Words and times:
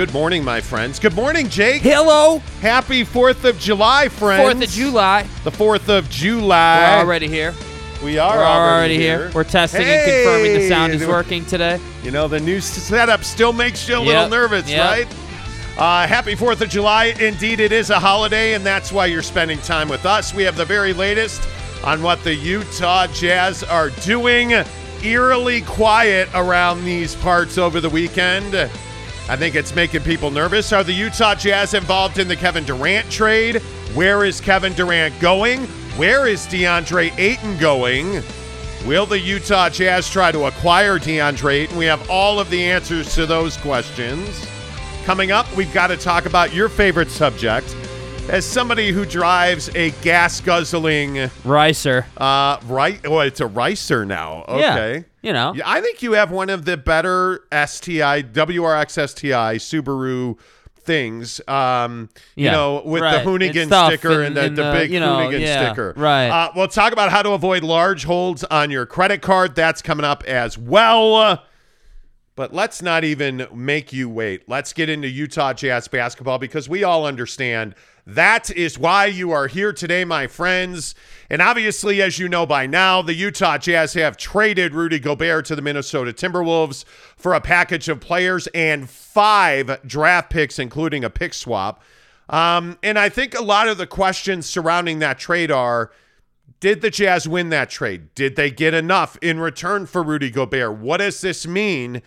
Good 0.00 0.14
morning, 0.14 0.42
my 0.42 0.62
friends. 0.62 0.98
Good 0.98 1.12
morning, 1.12 1.50
Jake. 1.50 1.82
Hello, 1.82 2.38
Happy 2.62 3.04
4th 3.04 3.44
of 3.44 3.58
July, 3.58 4.08
friends. 4.08 4.40
Fourth 4.50 4.64
of 4.64 4.70
July. 4.70 5.26
The 5.44 5.50
4th 5.50 5.90
of 5.90 6.08
July. 6.08 6.96
We're 6.96 7.04
already 7.04 7.28
here. 7.28 7.52
We 8.02 8.16
are 8.18 8.38
We're 8.38 8.42
already, 8.42 8.94
already 8.94 8.96
here. 8.96 9.30
We're 9.34 9.44
testing 9.44 9.82
and 9.82 10.10
confirming 10.10 10.54
the 10.54 10.68
sound 10.70 10.94
is 10.94 11.06
working 11.06 11.44
today. 11.44 11.78
You 12.02 12.12
know, 12.12 12.28
the 12.28 12.40
new 12.40 12.62
setup 12.62 13.24
still 13.24 13.52
makes 13.52 13.86
you 13.86 13.96
a 13.96 14.00
little 14.00 14.22
Yep, 14.22 14.30
nervous, 14.30 14.70
yep. 14.70 14.90
right? 14.90 15.06
Uh, 15.76 16.06
happy 16.06 16.34
4th 16.34 16.62
of 16.62 16.70
July. 16.70 17.14
Indeed, 17.20 17.60
it 17.60 17.70
is 17.70 17.90
a 17.90 18.00
holiday, 18.00 18.54
and 18.54 18.64
that's 18.64 18.92
why 18.92 19.04
you're 19.04 19.20
spending 19.20 19.58
time 19.58 19.90
with 19.90 20.06
us. 20.06 20.32
We 20.32 20.44
have 20.44 20.56
the 20.56 20.64
very 20.64 20.94
latest 20.94 21.46
on 21.84 22.02
what 22.02 22.24
the 22.24 22.34
Utah 22.34 23.06
Jazz 23.08 23.62
are 23.64 23.90
doing. 23.90 24.54
Eerily 25.04 25.60
quiet 25.60 26.30
around 26.34 26.86
these 26.86 27.14
parts 27.16 27.58
over 27.58 27.82
the 27.82 27.90
weekend. 27.90 28.70
I 29.30 29.36
think 29.36 29.54
it's 29.54 29.72
making 29.76 30.02
people 30.02 30.32
nervous. 30.32 30.72
Are 30.72 30.82
the 30.82 30.92
Utah 30.92 31.36
Jazz 31.36 31.72
involved 31.74 32.18
in 32.18 32.26
the 32.26 32.34
Kevin 32.34 32.64
Durant 32.64 33.08
trade? 33.12 33.58
Where 33.94 34.24
is 34.24 34.40
Kevin 34.40 34.72
Durant 34.72 35.16
going? 35.20 35.60
Where 35.96 36.26
is 36.26 36.48
DeAndre 36.48 37.16
Ayton 37.16 37.56
going? 37.58 38.24
Will 38.84 39.06
the 39.06 39.20
Utah 39.20 39.68
Jazz 39.68 40.10
try 40.10 40.32
to 40.32 40.46
acquire 40.46 40.98
DeAndre 40.98 41.62
Ayton? 41.62 41.76
We 41.76 41.84
have 41.84 42.10
all 42.10 42.40
of 42.40 42.50
the 42.50 42.60
answers 42.60 43.14
to 43.14 43.24
those 43.24 43.56
questions. 43.58 44.44
Coming 45.04 45.30
up, 45.30 45.46
we've 45.54 45.72
got 45.72 45.86
to 45.86 45.96
talk 45.96 46.26
about 46.26 46.52
your 46.52 46.68
favorite 46.68 47.08
subject. 47.08 47.76
As 48.28 48.44
somebody 48.44 48.90
who 48.90 49.04
drives 49.04 49.68
a 49.76 49.90
gas 50.02 50.40
guzzling, 50.40 51.30
Ricer. 51.44 52.04
uh, 52.16 52.58
right? 52.64 52.98
Oh, 53.04 53.20
it's 53.20 53.40
a 53.40 53.46
Ricer 53.46 54.04
now. 54.04 54.44
Okay. 54.48 54.94
Yeah. 54.96 55.02
You 55.22 55.32
know. 55.32 55.52
Yeah, 55.54 55.64
I 55.66 55.80
think 55.80 56.02
you 56.02 56.12
have 56.12 56.30
one 56.30 56.48
of 56.50 56.64
the 56.64 56.76
better 56.76 57.40
STI, 57.52 58.22
WRX 58.22 59.08
STI 59.08 59.56
Subaru 59.56 60.38
things. 60.82 61.40
Um, 61.46 62.08
you 62.36 62.46
Yeah, 62.46 62.52
know, 62.52 62.82
with 62.84 63.02
right. 63.02 63.22
the 63.22 63.30
Hoonigan 63.30 63.66
sticker 63.88 64.22
and- 64.22 64.28
and, 64.28 64.36
the, 64.36 64.42
and 64.44 64.56
the 64.56 64.62
the, 64.64 64.72
big 64.72 64.90
you 64.90 64.98
know, 64.98 65.18
Hoonigan 65.18 65.40
yeah, 65.40 65.66
sticker. 65.66 65.92
right. 65.96 66.28
Uh, 66.28 66.52
we'll 66.56 66.68
talk 66.68 66.92
about 66.94 67.10
how 67.10 67.22
to 67.22 67.32
avoid 67.32 67.62
large 67.62 68.04
holds 68.04 68.44
on 68.44 68.70
your 68.70 68.86
credit 68.86 69.20
card. 69.20 69.54
That's 69.54 69.82
coming 69.82 70.04
up 70.06 70.24
as 70.24 70.56
well. 70.56 71.44
But 72.36 72.54
let's 72.54 72.80
not 72.80 73.04
even 73.04 73.46
make 73.52 73.92
you 73.92 74.08
wait. 74.08 74.48
Let's 74.48 74.72
get 74.72 74.88
into 74.88 75.08
Utah 75.08 75.52
Jazz 75.52 75.86
basketball 75.88 76.38
because 76.38 76.68
we 76.68 76.82
all 76.84 77.04
understand 77.04 77.74
that 78.06 78.50
is 78.50 78.78
why 78.78 79.06
you 79.06 79.30
are 79.30 79.46
here 79.46 79.72
today, 79.72 80.04
my 80.04 80.26
friends. 80.26 80.94
And 81.28 81.40
obviously, 81.40 82.02
as 82.02 82.18
you 82.18 82.28
know 82.28 82.46
by 82.46 82.66
now, 82.66 83.02
the 83.02 83.14
Utah 83.14 83.58
Jazz 83.58 83.94
have 83.94 84.16
traded 84.16 84.74
Rudy 84.74 84.98
Gobert 84.98 85.44
to 85.46 85.56
the 85.56 85.62
Minnesota 85.62 86.12
Timberwolves 86.12 86.84
for 87.16 87.34
a 87.34 87.40
package 87.40 87.88
of 87.88 88.00
players 88.00 88.46
and 88.48 88.88
five 88.88 89.80
draft 89.86 90.30
picks, 90.30 90.58
including 90.58 91.04
a 91.04 91.10
pick 91.10 91.34
swap. 91.34 91.82
Um, 92.28 92.78
and 92.82 92.98
I 92.98 93.08
think 93.08 93.38
a 93.38 93.42
lot 93.42 93.68
of 93.68 93.78
the 93.78 93.86
questions 93.86 94.46
surrounding 94.46 95.00
that 95.00 95.18
trade 95.18 95.50
are 95.50 95.90
did 96.60 96.82
the 96.82 96.90
Jazz 96.90 97.26
win 97.26 97.48
that 97.48 97.70
trade? 97.70 98.14
Did 98.14 98.36
they 98.36 98.50
get 98.50 98.74
enough 98.74 99.16
in 99.22 99.40
return 99.40 99.86
for 99.86 100.02
Rudy 100.02 100.30
Gobert? 100.30 100.76
What 100.76 100.98
does 100.98 101.22
this 101.22 101.46
mean? 101.46 102.02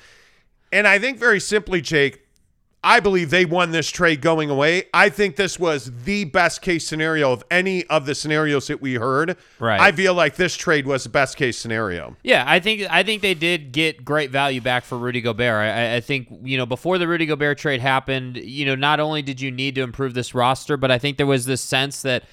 And 0.72 0.88
I 0.88 1.00
think 1.00 1.18
very 1.18 1.40
simply, 1.40 1.81
Jake, 1.81 2.23
I 2.84 3.00
believe 3.00 3.30
they 3.30 3.46
won 3.46 3.72
this 3.72 3.90
trade 3.90 4.22
going 4.22 4.50
away. 4.50 4.84
I 4.94 5.08
think 5.08 5.38
this 5.38 5.58
was 5.58 5.92
the 6.04 6.26
best 6.26 6.62
case 6.62 6.86
scenario 6.86 7.32
of 7.32 7.44
any 7.50 7.86
of 7.86 8.06
the 8.06 8.14
scenarios 8.14 8.68
that 8.68 8.82
we 8.82 8.96
heard. 8.96 9.38
Right. 9.58 9.80
I 9.80 9.94
feel 9.94 10.14
like 10.14 10.36
this 10.36 10.58
trade 10.58 10.86
was 10.86 11.04
the 11.04 11.10
best 11.10 11.38
case 11.38 11.58
scenario. 11.58 12.18
Yeah, 12.24 12.44
I 12.46 12.60
think 12.60 12.86
I 12.90 13.04
think 13.04 13.22
they 13.22 13.36
did 13.36 13.72
get 13.72 14.04
great 14.04 14.32
value 14.32 14.60
back 14.60 14.84
for 14.84 14.98
Rudy 14.98 15.22
Gobert. 15.22 15.62
I, 15.62 15.96
I 15.96 16.00
think 16.02 16.28
you 16.44 16.58
know 16.58 16.66
before 16.66 16.98
the 16.98 17.08
Rudy 17.08 17.26
Gobert 17.26 17.58
trade 17.58 17.80
happened, 17.80 18.36
you 18.36 18.66
know 18.66 18.76
not 18.76 19.00
only 19.00 19.22
did 19.22 19.40
you 19.40 19.50
need 19.50 19.76
to 19.76 19.82
improve 19.82 20.14
this 20.14 20.36
roster, 20.36 20.76
but 20.76 20.92
I 20.92 20.98
think 20.98 21.16
there 21.16 21.26
was 21.26 21.46
this 21.46 21.62
sense 21.62 22.02
that 22.02 22.24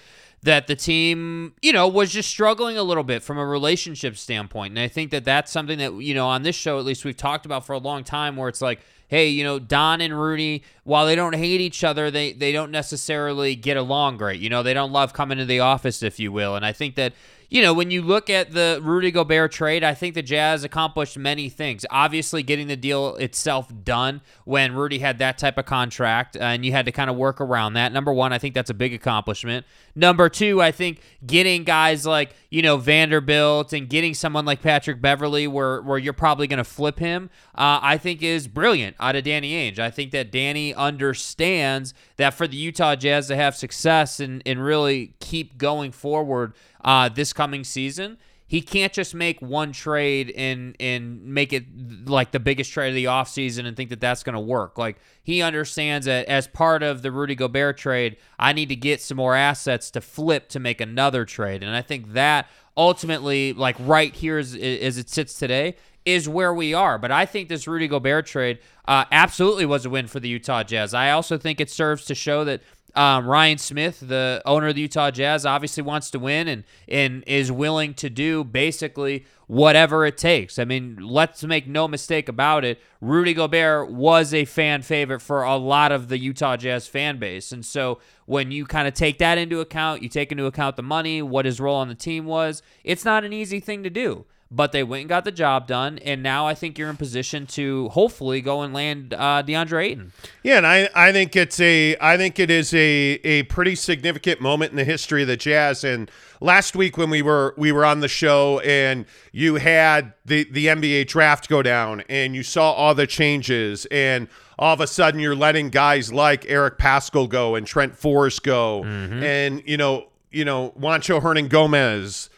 that 0.42 0.66
the 0.66 0.74
team 0.74 1.52
you 1.62 1.72
know 1.72 1.86
was 1.86 2.10
just 2.10 2.28
struggling 2.28 2.76
a 2.76 2.82
little 2.82 3.04
bit 3.04 3.22
from 3.22 3.38
a 3.38 3.46
relationship 3.46 4.16
standpoint, 4.16 4.72
and 4.72 4.80
I 4.80 4.88
think 4.88 5.12
that 5.12 5.24
that's 5.24 5.52
something 5.52 5.78
that 5.78 5.94
you 6.02 6.14
know 6.14 6.26
on 6.26 6.42
this 6.42 6.56
show 6.56 6.80
at 6.80 6.84
least 6.84 7.04
we've 7.04 7.16
talked 7.16 7.46
about 7.46 7.64
for 7.64 7.72
a 7.74 7.78
long 7.78 8.02
time, 8.02 8.34
where 8.36 8.48
it's 8.48 8.60
like. 8.60 8.80
Hey, 9.10 9.28
you 9.28 9.42
know, 9.42 9.58
Don 9.58 10.00
and 10.00 10.16
Rudy, 10.16 10.62
while 10.84 11.04
they 11.04 11.16
don't 11.16 11.34
hate 11.34 11.60
each 11.60 11.82
other, 11.82 12.12
they 12.12 12.32
they 12.32 12.52
don't 12.52 12.70
necessarily 12.70 13.56
get 13.56 13.76
along 13.76 14.18
great. 14.18 14.40
You 14.40 14.48
know, 14.48 14.62
they 14.62 14.72
don't 14.72 14.92
love 14.92 15.12
coming 15.12 15.36
to 15.38 15.44
the 15.44 15.58
office, 15.58 16.00
if 16.04 16.20
you 16.20 16.30
will. 16.30 16.54
And 16.54 16.64
I 16.64 16.72
think 16.72 16.94
that 16.94 17.12
you 17.50 17.62
know, 17.62 17.74
when 17.74 17.90
you 17.90 18.00
look 18.00 18.30
at 18.30 18.52
the 18.52 18.78
Rudy 18.80 19.10
Gobert 19.10 19.50
trade, 19.50 19.82
I 19.82 19.92
think 19.92 20.14
the 20.14 20.22
Jazz 20.22 20.62
accomplished 20.62 21.18
many 21.18 21.48
things. 21.48 21.84
Obviously, 21.90 22.44
getting 22.44 22.68
the 22.68 22.76
deal 22.76 23.16
itself 23.16 23.72
done 23.82 24.20
when 24.44 24.72
Rudy 24.74 25.00
had 25.00 25.18
that 25.18 25.36
type 25.36 25.58
of 25.58 25.66
contract, 25.66 26.36
and 26.36 26.64
you 26.64 26.70
had 26.70 26.86
to 26.86 26.92
kind 26.92 27.10
of 27.10 27.16
work 27.16 27.40
around 27.40 27.74
that. 27.74 27.92
Number 27.92 28.12
one, 28.12 28.32
I 28.32 28.38
think 28.38 28.54
that's 28.54 28.70
a 28.70 28.74
big 28.74 28.94
accomplishment. 28.94 29.66
Number 29.96 30.28
two, 30.28 30.62
I 30.62 30.70
think 30.70 31.00
getting 31.26 31.64
guys 31.64 32.06
like 32.06 32.36
you 32.50 32.62
know 32.62 32.76
Vanderbilt 32.76 33.72
and 33.72 33.88
getting 33.88 34.14
someone 34.14 34.44
like 34.44 34.62
Patrick 34.62 35.02
Beverley, 35.02 35.48
where 35.48 35.82
where 35.82 35.98
you're 35.98 36.12
probably 36.12 36.46
going 36.46 36.58
to 36.58 36.64
flip 36.64 37.00
him, 37.00 37.30
uh, 37.56 37.80
I 37.82 37.98
think 37.98 38.22
is 38.22 38.46
brilliant 38.46 38.94
out 39.00 39.16
of 39.16 39.24
Danny 39.24 39.54
Ainge. 39.54 39.80
I 39.80 39.90
think 39.90 40.12
that 40.12 40.30
Danny 40.30 40.72
understands 40.72 41.94
that 42.16 42.34
for 42.34 42.46
the 42.46 42.56
Utah 42.56 42.94
Jazz 42.94 43.26
to 43.26 43.34
have 43.34 43.56
success 43.56 44.20
and 44.20 44.40
and 44.46 44.64
really 44.64 45.14
keep 45.18 45.58
going 45.58 45.90
forward 45.90 46.54
uh, 46.84 47.08
this 47.08 47.32
coming 47.32 47.64
season. 47.64 48.18
He 48.46 48.62
can't 48.62 48.92
just 48.92 49.14
make 49.14 49.40
one 49.40 49.70
trade 49.70 50.32
and 50.36 50.74
and 50.80 51.24
make 51.24 51.52
it 51.52 51.66
like 52.08 52.32
the 52.32 52.40
biggest 52.40 52.72
trade 52.72 52.88
of 52.88 52.96
the 52.96 53.04
offseason 53.04 53.64
and 53.64 53.76
think 53.76 53.90
that 53.90 54.00
that's 54.00 54.24
going 54.24 54.34
to 54.34 54.40
work. 54.40 54.76
Like 54.76 54.96
he 55.22 55.40
understands 55.40 56.06
that 56.06 56.26
as 56.26 56.48
part 56.48 56.82
of 56.82 57.02
the 57.02 57.12
Rudy 57.12 57.36
Gobert 57.36 57.78
trade, 57.78 58.16
I 58.40 58.52
need 58.52 58.68
to 58.70 58.76
get 58.76 59.00
some 59.00 59.18
more 59.18 59.36
assets 59.36 59.88
to 59.92 60.00
flip 60.00 60.48
to 60.48 60.58
make 60.58 60.80
another 60.80 61.24
trade. 61.24 61.62
And 61.62 61.76
I 61.76 61.82
think 61.82 62.14
that 62.14 62.48
ultimately, 62.76 63.52
like 63.52 63.76
right 63.78 64.12
here 64.12 64.38
as, 64.38 64.56
as 64.56 64.98
it 64.98 65.08
sits 65.08 65.38
today, 65.38 65.76
is 66.04 66.28
where 66.28 66.52
we 66.52 66.74
are. 66.74 66.98
But 66.98 67.12
I 67.12 67.26
think 67.26 67.48
this 67.48 67.68
Rudy 67.68 67.86
Gobert 67.86 68.26
trade 68.26 68.58
uh, 68.88 69.04
absolutely 69.12 69.66
was 69.66 69.84
a 69.84 69.90
win 69.90 70.06
for 70.06 70.18
the 70.18 70.28
Utah 70.28 70.62
Jazz. 70.62 70.94
I 70.94 71.10
also 71.10 71.38
think 71.38 71.60
it 71.60 71.70
serves 71.70 72.04
to 72.06 72.14
show 72.14 72.44
that 72.44 72.62
um, 72.94 73.26
Ryan 73.26 73.58
Smith, 73.58 74.00
the 74.00 74.42
owner 74.44 74.68
of 74.68 74.74
the 74.74 74.82
Utah 74.82 75.10
Jazz, 75.10 75.46
obviously 75.46 75.82
wants 75.82 76.10
to 76.10 76.18
win 76.18 76.48
and 76.48 76.64
and 76.88 77.24
is 77.26 77.50
willing 77.52 77.94
to 77.94 78.10
do 78.10 78.44
basically 78.44 79.24
whatever 79.46 80.06
it 80.06 80.16
takes. 80.16 80.58
I 80.58 80.64
mean, 80.64 80.98
let's 81.00 81.42
make 81.44 81.66
no 81.66 81.88
mistake 81.88 82.28
about 82.28 82.64
it. 82.64 82.80
Rudy 83.00 83.34
Gobert 83.34 83.90
was 83.90 84.32
a 84.32 84.44
fan 84.44 84.82
favorite 84.82 85.20
for 85.20 85.42
a 85.42 85.56
lot 85.56 85.92
of 85.92 86.08
the 86.08 86.18
Utah 86.18 86.56
Jazz 86.56 86.86
fan 86.86 87.18
base, 87.18 87.52
and 87.52 87.64
so 87.64 87.98
when 88.26 88.50
you 88.50 88.66
kind 88.66 88.86
of 88.86 88.94
take 88.94 89.18
that 89.18 89.38
into 89.38 89.60
account, 89.60 90.02
you 90.02 90.08
take 90.08 90.30
into 90.30 90.46
account 90.46 90.76
the 90.76 90.82
money, 90.82 91.22
what 91.22 91.44
his 91.44 91.60
role 91.60 91.76
on 91.76 91.88
the 91.88 91.94
team 91.94 92.26
was. 92.26 92.62
It's 92.84 93.04
not 93.04 93.24
an 93.24 93.32
easy 93.32 93.60
thing 93.60 93.82
to 93.82 93.90
do 93.90 94.24
but 94.52 94.72
they 94.72 94.82
went 94.82 95.02
and 95.02 95.08
got 95.08 95.24
the 95.24 95.30
job 95.30 95.68
done, 95.68 95.98
and 95.98 96.22
now 96.22 96.46
I 96.46 96.54
think 96.54 96.76
you're 96.76 96.90
in 96.90 96.96
position 96.96 97.46
to 97.48 97.88
hopefully 97.90 98.40
go 98.40 98.62
and 98.62 98.74
land 98.74 99.14
uh, 99.14 99.44
DeAndre 99.46 99.84
Ayton. 99.84 100.12
Yeah, 100.42 100.56
and 100.56 100.66
I, 100.66 100.88
I 100.94 101.12
think 101.12 101.36
it's 101.36 101.60
a 101.60 101.96
I 102.00 102.16
think 102.16 102.40
it 102.40 102.50
is 102.50 102.74
a 102.74 103.20
a 103.22 103.44
pretty 103.44 103.76
significant 103.76 104.40
moment 104.40 104.72
in 104.72 104.76
the 104.76 104.84
history 104.84 105.22
of 105.22 105.28
the 105.28 105.36
Jazz. 105.36 105.84
And 105.84 106.10
last 106.40 106.74
week 106.74 106.98
when 106.98 107.10
we 107.10 107.22
were 107.22 107.54
we 107.56 107.70
were 107.70 107.84
on 107.84 108.00
the 108.00 108.08
show 108.08 108.58
and 108.60 109.06
you 109.30 109.54
had 109.56 110.14
the 110.24 110.44
the 110.50 110.66
NBA 110.66 111.06
draft 111.06 111.48
go 111.48 111.62
down 111.62 112.02
and 112.08 112.34
you 112.34 112.42
saw 112.42 112.72
all 112.72 112.94
the 112.94 113.06
changes 113.06 113.86
and 113.86 114.26
all 114.58 114.74
of 114.74 114.80
a 114.80 114.86
sudden 114.88 115.20
you're 115.20 115.36
letting 115.36 115.70
guys 115.70 116.12
like 116.12 116.44
Eric 116.48 116.76
Paschall 116.76 117.28
go 117.28 117.54
and 117.54 117.66
Trent 117.66 117.96
Forrest 117.96 118.42
go 118.42 118.82
and 118.84 119.62
you 119.64 119.76
know 119.76 120.08
you 120.32 120.44
know 120.44 120.72
Juancho 120.78 121.22
Hernangomez 121.22 122.28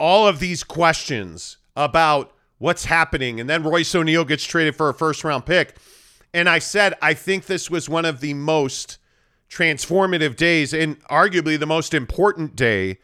all 0.00 0.26
of 0.26 0.40
these 0.40 0.64
questions 0.64 1.57
about 1.78 2.32
what's 2.58 2.84
happening. 2.84 3.40
And 3.40 3.48
then 3.48 3.62
Royce 3.62 3.94
O'Neale 3.94 4.24
gets 4.24 4.44
traded 4.44 4.76
for 4.76 4.88
a 4.88 4.94
first 4.94 5.24
round 5.24 5.46
pick. 5.46 5.76
And 6.34 6.48
I 6.48 6.58
said, 6.58 6.94
I 7.00 7.14
think 7.14 7.46
this 7.46 7.70
was 7.70 7.88
one 7.88 8.04
of 8.04 8.20
the 8.20 8.34
most 8.34 8.98
transformative 9.48 10.36
days 10.36 10.74
and 10.74 11.02
arguably 11.04 11.58
the 11.58 11.66
most 11.66 11.94
important 11.94 12.54
day 12.54 12.98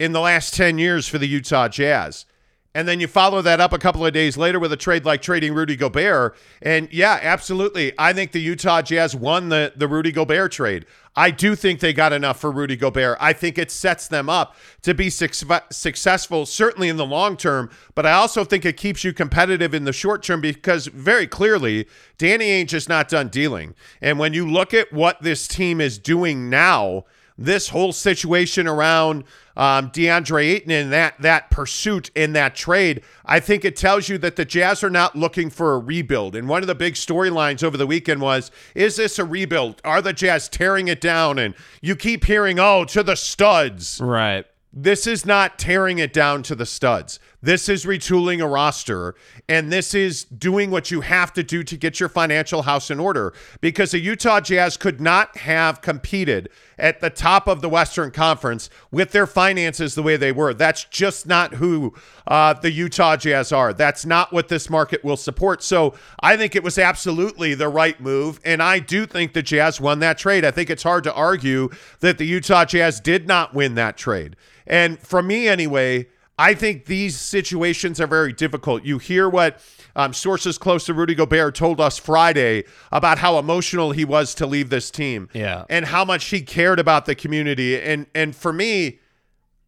in 0.00 0.12
the 0.12 0.20
last 0.20 0.54
10 0.54 0.78
years 0.78 1.06
for 1.06 1.18
the 1.18 1.28
Utah 1.28 1.68
Jazz. 1.68 2.26
And 2.74 2.86
then 2.86 3.00
you 3.00 3.06
follow 3.06 3.40
that 3.40 3.60
up 3.60 3.72
a 3.72 3.78
couple 3.78 4.04
of 4.04 4.12
days 4.12 4.36
later 4.36 4.58
with 4.58 4.72
a 4.72 4.76
trade 4.76 5.04
like 5.06 5.22
trading 5.22 5.54
Rudy 5.54 5.76
Gobert. 5.76 6.36
And 6.60 6.92
yeah, 6.92 7.18
absolutely. 7.22 7.92
I 7.96 8.12
think 8.12 8.32
the 8.32 8.40
Utah 8.40 8.82
Jazz 8.82 9.14
won 9.14 9.48
the, 9.48 9.72
the 9.76 9.88
Rudy 9.88 10.12
Gobert 10.12 10.52
trade. 10.52 10.84
I 11.16 11.30
do 11.30 11.56
think 11.56 11.80
they 11.80 11.94
got 11.94 12.12
enough 12.12 12.38
for 12.38 12.50
Rudy 12.50 12.76
Gobert. 12.76 13.16
I 13.20 13.32
think 13.32 13.56
it 13.56 13.70
sets 13.70 14.06
them 14.06 14.28
up 14.28 14.54
to 14.82 14.94
be 14.94 15.08
suc- 15.08 15.72
successful, 15.72 16.44
certainly 16.44 16.88
in 16.88 16.98
the 16.98 17.06
long 17.06 17.36
term, 17.36 17.70
but 17.94 18.04
I 18.04 18.12
also 18.12 18.44
think 18.44 18.66
it 18.66 18.76
keeps 18.76 19.02
you 19.02 19.14
competitive 19.14 19.72
in 19.72 19.84
the 19.84 19.92
short 19.92 20.22
term 20.22 20.42
because 20.42 20.86
very 20.88 21.26
clearly, 21.26 21.88
Danny 22.18 22.46
Ainge 22.46 22.74
is 22.74 22.88
not 22.88 23.08
done 23.08 23.28
dealing. 23.28 23.74
And 24.02 24.18
when 24.18 24.34
you 24.34 24.48
look 24.48 24.74
at 24.74 24.92
what 24.92 25.22
this 25.22 25.48
team 25.48 25.80
is 25.80 25.98
doing 25.98 26.50
now, 26.50 27.04
this 27.38 27.68
whole 27.68 27.92
situation 27.92 28.66
around 28.66 29.24
um, 29.56 29.90
DeAndre 29.90 30.44
Ayton 30.44 30.70
in 30.70 30.90
that 30.90 31.20
that 31.20 31.50
pursuit 31.50 32.10
in 32.14 32.32
that 32.34 32.54
trade, 32.54 33.02
I 33.24 33.40
think 33.40 33.64
it 33.64 33.76
tells 33.76 34.08
you 34.08 34.18
that 34.18 34.36
the 34.36 34.44
Jazz 34.44 34.84
are 34.84 34.90
not 34.90 35.16
looking 35.16 35.50
for 35.50 35.74
a 35.74 35.78
rebuild. 35.78 36.36
And 36.36 36.48
one 36.48 36.62
of 36.62 36.66
the 36.66 36.74
big 36.74 36.94
storylines 36.94 37.62
over 37.62 37.76
the 37.76 37.86
weekend 37.86 38.20
was, 38.20 38.50
is 38.74 38.96
this 38.96 39.18
a 39.18 39.24
rebuild? 39.24 39.80
Are 39.84 40.02
the 40.02 40.12
Jazz 40.12 40.48
tearing 40.48 40.88
it 40.88 41.00
down? 41.00 41.38
And 41.38 41.54
you 41.80 41.96
keep 41.96 42.24
hearing, 42.24 42.58
oh, 42.58 42.84
to 42.86 43.02
the 43.02 43.16
studs. 43.16 44.00
Right. 44.00 44.44
This 44.78 45.06
is 45.06 45.24
not 45.24 45.58
tearing 45.58 45.98
it 45.98 46.12
down 46.12 46.42
to 46.44 46.54
the 46.54 46.66
studs. 46.66 47.18
This 47.40 47.66
is 47.66 47.86
retooling 47.86 48.44
a 48.44 48.46
roster, 48.46 49.14
and 49.48 49.72
this 49.72 49.94
is 49.94 50.24
doing 50.24 50.70
what 50.70 50.90
you 50.90 51.00
have 51.00 51.32
to 51.32 51.42
do 51.42 51.62
to 51.62 51.78
get 51.78 51.98
your 51.98 52.10
financial 52.10 52.60
house 52.60 52.90
in 52.90 53.00
order 53.00 53.32
because 53.62 53.92
the 53.92 54.00
Utah 54.00 54.40
Jazz 54.40 54.76
could 54.76 55.00
not 55.00 55.38
have 55.38 55.80
competed 55.80 56.50
at 56.78 57.00
the 57.00 57.10
top 57.10 57.46
of 57.46 57.60
the 57.60 57.68
Western 57.68 58.10
Conference 58.10 58.68
with 58.90 59.12
their 59.12 59.26
finances 59.26 59.94
the 59.94 60.02
way 60.02 60.16
they 60.16 60.32
were. 60.32 60.52
That's 60.52 60.84
just 60.84 61.26
not 61.26 61.54
who 61.54 61.94
uh, 62.26 62.54
the 62.54 62.70
Utah 62.70 63.16
Jazz 63.16 63.52
are. 63.52 63.72
That's 63.72 64.04
not 64.04 64.32
what 64.32 64.48
this 64.48 64.68
market 64.68 65.04
will 65.04 65.16
support. 65.16 65.62
So 65.62 65.94
I 66.20 66.36
think 66.36 66.54
it 66.54 66.62
was 66.62 66.78
absolutely 66.78 67.54
the 67.54 67.68
right 67.68 68.00
move, 68.00 68.40
and 68.44 68.62
I 68.62 68.78
do 68.78 69.06
think 69.06 69.32
the 69.32 69.42
Jazz 69.42 69.80
won 69.80 70.00
that 70.00 70.18
trade. 70.18 70.44
I 70.44 70.50
think 70.50 70.70
it's 70.70 70.82
hard 70.82 71.04
to 71.04 71.14
argue 71.14 71.70
that 72.00 72.18
the 72.18 72.26
Utah 72.26 72.64
Jazz 72.64 73.00
did 73.00 73.26
not 73.26 73.54
win 73.54 73.74
that 73.74 73.96
trade. 73.96 74.36
And 74.66 74.98
for 74.98 75.22
me, 75.22 75.48
anyway, 75.48 76.08
I 76.38 76.52
think 76.54 76.84
these 76.84 77.18
situations 77.18 77.98
are 78.00 78.06
very 78.06 78.32
difficult. 78.32 78.84
You 78.84 78.98
hear 78.98 79.28
what 79.28 79.58
um, 79.94 80.12
sources 80.12 80.58
close 80.58 80.84
to 80.84 80.92
Rudy 80.94 81.14
Gobert 81.14 81.54
told 81.54 81.80
us 81.80 81.96
Friday 81.98 82.64
about 82.92 83.18
how 83.18 83.38
emotional 83.38 83.92
he 83.92 84.04
was 84.04 84.34
to 84.34 84.46
leave 84.46 84.68
this 84.68 84.90
team, 84.90 85.28
Yeah. 85.32 85.64
and 85.70 85.86
how 85.86 86.04
much 86.04 86.26
he 86.26 86.42
cared 86.42 86.78
about 86.78 87.06
the 87.06 87.14
community. 87.14 87.80
And 87.80 88.06
and 88.14 88.36
for 88.36 88.52
me, 88.52 88.98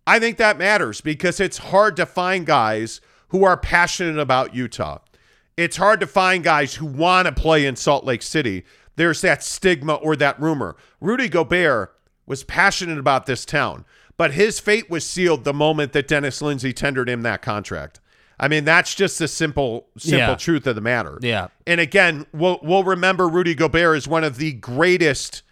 I 0.07 0.19
think 0.19 0.37
that 0.37 0.59
matters 0.59 1.01
because 1.01 1.41
it's 1.41 1.59
hard 1.59 1.97
to 1.97 2.05
find 2.07 2.45
guys 2.45 3.01
who 3.29 3.45
are 3.45 3.57
passionate 3.57 4.19
about 4.19 4.55
Utah. 4.55 4.99
It's 5.57 5.77
hard 5.79 6.01
to 6.01 6.07
find 6.07 6.45
guys 6.45 6.75
who 6.75 6.87
want 6.87 7.27
to 7.27 7.33
play 7.33 7.65
in 7.67 7.77
Salt 7.77 8.05
Lake 8.05 8.23
City. 8.23 8.65
There's 8.97 9.21
that 9.23 9.43
stigma 9.43 9.95
or 9.95 10.17
that 10.17 10.39
rumor. 10.41 10.77
Rudy 11.01 11.29
Gobert 11.29 11.95
was 12.27 12.45
passionate 12.45 12.99
about 12.99 13.27
this 13.27 13.45
town, 13.45 13.85
but 14.19 14.33
his 14.33 14.61
fate 14.61 14.91
was 14.91 15.07
sealed 15.07 15.45
the 15.45 15.55
moment 15.55 15.93
that 15.95 16.07
Dennis 16.07 16.43
Lindsey 16.43 16.75
tendered 16.75 17.09
him 17.09 17.23
that 17.23 17.41
contract. 17.41 18.01
I 18.39 18.47
mean, 18.47 18.65
that's 18.65 18.95
just 18.95 19.19
the 19.19 19.27
simple, 19.27 19.89
simple 19.97 20.19
Yeah. 20.29 20.35
truth 20.37 20.67
of 20.67 20.75
the 20.75 20.81
matter. 20.81 21.19
Yeah. 21.23 21.49
And 21.67 21.81
again, 21.81 22.27
we'll 22.33 22.61
we'll 22.63 22.85
remember 22.85 23.27
Rudy 23.29 23.55
Gobert 23.55 23.97
as 23.97 24.07
one 24.07 24.23
of 24.25 24.37
the 24.37 24.53
greatest 24.53 25.43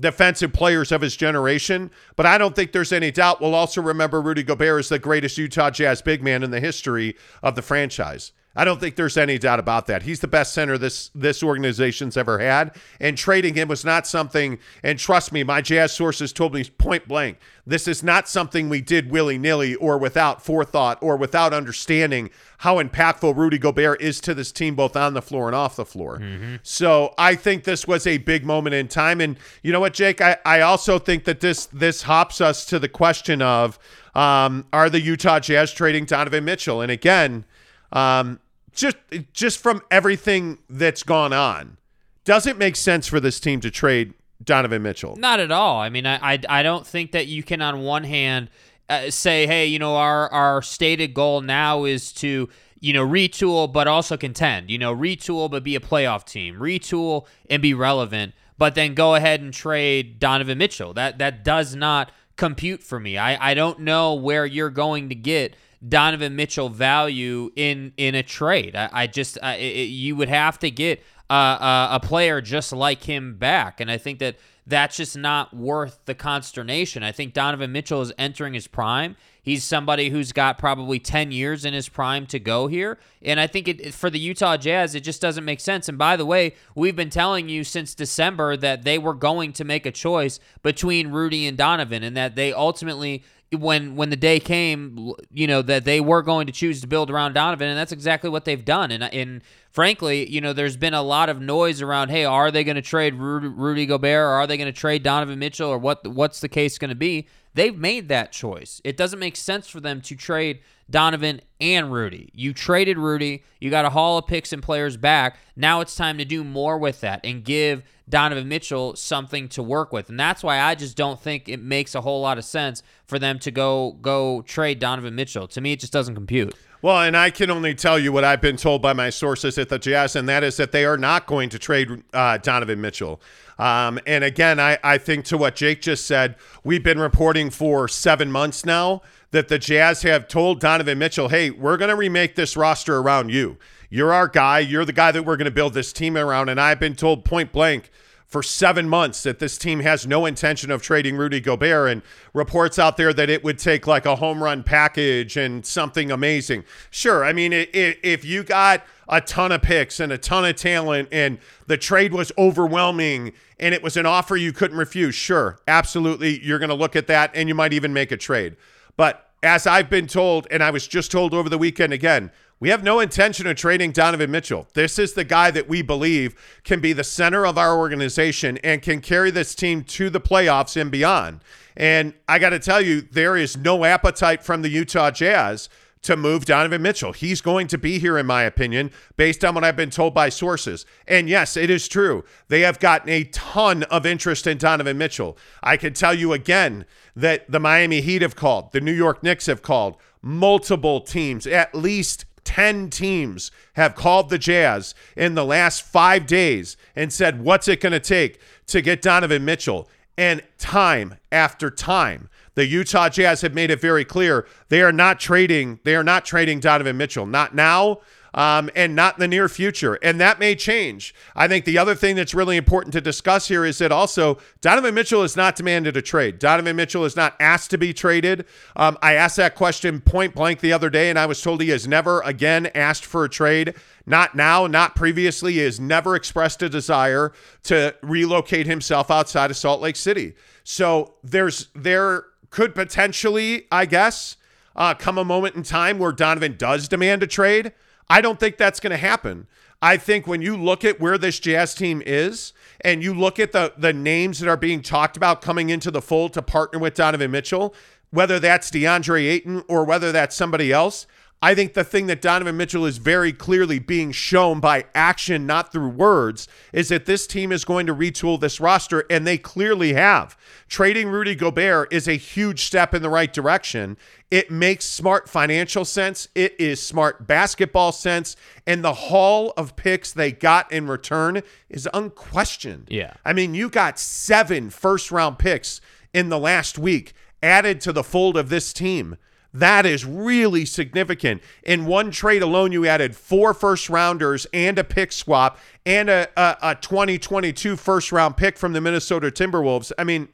defensive 0.00 0.52
players 0.52 0.92
of 0.92 1.00
his 1.00 1.16
generation, 1.16 1.90
but 2.14 2.24
I 2.26 2.38
don't 2.38 2.54
think 2.54 2.70
there's 2.70 2.92
any 2.92 3.10
doubt 3.10 3.40
we'll 3.40 3.56
also 3.56 3.82
remember 3.82 4.20
Rudy 4.22 4.44
Gobert 4.44 4.78
as 4.78 4.88
the 4.90 5.00
greatest 5.00 5.36
Utah 5.38 5.70
Jazz 5.70 6.02
big 6.02 6.22
man 6.22 6.44
in 6.44 6.52
the 6.52 6.60
history 6.60 7.16
of 7.42 7.56
the 7.56 7.62
franchise. 7.62 8.30
I 8.58 8.64
don't 8.64 8.80
think 8.80 8.96
there's 8.96 9.16
any 9.16 9.38
doubt 9.38 9.60
about 9.60 9.86
that. 9.86 10.02
He's 10.02 10.18
the 10.18 10.26
best 10.26 10.52
center 10.52 10.76
this 10.76 11.12
this 11.14 11.44
organization's 11.44 12.16
ever 12.16 12.40
had, 12.40 12.74
and 12.98 13.16
trading 13.16 13.54
him 13.54 13.68
was 13.68 13.84
not 13.84 14.04
something. 14.04 14.58
And 14.82 14.98
trust 14.98 15.30
me, 15.30 15.44
my 15.44 15.60
Jazz 15.60 15.92
sources 15.92 16.32
told 16.32 16.54
me 16.54 16.64
point 16.64 17.06
blank, 17.06 17.38
this 17.64 17.86
is 17.86 18.02
not 18.02 18.28
something 18.28 18.68
we 18.68 18.80
did 18.80 19.12
willy 19.12 19.38
nilly 19.38 19.76
or 19.76 19.96
without 19.96 20.44
forethought 20.44 20.98
or 21.00 21.16
without 21.16 21.54
understanding 21.54 22.30
how 22.58 22.82
impactful 22.82 23.36
Rudy 23.36 23.58
Gobert 23.58 24.02
is 24.02 24.20
to 24.22 24.34
this 24.34 24.50
team, 24.50 24.74
both 24.74 24.96
on 24.96 25.14
the 25.14 25.22
floor 25.22 25.46
and 25.46 25.54
off 25.54 25.76
the 25.76 25.84
floor. 25.84 26.20
So 26.64 27.14
I 27.16 27.36
think 27.36 27.62
this 27.62 27.86
was 27.86 28.08
a 28.08 28.18
big 28.18 28.44
moment 28.44 28.74
in 28.74 28.88
time, 28.88 29.20
and 29.20 29.38
you 29.62 29.70
know 29.70 29.78
what, 29.78 29.94
Jake, 29.94 30.20
I, 30.20 30.36
I 30.44 30.62
also 30.62 30.98
think 30.98 31.26
that 31.26 31.38
this 31.38 31.66
this 31.66 32.02
hops 32.02 32.40
us 32.40 32.64
to 32.66 32.80
the 32.80 32.88
question 32.88 33.40
of 33.40 33.78
um, 34.16 34.66
are 34.72 34.90
the 34.90 35.00
Utah 35.00 35.38
Jazz 35.38 35.72
trading 35.72 36.06
Donovan 36.06 36.44
Mitchell? 36.44 36.80
And 36.80 36.90
again. 36.90 37.44
Um, 37.90 38.40
just 38.74 38.96
just 39.32 39.58
from 39.58 39.82
everything 39.90 40.58
that's 40.68 41.02
gone 41.02 41.32
on, 41.32 41.76
does 42.24 42.46
it 42.46 42.58
make 42.58 42.76
sense 42.76 43.06
for 43.06 43.20
this 43.20 43.40
team 43.40 43.60
to 43.60 43.70
trade 43.70 44.14
Donovan 44.42 44.82
Mitchell? 44.82 45.16
Not 45.16 45.40
at 45.40 45.50
all. 45.50 45.80
I 45.80 45.88
mean, 45.88 46.06
I 46.06 46.34
I, 46.34 46.38
I 46.48 46.62
don't 46.62 46.86
think 46.86 47.12
that 47.12 47.26
you 47.26 47.42
can 47.42 47.62
on 47.62 47.80
one 47.80 48.04
hand 48.04 48.50
uh, 48.88 49.10
say, 49.10 49.46
hey, 49.46 49.66
you 49.66 49.78
know, 49.78 49.96
our 49.96 50.30
our 50.32 50.62
stated 50.62 51.14
goal 51.14 51.40
now 51.40 51.84
is 51.84 52.12
to 52.14 52.48
you 52.80 52.92
know 52.92 53.06
retool 53.06 53.72
but 53.72 53.88
also 53.88 54.16
contend. 54.16 54.70
You 54.70 54.78
know, 54.78 54.94
retool 54.94 55.50
but 55.50 55.64
be 55.64 55.74
a 55.74 55.80
playoff 55.80 56.24
team. 56.24 56.56
Retool 56.56 57.26
and 57.50 57.60
be 57.62 57.74
relevant, 57.74 58.34
but 58.56 58.74
then 58.74 58.94
go 58.94 59.14
ahead 59.14 59.40
and 59.40 59.52
trade 59.52 60.18
Donovan 60.18 60.58
Mitchell. 60.58 60.94
That 60.94 61.18
that 61.18 61.44
does 61.44 61.74
not 61.74 62.12
compute 62.36 62.82
for 62.82 62.98
me. 63.00 63.18
I 63.18 63.50
I 63.50 63.54
don't 63.54 63.80
know 63.80 64.14
where 64.14 64.46
you're 64.46 64.70
going 64.70 65.08
to 65.08 65.14
get. 65.14 65.54
Donovan 65.86 66.34
Mitchell 66.36 66.68
value 66.68 67.50
in 67.56 67.92
in 67.96 68.14
a 68.14 68.22
trade. 68.22 68.74
I, 68.74 68.88
I 68.92 69.06
just 69.06 69.38
I, 69.42 69.56
it, 69.56 69.84
you 69.84 70.16
would 70.16 70.28
have 70.28 70.58
to 70.60 70.70
get 70.70 71.02
uh, 71.30 71.32
uh, 71.32 71.88
a 71.92 72.00
player 72.00 72.40
just 72.40 72.72
like 72.72 73.04
him 73.04 73.36
back, 73.36 73.80
and 73.80 73.90
I 73.90 73.98
think 73.98 74.18
that 74.18 74.36
that's 74.68 74.98
just 74.98 75.16
not 75.16 75.56
worth 75.56 75.98
the 76.04 76.14
consternation. 76.14 77.02
I 77.02 77.10
think 77.10 77.32
Donovan 77.32 77.72
Mitchell 77.72 78.02
is 78.02 78.12
entering 78.18 78.52
his 78.52 78.66
prime. 78.66 79.16
He's 79.40 79.64
somebody 79.64 80.10
who's 80.10 80.32
got 80.32 80.58
probably 80.58 80.98
10 80.98 81.32
years 81.32 81.64
in 81.64 81.72
his 81.72 81.88
prime 81.88 82.26
to 82.26 82.38
go 82.38 82.66
here. 82.66 82.98
And 83.22 83.40
I 83.40 83.46
think 83.46 83.66
it, 83.66 83.94
for 83.94 84.10
the 84.10 84.18
Utah 84.18 84.58
Jazz, 84.58 84.94
it 84.94 85.00
just 85.00 85.22
doesn't 85.22 85.46
make 85.46 85.60
sense. 85.60 85.88
And 85.88 85.96
by 85.96 86.18
the 86.18 86.26
way, 86.26 86.54
we've 86.74 86.94
been 86.94 87.08
telling 87.08 87.48
you 87.48 87.64
since 87.64 87.94
December 87.94 88.58
that 88.58 88.84
they 88.84 88.98
were 88.98 89.14
going 89.14 89.54
to 89.54 89.64
make 89.64 89.86
a 89.86 89.90
choice 89.90 90.38
between 90.62 91.08
Rudy 91.08 91.46
and 91.46 91.56
Donovan 91.56 92.02
and 92.02 92.14
that 92.14 92.36
they 92.36 92.52
ultimately 92.52 93.24
when 93.56 93.96
when 93.96 94.10
the 94.10 94.16
day 94.16 94.40
came, 94.40 95.12
you 95.32 95.46
know 95.46 95.62
that 95.62 95.84
they 95.84 96.00
were 96.00 96.22
going 96.22 96.46
to 96.46 96.52
choose 96.52 96.80
to 96.82 96.86
build 96.86 97.10
around 97.10 97.32
Donovan, 97.32 97.68
and 97.68 97.78
that's 97.78 97.92
exactly 97.92 98.28
what 98.28 98.44
they've 98.44 98.64
done. 98.64 98.90
And 98.90 99.02
and 99.04 99.42
frankly, 99.70 100.28
you 100.28 100.40
know, 100.40 100.52
there's 100.52 100.76
been 100.76 100.94
a 100.94 101.02
lot 101.02 101.28
of 101.28 101.40
noise 101.40 101.80
around. 101.80 102.10
Hey, 102.10 102.24
are 102.24 102.50
they 102.50 102.64
going 102.64 102.76
to 102.76 102.82
trade 102.82 103.14
Rudy, 103.14 103.48
Rudy 103.48 103.86
Gobert, 103.86 104.20
or 104.20 104.28
are 104.28 104.46
they 104.46 104.56
going 104.56 104.72
to 104.72 104.78
trade 104.78 105.02
Donovan 105.02 105.38
Mitchell, 105.38 105.70
or 105.70 105.78
what? 105.78 106.06
What's 106.06 106.40
the 106.40 106.48
case 106.48 106.78
going 106.78 106.90
to 106.90 106.94
be? 106.94 107.26
They've 107.58 107.76
made 107.76 108.06
that 108.06 108.30
choice. 108.30 108.80
It 108.84 108.96
doesn't 108.96 109.18
make 109.18 109.34
sense 109.34 109.66
for 109.66 109.80
them 109.80 110.00
to 110.02 110.14
trade 110.14 110.60
Donovan 110.88 111.40
and 111.60 111.92
Rudy. 111.92 112.30
You 112.32 112.54
traded 112.54 112.98
Rudy. 112.98 113.42
You 113.60 113.68
got 113.68 113.84
a 113.84 113.90
haul 113.90 114.16
of 114.16 114.28
picks 114.28 114.52
and 114.52 114.62
players 114.62 114.96
back. 114.96 115.38
Now 115.56 115.80
it's 115.80 115.96
time 115.96 116.18
to 116.18 116.24
do 116.24 116.44
more 116.44 116.78
with 116.78 117.00
that 117.00 117.18
and 117.24 117.42
give 117.42 117.82
Donovan 118.08 118.46
Mitchell 118.46 118.94
something 118.94 119.48
to 119.48 119.62
work 119.64 119.92
with. 119.92 120.08
And 120.08 120.20
that's 120.20 120.44
why 120.44 120.60
I 120.60 120.76
just 120.76 120.96
don't 120.96 121.20
think 121.20 121.48
it 121.48 121.60
makes 121.60 121.96
a 121.96 122.00
whole 122.00 122.20
lot 122.20 122.38
of 122.38 122.44
sense 122.44 122.84
for 123.06 123.18
them 123.18 123.40
to 123.40 123.50
go 123.50 123.96
go 124.02 124.42
trade 124.42 124.78
Donovan 124.78 125.16
Mitchell. 125.16 125.48
To 125.48 125.60
me, 125.60 125.72
it 125.72 125.80
just 125.80 125.92
doesn't 125.92 126.14
compute. 126.14 126.54
Well, 126.80 127.00
and 127.00 127.16
I 127.16 127.30
can 127.30 127.50
only 127.50 127.74
tell 127.74 127.98
you 127.98 128.12
what 128.12 128.22
I've 128.22 128.40
been 128.40 128.56
told 128.56 128.82
by 128.82 128.92
my 128.92 129.10
sources 129.10 129.58
at 129.58 129.68
the 129.68 129.80
Jazz, 129.80 130.14
and 130.14 130.28
that 130.28 130.44
is 130.44 130.56
that 130.58 130.70
they 130.70 130.84
are 130.84 130.96
not 130.96 131.26
going 131.26 131.48
to 131.48 131.58
trade 131.58 132.04
uh, 132.14 132.38
Donovan 132.38 132.80
Mitchell. 132.80 133.20
Um, 133.58 133.98
and 134.06 134.22
again, 134.22 134.60
I, 134.60 134.78
I 134.84 134.98
think 134.98 135.24
to 135.26 135.36
what 135.36 135.56
Jake 135.56 135.82
just 135.82 136.06
said, 136.06 136.36
we've 136.62 136.82
been 136.82 137.00
reporting 137.00 137.50
for 137.50 137.88
seven 137.88 138.30
months 138.30 138.64
now 138.64 139.02
that 139.30 139.48
the 139.48 139.58
Jazz 139.58 140.02
have 140.02 140.28
told 140.28 140.60
Donovan 140.60 140.98
Mitchell, 140.98 141.28
hey, 141.28 141.50
we're 141.50 141.76
going 141.76 141.90
to 141.90 141.96
remake 141.96 142.34
this 142.34 142.56
roster 142.56 142.98
around 142.98 143.30
you. 143.30 143.58
You're 143.90 144.12
our 144.12 144.28
guy. 144.28 144.60
You're 144.60 144.84
the 144.84 144.92
guy 144.92 145.12
that 145.12 145.24
we're 145.24 145.36
going 145.36 145.46
to 145.46 145.50
build 145.50 145.74
this 145.74 145.92
team 145.92 146.16
around. 146.16 146.48
And 146.48 146.60
I've 146.60 146.80
been 146.80 146.94
told 146.94 147.24
point 147.24 147.52
blank 147.52 147.90
for 148.28 148.42
seven 148.42 148.86
months 148.86 149.22
that 149.22 149.38
this 149.38 149.56
team 149.56 149.80
has 149.80 150.06
no 150.06 150.26
intention 150.26 150.70
of 150.70 150.82
trading 150.82 151.16
Rudy 151.16 151.40
Gobert 151.40 151.90
and 151.90 152.02
reports 152.34 152.78
out 152.78 152.98
there 152.98 153.12
that 153.14 153.30
it 153.30 153.42
would 153.42 153.58
take 153.58 153.86
like 153.86 154.04
a 154.04 154.16
home 154.16 154.42
run 154.42 154.62
package 154.62 155.38
and 155.38 155.64
something 155.64 156.10
amazing. 156.10 156.64
Sure. 156.90 157.24
I 157.24 157.32
mean, 157.32 157.54
it, 157.54 157.74
it, 157.74 157.98
if 158.02 158.26
you 158.26 158.42
got 158.42 158.84
a 159.08 159.22
ton 159.22 159.50
of 159.50 159.62
picks 159.62 159.98
and 159.98 160.12
a 160.12 160.18
ton 160.18 160.44
of 160.44 160.56
talent 160.56 161.08
and 161.10 161.38
the 161.66 161.78
trade 161.78 162.12
was 162.12 162.30
overwhelming 162.36 163.32
and 163.58 163.74
it 163.74 163.82
was 163.82 163.96
an 163.96 164.04
offer 164.04 164.36
you 164.36 164.52
couldn't 164.52 164.76
refuse, 164.76 165.14
sure, 165.14 165.58
absolutely. 165.66 166.38
You're 166.44 166.58
going 166.58 166.68
to 166.68 166.74
look 166.74 166.96
at 166.96 167.06
that 167.06 167.30
and 167.34 167.48
you 167.48 167.54
might 167.54 167.72
even 167.72 167.94
make 167.94 168.12
a 168.12 168.18
trade. 168.18 168.56
But 168.98 169.30
as 169.42 169.66
I've 169.66 169.88
been 169.88 170.06
told, 170.06 170.46
and 170.50 170.62
I 170.62 170.70
was 170.70 170.86
just 170.86 171.10
told 171.10 171.32
over 171.32 171.48
the 171.48 171.58
weekend 171.58 171.94
again, 171.94 172.30
we 172.60 172.70
have 172.70 172.82
no 172.82 173.00
intention 173.00 173.46
of 173.46 173.56
trading 173.56 173.92
Donovan 173.92 174.30
Mitchell. 174.30 174.66
This 174.74 174.98
is 174.98 175.12
the 175.12 175.24
guy 175.24 175.50
that 175.52 175.68
we 175.68 175.82
believe 175.82 176.34
can 176.64 176.80
be 176.80 176.92
the 176.92 177.04
center 177.04 177.46
of 177.46 177.56
our 177.56 177.76
organization 177.76 178.58
and 178.58 178.82
can 178.82 179.00
carry 179.00 179.30
this 179.30 179.54
team 179.54 179.84
to 179.84 180.10
the 180.10 180.20
playoffs 180.20 180.80
and 180.80 180.90
beyond. 180.90 181.40
And 181.76 182.14
I 182.28 182.38
got 182.40 182.50
to 182.50 182.58
tell 182.58 182.80
you, 182.80 183.02
there 183.02 183.36
is 183.36 183.56
no 183.56 183.84
appetite 183.84 184.42
from 184.42 184.62
the 184.62 184.68
Utah 184.68 185.12
Jazz 185.12 185.68
to 186.02 186.16
move 186.16 186.44
Donovan 186.44 186.82
Mitchell. 186.82 187.12
He's 187.12 187.40
going 187.40 187.66
to 187.68 187.78
be 187.78 187.98
here, 187.98 188.18
in 188.18 188.26
my 188.26 188.42
opinion, 188.42 188.90
based 189.16 189.44
on 189.44 189.54
what 189.54 189.64
I've 189.64 189.76
been 189.76 189.90
told 189.90 190.14
by 190.14 190.28
sources. 190.28 190.86
And 191.06 191.28
yes, 191.28 191.56
it 191.56 191.70
is 191.70 191.88
true. 191.88 192.24
They 192.48 192.60
have 192.60 192.78
gotten 192.78 193.08
a 193.08 193.24
ton 193.24 193.82
of 193.84 194.06
interest 194.06 194.46
in 194.46 194.58
Donovan 194.58 194.98
Mitchell. 194.98 195.36
I 195.62 195.76
can 195.76 195.92
tell 195.92 196.14
you 196.14 196.32
again 196.32 196.86
that 197.16 197.50
the 197.50 197.60
Miami 197.60 198.00
Heat 198.00 198.22
have 198.22 198.36
called, 198.36 198.72
the 198.72 198.80
New 198.80 198.92
York 198.92 199.22
Knicks 199.22 199.46
have 199.46 199.62
called, 199.62 199.96
multiple 200.22 201.00
teams, 201.00 201.46
at 201.46 201.74
least 201.74 202.24
10 202.48 202.88
teams 202.88 203.50
have 203.74 203.94
called 203.94 204.30
the 204.30 204.38
Jazz 204.38 204.94
in 205.14 205.34
the 205.34 205.44
last 205.44 205.82
five 205.82 206.26
days 206.26 206.78
and 206.96 207.12
said, 207.12 207.42
What's 207.42 207.68
it 207.68 207.78
going 207.78 207.92
to 207.92 208.00
take 208.00 208.40
to 208.68 208.80
get 208.80 209.02
Donovan 209.02 209.44
Mitchell? 209.44 209.86
And 210.16 210.42
time 210.56 211.16
after 211.30 211.70
time, 211.70 212.30
the 212.54 212.64
Utah 212.64 213.10
Jazz 213.10 213.42
have 213.42 213.52
made 213.52 213.70
it 213.70 213.82
very 213.82 214.02
clear 214.02 214.46
they 214.70 214.80
are 214.80 214.92
not 214.92 215.20
trading. 215.20 215.78
They 215.84 215.94
are 215.94 216.02
not 216.02 216.24
trading 216.24 216.58
Donovan 216.60 216.96
Mitchell. 216.96 217.26
Not 217.26 217.54
now, 217.54 218.00
um, 218.34 218.70
and 218.74 218.94
not 218.94 219.16
in 219.16 219.20
the 219.20 219.28
near 219.28 219.48
future. 219.48 219.98
And 220.02 220.20
that 220.20 220.38
may 220.38 220.54
change. 220.54 221.14
I 221.34 221.48
think 221.48 221.64
the 221.64 221.78
other 221.78 221.94
thing 221.94 222.16
that's 222.16 222.34
really 222.34 222.56
important 222.56 222.92
to 222.92 223.00
discuss 223.00 223.48
here 223.48 223.64
is 223.64 223.78
that 223.78 223.92
also 223.92 224.38
Donovan 224.60 224.94
Mitchell 224.94 225.22
is 225.22 225.36
not 225.36 225.56
demanded 225.56 225.96
a 225.96 226.02
trade. 226.02 226.38
Donovan 226.38 226.76
Mitchell 226.76 227.04
is 227.04 227.16
not 227.16 227.34
asked 227.40 227.70
to 227.70 227.78
be 227.78 227.92
traded. 227.92 228.44
Um, 228.76 228.98
I 229.02 229.14
asked 229.14 229.36
that 229.36 229.54
question 229.54 230.00
point 230.00 230.34
blank 230.34 230.60
the 230.60 230.72
other 230.72 230.90
day, 230.90 231.10
and 231.10 231.18
I 231.18 231.26
was 231.26 231.40
told 231.40 231.60
he 231.60 231.70
has 231.70 231.88
never 231.88 232.20
again 232.22 232.66
asked 232.74 233.04
for 233.04 233.24
a 233.24 233.28
trade. 233.28 233.74
Not 234.06 234.34
now, 234.34 234.66
not 234.66 234.96
previously. 234.96 235.54
He 235.54 235.58
has 235.60 235.78
never 235.78 236.16
expressed 236.16 236.62
a 236.62 236.68
desire 236.68 237.32
to 237.64 237.94
relocate 238.02 238.66
himself 238.66 239.10
outside 239.10 239.50
of 239.50 239.56
Salt 239.56 239.80
Lake 239.80 239.96
City. 239.96 240.34
So 240.64 241.14
there's 241.22 241.68
there 241.74 242.24
could 242.50 242.74
potentially, 242.74 243.66
I 243.70 243.86
guess, 243.86 244.36
uh, 244.76 244.94
come 244.94 245.18
a 245.18 245.24
moment 245.24 245.56
in 245.56 245.62
time 245.62 245.98
where 245.98 246.12
Donovan 246.12 246.56
does 246.56 246.88
demand 246.88 247.22
a 247.22 247.26
trade. 247.26 247.72
I 248.10 248.20
don't 248.20 248.40
think 248.40 248.56
that's 248.56 248.80
going 248.80 248.90
to 248.90 248.96
happen. 248.96 249.46
I 249.80 249.96
think 249.96 250.26
when 250.26 250.42
you 250.42 250.56
look 250.56 250.84
at 250.84 251.00
where 251.00 251.18
this 251.18 251.38
Jazz 251.38 251.74
team 251.74 252.02
is 252.04 252.52
and 252.80 253.02
you 253.02 253.14
look 253.14 253.38
at 253.38 253.52
the 253.52 253.72
the 253.78 253.92
names 253.92 254.40
that 254.40 254.48
are 254.48 254.56
being 254.56 254.82
talked 254.82 255.16
about 255.16 255.40
coming 255.40 255.70
into 255.70 255.90
the 255.90 256.02
fold 256.02 256.32
to 256.32 256.42
partner 256.42 256.78
with 256.78 256.94
Donovan 256.94 257.30
Mitchell, 257.30 257.74
whether 258.10 258.40
that's 258.40 258.70
DeAndre 258.70 259.28
Ayton 259.28 259.62
or 259.68 259.84
whether 259.84 260.10
that's 260.10 260.34
somebody 260.34 260.72
else, 260.72 261.06
I 261.40 261.54
think 261.54 261.74
the 261.74 261.84
thing 261.84 262.06
that 262.08 262.20
Donovan 262.20 262.56
Mitchell 262.56 262.84
is 262.84 262.98
very 262.98 263.32
clearly 263.32 263.78
being 263.78 264.10
shown 264.10 264.58
by 264.58 264.86
action, 264.94 265.46
not 265.46 265.70
through 265.70 265.90
words, 265.90 266.48
is 266.72 266.88
that 266.88 267.06
this 267.06 267.28
team 267.28 267.52
is 267.52 267.64
going 267.64 267.86
to 267.86 267.94
retool 267.94 268.40
this 268.40 268.58
roster, 268.58 269.04
and 269.08 269.24
they 269.24 269.38
clearly 269.38 269.92
have. 269.92 270.36
Trading 270.68 271.08
Rudy 271.08 271.36
Gobert 271.36 271.92
is 271.92 272.08
a 272.08 272.14
huge 272.14 272.64
step 272.64 272.92
in 272.92 273.02
the 273.02 273.08
right 273.08 273.32
direction. 273.32 273.96
It 274.32 274.50
makes 274.50 274.84
smart 274.84 275.28
financial 275.28 275.84
sense, 275.84 276.28
it 276.34 276.58
is 276.58 276.82
smart 276.82 277.28
basketball 277.28 277.92
sense, 277.92 278.34
and 278.66 278.82
the 278.82 278.94
haul 278.94 279.52
of 279.56 279.76
picks 279.76 280.12
they 280.12 280.32
got 280.32 280.70
in 280.72 280.88
return 280.88 281.42
is 281.70 281.88
unquestioned. 281.94 282.88
Yeah. 282.90 283.14
I 283.24 283.32
mean, 283.32 283.54
you 283.54 283.70
got 283.70 284.00
seven 284.00 284.70
first 284.70 285.12
round 285.12 285.38
picks 285.38 285.80
in 286.12 286.30
the 286.30 286.38
last 286.38 286.78
week 286.78 287.14
added 287.42 287.80
to 287.82 287.92
the 287.92 288.02
fold 288.02 288.36
of 288.36 288.48
this 288.48 288.72
team. 288.72 289.16
That 289.52 289.86
is 289.86 290.04
really 290.04 290.64
significant. 290.64 291.42
In 291.62 291.86
one 291.86 292.10
trade 292.10 292.42
alone, 292.42 292.70
you 292.72 292.86
added 292.86 293.16
four 293.16 293.54
first 293.54 293.88
rounders 293.88 294.46
and 294.52 294.78
a 294.78 294.84
pick 294.84 295.10
swap 295.10 295.58
and 295.86 296.10
a, 296.10 296.28
a, 296.36 296.56
a 296.62 296.74
2022 296.74 297.76
first 297.76 298.12
round 298.12 298.36
pick 298.36 298.58
from 298.58 298.74
the 298.74 298.80
Minnesota 298.80 299.30
Timberwolves. 299.30 299.90
I 299.98 300.04
mean, 300.04 300.28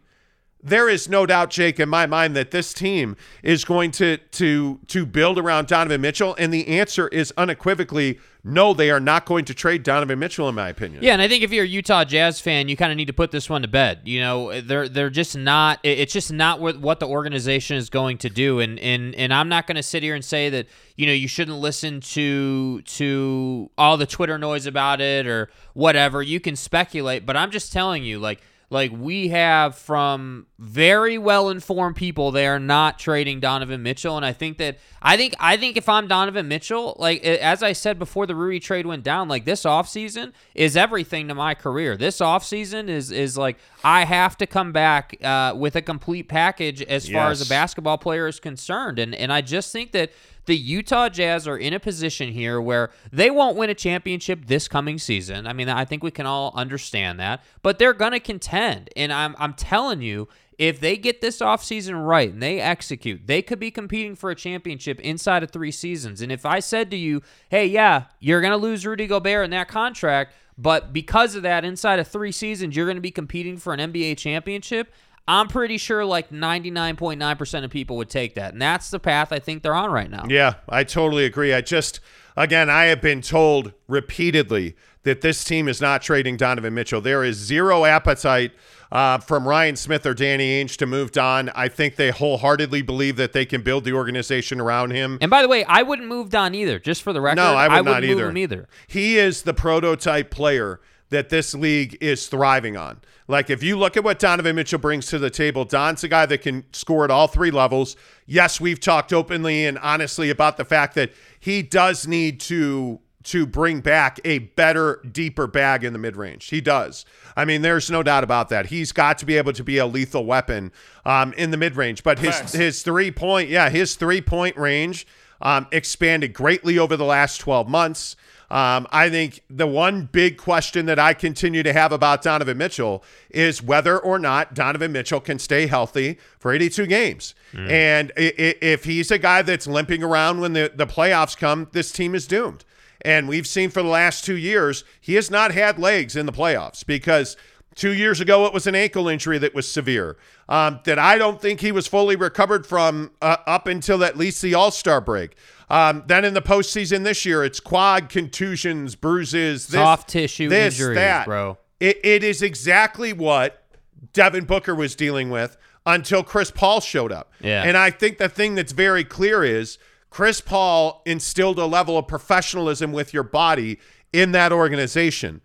there 0.64 0.88
is 0.88 1.09
no 1.09 1.26
doubt, 1.26 1.50
Jake, 1.50 1.78
in 1.78 1.90
my 1.90 2.06
mind, 2.06 2.35
that 2.35 2.50
this 2.50 2.73
team 2.73 3.16
is 3.42 3.64
going 3.64 3.90
to 3.92 4.16
to 4.16 4.80
to 4.88 5.04
build 5.04 5.38
around 5.38 5.68
Donovan 5.68 6.00
Mitchell, 6.00 6.35
and 6.38 6.52
the 6.52 6.66
answer 6.66 7.06
is 7.09 7.33
unequivocally 7.37 8.18
no. 8.44 8.74
They 8.74 8.90
are 8.90 9.00
not 9.00 9.26
going 9.26 9.44
to 9.46 9.54
trade 9.54 9.82
Donovan 9.82 10.18
Mitchell, 10.18 10.48
in 10.48 10.54
my 10.54 10.68
opinion. 10.68 11.02
Yeah, 11.02 11.14
and 11.14 11.22
I 11.22 11.28
think 11.28 11.42
if 11.42 11.52
you're 11.52 11.64
a 11.64 11.68
Utah 11.68 12.04
Jazz 12.04 12.40
fan, 12.40 12.68
you 12.68 12.76
kind 12.76 12.92
of 12.92 12.96
need 12.96 13.06
to 13.06 13.12
put 13.12 13.30
this 13.30 13.48
one 13.50 13.62
to 13.62 13.68
bed. 13.68 14.02
You 14.04 14.20
know, 14.20 14.60
they're 14.60 14.88
they're 14.88 15.10
just 15.10 15.36
not. 15.36 15.80
It's 15.82 16.12
just 16.12 16.32
not 16.32 16.60
what 16.60 17.00
the 17.00 17.08
organization 17.08 17.76
is 17.76 17.90
going 17.90 18.18
to 18.18 18.30
do. 18.30 18.60
And 18.60 18.78
and 18.78 19.14
and 19.14 19.32
I'm 19.32 19.48
not 19.48 19.66
going 19.66 19.76
to 19.76 19.82
sit 19.82 20.02
here 20.02 20.14
and 20.14 20.24
say 20.24 20.50
that 20.50 20.66
you 20.96 21.06
know 21.06 21.12
you 21.12 21.28
shouldn't 21.28 21.58
listen 21.58 22.00
to 22.00 22.82
to 22.82 23.70
all 23.76 23.96
the 23.96 24.06
Twitter 24.06 24.38
noise 24.38 24.66
about 24.66 25.00
it 25.00 25.26
or 25.26 25.50
whatever. 25.72 26.22
You 26.22 26.40
can 26.40 26.54
speculate, 26.54 27.26
but 27.26 27.36
I'm 27.36 27.50
just 27.50 27.72
telling 27.72 28.04
you, 28.04 28.18
like 28.18 28.40
like 28.75 28.90
we 28.93 29.28
have 29.28 29.76
from 29.76 30.47
very 30.59 31.16
well 31.16 31.49
informed 31.49 31.95
people 31.95 32.33
they 32.33 32.47
are 32.47 32.59
not 32.59 32.99
trading 32.99 33.38
Donovan 33.38 33.83
Mitchell 33.83 34.16
and 34.16 34.26
I 34.26 34.33
think 34.33 34.59
that 34.59 34.78
I 35.00 35.16
think 35.16 35.35
I 35.38 35.57
think 35.57 35.76
if 35.76 35.88
I'm 35.88 36.09
Donovan 36.09 36.49
Mitchell 36.49 36.97
like 36.99 37.23
as 37.25 37.62
I 37.62 37.73
said 37.73 37.99
before 38.00 38.26
the 38.26 38.35
Rui 38.35 38.59
trade 38.59 38.85
went 38.85 39.04
down 39.04 39.28
like 39.28 39.45
this 39.45 39.62
offseason 39.62 40.33
is 40.54 40.76
everything 40.76 41.28
to 41.28 41.35
my 41.35 41.54
career. 41.54 41.97
This 41.97 42.19
offseason 42.19 42.88
is 42.88 43.12
is 43.12 43.38
like 43.38 43.59
I 43.85 44.04
have 44.04 44.37
to 44.38 44.47
come 44.47 44.73
back 44.73 45.16
uh, 45.23 45.54
with 45.57 45.76
a 45.76 45.83
complete 45.83 46.28
package 46.28 46.83
as 46.83 47.09
far 47.09 47.31
as 47.31 47.40
a 47.40 47.49
basketball 47.49 47.99
player 47.99 48.26
is 48.26 48.40
concerned 48.40 48.99
and 48.99 49.14
and 49.14 49.33
I 49.33 49.40
just 49.40 49.73
think 49.73 49.93
that 49.93 50.11
the 50.46 50.56
Utah 50.56 51.08
Jazz 51.08 51.48
are 51.48 51.56
in 51.56 51.72
a 51.72 51.80
position 51.80 52.32
here 52.32 52.60
where 52.60 52.90
they 53.12 53.30
won't 53.30 53.56
win 53.56 53.70
a 53.70 53.74
championship 53.74 54.46
this 54.46 54.68
coming 54.68 54.98
season. 54.98 55.46
I 55.46 55.52
mean, 55.52 55.68
I 55.68 55.84
think 55.84 56.02
we 56.02 56.10
can 56.10 56.26
all 56.26 56.52
understand 56.54 57.18
that, 57.20 57.42
but 57.62 57.78
they're 57.78 57.92
going 57.92 58.12
to 58.12 58.20
contend. 58.20 58.90
And 58.96 59.12
I'm 59.12 59.34
I'm 59.38 59.54
telling 59.54 60.02
you, 60.02 60.28
if 60.58 60.80
they 60.80 60.96
get 60.96 61.20
this 61.20 61.40
offseason 61.40 62.06
right 62.06 62.32
and 62.32 62.42
they 62.42 62.60
execute, 62.60 63.26
they 63.26 63.42
could 63.42 63.58
be 63.58 63.70
competing 63.70 64.14
for 64.14 64.30
a 64.30 64.34
championship 64.34 65.00
inside 65.00 65.42
of 65.42 65.50
3 65.50 65.70
seasons. 65.70 66.20
And 66.20 66.30
if 66.30 66.46
I 66.46 66.60
said 66.60 66.90
to 66.90 66.96
you, 66.96 67.22
"Hey, 67.48 67.66
yeah, 67.66 68.04
you're 68.20 68.40
going 68.40 68.52
to 68.52 68.56
lose 68.56 68.86
Rudy 68.86 69.06
Gobert 69.06 69.44
in 69.44 69.50
that 69.50 69.68
contract, 69.68 70.34
but 70.56 70.92
because 70.92 71.34
of 71.34 71.42
that 71.42 71.64
inside 71.64 71.98
of 71.98 72.06
3 72.06 72.30
seasons, 72.30 72.76
you're 72.76 72.86
going 72.86 72.96
to 72.96 73.00
be 73.00 73.10
competing 73.10 73.56
for 73.56 73.72
an 73.72 73.80
NBA 73.80 74.16
championship." 74.16 74.92
I'm 75.26 75.49
pretty 75.49 75.78
sure 75.78 76.04
like 76.04 76.31
99.9% 76.31 77.64
of 77.64 77.71
people 77.71 77.97
would 77.97 78.11
take 78.11 78.35
that. 78.35 78.52
And 78.52 78.61
that's 78.61 78.90
the 78.90 78.99
path 79.00 79.33
I 79.33 79.38
think 79.38 79.62
they're 79.62 79.75
on 79.75 79.90
right 79.90 80.11
now. 80.11 80.25
Yeah, 80.28 80.54
I 80.69 80.85
totally 80.85 81.25
agree. 81.25 81.54
I 81.54 81.61
just, 81.62 82.00
again, 82.37 82.69
I 82.69 82.85
have 82.85 83.00
been 83.00 83.23
told 83.23 83.73
repeatedly 83.88 84.76
that 85.04 85.21
this 85.23 85.45
team 85.45 85.69
is 85.69 85.81
not 85.81 86.02
trading 86.02 86.37
Donovan 86.37 86.75
Mitchell. 86.75 87.00
There 87.00 87.25
is 87.25 87.37
zero 87.37 87.85
appetite 87.85 88.52
uh, 88.93 89.19
from 89.19 89.47
Ryan 89.49 89.76
Smith 89.76 90.07
or 90.07 90.14
Danny 90.14 90.62
Ainge 90.62 90.76
to 90.76 90.87
move 90.87 91.11
Don. 91.11 91.50
I 91.50 91.69
think 91.69 91.97
they 91.97 92.11
wholeheartedly 92.11 92.83
believe 92.83 93.16
that 93.16 93.33
they 93.33 93.45
can 93.45 93.62
build 93.62 93.85
the 93.85 93.93
organization 93.93 94.61
around 94.61 94.93
him. 94.93 95.19
And 95.21 95.31
by 95.31 95.43
the 95.43 95.49
way, 95.49 95.64
I 95.64 95.83
wouldn't 95.83 96.09
move 96.09 96.31
Don 96.31 96.54
either, 96.54 96.78
just 96.78 97.02
for 97.02 97.12
the 97.12 97.21
record. 97.21 97.37
No, 97.37 97.54
I 97.54 97.69
would 97.69 97.87
wouldn't 97.87 97.87
not 97.87 98.02
move 98.02 98.19
either. 98.19 98.28
him 98.28 98.38
either. 98.38 98.69
He 98.87 99.19
is 99.19 99.43
the 99.43 99.54
prototype 99.54 100.31
player 100.31 100.81
that 101.14 101.28
this 101.28 101.54
league 101.54 101.97
is 102.00 102.26
thriving 102.26 102.76
on. 102.76 103.00
Like 103.28 103.49
if 103.49 103.62
you 103.62 103.78
look 103.78 103.97
at 103.97 104.02
what 104.04 104.18
Donovan 104.18 104.56
Mitchell 104.56 104.80
brings 104.80 105.06
to 105.06 105.18
the 105.18 105.30
table, 105.30 105.64
Don's 105.64 106.02
a 106.02 106.09
guy 106.09 106.26
that 106.26 106.38
can 106.38 106.64
score 106.73 107.04
at 107.04 107.11
all 107.11 107.28
three 107.28 107.52
levels. 107.52 107.97
Yes, 108.26 108.61
we've 108.61 108.80
talked 108.80 109.12
openly 109.12 109.64
and 109.64 109.78
honestly 109.78 110.28
about 110.28 110.56
the 110.56 110.64
fact 110.64 110.94
that 110.97 111.12
he 111.38 111.62
does 111.62 112.06
need 112.06 112.40
to 112.40 113.00
to 113.25 113.47
bring 113.47 113.80
back 113.80 114.21
a 114.25 114.38
better, 114.40 115.02
deeper 115.11 115.47
bag 115.47 115.83
in 115.83 115.94
the 115.94 115.99
mid 115.99 116.16
range. 116.16 116.50
He 116.50 116.61
does. 116.61 117.06
I 117.37 117.47
mean, 117.47 117.62
there's 117.62 117.90
no 117.90 118.02
doubt 118.02 118.23
about 118.23 118.50
that. 118.50 118.66
He's 118.66 118.92
got 118.92 119.16
to 119.18 119.25
be 119.25 119.38
able 119.38 119.54
to 119.54 119.64
be 119.64 119.78
a 119.78 119.87
lethal 119.87 120.26
weapon 120.26 120.73
um, 121.06 121.33
in 121.35 121.50
the 121.50 121.56
mid 121.56 121.76
range. 121.76 122.02
But 122.02 122.18
his 122.18 122.52
his 122.52 122.83
three 122.83 123.11
point, 123.11 123.49
yeah, 123.49 123.71
his 123.71 123.94
three 123.94 124.21
point 124.21 124.56
range 124.56 125.06
um, 125.40 125.66
expanded 125.71 126.33
greatly 126.33 126.78
over 126.78 126.97
the 126.97 127.04
last 127.04 127.38
12 127.38 127.68
months. 127.68 128.16
Um, 128.54 128.87
I 128.92 129.11
think 129.11 129.40
the 129.50 129.66
one 129.66 130.08
big 130.12 130.37
question 130.38 130.87
that 130.87 130.99
I 130.99 131.12
continue 131.12 131.64
to 131.64 131.73
have 131.73 131.90
about 131.90 132.23
Donovan 132.23 132.56
Mitchell 132.56 133.02
is 133.30 133.61
whether 133.61 133.99
or 133.99 134.18
not 134.20 134.54
Donovan 134.54 134.92
Mitchell 134.92 135.18
can 135.20 135.40
stay 135.40 135.66
healthy 135.66 136.18
for 136.38 136.52
82 136.52 136.87
games. 136.87 137.34
And 137.68 138.12
i- 138.16 138.32
i- 138.38 138.54
if 138.62 138.84
he's 138.84 139.11
a 139.11 139.18
guy 139.18 139.42
that's 139.42 139.66
limping 139.66 140.04
around 140.04 140.40
when 140.40 140.52
the, 140.52 140.70
the 140.73 140.87
playoffs 140.87 141.37
come, 141.37 141.66
this 141.73 141.90
team 141.90 142.14
is 142.14 142.28
doomed. 142.28 142.64
And 143.02 143.26
we've 143.28 143.46
seen 143.46 143.70
for 143.70 143.82
the 143.82 143.88
last 143.88 144.25
two 144.25 144.37
years, 144.37 144.84
he 145.00 145.14
has 145.14 145.32
not 145.32 145.50
had 145.52 145.78
legs 145.80 146.14
in 146.14 146.25
the 146.26 146.32
playoffs 146.32 146.87
because 146.87 147.37
two 147.75 147.92
years 147.92 148.20
ago 148.20 148.46
it 148.46 148.52
was 148.54 148.68
an 148.68 148.76
ankle 148.76 149.08
injury 149.08 149.37
that 149.38 149.52
was 149.52 149.68
severe 149.70 150.16
um, 150.49 150.78
that 150.84 150.99
I 150.99 151.18
don't 151.18 151.42
think 151.42 151.61
he 151.61 151.73
was 151.73 151.88
fully 151.88 152.14
recovered 152.14 152.66
from 152.68 153.11
uh, 153.20 153.38
up 153.49 153.66
until 153.66 154.04
at 154.04 154.16
least 154.16 154.40
the 154.42 154.54
All 154.54 154.70
Star 154.70 155.00
break. 155.00 155.34
Um, 155.71 156.04
then 156.06 156.25
in 156.25 156.35
the 156.35 156.42
postseason 156.42 157.04
this 157.04 157.25
year, 157.25 157.44
it's 157.44 157.61
quad 157.61 158.09
contusions, 158.09 158.94
bruises, 158.94 159.68
this, 159.68 159.80
Soft 159.80 160.09
tissue 160.09 160.49
this, 160.49 160.75
injuries, 160.78 160.97
that. 160.97 161.26
bro. 161.26 161.59
It, 161.80 161.99
it 162.04 162.23
is 162.23 162.42
exactly 162.42 163.12
what 163.12 163.64
Devin 164.12 164.44
Booker 164.44 164.75
was 164.75 164.94
dealing 164.94 165.30
with 165.30 165.56
until 165.87 166.23
Chris 166.23 166.50
Paul 166.50 166.80
showed 166.80 167.12
up. 167.12 167.33
Yeah. 167.40 167.62
And 167.62 167.76
I 167.76 167.90
think 167.90 168.18
the 168.18 168.28
thing 168.28 168.54
that's 168.54 168.73
very 168.73 169.04
clear 169.04 169.44
is 169.44 169.78
Chris 170.11 170.40
Paul 170.40 171.02
instilled 171.04 171.59
a 171.59 171.66
level 171.66 171.99
of 171.99 172.06
professionalism 172.06 172.92
with 172.92 173.12
your 173.12 173.25
body 173.25 173.78
in 174.12 174.33
that 174.33 174.52
organization. 174.52 175.40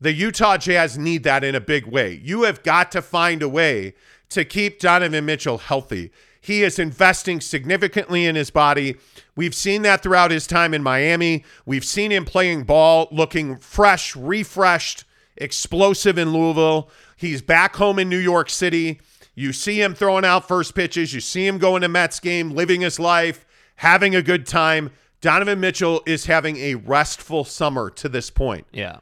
The 0.00 0.12
Utah 0.12 0.56
Jazz 0.56 0.98
need 0.98 1.24
that 1.24 1.44
in 1.44 1.54
a 1.54 1.60
big 1.60 1.86
way. 1.86 2.20
You 2.22 2.42
have 2.42 2.62
got 2.62 2.92
to 2.92 3.02
find 3.02 3.42
a 3.42 3.48
way 3.48 3.94
to 4.30 4.44
keep 4.44 4.78
Donovan 4.78 5.24
Mitchell 5.24 5.58
healthy. 5.58 6.10
He 6.40 6.62
is 6.62 6.78
investing 6.78 7.40
significantly 7.40 8.24
in 8.24 8.36
his 8.36 8.50
body. 8.50 8.96
We've 9.36 9.54
seen 9.54 9.82
that 9.82 10.02
throughout 10.02 10.30
his 10.30 10.46
time 10.46 10.74
in 10.74 10.82
Miami. 10.82 11.44
We've 11.66 11.84
seen 11.84 12.10
him 12.10 12.24
playing 12.24 12.64
ball, 12.64 13.08
looking 13.10 13.56
fresh, 13.56 14.16
refreshed, 14.16 15.04
explosive 15.36 16.18
in 16.18 16.32
Louisville. 16.32 16.90
He's 17.16 17.42
back 17.42 17.76
home 17.76 17.98
in 17.98 18.08
New 18.08 18.18
York 18.18 18.50
City. 18.50 19.00
You 19.34 19.52
see 19.52 19.80
him 19.80 19.94
throwing 19.94 20.24
out 20.24 20.48
first 20.48 20.74
pitches. 20.74 21.14
You 21.14 21.20
see 21.20 21.46
him 21.46 21.58
going 21.58 21.82
to 21.82 21.88
Mets 21.88 22.20
game, 22.20 22.50
living 22.50 22.80
his 22.80 22.98
life, 22.98 23.46
having 23.76 24.14
a 24.14 24.22
good 24.22 24.46
time. 24.46 24.90
Donovan 25.20 25.60
Mitchell 25.60 26.02
is 26.06 26.26
having 26.26 26.56
a 26.56 26.76
restful 26.76 27.44
summer 27.44 27.90
to 27.90 28.08
this 28.08 28.30
point. 28.30 28.66
Yeah. 28.72 28.98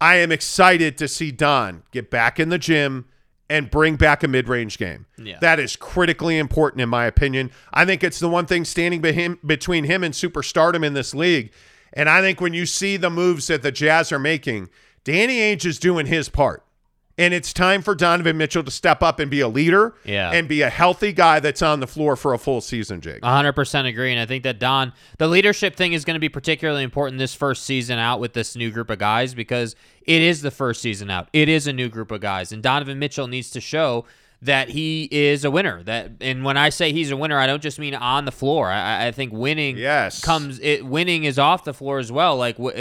I 0.00 0.16
am 0.16 0.30
excited 0.30 0.98
to 0.98 1.08
see 1.08 1.30
Don 1.30 1.82
get 1.90 2.10
back 2.10 2.38
in 2.38 2.50
the 2.50 2.58
gym 2.58 3.06
and 3.48 3.70
bring 3.70 3.96
back 3.96 4.22
a 4.22 4.28
mid-range 4.28 4.76
game. 4.78 5.06
Yeah. 5.16 5.38
That 5.40 5.60
is 5.60 5.76
critically 5.76 6.38
important 6.38 6.80
in 6.80 6.88
my 6.88 7.06
opinion. 7.06 7.50
I 7.72 7.84
think 7.84 8.02
it's 8.02 8.18
the 8.18 8.28
one 8.28 8.46
thing 8.46 8.64
standing 8.64 9.00
be 9.00 9.12
him, 9.12 9.38
between 9.46 9.84
him 9.84 10.02
and 10.02 10.12
superstardom 10.12 10.84
in 10.84 10.94
this 10.94 11.14
league. 11.14 11.52
And 11.92 12.08
I 12.08 12.20
think 12.20 12.40
when 12.40 12.54
you 12.54 12.66
see 12.66 12.96
the 12.96 13.10
moves 13.10 13.46
that 13.46 13.62
the 13.62 13.72
Jazz 13.72 14.10
are 14.12 14.18
making, 14.18 14.68
Danny 15.04 15.38
Ainge 15.38 15.64
is 15.64 15.78
doing 15.78 16.06
his 16.06 16.28
part. 16.28 16.65
And 17.18 17.32
it's 17.32 17.54
time 17.54 17.80
for 17.80 17.94
Donovan 17.94 18.36
Mitchell 18.36 18.62
to 18.62 18.70
step 18.70 19.02
up 19.02 19.18
and 19.20 19.30
be 19.30 19.40
a 19.40 19.48
leader 19.48 19.94
Yeah. 20.04 20.32
and 20.32 20.46
be 20.46 20.60
a 20.60 20.68
healthy 20.68 21.12
guy 21.14 21.40
that's 21.40 21.62
on 21.62 21.80
the 21.80 21.86
floor 21.86 22.14
for 22.14 22.34
a 22.34 22.38
full 22.38 22.60
season, 22.60 23.00
Jake. 23.00 23.22
100% 23.22 23.86
agree. 23.86 24.10
And 24.12 24.20
I 24.20 24.26
think 24.26 24.42
that 24.44 24.58
Don, 24.58 24.92
the 25.16 25.26
leadership 25.26 25.76
thing 25.76 25.94
is 25.94 26.04
going 26.04 26.14
to 26.16 26.20
be 26.20 26.28
particularly 26.28 26.82
important 26.82 27.18
this 27.18 27.34
first 27.34 27.64
season 27.64 27.98
out 27.98 28.20
with 28.20 28.34
this 28.34 28.54
new 28.54 28.70
group 28.70 28.90
of 28.90 28.98
guys 28.98 29.32
because 29.32 29.74
it 30.02 30.20
is 30.20 30.42
the 30.42 30.50
first 30.50 30.82
season 30.82 31.08
out. 31.10 31.28
It 31.32 31.48
is 31.48 31.66
a 31.66 31.72
new 31.72 31.88
group 31.88 32.10
of 32.10 32.20
guys. 32.20 32.52
And 32.52 32.62
Donovan 32.62 32.98
Mitchell 32.98 33.28
needs 33.28 33.48
to 33.52 33.62
show 33.62 34.04
that 34.42 34.68
he 34.68 35.08
is 35.10 35.46
a 35.46 35.50
winner. 35.50 35.82
That 35.84 36.10
and 36.20 36.44
when 36.44 36.58
I 36.58 36.68
say 36.68 36.92
he's 36.92 37.10
a 37.10 37.16
winner, 37.16 37.38
I 37.38 37.46
don't 37.46 37.62
just 37.62 37.78
mean 37.78 37.94
on 37.94 38.26
the 38.26 38.30
floor. 38.30 38.68
I, 38.68 39.06
I 39.06 39.10
think 39.10 39.32
winning 39.32 39.78
Yes. 39.78 40.22
comes 40.22 40.58
it 40.60 40.84
winning 40.84 41.24
is 41.24 41.38
off 41.38 41.64
the 41.64 41.72
floor 41.72 41.98
as 41.98 42.12
well. 42.12 42.36
Like 42.36 42.58
what 42.58 42.76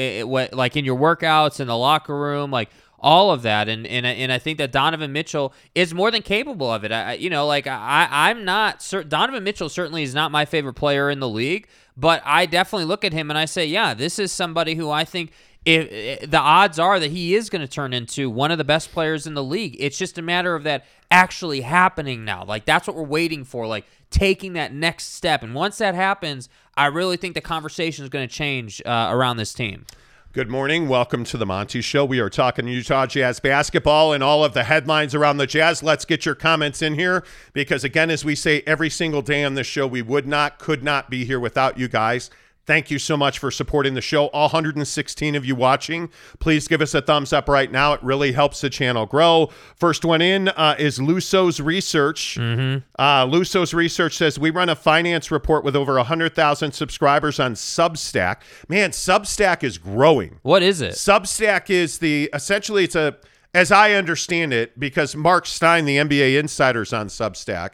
like 0.54 0.76
in 0.76 0.84
your 0.84 0.98
workouts 0.98 1.62
in 1.62 1.68
the 1.68 1.78
locker 1.78 2.14
room, 2.20 2.52
like 2.52 2.70
all 3.06 3.30
of 3.30 3.44
that. 3.44 3.70
And 3.70 3.86
and 3.86 4.06
and 4.06 4.32
I 4.32 4.40
think 4.40 4.58
that 4.58 4.72
Donovan 4.72 5.14
Mitchell 5.14 5.54
is 5.76 5.94
more 5.94 6.10
than 6.10 6.24
capable 6.24 6.74
of 6.74 6.84
it. 6.84 6.92
I, 6.92 7.14
you 7.14 7.30
know, 7.30 7.46
like 7.46 7.68
I 7.68 8.08
I'm 8.10 8.44
not 8.44 8.86
Donovan 9.08 9.44
Mitchell 9.44 9.70
certainly 9.70 10.02
is 10.02 10.16
not 10.16 10.32
my 10.32 10.44
favorite 10.44 10.74
player 10.74 11.12
in 11.12 11.20
the 11.20 11.30
league, 11.30 11.68
but 11.96 12.22
I 12.26 12.48
definitely 12.48 12.86
look 12.86 13.06
at 13.06 13.14
him 13.14 13.30
and 13.30 13.38
I 13.38 13.46
say, 13.46 13.68
yeah, 13.68 13.94
this 13.94 14.18
is 14.18 14.32
somebody 14.32 14.76
who 14.76 14.90
I 14.90 15.06
think. 15.06 15.32
If, 15.66 15.92
if 15.92 16.30
the 16.30 16.38
odds 16.38 16.78
are 16.78 17.00
that 17.00 17.10
he 17.10 17.34
is 17.34 17.50
going 17.50 17.64
to 17.64 17.68
turn 17.68 17.92
into 17.92 18.30
one 18.30 18.52
of 18.52 18.60
the 18.60 18.64
best 18.64 18.92
players 18.92 19.26
in 19.26 19.34
the 19.34 19.44
league, 19.44 19.76
it's 19.80 19.98
just 19.98 20.20
a 20.20 20.22
matter 20.22 20.54
of 20.54 20.62
that 20.62 20.86
actually 21.10 21.62
happening 21.62 22.24
now. 22.24 22.46
Like 22.46 22.66
that's 22.66 22.86
what 22.86 22.96
we're 22.96 23.02
waiting 23.02 23.44
for. 23.44 23.66
Like 23.66 23.86
taking 24.12 24.54
that 24.54 24.74
next 24.74 25.16
step, 25.16 25.42
and 25.42 25.56
once 25.56 25.80
that 25.80 25.96
happens, 25.96 26.50
I 26.78 26.86
really 26.86 27.18
think 27.18 27.34
the 27.34 27.42
conversation 27.42 28.04
is 28.04 28.10
going 28.10 28.28
to 28.28 28.34
change 28.34 28.80
uh, 28.86 29.08
around 29.10 29.38
this 29.38 29.56
team. 29.56 29.88
Good 30.36 30.52
morning. 30.52 30.90
Welcome 30.90 31.24
to 31.24 31.38
the 31.38 31.46
Monty 31.46 31.80
Show. 31.80 32.04
We 32.04 32.20
are 32.20 32.30
talking 32.30 32.68
Utah 32.68 33.06
Jazz 33.06 33.40
basketball 33.40 34.12
and 34.12 34.22
all 34.22 34.44
of 34.44 34.54
the 34.54 34.66
headlines 34.66 35.16
around 35.16 35.38
the 35.38 35.48
Jazz. 35.48 35.82
Let's 35.82 36.04
get 36.04 36.26
your 36.26 36.36
comments 36.36 36.82
in 36.82 36.96
here 36.96 37.24
because, 37.54 37.86
again, 37.86 38.10
as 38.10 38.26
we 38.26 38.36
say 38.36 38.62
every 38.68 38.90
single 38.90 39.22
day 39.22 39.46
on 39.46 39.54
this 39.54 39.66
show, 39.66 39.88
we 39.88 40.02
would 40.02 40.28
not, 40.28 40.60
could 40.60 40.84
not 40.84 41.10
be 41.10 41.24
here 41.24 41.40
without 41.40 41.78
you 41.78 41.88
guys. 41.88 42.30
Thank 42.66 42.90
you 42.90 42.98
so 42.98 43.16
much 43.16 43.38
for 43.40 43.52
supporting 43.52 43.94
the 43.94 44.02
show. 44.02 44.26
All 44.28 44.48
116 44.48 45.36
of 45.36 45.46
you 45.46 45.56
watching, 45.56 46.10
please 46.40 46.68
give 46.68 46.82
us 46.82 46.94
a 46.96 47.02
thumbs 47.02 47.32
up 47.32 47.48
right 47.48 47.72
now. 47.72 47.94
It 47.94 48.02
really 48.04 48.32
helps 48.32 48.62
the 48.62 48.70
channel 48.72 49.06
grow. 49.06 49.52
First 49.76 50.04
one 50.04 50.22
in 50.22 50.50
uh, 50.50 50.76
is 50.80 50.98
Luso's 50.98 51.60
Research. 51.60 52.38
Uh, 52.40 53.26
Luso's 53.28 53.74
Research 53.74 54.16
says 54.18 54.40
we 54.40 54.50
run 54.50 54.70
a 54.70 54.76
finance 54.76 55.30
report 55.30 55.64
with 55.64 55.76
over 55.76 55.94
100,000 55.96 56.72
subscribers 56.72 57.40
on 57.40 57.54
Substack. 57.54 58.38
Man, 58.68 58.90
Substack 58.92 59.64
is 59.64 59.78
growing. 59.78 60.40
What 60.42 60.64
is 60.64 60.82
it? 60.82 60.94
Substack 60.94 61.70
is 61.70 62.00
the 62.00 62.30
essentially 62.34 62.86
it's 62.86 62.96
a 62.96 63.16
as 63.54 63.72
I 63.72 63.94
understand 63.94 64.52
it 64.54 64.78
because 64.80 65.16
Marc 65.16 65.46
Stein, 65.46 65.86
the 65.86 65.98
NBA 65.98 66.38
insider's 66.40 66.92
on 66.92 67.08
Substack. 67.08 67.72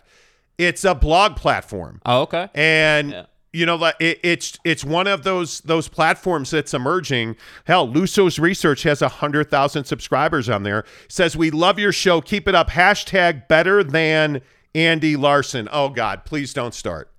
It's 0.57 0.83
a 0.83 0.93
blog 0.93 1.38
platform, 1.38 2.01
Oh, 2.05 2.21
okay. 2.24 2.50
and 2.53 3.12
Yeah. 3.12 3.25
You 3.53 3.65
know 3.65 3.91
it, 4.00 4.20
it's 4.24 4.58
it's 4.63 4.85
one 4.85 5.07
of 5.07 5.24
those 5.24 5.59
those 5.61 5.90
platforms 5.90 6.51
that's 6.51 6.74
emerging. 6.74 7.35
Hell, 7.66 7.87
Luso's 7.87 8.40
Research 8.40 8.83
has 8.83 9.01
a 9.01 9.09
hundred 9.09 9.50
thousand 9.50 9.83
subscribers 9.85 10.48
on 10.48 10.64
there. 10.64 10.85
Says 11.09 11.35
we 11.35 11.51
love 11.51 11.77
your 11.77 11.92
show. 11.92 12.22
Keep 12.22 12.48
it 12.48 12.55
up. 12.55 12.70
Hashtag 12.70 13.50
better 13.50 13.83
than 13.83 14.42
Andy 14.74 15.18
Larsen. 15.18 15.68
Oh 15.72 15.90
God, 15.90 16.24
please 16.24 16.53
don't 16.53 16.74
start. 16.74 17.11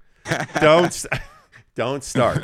don't. 0.61 1.05
Don't 1.75 2.05
start. 2.05 2.43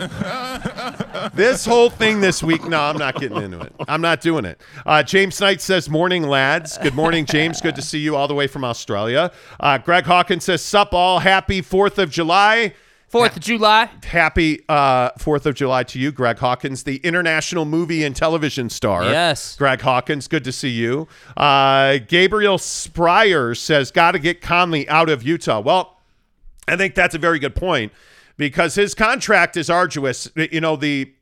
this 1.35 1.66
whole 1.66 1.90
thing 1.90 2.22
this 2.22 2.42
week. 2.42 2.64
No, 2.64 2.81
I'm 2.81 2.96
not 2.96 3.14
getting 3.20 3.37
into 3.42 3.61
it. 3.61 3.74
I'm 3.87 4.01
not 4.01 4.22
doing 4.22 4.46
it. 4.46 4.59
Uh, 4.87 5.03
James 5.03 5.38
Knight 5.38 5.61
says, 5.61 5.90
Morning, 5.90 6.22
lads. 6.22 6.79
Good 6.79 6.94
morning, 6.94 7.27
James. 7.27 7.61
Good 7.61 7.74
to 7.74 7.83
see 7.83 7.98
you 7.98 8.16
all 8.16 8.27
the 8.27 8.33
way 8.33 8.46
from 8.46 8.64
Australia. 8.64 9.31
Uh, 9.61 9.77
Greg 9.77 10.07
Hawkins 10.07 10.44
says, 10.44 10.62
Sup, 10.62 10.94
all. 10.94 11.18
Happy 11.18 11.61
4th 11.61 11.98
of 11.98 12.09
July. 12.09 12.72
Fourth 13.09 13.37
of 13.37 13.42
July. 13.42 13.88
Happy 14.05 14.61
uh, 14.68 15.11
4th 15.12 15.47
of 15.47 15.55
July 15.55 15.83
to 15.85 15.99
you, 15.99 16.12
Greg 16.12 16.38
Hawkins, 16.38 16.83
the 16.83 16.99
international 16.99 17.64
movie 17.64 18.05
and 18.05 18.14
television 18.14 18.68
star. 18.68 19.05
Yes. 19.05 19.57
Greg 19.57 19.81
Hawkins, 19.81 20.29
good 20.29 20.44
to 20.44 20.53
see 20.53 20.68
you. 20.68 21.09
Uh, 21.35 21.99
Gabriel 22.07 22.59
Spryer 22.59 23.55
says, 23.55 23.90
Got 23.90 24.12
to 24.12 24.18
get 24.18 24.42
Conley 24.42 24.87
out 24.90 25.09
of 25.09 25.23
Utah. 25.23 25.61
Well, 25.61 25.99
I 26.68 26.77
think 26.77 26.94
that's 26.94 27.14
a 27.14 27.18
very 27.18 27.38
good 27.38 27.55
point 27.55 27.92
because 28.37 28.75
his 28.75 28.94
contract 28.94 29.57
is 29.57 29.71
arduous. 29.71 30.31
You 30.37 30.61
know, 30.61 30.77
the 30.77 31.12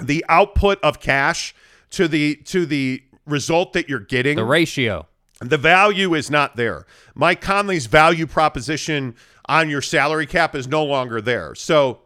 the 0.00 0.24
output 0.28 0.80
of 0.82 0.98
cash 0.98 1.54
to 1.90 2.08
the 2.08 2.36
to 2.46 2.66
the 2.66 3.02
result 3.26 3.74
that 3.74 3.88
you're 3.88 4.00
getting 4.00 4.36
The 4.36 4.44
ratio. 4.44 5.06
The 5.50 5.58
value 5.58 6.14
is 6.14 6.30
not 6.30 6.56
there. 6.56 6.86
Mike 7.14 7.40
Conley's 7.40 7.86
value 7.86 8.26
proposition 8.26 9.14
on 9.46 9.68
your 9.68 9.82
salary 9.82 10.26
cap 10.26 10.54
is 10.54 10.68
no 10.68 10.84
longer 10.84 11.20
there. 11.20 11.54
So, 11.54 12.00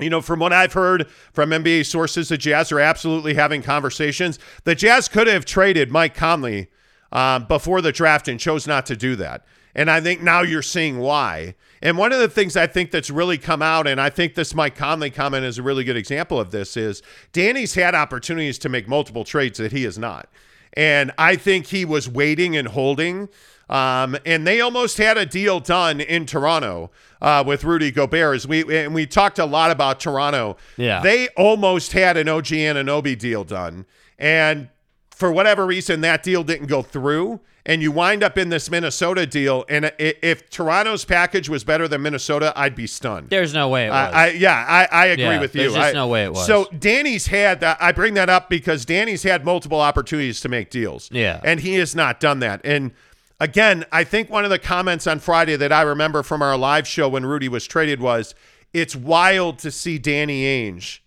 you 0.00 0.10
know, 0.10 0.20
from 0.20 0.38
what 0.38 0.52
I've 0.52 0.74
heard 0.74 1.08
from 1.32 1.50
NBA 1.50 1.86
sources, 1.86 2.28
the 2.28 2.38
Jazz 2.38 2.70
are 2.70 2.80
absolutely 2.80 3.34
having 3.34 3.62
conversations. 3.62 4.38
The 4.64 4.74
Jazz 4.74 5.08
could 5.08 5.26
have 5.26 5.44
traded 5.44 5.90
Mike 5.90 6.14
Conley 6.14 6.68
um, 7.10 7.46
before 7.46 7.80
the 7.80 7.92
draft 7.92 8.28
and 8.28 8.38
chose 8.38 8.66
not 8.66 8.86
to 8.86 8.96
do 8.96 9.16
that. 9.16 9.44
And 9.74 9.90
I 9.90 10.00
think 10.00 10.22
now 10.22 10.42
you're 10.42 10.62
seeing 10.62 10.98
why. 10.98 11.54
And 11.80 11.96
one 11.96 12.12
of 12.12 12.18
the 12.18 12.28
things 12.28 12.56
I 12.56 12.66
think 12.66 12.90
that's 12.90 13.10
really 13.10 13.38
come 13.38 13.62
out, 13.62 13.86
and 13.86 14.00
I 14.00 14.10
think 14.10 14.34
this 14.34 14.54
Mike 14.54 14.74
Conley 14.74 15.10
comment 15.10 15.44
is 15.44 15.58
a 15.58 15.62
really 15.62 15.84
good 15.84 15.96
example 15.96 16.40
of 16.40 16.50
this, 16.50 16.76
is 16.76 17.02
Danny's 17.32 17.74
had 17.74 17.94
opportunities 17.94 18.58
to 18.58 18.68
make 18.68 18.88
multiple 18.88 19.24
trades 19.24 19.58
that 19.58 19.72
he 19.72 19.84
has 19.84 19.98
not. 19.98 20.28
And 20.74 21.12
I 21.18 21.36
think 21.36 21.66
he 21.66 21.84
was 21.84 22.08
waiting 22.08 22.56
and 22.56 22.68
holding. 22.68 23.28
Um, 23.70 24.16
and 24.24 24.46
they 24.46 24.60
almost 24.60 24.96
had 24.98 25.18
a 25.18 25.26
deal 25.26 25.60
done 25.60 26.00
in 26.00 26.24
Toronto 26.26 26.90
uh, 27.20 27.44
with 27.46 27.64
Rudy 27.64 27.90
Gobert. 27.90 28.36
As 28.36 28.48
we 28.48 28.78
and 28.78 28.94
we 28.94 29.06
talked 29.06 29.38
a 29.38 29.44
lot 29.44 29.70
about 29.70 30.00
Toronto. 30.00 30.56
Yeah. 30.76 31.00
they 31.00 31.28
almost 31.36 31.92
had 31.92 32.16
an 32.16 32.28
OG 32.28 32.46
Anunoby 32.46 33.18
deal 33.18 33.44
done, 33.44 33.84
and 34.18 34.70
for 35.10 35.30
whatever 35.30 35.66
reason, 35.66 36.00
that 36.02 36.22
deal 36.22 36.44
didn't 36.44 36.68
go 36.68 36.80
through. 36.80 37.40
And 37.68 37.82
you 37.82 37.92
wind 37.92 38.24
up 38.24 38.38
in 38.38 38.48
this 38.48 38.70
Minnesota 38.70 39.26
deal. 39.26 39.64
And 39.68 39.92
if 39.98 40.48
Toronto's 40.48 41.04
package 41.04 41.48
was 41.50 41.62
better 41.64 41.86
than 41.86 42.00
Minnesota, 42.02 42.52
I'd 42.56 42.74
be 42.74 42.86
stunned. 42.86 43.28
There's 43.28 43.52
no 43.52 43.68
way 43.68 43.86
it 43.86 43.90
was. 43.90 44.14
I, 44.14 44.24
I 44.24 44.30
yeah, 44.30 44.64
I, 44.66 44.88
I 44.90 45.06
agree 45.08 45.24
Yeah, 45.24 45.40
with 45.40 45.54
you. 45.54 45.60
there's 45.60 45.74
just 45.74 45.88
I- 45.90 45.92
no 45.92 46.08
way 46.08 46.24
it 46.24 46.32
was. 46.32 46.46
So 46.46 46.66
Danny's 46.78 47.26
had 47.26 47.60
that. 47.60 47.76
I 47.80 47.92
bring 47.92 48.14
that 48.14 48.30
up 48.30 48.48
because 48.48 48.84
Danny's 48.86 49.22
had 49.22 49.44
multiple 49.44 49.80
opportunities 49.80 50.40
to 50.40 50.48
make 50.48 50.70
deals. 50.70 51.10
Yeah. 51.12 51.40
and 51.44 51.60
he 51.60 51.74
has 51.74 51.94
not 51.94 52.20
done 52.20 52.38
that. 52.40 52.62
And 52.64 52.92
again, 53.38 53.84
I 53.92 54.02
think 54.02 54.30
one 54.30 54.44
of 54.44 54.50
the 54.50 54.58
comments 54.58 55.06
on 55.06 55.18
Friday 55.18 55.54
that 55.56 55.70
I 55.70 55.82
remember 55.82 56.22
from 56.22 56.40
our 56.40 56.56
live 56.56 56.88
show 56.88 57.06
when 57.08 57.26
Rudy 57.26 57.50
was 57.50 57.66
traded 57.66 58.00
was, 58.00 58.34
"It's 58.72 58.96
wild 58.96 59.58
to 59.58 59.70
see 59.70 59.98
Danny 59.98 60.42
Ainge 60.44 61.00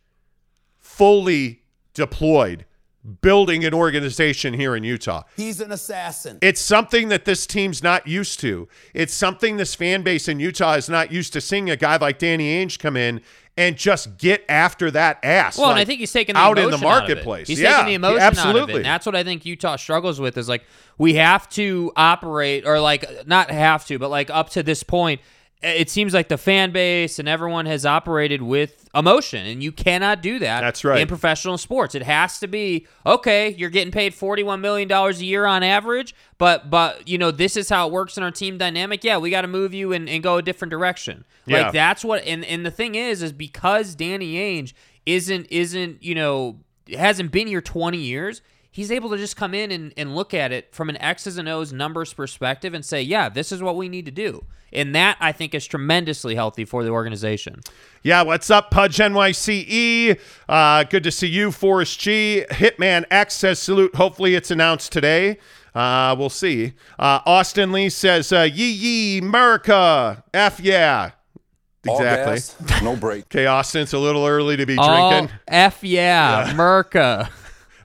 fully 0.79 1.61
deployed." 1.93 2.65
Building 3.21 3.65
an 3.65 3.73
organization 3.73 4.53
here 4.53 4.75
in 4.75 4.83
Utah. 4.83 5.23
He's 5.35 5.59
an 5.59 5.71
assassin. 5.71 6.37
It's 6.41 6.61
something 6.61 7.09
that 7.09 7.25
this 7.25 7.47
team's 7.47 7.81
not 7.81 8.05
used 8.05 8.39
to. 8.41 8.67
It's 8.93 9.13
something 9.13 9.57
this 9.57 9.73
fan 9.73 10.03
base 10.03 10.27
in 10.27 10.39
Utah 10.39 10.73
is 10.73 10.87
not 10.87 11.11
used 11.11 11.33
to 11.33 11.41
seeing 11.41 11.69
a 11.69 11.75
guy 11.75 11.97
like 11.97 12.19
Danny 12.19 12.63
Ainge 12.63 12.77
come 12.77 12.95
in 12.95 13.21
and 13.57 13.75
just 13.75 14.17
get 14.17 14.45
after 14.47 14.91
that 14.91 15.19
ass. 15.23 15.57
Well, 15.57 15.71
and 15.71 15.79
I 15.79 15.85
think 15.85 15.99
he's 15.99 16.11
taking 16.11 16.35
the 16.35 16.39
out 16.41 16.57
in 16.57 16.65
emotion 16.65 16.79
the 16.79 16.87
out 16.87 17.03
of 17.03 17.09
it. 17.09 17.09
marketplace. 17.09 17.47
He's 17.47 17.59
yeah, 17.59 17.77
taking 17.77 17.87
the 17.87 17.93
emotion 17.95 18.21
absolutely. 18.21 18.61
out 18.61 18.63
of 18.63 18.69
it. 18.69 18.75
And 18.77 18.85
that's 18.85 19.05
what 19.05 19.15
I 19.15 19.23
think 19.23 19.45
Utah 19.45 19.75
struggles 19.77 20.19
with 20.19 20.37
is 20.37 20.47
like 20.47 20.63
we 20.97 21.15
have 21.15 21.49
to 21.49 21.91
operate 21.95 22.65
or 22.65 22.79
like 22.79 23.27
not 23.27 23.49
have 23.49 23.85
to, 23.87 23.99
but 23.99 24.09
like 24.09 24.29
up 24.29 24.51
to 24.51 24.63
this 24.63 24.83
point, 24.83 25.21
Uh, 25.63 25.67
it 25.67 25.89
seems 25.89 26.13
like 26.13 26.27
the 26.27 26.37
fan 26.37 26.71
base 26.71 27.19
and 27.19 27.29
everyone 27.29 27.67
has 27.67 27.85
operated 27.85 28.41
with 28.41 28.89
emotion, 28.95 29.45
and 29.45 29.61
you 29.61 29.71
cannot 29.71 30.21
do 30.21 30.39
that. 30.39 30.61
That's 30.61 30.83
right. 30.83 31.01
In 31.01 31.07
professional 31.07 31.57
sports, 31.57 31.93
it 31.93 32.03
has 32.03 32.39
to 32.39 32.47
be 32.47 32.87
okay. 33.05 33.49
You're 33.49 33.69
getting 33.69 33.91
paid 33.91 34.13
forty-one 34.13 34.59
million 34.59 34.87
dollars 34.87 35.21
a 35.21 35.25
year 35.25 35.45
on 35.45 35.61
average, 35.61 36.15
but 36.37 36.69
but 36.69 37.07
you 37.07 37.17
know 37.17 37.29
this 37.29 37.55
is 37.55 37.69
how 37.69 37.87
it 37.87 37.93
works 37.93 38.17
in 38.17 38.23
our 38.23 38.31
team 38.31 38.57
dynamic. 38.57 39.03
Yeah, 39.03 39.17
we 39.17 39.29
got 39.29 39.41
to 39.41 39.47
move 39.47 39.73
you 39.73 39.93
and, 39.93 40.09
and 40.09 40.23
go 40.23 40.37
a 40.37 40.41
different 40.41 40.71
direction. 40.71 41.25
Yeah. 41.45 41.63
Like 41.63 41.73
that's 41.73 42.03
what. 42.03 42.23
And 42.25 42.43
and 42.45 42.65
the 42.65 42.71
thing 42.71 42.95
is, 42.95 43.21
is 43.21 43.31
because 43.31 43.93
Danny 43.93 44.35
Ainge 44.35 44.73
isn't 45.05 45.47
isn't 45.51 46.01
you 46.03 46.15
know 46.15 46.59
hasn't 46.91 47.31
been 47.31 47.47
here 47.47 47.61
twenty 47.61 47.99
years 47.99 48.41
he's 48.71 48.91
able 48.91 49.09
to 49.11 49.17
just 49.17 49.35
come 49.35 49.53
in 49.53 49.69
and, 49.71 49.93
and 49.97 50.15
look 50.15 50.33
at 50.33 50.51
it 50.51 50.73
from 50.73 50.89
an 50.89 50.97
X's 50.97 51.37
and 51.37 51.47
O's 51.49 51.71
numbers 51.73 52.13
perspective 52.13 52.73
and 52.73 52.83
say, 52.85 53.01
yeah, 53.01 53.29
this 53.29 53.51
is 53.51 53.61
what 53.61 53.75
we 53.75 53.89
need 53.89 54.05
to 54.05 54.11
do. 54.11 54.45
And 54.73 54.95
that, 54.95 55.17
I 55.19 55.33
think, 55.33 55.53
is 55.53 55.67
tremendously 55.67 56.35
healthy 56.35 56.63
for 56.63 56.83
the 56.85 56.91
organization. 56.91 57.59
Yeah, 58.03 58.21
what's 58.21 58.49
up, 58.49 58.71
Pudge 58.71 58.97
NYCE? 58.97 60.17
Uh, 60.47 60.83
good 60.85 61.03
to 61.03 61.11
see 61.11 61.27
you, 61.27 61.51
Forrest 61.51 61.99
G. 61.99 62.45
Hitman 62.49 63.03
X 63.11 63.33
says 63.33 63.59
salute. 63.59 63.93
Hopefully, 63.95 64.33
it's 64.35 64.49
announced 64.49 64.91
today. 64.93 65.37
Uh, 65.75 66.15
we'll 66.17 66.29
see. 66.29 66.73
Uh, 66.97 67.19
Austin 67.25 67.71
Lee 67.73 67.89
says, 67.89 68.31
uh, 68.31 68.41
yee 68.51 68.71
yee, 68.71 69.17
America. 69.19 70.23
F 70.33 70.59
yeah. 70.61 71.11
All 71.87 71.97
Exactly. 71.97 72.35
gas, 72.35 72.81
no 72.83 72.95
break. 72.95 73.23
Okay, 73.25 73.47
Austin, 73.47 73.81
it's 73.81 73.93
a 73.93 73.97
little 73.99 74.25
early 74.25 74.55
to 74.55 74.65
be 74.65 74.77
Oh, 74.79 75.09
drinking. 75.19 75.37
F 75.47 75.83
yeah, 75.83 76.53
Merca. 76.55 77.29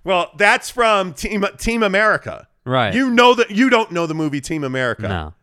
Well, 0.06 0.30
that's 0.36 0.70
from 0.70 1.14
Team 1.14 1.44
Team 1.58 1.82
America. 1.82 2.46
Right. 2.64 2.94
You 2.94 3.10
know 3.10 3.34
that 3.34 3.50
you 3.50 3.68
don't 3.68 3.90
know 3.90 4.06
the 4.06 4.14
movie 4.14 4.40
Team 4.40 4.62
America. 4.62 5.08
No. 5.08 5.34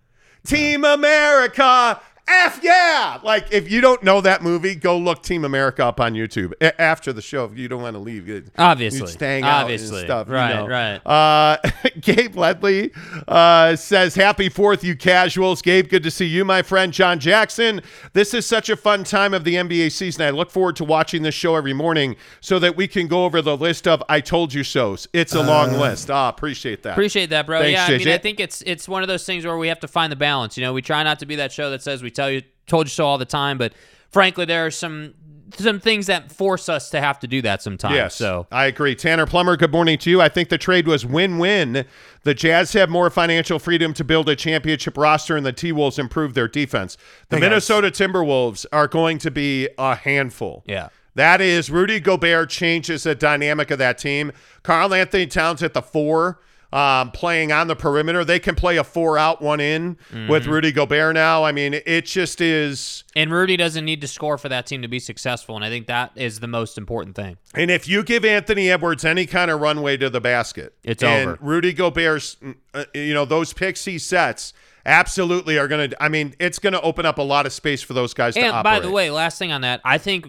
Team 0.46 0.86
America. 0.86 2.00
F 2.26 2.62
yeah! 2.64 3.20
Like 3.22 3.52
if 3.52 3.70
you 3.70 3.82
don't 3.82 4.02
know 4.02 4.22
that 4.22 4.42
movie, 4.42 4.76
go 4.76 4.98
look 4.98 5.24
Team 5.24 5.44
America 5.44 5.86
up 5.86 6.00
on 6.00 6.14
YouTube 6.14 6.54
A- 6.62 6.80
after 6.82 7.12
the 7.12 7.22
show. 7.22 7.44
If 7.44 7.58
you 7.58 7.68
don't 7.68 7.82
want 7.82 7.96
to 7.96 8.00
leave, 8.00 8.28
you, 8.30 8.46
Obviously. 8.58 9.00
you 9.02 9.06
just 9.08 9.20
hang 9.20 9.44
Obviously. 9.44 10.06
stuff. 10.06 10.28
you 10.30 10.34
Right, 10.34 10.56
know. 10.56 10.68
right. 10.68 11.02
Uh, 11.06 11.58
Gabe 12.02 12.36
Ledley 12.38 12.92
uh, 13.28 13.76
says, 13.76 14.16
"Happy 14.16 14.48
Fourth, 14.48 14.86
you 14.86 14.96
casuals." 14.96 15.62
Gabe, 15.62 15.90
good 15.90 16.04
to 16.04 16.12
see 16.12 16.26
you, 16.26 16.46
my 16.46 16.62
friend 16.62 16.94
John 16.94 17.20
Jackson. 17.20 17.82
This 18.14 18.34
is 18.34 18.46
such 18.46 18.70
a 18.70 18.78
fun 18.78 19.04
time 19.04 19.34
of 19.34 19.44
the 19.44 19.56
NBA 19.56 19.92
season. 19.92 20.22
I 20.26 20.30
look 20.30 20.50
forward 20.50 20.78
to 20.78 20.86
watching 20.86 21.24
this 21.24 21.36
show 21.36 21.56
every 21.58 21.74
morning 21.74 22.16
so 22.40 22.58
that 22.60 22.78
we 22.78 22.88
can 22.88 23.08
go 23.08 23.26
over 23.26 23.42
the 23.42 23.58
list 23.58 23.86
of 23.86 24.02
"I 24.08 24.22
told 24.22 24.54
you 24.54 24.64
so"s. 24.64 25.08
It's 25.12 25.36
a 25.36 25.42
long 25.44 25.74
list. 25.74 26.10
Ah, 26.10 26.30
appreciate 26.30 26.84
that. 26.84 26.94
Appreciate 26.94 27.32
that, 27.32 27.46
bro. 27.46 27.60
Thanks, 27.60 27.74
yeah, 27.90 27.96
I 27.96 27.98
mean. 27.98 28.08
I 28.08 28.18
think 28.18 28.40
it's 28.40 28.62
it's 28.66 28.88
one 28.88 29.02
of 29.02 29.10
those 29.10 29.26
things 29.26 29.46
where 29.46 29.58
we 29.58 29.68
have 29.68 29.82
to 29.82 29.88
find 29.90 30.10
the 30.10 30.16
balance. 30.16 30.58
You 30.58 30.64
know, 30.64 30.72
we 30.72 30.82
try 30.82 31.04
not 31.04 31.20
to 31.20 31.26
be 31.26 31.36
that 31.36 31.52
show 31.52 31.70
that 31.72 31.82
says 31.84 32.02
we 32.02 32.12
tell 32.14 32.23
you 32.28 32.42
told 32.68 32.88
you 32.88 32.92
so 32.92 33.06
all 33.06 33.18
the 33.18 33.26
time, 33.26 33.58
but 33.58 33.74
frankly, 34.12 34.46
there 34.46 34.66
are 34.66 34.72
some 34.72 35.14
some 35.58 35.80
things 35.80 36.08
that 36.08 36.32
force 36.32 36.68
us 36.68 36.90
to 36.90 37.00
have 37.00 37.20
to 37.20 37.28
do 37.28 37.42
that 37.44 37.62
sometimes. 37.62 37.94
Yes, 37.94 38.16
So 38.16 38.48
I 38.52 38.66
agree. 38.66 38.96
Tanner 38.96 39.28
Plummer, 39.28 39.56
good 39.56 39.72
morning 39.72 40.00
to 40.00 40.10
you. 40.10 40.20
I 40.20 40.28
think 40.28 40.50
the 40.50 40.58
trade 40.58 40.88
was 40.88 41.06
win-win. 41.06 41.86
The 42.24 42.34
Jazz 42.34 42.74
have 42.74 42.90
more 42.90 43.10
financial 43.12 43.60
freedom 43.60 43.94
to 43.94 44.04
build 44.04 44.28
a 44.30 44.36
championship 44.36 44.98
roster, 44.98 45.38
and 45.38 45.46
the 45.46 45.54
T 45.54 45.72
Wolves 45.72 46.00
improve 46.00 46.34
their 46.34 46.48
defense. 46.48 46.98
The 47.30 47.36
Hey, 47.36 47.42
guys. 47.42 47.50
Minnesota 47.50 47.92
Timberwolves 47.92 48.66
are 48.72 48.88
going 48.88 49.20
to 49.20 49.30
be 49.30 49.70
a 49.78 49.96
handful. 49.96 50.64
Yeah. 50.66 50.90
That 51.16 51.42
is 51.42 51.70
Rudy 51.70 52.00
Gobert 52.00 52.50
changes 52.50 53.04
the 53.04 53.14
dynamic 53.14 53.70
of 53.70 53.78
that 53.78 54.00
team. 54.00 54.32
Karl-Anthony 54.64 55.28
Towns 55.28 55.62
at 55.62 55.76
the 55.76 55.84
four, 55.84 56.40
um, 56.74 57.12
playing 57.12 57.52
on 57.52 57.68
the 57.68 57.76
perimeter. 57.76 58.26
They 58.26 58.40
can 58.40 58.56
play 58.56 58.78
a 58.78 58.84
four 58.84 59.18
out, 59.18 59.42
one 59.42 59.60
in 59.60 59.96
Mm-hmm. 60.12 60.28
with 60.28 60.48
Rudy 60.48 60.72
Gobert 60.72 61.14
now. 61.14 61.44
I 61.44 61.52
mean, 61.52 61.74
it 61.86 62.06
just 62.06 62.42
is. 62.42 63.04
and 63.16 63.32
Rudy 63.32 63.56
doesn't 63.56 63.86
need 63.86 64.02
to 64.02 64.08
score 64.08 64.38
for 64.40 64.50
that 64.50 64.66
team 64.66 64.82
to 64.82 64.88
be 64.88 65.00
successful, 65.00 65.56
and 65.56 65.64
I 65.64 65.70
think 65.70 65.86
that 65.88 66.12
is 66.16 66.40
the 66.40 66.48
most 66.48 66.78
important 66.78 67.16
thing. 67.16 67.38
And 67.54 67.70
if 67.70 67.88
you 67.88 68.04
give 68.04 68.26
Anthony 68.26 68.72
Edwards 68.72 69.06
any 69.06 69.26
kind 69.28 69.52
of 69.52 69.62
runway 69.62 69.98
to 69.98 70.10
the 70.10 70.20
basket, 70.20 70.74
It's 70.84 71.04
and 71.04 71.30
over. 71.30 71.38
Rudy 71.42 71.74
Gobert's, 71.74 72.38
uh, 72.74 72.86
you 72.96 73.14
know, 73.14 73.26
those 73.26 73.54
picks 73.54 73.86
he 73.86 74.00
sets 74.00 74.52
absolutely 74.86 75.58
are 75.58 75.68
going 75.68 75.92
to. 75.92 76.04
I 76.04 76.10
mean, 76.10 76.34
it's 76.40 76.60
going 76.60 76.74
to 76.74 76.82
open 76.82 77.06
up 77.06 77.18
a 77.18 77.22
lot 77.24 77.46
of 77.46 77.54
space 77.54 77.82
for 77.82 77.94
those 77.94 78.14
guys 78.14 78.34
to 78.36 78.42
And 78.42 78.52
operate. 78.52 78.64
by 78.64 78.80
the 78.80 78.92
way, 78.92 79.10
last 79.12 79.38
thing 79.38 79.52
on 79.52 79.62
that, 79.62 79.82
I 79.86 79.98
think 79.98 80.28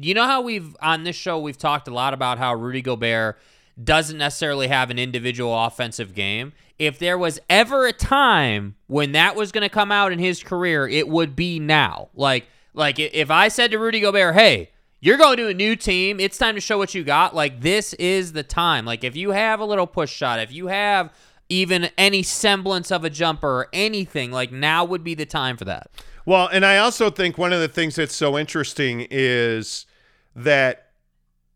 you 0.00 0.14
know 0.14 0.24
how 0.26 0.40
we've 0.42 0.74
on 0.80 1.04
this 1.04 1.16
show 1.16 1.38
we've 1.38 1.58
talked 1.58 1.88
a 1.88 1.92
lot 1.92 2.14
about 2.14 2.38
how 2.38 2.54
Rudy 2.54 2.80
Gobert 2.82 3.38
doesn't 3.84 4.18
necessarily 4.18 4.68
have 4.68 4.90
an 4.90 4.98
individual 4.98 5.56
offensive 5.64 6.14
game. 6.14 6.52
If 6.78 6.98
there 6.98 7.18
was 7.18 7.38
ever 7.48 7.86
a 7.86 7.92
time 7.92 8.76
when 8.86 9.12
that 9.12 9.36
was 9.36 9.52
going 9.52 9.62
to 9.62 9.68
come 9.68 9.92
out 9.92 10.12
in 10.12 10.18
his 10.18 10.42
career, 10.42 10.88
it 10.88 11.08
would 11.08 11.36
be 11.36 11.58
now. 11.58 12.08
Like 12.14 12.46
like 12.74 12.98
if 12.98 13.30
I 13.30 13.48
said 13.48 13.70
to 13.70 13.78
Rudy 13.78 14.00
Gobert, 14.00 14.34
"Hey, 14.34 14.70
you're 15.00 15.18
going 15.18 15.36
to 15.36 15.48
a 15.48 15.54
new 15.54 15.76
team. 15.76 16.20
It's 16.20 16.38
time 16.38 16.54
to 16.54 16.60
show 16.60 16.78
what 16.78 16.94
you 16.94 17.04
got." 17.04 17.34
Like 17.34 17.60
this 17.60 17.92
is 17.94 18.32
the 18.32 18.42
time. 18.42 18.84
Like 18.84 19.04
if 19.04 19.16
you 19.16 19.30
have 19.30 19.60
a 19.60 19.64
little 19.64 19.86
push 19.86 20.10
shot, 20.10 20.40
if 20.40 20.52
you 20.52 20.68
have 20.68 21.12
even 21.48 21.90
any 21.98 22.22
semblance 22.22 22.90
of 22.90 23.04
a 23.04 23.10
jumper 23.10 23.48
or 23.48 23.68
anything, 23.72 24.32
like 24.32 24.50
now 24.50 24.84
would 24.84 25.04
be 25.04 25.14
the 25.14 25.26
time 25.26 25.56
for 25.56 25.66
that. 25.66 25.90
Well, 26.24 26.48
and 26.48 26.64
I 26.64 26.78
also 26.78 27.10
think 27.10 27.36
one 27.36 27.52
of 27.52 27.60
the 27.60 27.68
things 27.68 27.96
that's 27.96 28.14
so 28.14 28.38
interesting 28.38 29.06
is 29.10 29.86
that 30.34 30.92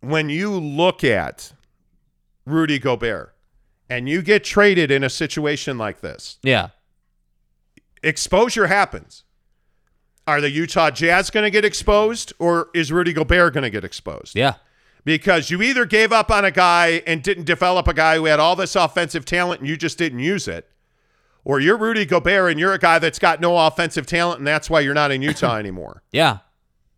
when 0.01 0.29
you 0.29 0.51
look 0.51 1.03
at 1.03 1.53
Rudy 2.47 2.79
Gobert 2.79 3.35
and 3.91 4.09
you 4.09 4.23
get 4.23 4.45
traded 4.45 4.91
in 4.91 5.05
a 5.05 5.11
situation 5.11 5.77
like 5.79 6.01
this, 6.01 6.39
Yeah. 6.43 6.69
exposure 8.03 8.67
happens. 8.67 9.25
Are 10.27 10.41
the 10.41 10.51
Utah 10.51 10.91
Jazz 10.91 11.31
going 11.31 11.45
to 11.45 11.51
get 11.51 11.65
exposed 11.65 12.33
or 12.39 12.69
is 12.75 12.91
Rudy 12.91 13.13
Gobert 13.13 13.55
going 13.55 13.63
to 13.63 13.71
get 13.71 13.85
exposed? 13.85 14.35
Yeah. 14.35 14.55
Because 15.05 15.51
you 15.51 15.63
either 15.63 15.85
gave 15.87 16.11
up 16.13 16.31
on 16.33 16.45
a 16.45 16.51
guy 16.51 17.01
and 17.07 17.23
didn't 17.23 17.45
develop 17.45 17.87
a 17.87 17.95
guy 17.95 18.17
who 18.17 18.25
had 18.25 18.41
all 18.41 18.57
this 18.57 18.75
offensive 18.75 19.25
talent 19.25 19.61
and 19.61 19.69
you 19.69 19.77
just 19.77 19.99
didn't 19.99 20.19
use 20.19 20.49
it, 20.49 20.69
or 21.45 21.61
you're 21.61 21.77
Rudy 21.77 22.05
Gobert 22.05 22.51
and 22.51 22.59
you're 22.59 22.73
a 22.73 22.79
guy 22.79 22.99
that's 22.99 23.21
got 23.21 23.41
no 23.41 23.57
offensive 23.57 24.05
talent 24.07 24.39
and 24.39 24.47
that's 24.49 24.69
why 24.69 24.81
you're 24.81 24.95
not 24.95 25.13
in 25.13 25.23
Utah 25.23 25.57
anymore. 25.59 26.03
Yeah. 26.11 26.39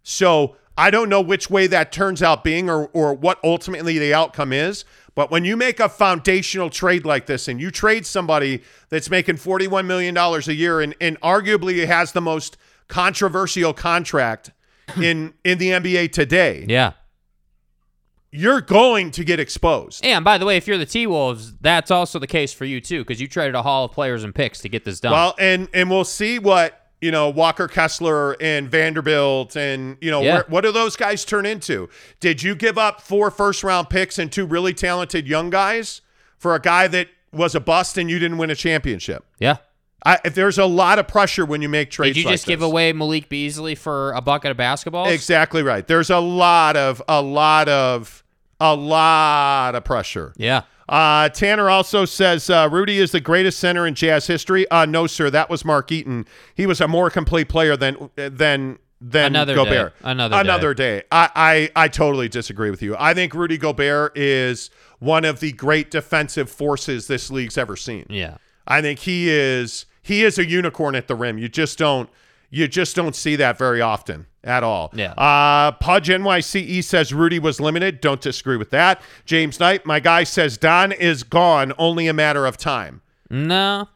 So 0.02 0.56
I 0.78 0.90
don't 0.90 1.10
know 1.10 1.20
which 1.20 1.50
way 1.50 1.66
that 1.66 1.92
turns 1.92 2.22
out 2.22 2.44
being 2.44 2.70
or, 2.70 2.86
or 2.94 3.12
what 3.12 3.38
ultimately 3.44 3.98
the 3.98 4.14
outcome 4.14 4.54
is. 4.54 4.86
But 5.18 5.32
when 5.32 5.44
you 5.44 5.56
make 5.56 5.80
a 5.80 5.88
foundational 5.88 6.70
trade 6.70 7.04
like 7.04 7.26
this 7.26 7.48
and 7.48 7.60
you 7.60 7.72
trade 7.72 8.06
somebody 8.06 8.62
that's 8.88 9.10
making 9.10 9.34
$41 9.34 9.84
million 9.84 10.16
a 10.16 10.52
year 10.52 10.80
and, 10.80 10.94
and 11.00 11.20
arguably 11.22 11.84
has 11.84 12.12
the 12.12 12.20
most 12.20 12.56
controversial 12.86 13.72
contract 13.72 14.52
hmm. 14.90 15.02
in, 15.02 15.34
in 15.42 15.58
the 15.58 15.70
NBA 15.70 16.12
today, 16.12 16.64
Yeah. 16.68 16.92
you're 18.30 18.60
going 18.60 19.10
to 19.10 19.24
get 19.24 19.40
exposed. 19.40 20.04
And 20.04 20.24
by 20.24 20.38
the 20.38 20.46
way, 20.46 20.56
if 20.56 20.68
you're 20.68 20.78
the 20.78 20.86
T 20.86 21.04
Wolves, 21.08 21.52
that's 21.60 21.90
also 21.90 22.20
the 22.20 22.28
case 22.28 22.52
for 22.52 22.64
you 22.64 22.80
too, 22.80 23.00
because 23.00 23.20
you 23.20 23.26
traded 23.26 23.56
a 23.56 23.62
haul 23.62 23.86
of 23.86 23.90
players 23.90 24.22
and 24.22 24.32
picks 24.32 24.60
to 24.60 24.68
get 24.68 24.84
this 24.84 25.00
done. 25.00 25.10
Well, 25.10 25.34
and 25.36 25.68
and 25.74 25.90
we'll 25.90 26.04
see 26.04 26.38
what 26.38 26.77
you 27.00 27.10
know 27.10 27.28
Walker 27.30 27.68
Kessler 27.68 28.36
and 28.40 28.68
Vanderbilt 28.68 29.56
and 29.56 29.96
you 30.00 30.10
know 30.10 30.22
Yeah. 30.22 30.34
where, 30.34 30.44
what 30.48 30.60
do 30.62 30.72
those 30.72 30.96
guys 30.96 31.24
turn 31.24 31.46
into? 31.46 31.88
Did 32.20 32.42
you 32.42 32.54
give 32.54 32.76
up 32.78 33.00
four 33.00 33.30
first 33.30 33.62
round 33.62 33.88
picks 33.90 34.18
and 34.18 34.30
two 34.32 34.46
really 34.46 34.74
talented 34.74 35.26
young 35.28 35.50
guys 35.50 36.00
for 36.38 36.54
a 36.54 36.60
guy 36.60 36.88
that 36.88 37.08
was 37.32 37.54
a 37.54 37.60
bust 37.60 37.98
and 37.98 38.10
you 38.10 38.18
didn't 38.18 38.38
win 38.38 38.50
a 38.50 38.54
championship? 38.56 39.24
yeah. 39.38 39.56
I, 40.06 40.20
if 40.24 40.36
there's 40.36 40.58
a 40.58 40.64
lot 40.64 41.00
of 41.00 41.08
pressure 41.08 41.44
when 41.44 41.60
you 41.60 41.68
make 41.68 41.90
trades. 41.90 42.14
Did 42.14 42.20
you 42.20 42.26
like 42.26 42.34
just 42.34 42.46
give 42.46 42.60
this. 42.60 42.66
away 42.68 42.92
Malik 42.92 43.28
Beasley 43.28 43.74
for 43.74 44.12
a 44.12 44.20
bucket 44.20 44.52
of 44.52 44.56
basketballs? 44.56 45.10
Exactly 45.10 45.60
right. 45.64 45.84
There's 45.84 46.08
a 46.08 46.20
lot 46.20 46.76
of 46.76 47.02
a 47.08 47.20
lot 47.20 47.68
of 47.68 48.22
a 48.60 48.76
lot 48.76 49.74
of 49.74 49.82
pressure. 49.84 50.32
Yeah. 50.36 50.62
Uh, 50.88 51.28
Tanner 51.28 51.68
also 51.68 52.04
says 52.04 52.48
uh, 52.48 52.68
Rudy 52.70 52.98
is 52.98 53.12
the 53.12 53.20
greatest 53.20 53.58
center 53.58 53.86
in 53.86 53.94
Jazz 53.94 54.26
history. 54.26 54.68
Uh, 54.70 54.86
no, 54.86 55.06
sir, 55.06 55.28
that 55.30 55.50
was 55.50 55.64
Mark 55.64 55.92
Eaton. 55.92 56.26
He 56.54 56.66
was 56.66 56.80
a 56.80 56.88
more 56.88 57.10
complete 57.10 57.48
player 57.48 57.76
than 57.76 58.10
than 58.16 58.78
than 59.00 59.26
Another 59.26 59.54
Gobert. 59.54 59.94
day. 59.94 60.10
Another 60.10 60.34
day. 60.34 60.40
another 60.40 60.74
day. 60.74 61.02
I, 61.12 61.30
I 61.76 61.84
I 61.84 61.88
totally 61.88 62.28
disagree 62.28 62.70
with 62.70 62.82
you. 62.82 62.96
I 62.98 63.14
think 63.14 63.34
Rudy 63.34 63.58
Gobert 63.58 64.16
is 64.16 64.70
one 64.98 65.24
of 65.24 65.40
the 65.40 65.52
great 65.52 65.90
defensive 65.90 66.50
forces 66.50 67.06
this 67.06 67.30
league's 67.30 67.58
ever 67.58 67.76
seen. 67.76 68.06
Yeah. 68.08 68.38
I 68.66 68.80
think 68.82 69.00
he 69.00 69.28
is 69.30 69.86
he 70.02 70.24
is 70.24 70.38
a 70.38 70.46
unicorn 70.46 70.94
at 70.94 71.06
the 71.06 71.14
rim. 71.14 71.38
You 71.38 71.48
just 71.48 71.78
don't 71.78 72.08
you 72.50 72.68
just 72.68 72.96
don't 72.96 73.14
see 73.14 73.36
that 73.36 73.58
very 73.58 73.80
often 73.80 74.26
at 74.44 74.62
all. 74.62 74.90
Yeah. 74.94 75.12
Uh 75.12 75.72
Pudge 75.72 76.08
NYCE 76.08 76.82
says 76.84 77.12
Rudy 77.12 77.38
was 77.38 77.60
limited. 77.60 78.00
Don't 78.00 78.20
disagree 78.20 78.56
with 78.56 78.70
that. 78.70 79.02
James 79.24 79.60
Knight, 79.60 79.84
my 79.84 80.00
guy 80.00 80.24
says 80.24 80.56
Don 80.56 80.92
is 80.92 81.22
gone, 81.22 81.72
only 81.78 82.06
a 82.06 82.12
matter 82.14 82.46
of 82.46 82.56
time. 82.56 83.02
No. 83.30 83.88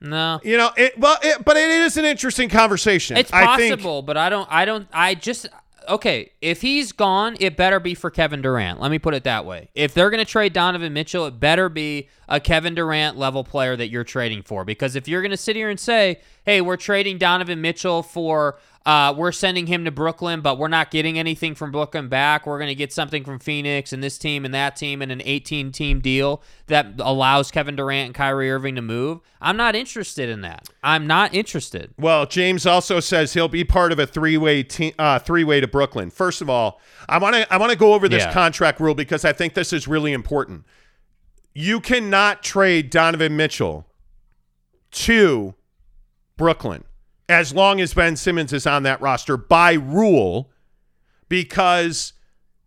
No. 0.00 0.40
You 0.42 0.56
know, 0.56 0.70
it 0.76 0.98
well, 0.98 1.18
it, 1.22 1.44
but 1.44 1.56
it 1.56 1.68
is 1.68 1.96
an 1.96 2.04
interesting 2.06 2.48
conversation. 2.48 3.16
It's 3.18 3.32
I 3.32 3.56
think 3.56 3.74
possible, 3.74 4.02
but 4.02 4.16
I 4.16 4.30
don't 4.30 4.48
I 4.50 4.64
don't 4.64 4.88
I 4.92 5.14
just 5.14 5.46
okay, 5.88 6.32
if 6.40 6.62
he's 6.62 6.92
gone, 6.92 7.36
it 7.40 7.56
better 7.56 7.80
be 7.80 7.94
for 7.94 8.10
Kevin 8.10 8.42
Durant. 8.42 8.80
Let 8.80 8.90
me 8.90 8.98
put 8.98 9.14
it 9.14 9.24
that 9.24 9.44
way. 9.44 9.70
If 9.74 9.94
they're 9.94 10.10
going 10.10 10.24
to 10.24 10.30
trade 10.30 10.52
Donovan 10.52 10.92
Mitchell, 10.92 11.26
it 11.26 11.40
better 11.40 11.68
be 11.68 12.08
a 12.28 12.40
Kevin 12.40 12.74
Durant 12.74 13.16
level 13.16 13.44
player 13.44 13.76
that 13.76 13.88
you're 13.88 14.04
trading 14.04 14.42
for. 14.42 14.64
Because 14.64 14.96
if 14.96 15.08
you're 15.08 15.22
going 15.22 15.30
to 15.30 15.36
sit 15.36 15.56
here 15.56 15.70
and 15.70 15.80
say, 15.80 16.20
hey, 16.44 16.60
we're 16.60 16.76
trading 16.76 17.18
Donovan 17.18 17.60
Mitchell 17.60 18.02
for 18.02 18.58
uh, 18.86 19.12
we're 19.14 19.30
sending 19.30 19.66
him 19.66 19.84
to 19.84 19.90
Brooklyn, 19.90 20.40
but 20.40 20.56
we're 20.56 20.66
not 20.68 20.90
getting 20.90 21.18
anything 21.18 21.54
from 21.54 21.70
Brooklyn 21.70 22.08
back. 22.08 22.46
We're 22.46 22.58
going 22.58 22.68
to 22.70 22.74
get 22.74 22.94
something 22.94 23.24
from 23.24 23.38
Phoenix 23.38 23.92
and 23.92 24.02
this 24.02 24.16
team 24.16 24.46
and 24.46 24.54
that 24.54 24.74
team 24.74 25.02
and 25.02 25.12
an 25.12 25.20
18 25.22 25.70
team 25.70 26.00
deal 26.00 26.42
that 26.68 26.94
allows 26.98 27.50
Kevin 27.50 27.76
Durant 27.76 28.06
and 28.06 28.14
Kyrie 28.14 28.50
Irving 28.50 28.76
to 28.76 28.82
move. 28.82 29.20
I'm 29.38 29.58
not 29.58 29.76
interested 29.76 30.30
in 30.30 30.40
that. 30.42 30.66
I'm 30.82 31.06
not 31.06 31.34
interested. 31.34 31.92
Well, 31.98 32.24
James 32.24 32.64
also 32.64 33.00
says 33.00 33.34
he'll 33.34 33.48
be 33.48 33.64
part 33.64 33.92
of 33.92 33.98
a 33.98 34.06
three-way 34.06 34.62
team, 34.62 34.92
uh, 34.98 35.18
three-way 35.18 35.60
to 35.60 35.68
Brooklyn. 35.68 36.10
First 36.10 36.40
of 36.40 36.48
all, 36.48 36.80
I 37.06 37.18
want 37.18 37.36
to 37.36 37.52
I 37.52 37.58
want 37.58 37.72
to 37.72 37.78
go 37.78 37.92
over 37.92 38.08
this 38.08 38.22
Yeah. 38.22 38.32
contract 38.32 38.80
rule 38.80 38.94
because 38.94 39.26
I 39.26 39.34
think 39.34 39.52
this 39.52 39.74
is 39.74 39.86
really 39.86 40.14
important. 40.14 40.64
You 41.52 41.80
cannot 41.80 42.42
trade 42.42 42.88
Donovan 42.88 43.36
Mitchell 43.36 43.86
to 44.92 45.54
Brooklyn 46.36 46.84
as 47.30 47.54
long 47.54 47.80
as 47.80 47.94
Ben 47.94 48.16
Simmons 48.16 48.52
is 48.52 48.66
on 48.66 48.82
that 48.82 49.00
roster 49.00 49.36
by 49.36 49.74
rule 49.74 50.50
because 51.28 52.12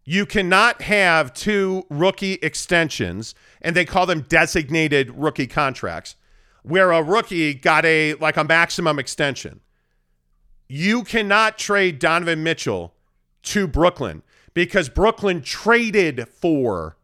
you 0.05 0.25
cannot 0.25 0.81
have 0.83 1.33
two 1.33 1.85
rookie 1.89 2.35
extensions 2.35 3.35
and 3.61 3.75
they 3.75 3.83
call 3.83 4.05
them 4.05 4.21
designated 4.21 5.11
rookie 5.11 5.47
contracts 5.47 6.15
where 6.63 6.93
a 6.93 7.03
rookie 7.03 7.53
got 7.53 7.83
a 7.83 8.13
like 8.15 8.37
a 8.37 8.43
maximum 8.45 8.99
extension. 8.99 9.59
You 10.69 11.03
cannot 11.03 11.57
trade 11.57 11.99
Donovan 11.99 12.41
Mitchell 12.41 12.93
to 13.43 13.67
Brooklyn 13.67 14.23
because 14.53 14.87
Brooklyn 14.87 15.41
traded 15.41 16.25
for 16.29 16.95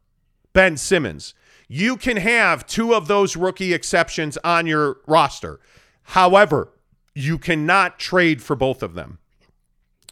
Ben 0.53 0.77
Simmons. 0.77 1.33
You 1.67 1.97
can 1.97 2.15
have 2.15 2.65
two 2.65 2.93
of 2.93 3.09
those 3.09 3.35
rookie 3.35 3.73
exceptions 3.73 4.37
on 4.45 4.65
your 4.65 4.99
roster. 5.05 5.59
However, 6.03 6.69
you 7.15 7.37
cannot 7.37 7.99
trade 7.99 8.41
for 8.41 8.55
both 8.55 8.81
of 8.83 8.93
them. 8.93 9.19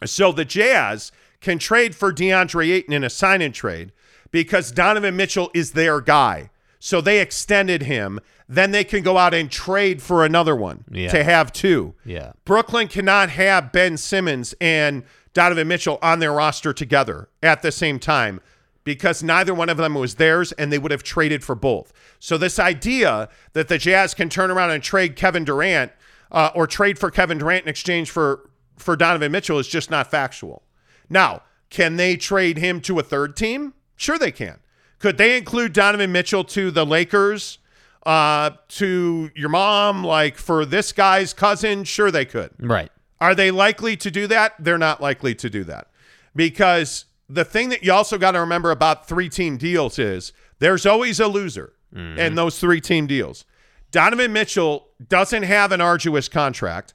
So 0.04 0.32
the 0.32 0.44
Jazz 0.44 1.10
can 1.40 1.58
trade 1.58 1.94
for 1.94 2.12
DeAndre 2.12 2.70
Ayton 2.72 2.92
in 2.92 3.04
a 3.04 3.10
sign 3.10 3.42
and 3.42 3.54
trade 3.54 3.92
because 4.30 4.70
Donovan 4.72 5.16
Mitchell 5.16 5.50
is 5.54 5.72
their 5.72 6.00
guy. 6.00 6.50
So 6.78 7.00
they 7.00 7.20
extended 7.20 7.82
him. 7.82 8.20
Then 8.48 8.70
they 8.70 8.84
can 8.84 9.02
go 9.02 9.18
out 9.18 9.34
and 9.34 9.50
trade 9.50 10.00
for 10.00 10.24
another 10.24 10.54
one 10.56 10.84
Yeah. 10.90 11.10
to 11.10 11.24
have 11.24 11.52
two. 11.52 11.94
Yeah. 12.04 12.32
Brooklyn 12.44 12.88
cannot 12.88 13.30
have 13.30 13.72
Ben 13.72 13.96
Simmons 13.96 14.54
and 14.60 15.02
Donovan 15.34 15.68
Mitchell 15.68 15.98
on 16.02 16.18
their 16.20 16.32
roster 16.32 16.72
together 16.72 17.28
at 17.42 17.62
the 17.62 17.72
same 17.72 17.98
time 17.98 18.40
because 18.84 19.22
neither 19.22 19.52
one 19.52 19.68
of 19.68 19.76
them 19.76 19.94
was 19.94 20.14
theirs 20.14 20.52
and 20.52 20.72
they 20.72 20.78
would 20.78 20.90
have 20.92 21.02
traded 21.02 21.44
for 21.44 21.54
both. 21.54 21.92
So 22.20 22.38
this 22.38 22.58
idea 22.58 23.28
that 23.52 23.68
the 23.68 23.76
Jazz 23.78 24.14
can 24.14 24.28
turn 24.30 24.50
around 24.50 24.70
and 24.70 24.82
trade 24.82 25.14
Kevin 25.16 25.44
Durant 25.44 25.92
uh, 26.30 26.50
or 26.54 26.66
trade 26.66 26.98
for 26.98 27.10
Kevin 27.10 27.38
Durant 27.38 27.64
in 27.64 27.68
exchange 27.68 28.10
for 28.10 28.50
for 28.76 28.96
Donovan 28.96 29.32
Mitchell 29.32 29.58
is 29.58 29.66
just 29.66 29.90
not 29.90 30.10
factual. 30.10 30.62
Now, 31.10 31.42
can 31.70 31.96
they 31.96 32.16
trade 32.16 32.58
him 32.58 32.80
to 32.82 32.98
a 32.98 33.02
third 33.02 33.36
team? 33.36 33.74
Sure, 33.96 34.18
they 34.18 34.30
can. 34.30 34.58
Could 34.98 35.18
they 35.18 35.36
include 35.36 35.72
Donovan 35.72 36.12
Mitchell 36.12 36.44
to 36.44 36.70
the 36.70 36.86
Lakers, 36.86 37.58
uh, 38.06 38.50
to 38.68 39.30
your 39.34 39.48
mom, 39.48 40.04
like 40.04 40.36
for 40.36 40.64
this 40.64 40.92
guy's 40.92 41.34
cousin? 41.34 41.84
Sure, 41.84 42.10
they 42.10 42.24
could. 42.24 42.50
Right. 42.58 42.90
Are 43.20 43.34
they 43.34 43.50
likely 43.50 43.96
to 43.96 44.10
do 44.10 44.26
that? 44.28 44.54
They're 44.58 44.78
not 44.78 45.00
likely 45.00 45.34
to 45.36 45.50
do 45.50 45.64
that. 45.64 45.88
Because 46.36 47.06
the 47.28 47.44
thing 47.44 47.68
that 47.70 47.82
you 47.82 47.92
also 47.92 48.16
got 48.16 48.32
to 48.32 48.40
remember 48.40 48.70
about 48.70 49.08
three 49.08 49.28
team 49.28 49.56
deals 49.56 49.98
is 49.98 50.32
there's 50.60 50.86
always 50.86 51.18
a 51.20 51.26
loser 51.26 51.72
in 52.18 52.34
those 52.34 52.60
three 52.60 52.80
team 52.80 53.06
deals. 53.06 53.44
Donovan 53.90 54.32
Mitchell 54.32 54.88
doesn't 55.08 55.44
have 55.44 55.72
an 55.72 55.80
arduous 55.80 56.28
contract. 56.28 56.94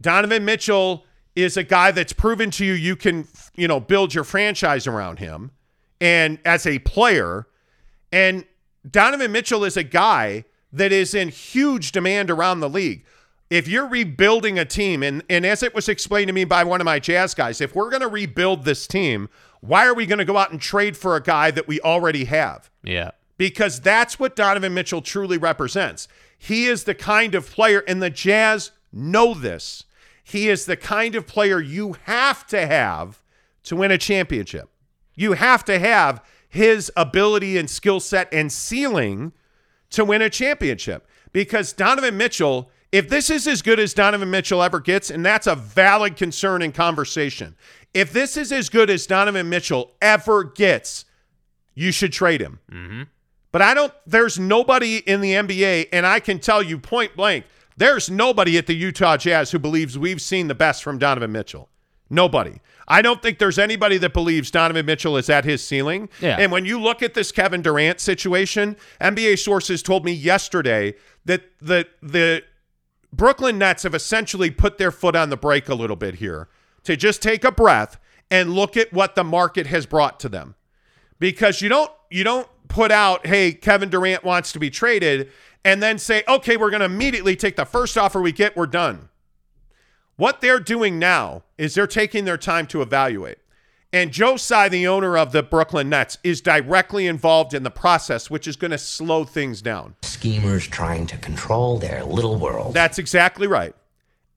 Donovan 0.00 0.44
Mitchell 0.44 1.04
is 1.36 1.56
a 1.56 1.62
guy 1.62 1.90
that's 1.90 2.12
proven 2.12 2.50
to 2.52 2.64
you 2.64 2.72
you 2.72 2.96
can, 2.96 3.26
you 3.54 3.66
know, 3.66 3.80
build 3.80 4.14
your 4.14 4.24
franchise 4.24 4.86
around 4.86 5.18
him 5.18 5.50
and 6.00 6.38
as 6.44 6.66
a 6.66 6.78
player 6.80 7.46
and 8.12 8.44
Donovan 8.88 9.32
Mitchell 9.32 9.64
is 9.64 9.76
a 9.76 9.82
guy 9.82 10.44
that 10.72 10.92
is 10.92 11.14
in 11.14 11.28
huge 11.28 11.92
demand 11.92 12.30
around 12.30 12.60
the 12.60 12.68
league. 12.68 13.04
If 13.50 13.68
you're 13.68 13.86
rebuilding 13.86 14.58
a 14.58 14.64
team, 14.64 15.02
and, 15.02 15.22
and 15.30 15.46
as 15.46 15.62
it 15.62 15.74
was 15.74 15.88
explained 15.88 16.28
to 16.28 16.32
me 16.32 16.44
by 16.44 16.64
one 16.64 16.80
of 16.80 16.84
my 16.84 16.98
jazz 16.98 17.34
guys, 17.34 17.60
if 17.60 17.74
we're 17.74 17.90
going 17.90 18.02
to 18.02 18.08
rebuild 18.08 18.64
this 18.64 18.86
team, 18.86 19.28
why 19.60 19.86
are 19.86 19.94
we 19.94 20.06
going 20.06 20.18
to 20.18 20.24
go 20.24 20.36
out 20.36 20.50
and 20.50 20.60
trade 20.60 20.96
for 20.96 21.16
a 21.16 21.22
guy 21.22 21.50
that 21.50 21.68
we 21.68 21.80
already 21.80 22.24
have? 22.24 22.70
Yeah. 22.82 23.12
Because 23.36 23.80
that's 23.80 24.18
what 24.18 24.36
Donovan 24.36 24.74
Mitchell 24.74 25.02
truly 25.02 25.38
represents. 25.38 26.08
He 26.44 26.66
is 26.66 26.84
the 26.84 26.94
kind 26.94 27.34
of 27.34 27.50
player, 27.50 27.82
and 27.88 28.02
the 28.02 28.10
Jazz 28.10 28.70
know 28.92 29.32
this. 29.32 29.84
He 30.22 30.50
is 30.50 30.66
the 30.66 30.76
kind 30.76 31.14
of 31.14 31.26
player 31.26 31.58
you 31.58 31.96
have 32.04 32.46
to 32.48 32.66
have 32.66 33.22
to 33.62 33.76
win 33.76 33.90
a 33.90 33.96
championship. 33.96 34.68
You 35.14 35.32
have 35.32 35.64
to 35.64 35.78
have 35.78 36.22
his 36.46 36.92
ability 36.98 37.56
and 37.56 37.70
skill 37.70 37.98
set 37.98 38.28
and 38.30 38.52
ceiling 38.52 39.32
to 39.88 40.04
win 40.04 40.20
a 40.20 40.28
championship. 40.28 41.08
Because 41.32 41.72
Donovan 41.72 42.18
Mitchell, 42.18 42.70
if 42.92 43.08
this 43.08 43.30
is 43.30 43.46
as 43.46 43.62
good 43.62 43.80
as 43.80 43.94
Donovan 43.94 44.30
Mitchell 44.30 44.62
ever 44.62 44.80
gets, 44.80 45.08
and 45.08 45.24
that's 45.24 45.46
a 45.46 45.56
valid 45.56 46.14
concern 46.14 46.60
and 46.60 46.74
conversation, 46.74 47.56
if 47.94 48.12
this 48.12 48.36
is 48.36 48.52
as 48.52 48.68
good 48.68 48.90
as 48.90 49.06
Donovan 49.06 49.48
Mitchell 49.48 49.92
ever 50.02 50.44
gets, 50.44 51.06
you 51.74 51.90
should 51.90 52.12
trade 52.12 52.42
him. 52.42 52.60
Mm-hmm. 52.70 53.02
But 53.54 53.62
I 53.62 53.72
don't, 53.72 53.94
there's 54.04 54.36
nobody 54.36 54.96
in 54.96 55.20
the 55.20 55.30
NBA, 55.30 55.90
and 55.92 56.04
I 56.04 56.18
can 56.18 56.40
tell 56.40 56.60
you 56.60 56.76
point 56.76 57.14
blank, 57.14 57.44
there's 57.76 58.10
nobody 58.10 58.58
at 58.58 58.66
the 58.66 58.74
Utah 58.74 59.16
Jazz 59.16 59.52
who 59.52 59.60
believes 59.60 59.96
we've 59.96 60.20
seen 60.20 60.48
the 60.48 60.56
best 60.56 60.82
from 60.82 60.98
Donovan 60.98 61.30
Mitchell. 61.30 61.68
Nobody. 62.10 62.60
I 62.88 63.00
don't 63.00 63.22
think 63.22 63.38
there's 63.38 63.60
anybody 63.60 63.96
that 63.98 64.12
believes 64.12 64.50
Donovan 64.50 64.84
Mitchell 64.86 65.16
is 65.16 65.30
at 65.30 65.44
his 65.44 65.62
ceiling. 65.62 66.08
Yeah. 66.20 66.36
And 66.40 66.50
when 66.50 66.64
you 66.64 66.80
look 66.80 67.00
at 67.00 67.14
this 67.14 67.30
Kevin 67.30 67.62
Durant 67.62 68.00
situation, 68.00 68.76
NBA 69.00 69.38
sources 69.38 69.84
told 69.84 70.04
me 70.04 70.10
yesterday 70.10 70.94
that 71.24 71.44
the 71.60 71.86
the 72.02 72.42
Brooklyn 73.12 73.56
Nets 73.56 73.84
have 73.84 73.94
essentially 73.94 74.50
put 74.50 74.78
their 74.78 74.90
foot 74.90 75.14
on 75.14 75.30
the 75.30 75.36
brake 75.36 75.68
a 75.68 75.76
little 75.76 75.94
bit 75.94 76.16
here 76.16 76.48
to 76.82 76.96
just 76.96 77.22
take 77.22 77.44
a 77.44 77.52
breath 77.52 78.00
and 78.32 78.52
look 78.52 78.76
at 78.76 78.92
what 78.92 79.14
the 79.14 79.22
market 79.22 79.68
has 79.68 79.86
brought 79.86 80.18
to 80.18 80.28
them 80.28 80.56
because 81.20 81.62
you 81.62 81.68
don't 81.68 81.92
you 82.10 82.24
don't 82.24 82.48
put 82.68 82.90
out 82.90 83.26
hey 83.26 83.52
Kevin 83.52 83.90
Durant 83.90 84.24
wants 84.24 84.52
to 84.52 84.58
be 84.58 84.70
traded 84.70 85.30
and 85.64 85.82
then 85.82 85.98
say 85.98 86.22
okay 86.28 86.56
we're 86.56 86.70
going 86.70 86.80
to 86.80 86.86
immediately 86.86 87.36
take 87.36 87.56
the 87.56 87.64
first 87.64 87.96
offer 87.98 88.20
we 88.20 88.32
get 88.32 88.56
we're 88.56 88.66
done. 88.66 89.08
What 90.16 90.40
they're 90.40 90.60
doing 90.60 90.98
now 90.98 91.42
is 91.58 91.74
they're 91.74 91.86
taking 91.86 92.24
their 92.24 92.38
time 92.38 92.66
to 92.68 92.82
evaluate. 92.82 93.38
And 93.92 94.10
Joe 94.10 94.36
Tsai, 94.36 94.68
the 94.68 94.88
owner 94.88 95.16
of 95.16 95.30
the 95.30 95.42
Brooklyn 95.42 95.88
Nets, 95.88 96.18
is 96.24 96.40
directly 96.40 97.06
involved 97.06 97.54
in 97.54 97.62
the 97.62 97.70
process, 97.70 98.28
which 98.28 98.48
is 98.48 98.56
going 98.56 98.72
to 98.72 98.78
slow 98.78 99.24
things 99.24 99.62
down. 99.62 99.94
schemers 100.02 100.66
trying 100.66 101.06
to 101.06 101.16
control 101.18 101.78
their 101.78 102.02
little 102.02 102.36
world. 102.36 102.74
That's 102.74 102.98
exactly 102.98 103.46
right. 103.46 103.72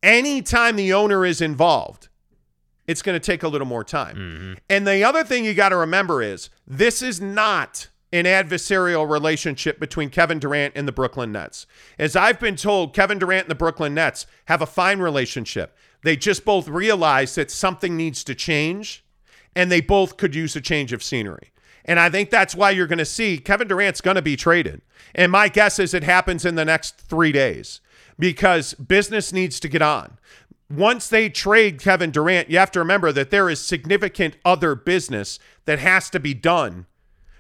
Anytime 0.04 0.76
the 0.76 0.94
owner 0.94 1.26
is 1.26 1.42
involved, 1.42 2.08
it's 2.86 3.02
going 3.02 3.20
to 3.20 3.26
take 3.26 3.42
a 3.42 3.48
little 3.48 3.66
more 3.66 3.84
time. 3.84 4.16
Mm-hmm. 4.16 4.54
And 4.70 4.88
the 4.88 5.04
other 5.04 5.24
thing 5.24 5.44
you 5.44 5.56
got 5.56 5.70
to 5.70 5.78
remember 5.78 6.22
is 6.22 6.52
this 6.68 7.02
is 7.02 7.20
not 7.20 7.88
an 8.14 8.26
adversarial 8.26 9.10
relationship 9.10 9.80
between 9.80 10.10
Kevin 10.10 10.40
Durant 10.40 10.74
and 10.76 10.88
the 10.88 10.94
Brooklyn 10.94 11.32
Nets. 11.32 11.66
As 12.00 12.16
I've 12.16 12.40
been 12.40 12.56
told, 12.56 12.94
Kevin 12.94 13.20
Durant 13.20 13.44
and 13.44 13.52
the 13.52 13.56
Brooklyn 13.56 13.94
Nets 13.94 14.26
have 14.46 14.62
a 14.62 14.66
fine 14.66 15.00
relationship. 15.00 15.76
They 16.04 16.16
just 16.16 16.46
both 16.46 16.68
realize 16.68 17.36
that 17.36 17.52
something 17.52 17.98
needs 17.98 18.24
to 18.24 18.36
change 18.36 19.04
and 19.56 19.72
they 19.72 19.82
both 19.82 20.18
could 20.18 20.36
use 20.36 20.56
a 20.56 20.62
change 20.62 20.94
of 20.94 21.04
scenery. 21.04 21.52
And 21.84 22.00
I 22.00 22.10
think 22.10 22.30
that's 22.30 22.56
why 22.56 22.72
you're 22.72 22.88
going 22.88 22.98
to 22.98 23.06
see 23.06 23.38
Kevin 23.38 23.68
Durant's 23.68 24.02
going 24.02 24.16
to 24.16 24.22
be 24.22 24.36
traded. 24.36 24.82
And 25.16 25.32
my 25.32 25.48
guess 25.48 25.80
is 25.80 25.94
it 25.94 26.04
happens 26.04 26.46
in 26.46 26.56
the 26.56 26.66
next 26.66 26.98
three 26.98 27.32
days 27.32 27.82
because 28.20 28.74
business 28.74 29.34
needs 29.34 29.60
to 29.62 29.70
get 29.70 29.82
on. 29.82 30.18
Once 30.70 31.08
they 31.08 31.30
trade 31.30 31.82
Kevin 31.82 32.12
Durant, 32.12 32.50
you 32.50 32.58
have 32.58 32.72
to 32.72 32.80
remember 32.80 33.14
that 33.14 33.32
there 33.32 33.50
is 33.50 33.60
significant 33.60 34.36
other 34.44 34.76
business 34.76 35.40
that 35.64 35.80
has 35.80 36.10
to 36.10 36.20
be 36.20 36.34
done 36.34 36.86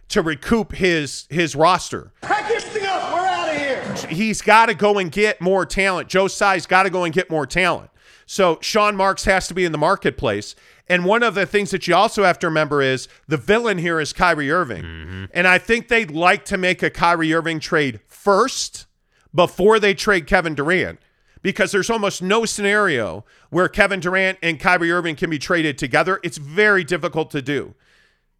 to 0.09 0.21
recoup 0.21 0.73
his 0.73 1.25
his 1.29 1.55
roster. 1.55 2.11
Pack 2.21 2.47
this 2.47 2.65
thing 2.65 2.85
up. 2.85 3.13
We're 3.13 3.27
out 3.27 3.49
of 3.49 3.57
here. 3.57 4.07
He's 4.09 4.41
got 4.41 4.67
to 4.67 4.73
go 4.73 4.97
and 4.97 5.11
get 5.11 5.41
more 5.41 5.65
talent. 5.65 6.09
Joe 6.09 6.27
Tsai's 6.27 6.65
got 6.65 6.83
to 6.83 6.89
go 6.89 7.03
and 7.03 7.13
get 7.13 7.29
more 7.29 7.45
talent. 7.45 7.89
So 8.25 8.59
Sean 8.61 8.95
Marks 8.95 9.23
has 9.25 9.47
to 9.47 9.53
be 9.53 9.65
in 9.65 9.71
the 9.71 9.77
marketplace. 9.77 10.55
And 10.89 11.05
one 11.05 11.23
of 11.23 11.35
the 11.35 11.45
things 11.45 11.71
that 11.71 11.87
you 11.87 11.95
also 11.95 12.23
have 12.23 12.39
to 12.39 12.47
remember 12.47 12.81
is 12.81 13.07
the 13.27 13.37
villain 13.37 13.77
here 13.77 13.99
is 13.99 14.13
Kyrie 14.13 14.51
Irving. 14.51 14.83
Mm-hmm. 14.83 15.25
And 15.33 15.47
I 15.47 15.57
think 15.57 15.87
they'd 15.87 16.11
like 16.11 16.45
to 16.45 16.57
make 16.57 16.81
a 16.81 16.89
Kyrie 16.89 17.33
Irving 17.33 17.59
trade 17.59 17.99
first 18.07 18.85
before 19.33 19.79
they 19.79 19.93
trade 19.93 20.27
Kevin 20.27 20.55
Durant 20.55 20.99
because 21.41 21.71
there's 21.71 21.89
almost 21.89 22.21
no 22.21 22.45
scenario 22.45 23.25
where 23.49 23.69
Kevin 23.69 23.99
Durant 23.99 24.37
and 24.41 24.59
Kyrie 24.59 24.91
Irving 24.91 25.15
can 25.15 25.29
be 25.29 25.39
traded 25.39 25.77
together. 25.77 26.19
It's 26.23 26.37
very 26.37 26.83
difficult 26.83 27.31
to 27.31 27.41
do. 27.41 27.73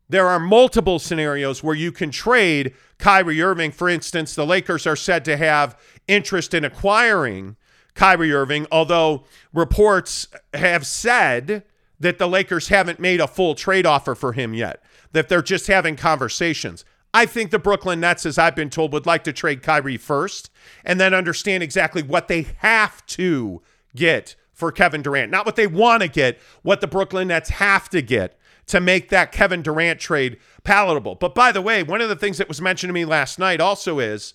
There 0.10 0.28
are 0.28 0.40
multiple 0.40 1.00
scenarios 1.00 1.62
where 1.62 1.76
you 1.76 1.92
can 1.92 2.12
trade 2.12 2.74
Kyrie 2.98 3.42
Irving. 3.42 3.72
For 3.72 3.90
instance, 3.90 4.36
the 4.36 4.46
Lakers 4.46 4.88
are 4.88 4.96
said 4.96 5.26
to 5.26 5.38
have 5.38 5.78
interest 6.08 6.54
in 6.54 6.64
acquiring 6.64 7.58
Kyrie 7.94 8.32
Irving, 8.32 8.68
although 8.72 9.26
reports 9.54 10.28
have 10.54 10.86
said 10.86 11.64
that 12.00 12.20
the 12.20 12.28
Lakers 12.28 12.70
haven't 12.70 13.00
made 13.00 13.20
a 13.20 13.28
full 13.28 13.56
trade 13.56 13.86
offer 13.86 14.16
for 14.16 14.34
him 14.34 14.54
yet, 14.54 14.82
that 15.12 15.30
they're 15.30 15.42
just 15.42 15.68
having 15.68 15.96
conversations. 15.96 16.86
I 17.14 17.26
think 17.26 17.52
the 17.52 17.60
Brooklyn 17.60 18.00
Nets, 18.00 18.26
as 18.26 18.38
I've 18.38 18.56
been 18.56 18.70
told, 18.70 18.94
would 18.94 19.08
like 19.08 19.24
to 19.24 19.34
trade 19.34 19.64
Kyrie 19.64 19.98
first 19.98 20.52
and 20.86 21.00
then 21.00 21.14
understand 21.14 21.64
exactly 21.64 22.04
what 22.04 22.28
they 22.28 22.48
have 22.58 23.06
to 23.08 23.62
get 23.96 24.36
for 24.54 24.72
Kevin 24.72 25.02
Durant. 25.02 25.32
Not 25.32 25.46
what 25.46 25.56
they 25.56 25.68
want 25.68 26.04
to 26.04 26.08
get, 26.08 26.40
what 26.62 26.82
the 26.82 26.88
Brooklyn 26.88 27.30
Nets 27.30 27.50
have 27.50 27.90
to 27.90 28.02
get 28.02 28.37
to 28.68 28.80
make 28.80 29.10
that 29.10 29.32
Kevin 29.32 29.62
Durant 29.62 30.00
trade 30.00 30.38
palatable. 30.64 31.16
But 31.16 31.34
by 31.34 31.52
the 31.52 31.62
way, 31.62 31.84
one 31.84 32.02
of 32.02 32.10
the 32.10 32.16
things 32.16 32.38
that 32.38 32.48
was 32.48 32.62
mentioned 32.62 32.90
to 32.90 32.94
me 32.94 33.06
last 33.06 33.40
night 33.40 33.60
also 33.60 34.00
is 34.00 34.34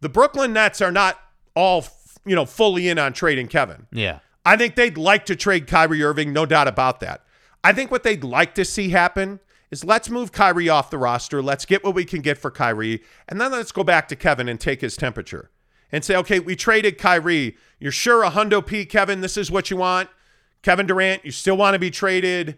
the 0.00 0.08
Brooklyn 0.08 0.52
Nets 0.52 0.80
are 0.80 0.92
not 0.92 1.18
all, 1.54 1.84
you 2.24 2.34
know, 2.34 2.46
fully 2.46 2.88
in 2.88 2.98
on 2.98 3.12
trading 3.12 3.48
Kevin. 3.48 3.86
Yeah. 3.92 4.20
I 4.44 4.56
think 4.56 4.76
they'd 4.76 4.96
like 4.96 5.26
to 5.26 5.34
trade 5.34 5.66
Kyrie 5.66 6.04
Irving, 6.04 6.32
no 6.32 6.46
doubt 6.46 6.68
about 6.68 7.00
that. 7.00 7.24
I 7.64 7.72
think 7.72 7.90
what 7.90 8.04
they'd 8.04 8.22
like 8.22 8.54
to 8.54 8.64
see 8.64 8.90
happen 8.90 9.40
is 9.72 9.84
let's 9.84 10.08
move 10.08 10.30
Kyrie 10.30 10.68
off 10.68 10.90
the 10.90 10.98
roster. 10.98 11.42
Let's 11.42 11.64
get 11.64 11.82
what 11.82 11.96
we 11.96 12.04
can 12.04 12.20
get 12.20 12.38
for 12.38 12.52
Kyrie. 12.52 13.02
And 13.28 13.40
then 13.40 13.50
let's 13.50 13.72
go 13.72 13.82
back 13.82 14.06
to 14.08 14.16
Kevin 14.16 14.48
and 14.48 14.60
take 14.60 14.80
his 14.80 14.96
temperature 14.96 15.50
and 15.90 16.04
say, 16.04 16.14
okay, 16.16 16.38
we 16.38 16.54
traded 16.54 16.96
Kyrie. 16.98 17.56
You're 17.80 17.90
sure 17.90 18.22
a 18.22 18.30
hundo 18.30 18.64
P, 18.64 18.84
Kevin, 18.84 19.20
this 19.20 19.36
is 19.36 19.50
what 19.50 19.68
you 19.68 19.76
want? 19.76 20.08
Kevin 20.62 20.86
Durant, 20.86 21.24
you 21.24 21.32
still 21.32 21.56
want 21.56 21.74
to 21.74 21.80
be 21.80 21.90
traded? 21.90 22.56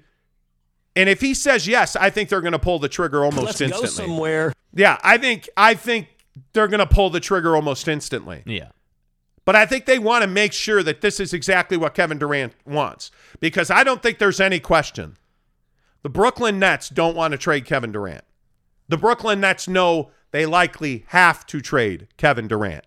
And 0.97 1.09
if 1.09 1.21
he 1.21 1.35
says 1.35 1.69
yes, 1.69 1.95
I 1.97 2.11
think 2.11 2.29
they're 2.29 2.41
going 2.41 2.53
to 2.53 2.59
pull 2.59 2.79
the 2.79 2.89
trigger 2.89 3.25
almost 3.25 3.47
Let's 3.47 3.61
instantly. 3.61 3.87
go 3.87 3.93
somewhere. 3.93 4.53
Yeah, 4.75 4.99
I 5.03 5.19
think 5.19 5.49
I 5.57 5.75
think 5.75 6.09
they're 6.53 6.69
going 6.69 6.81
to 6.81 6.87
pull 6.87 7.11
the 7.11 7.21
trigger 7.21 7.55
almost 7.55 7.87
instantly. 7.89 8.43
Yeah. 8.47 8.71
But 9.45 9.57
I 9.57 9.65
think 9.65 9.87
they 9.87 9.99
want 9.99 10.23
to 10.23 10.29
make 10.29 10.53
sure 10.53 10.83
that 10.83 11.01
this 11.01 11.21
is 11.21 11.33
exactly 11.33 11.77
what 11.77 11.95
Kevin 11.95 12.19
Durant 12.19 12.53
wants 12.67 13.11
because 13.41 13.71
I 13.71 13.83
don't 13.83 14.03
think 14.03 14.19
there's 14.19 14.41
any 14.41 14.61
question. 14.61 15.17
The 16.03 16.11
Brooklyn 16.11 16.59
Nets 16.59 16.91
don't 16.91 17.17
want 17.17 17.33
to 17.33 17.39
trade 17.39 17.65
Kevin 17.65 17.91
Durant. 17.91 18.25
The 18.89 18.99
Brooklyn 18.99 19.41
Nets 19.41 19.67
know 19.67 20.11
they 20.33 20.45
likely 20.45 21.05
have 21.09 21.47
to 21.47 21.61
trade 21.61 22.09
Kevin 22.19 22.47
Durant. 22.47 22.85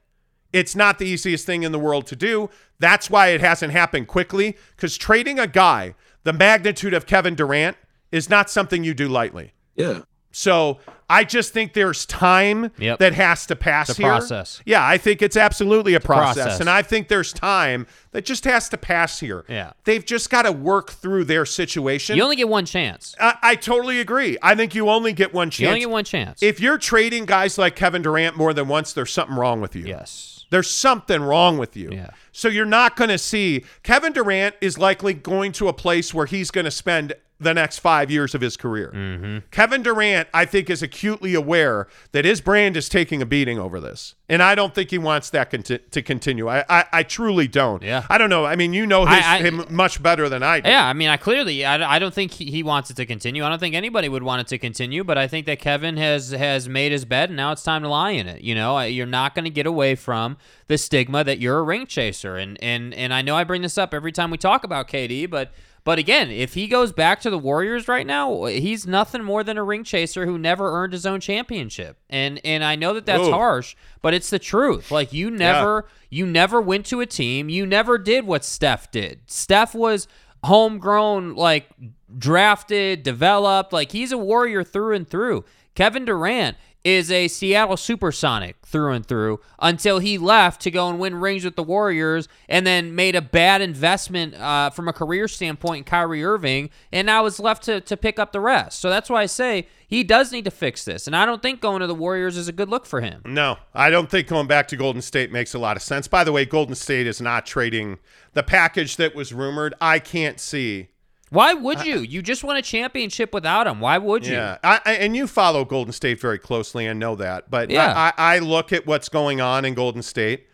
It's 0.54 0.76
not 0.76 1.00
the 1.00 1.08
easiest 1.08 1.46
thing 1.46 1.64
in 1.64 1.72
the 1.72 1.80
world 1.80 2.06
to 2.08 2.16
do. 2.16 2.50
That's 2.78 3.10
why 3.10 3.30
it 3.30 3.42
hasn't 3.42 3.72
happened 3.74 4.08
quickly 4.08 4.58
because 4.76 4.98
trading 4.98 5.40
a 5.40 5.48
guy 5.48 5.96
the 6.24 6.34
magnitude 6.34 6.94
of 6.94 7.06
Kevin 7.08 7.36
Durant 7.36 7.78
is 8.12 8.30
not 8.30 8.50
something 8.50 8.84
you 8.84 8.94
do 8.94 9.08
lightly. 9.08 9.54
Yeah. 9.76 10.02
So 10.34 10.80
I 11.10 11.26
just 11.26 11.52
think 11.52 11.74
there's 11.74 12.06
time 12.06 12.72
Yep. 12.78 13.00
that 13.00 13.14
has 13.14 13.46
to 13.48 13.56
pass 13.58 13.90
It's 13.90 14.00
a 14.00 14.02
here. 14.02 14.12
process. 14.12 14.62
Yeah, 14.66 14.86
I 14.88 14.98
think 14.98 15.22
it's 15.22 15.36
absolutely 15.36 15.94
a 15.94 16.00
process. 16.00 16.44
process. 16.44 16.60
And 16.62 16.70
I 16.70 16.84
think 16.84 17.10
there's 17.10 17.34
time 17.34 17.86
that 18.12 18.24
just 18.24 18.46
has 18.46 18.70
to 18.70 18.78
pass 18.78 19.20
here. 19.20 19.44
Yeah. 19.50 19.72
They've 19.84 20.06
just 20.06 20.30
got 20.30 20.44
to 20.44 20.54
work 20.54 20.92
through 20.92 21.26
their 21.26 21.46
situation. 21.46 22.16
You 22.16 22.24
only 22.24 22.38
get 22.38 22.48
one 22.48 22.66
chance. 22.66 23.14
I, 23.20 23.36
I 23.44 23.56
totally 23.56 24.00
agree. 24.00 24.38
I 24.42 24.56
think 24.56 24.74
you 24.74 24.90
only 24.90 25.12
get 25.12 25.34
one 25.34 25.50
chance. 25.50 25.60
You 25.60 25.68
only 25.68 25.80
get 25.82 25.90
one 25.90 26.06
chance. 26.06 26.42
if 26.42 26.62
you're 26.62 26.78
trading 26.78 27.26
guys 27.26 27.58
like 27.58 27.76
Kevin 27.76 28.02
Durant 28.02 28.38
more 28.38 28.54
than 28.54 28.70
once, 28.70 28.94
there's 28.94 29.12
something 29.12 29.36
wrong 29.36 29.60
with 29.60 29.76
you. 29.76 29.86
yes. 29.86 30.46
There's 30.50 30.70
something 30.70 31.22
wrong 31.22 31.58
with 31.58 31.78
you. 31.78 31.92
Yeah. 31.94 32.10
So 32.34 32.50
you're 32.50 32.66
not 32.66 32.98
going 32.98 33.10
to 33.10 33.18
see 33.18 33.64
Kevin 33.84 34.12
Durant 34.12 34.56
is 34.60 34.78
likely 34.78 35.14
going 35.14 35.54
to 35.54 35.70
a 35.70 35.74
place 35.74 36.14
where 36.14 36.26
he's 36.26 36.52
going 36.52 36.66
to 36.66 36.72
spend 36.72 37.14
the 37.42 37.54
next 37.54 37.80
five 37.80 38.10
years 38.12 38.36
of 38.36 38.42
his 38.42 38.56
career. 38.56 38.92
Mm-hmm. 38.96 39.38
Kevin 39.52 39.82
Durant, 39.84 40.30
I 40.34 40.46
think, 40.46 40.70
is 40.70 40.82
acutely 40.84 41.34
aware 41.34 41.88
that 42.12 42.24
his 42.24 42.40
brand 42.40 42.78
is 42.78 42.88
taking 42.88 43.22
a 43.22 43.26
beating 43.26 43.58
over 43.60 43.80
this, 43.82 44.16
and 44.30 44.44
I 44.44 44.56
don't 44.56 44.74
think 44.76 44.92
he 44.92 44.98
wants 44.98 45.30
that 45.32 45.50
conti- 45.50 45.80
to 45.80 46.02
continue. 46.02 46.48
I, 46.48 46.64
I, 46.70 46.86
I 46.94 47.04
truly 47.04 47.48
don't. 47.48 47.82
Yeah. 47.84 48.06
I 48.10 48.18
don't 48.18 48.30
know. 48.30 48.46
I 48.46 48.56
mean, 48.56 48.74
you 48.74 48.86
know 48.86 49.06
his, 49.06 49.24
I- 49.26 49.36
I- 49.38 49.42
him 49.42 49.66
much 49.70 50.02
better 50.02 50.30
than 50.30 50.44
I 50.44 50.60
do. 50.60 50.70
Yeah, 50.70 50.86
I 50.86 50.94
mean, 50.94 51.10
I 51.10 51.18
clearly, 51.18 51.66
I, 51.66 51.96
I 51.96 52.00
don't 52.00 52.14
think 52.14 52.32
he, 52.32 52.46
he 52.52 52.64
wants 52.64 52.90
it 52.92 52.96
to 52.98 53.06
continue. 53.06 53.44
I 53.44 53.50
don't 53.50 53.60
think 53.60 53.76
anybody 53.76 54.08
would 54.08 54.24
want 54.24 54.42
it 54.42 54.48
to 54.48 54.58
continue. 54.58 55.04
But 55.04 55.18
I 55.18 55.28
think 55.28 55.46
that 55.48 55.60
Kevin 55.60 55.98
has 55.98 56.32
has 56.32 56.70
made 56.70 56.92
his 56.92 57.06
bed, 57.06 57.30
and 57.30 57.38
now 57.38 57.52
it's 57.52 57.64
time 57.64 57.82
to 57.82 57.90
lie 57.90 58.12
in 58.12 58.28
it. 58.28 58.42
You 58.42 58.54
know, 58.56 58.80
you're 58.82 59.06
not 59.08 59.34
going 59.36 59.46
to 59.46 59.50
get 59.52 59.66
away 59.66 59.96
from 59.96 60.38
the 60.68 60.78
stigma 60.78 61.24
that 61.24 61.40
you're 61.40 61.58
a 61.60 61.64
ring 61.64 61.88
chaser, 61.88 62.36
and 62.38 62.62
and 62.62 62.94
and 62.94 63.14
I 63.14 63.22
know 63.22 63.36
I 63.36 63.44
bring 63.44 63.62
this 63.64 63.78
up 63.78 63.94
every 63.94 64.12
time 64.12 64.30
we 64.32 64.38
talk 64.38 64.64
about 64.64 64.88
KD, 64.88 65.30
but. 65.30 65.52
But 65.84 65.98
again, 65.98 66.30
if 66.30 66.54
he 66.54 66.68
goes 66.68 66.92
back 66.92 67.22
to 67.22 67.30
the 67.30 67.40
Warriors 67.40 67.88
right 67.88 68.06
now, 68.06 68.46
he's 68.46 68.86
nothing 68.86 69.24
more 69.24 69.44
than 69.44 69.58
a 69.58 69.64
ring 69.64 69.84
chaser 69.84 70.26
who 70.28 70.38
never 70.38 70.72
earned 70.72 70.94
his 70.94 71.06
own 71.06 71.20
championship. 71.20 71.98
And 72.10 72.40
and 72.44 72.64
I 72.64 72.76
know 72.76 72.94
that 72.94 73.06
that's 73.06 73.28
Ooh. 73.28 73.32
harsh, 73.32 73.76
but 74.02 74.14
it's 74.14 74.30
the 74.30 74.40
truth. 74.40 74.92
Like 74.92 75.12
you 75.12 75.32
never 75.32 75.88
you 76.10 76.26
never 76.28 76.62
went 76.62 76.86
to 76.88 77.02
a 77.02 77.08
team, 77.08 77.50
you 77.50 77.66
never 77.66 77.98
did 77.98 78.28
what 78.28 78.46
Steph 78.46 78.92
did. 78.92 79.22
Steph 79.26 79.74
was 79.74 80.08
homegrown, 80.44 81.36
like 81.36 81.70
drafted, 82.16 83.02
developed. 83.02 83.74
Like 83.74 83.92
he's 83.92 84.12
a 84.12 84.18
warrior 84.18 84.64
through 84.64 84.96
and 84.96 85.10
through. 85.10 85.46
Kevin 85.74 86.06
Durant 86.06 86.58
is 86.84 87.12
a 87.12 87.28
Seattle 87.28 87.78
Supersonic 87.78 88.58
through 88.66 88.94
and 88.94 89.06
through 89.06 89.40
until 89.60 90.00
he 90.00 90.18
left 90.18 90.62
to 90.62 90.72
go 90.72 90.90
and 90.90 91.00
win 91.00 91.16
rings 91.16 91.44
with 91.44 91.56
the 91.56 91.64
Warriors 91.64 92.28
and 92.50 92.66
then 92.66 92.96
made 92.96 93.16
a 93.16 93.22
bad 93.22 93.62
investment 93.62 94.34
uh, 94.36 94.70
from 94.72 94.88
a 94.88 94.94
career 94.94 95.28
standpoint 95.28 95.78
in 95.80 95.84
Kyrie 95.84 96.24
Irving 96.24 96.70
and 96.92 97.06
now 97.06 97.26
is 97.26 97.40
left 97.40 97.64
to, 97.64 97.82
to 97.82 97.96
pick 97.96 98.18
up 98.18 98.32
the 98.32 98.40
rest. 98.40 98.80
So 98.80 98.90
that's 98.90 99.10
why 99.10 99.22
I 99.22 99.26
say 99.28 99.68
he 99.88 100.04
does 100.04 100.32
need 100.32 100.46
to 100.46 100.52
fix 100.52 100.86
this. 100.86 101.06
And 101.06 101.16
I 101.16 101.26
don't 101.26 101.42
think 101.42 101.62
going 101.62 101.82
to 101.82 101.88
the 101.88 101.96
Warriors 101.96 102.38
is 102.38 102.48
a 102.48 102.54
good 102.54 102.70
look 102.70 102.86
for 102.86 103.02
him. 103.02 103.22
No, 103.26 103.58
I 103.74 103.90
don't 103.90 104.10
think 104.10 104.28
going 104.28 104.48
back 104.48 104.68
to 104.70 104.78
Golden 104.78 105.02
State 105.02 105.32
makes 105.32 105.54
a 105.54 105.60
lot 105.60 105.76
of 105.76 105.84
sense. 105.84 106.08
By 106.08 106.24
the 106.24 106.32
way, 106.32 106.46
Golden 106.46 106.76
State 106.76 107.08
is 107.08 107.22
not 107.22 107.46
trading 107.46 108.00
the 108.34 108.44
package 108.44 108.96
that 108.96 109.14
was 109.14 109.34
rumored. 109.34 109.74
I 109.82 110.00
can't 110.00 110.40
see. 110.40 110.91
Why 111.32 111.54
would 111.54 111.86
you? 111.86 112.00
You 112.00 112.22
just 112.22 112.44
won 112.44 112.58
a 112.58 112.62
championship 112.62 113.34
without 113.34 113.66
him. 113.66 113.80
Why 113.80 113.98
would 113.98 114.28
you? 114.28 114.34
Yeah, 114.34 114.58
I, 114.64 114.82
I, 114.86 114.94
and 114.96 115.16
you 115.16 115.28
follow 115.28 115.64
Golden 115.64 115.94
State 115.94 116.20
very 116.20 116.38
closely 116.38 116.86
and 116.86 117.00
know 117.00 117.16
that. 117.16 117.50
But 117.50 117.70
Yeah. 117.70 117.94
I, 117.96 118.12
I, 118.18 118.36
I 118.36 118.40
look 118.40 118.74
at 118.74 118.86
what's 118.86 119.08
going 119.08 119.40
on 119.40 119.64
in 119.64 119.74
Golden 119.74 120.02
State. 120.02 120.48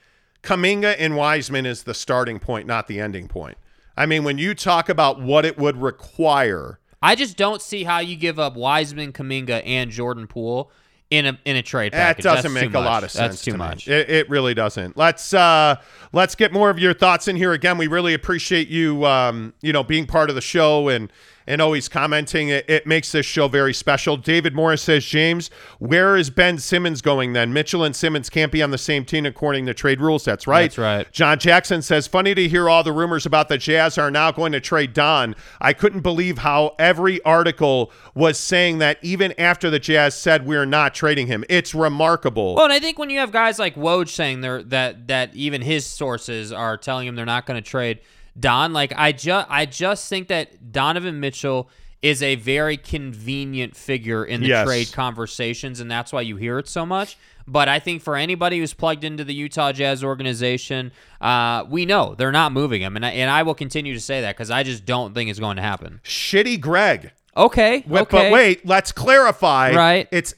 Kuminga 0.44 0.96
and 1.00 1.16
Wiseman 1.16 1.66
is 1.66 1.82
the 1.84 1.96
starting 1.96 2.38
point, 2.38 2.68
not 2.68 2.86
the 2.86 3.00
ending 3.00 3.28
point. 3.28 3.58
I 3.98 4.06
mean, 4.06 4.24
when 4.24 4.38
you 4.38 4.54
talk 4.54 4.88
about 4.88 5.20
what 5.20 5.46
it 5.46 5.58
would 5.58 5.78
require, 5.78 6.80
I 7.02 7.16
just 7.16 7.38
don't 7.38 7.62
see 7.62 7.84
how 7.84 7.98
you 7.98 8.16
give 8.16 8.38
up 8.38 8.56
Wiseman, 8.56 9.14
Kuminga, 9.14 9.64
and 9.66 9.90
Jordan 9.90 10.28
Poole 10.28 10.72
in 11.10 11.26
a 11.26 11.40
in 11.46 11.56
a 11.56 11.62
trade 11.62 11.94
that 11.94 12.18
doesn't 12.18 12.54
That's 12.54 12.66
make 12.66 12.74
a 12.74 12.80
lot 12.80 13.04
of 13.04 13.12
sense. 13.12 13.36
That's 13.36 13.42
too 13.44 13.52
to 13.52 13.58
me. 13.58 13.64
much. 13.64 13.88
It, 13.88 14.10
it 14.10 14.30
really 14.30 14.54
doesn't. 14.54 14.98
Let's 14.98 15.34
uh, 15.34 15.76
let's 16.12 16.36
get 16.36 16.52
more 16.52 16.70
of 16.70 16.80
your 16.80 16.94
thoughts 16.94 17.28
in 17.28 17.36
here. 17.36 17.54
Again, 17.54 17.78
we 17.78 17.88
really 17.88 18.14
appreciate 18.14 18.68
you, 18.68 19.06
um, 19.06 19.54
you 19.62 19.72
know, 19.72 19.84
being 19.84 20.06
part 20.06 20.30
of 20.30 20.36
the 20.36 20.42
show 20.42 20.90
and 20.90 21.12
and 21.48 21.62
always 21.62 21.88
commenting. 21.88 22.50
It, 22.50 22.70
it 22.70 22.86
makes 22.86 23.12
this 23.12 23.26
show 23.26 23.48
very 23.48 23.74
special. 23.74 24.18
David 24.18 24.54
Morris 24.54 24.82
says, 24.82 25.06
James, 25.06 25.50
where 25.80 26.16
is 26.16 26.30
Ben 26.30 26.58
Simmons 26.58 27.02
going 27.02 27.34
then? 27.34 27.54
Mitchell 27.54 27.84
and 27.84 27.96
Simmons 27.96 28.30
can't 28.30 28.52
be 28.52 28.62
on 28.62 28.72
the 28.72 28.78
same 28.78 29.06
team 29.06 29.26
according 29.26 29.66
to 29.66 29.74
trade 29.74 30.02
rules. 30.02 30.26
That's 30.26 30.46
right. 30.46 30.64
That's 30.64 30.78
right. 30.78 31.12
John 31.12 31.40
Jackson 31.40 31.82
says, 31.82 32.08
funny 32.08 32.36
to 32.36 32.48
hear 32.48 32.70
all 32.70 32.84
the 32.84 32.92
rumors 32.92 33.26
about 33.26 33.50
the 33.50 33.58
Jazz 33.58 33.98
are 33.98 34.12
now 34.12 34.32
going 34.32 34.52
to 34.52 34.60
trade 34.60 34.94
Don. 34.94 35.36
I 35.62 35.74
couldn't 35.74 36.02
believe 36.02 36.40
how 36.40 36.76
every 36.78 37.24
article 37.24 37.92
was 38.14 38.38
saying 38.38 38.80
that 38.80 38.98
even 39.02 39.34
after 39.40 39.70
the 39.70 39.80
Jazz 39.80 40.16
said 40.16 40.46
we're 40.46 40.66
not 40.66 40.94
trading 40.94 41.28
him. 41.28 41.44
It's 41.50 41.74
remarkable. 41.74 42.56
Well, 42.56 42.66
and 42.66 42.74
I 42.74 42.80
think 42.80 43.00
when 43.00 43.10
you 43.10 43.20
have 43.20 43.32
guys 43.32 43.60
like 43.60 43.76
Woj 43.76 44.10
saying 44.10 44.42
they're 44.42 44.64
that 44.64 45.08
that 45.08 45.36
even 45.36 45.62
his 45.62 45.86
sources 45.86 46.52
are 46.52 46.78
telling 46.78 47.08
him 47.08 47.16
they're 47.16 47.26
not 47.26 47.46
going 47.46 47.62
to 47.62 47.68
trade 47.68 48.00
Don, 48.40 48.74
like 48.74 48.94
I 48.96 49.12
just 49.12 49.48
I 49.50 49.66
just 49.66 50.10
think 50.10 50.28
that 50.28 50.72
Donovan 50.72 51.20
Mitchell 51.20 51.70
is 52.02 52.22
a 52.22 52.36
very 52.36 52.78
convenient 52.78 53.76
figure 53.76 54.24
in 54.24 54.42
the 54.42 54.48
Yes. 54.48 54.68
trade 54.68 54.92
conversations, 54.94 55.80
and 55.80 55.90
that's 55.90 56.14
why 56.14 56.22
you 56.22 56.36
hear 56.38 56.60
it 56.60 56.68
so 56.68 56.86
much. 56.86 57.18
But 57.48 57.68
I 57.70 57.80
think 57.80 58.02
for 58.04 58.16
anybody 58.16 58.60
who's 58.60 58.74
plugged 58.74 59.04
into 59.04 59.24
the 59.24 59.34
Utah 59.34 59.72
Jazz 59.72 60.04
organization, 60.04 60.92
uh, 61.22 61.64
we 61.68 61.86
know 61.86 62.14
they're 62.16 62.32
not 62.32 62.52
moving 62.52 62.82
him, 62.82 62.96
and 62.96 63.06
I, 63.06 63.10
and 63.12 63.32
I 63.32 63.42
will 63.44 63.56
continue 63.56 63.94
to 63.94 64.00
say 64.00 64.22
that 64.22 64.36
because 64.36 64.52
I 64.52 64.64
just 64.64 64.86
don't 64.86 65.16
think 65.16 65.30
it's 65.30 65.40
going 65.40 65.56
to 65.56 65.64
happen. 65.64 66.02
Shitty 66.04 66.60
Greg. 66.60 67.12
Okay, 67.36 67.84
Wait, 67.88 68.02
okay, 68.02 68.18
But 68.30 68.32
wait, 68.32 68.66
let's 68.66 68.92
clarify. 68.92 69.74
Right. 69.74 70.08
It's 70.12 70.34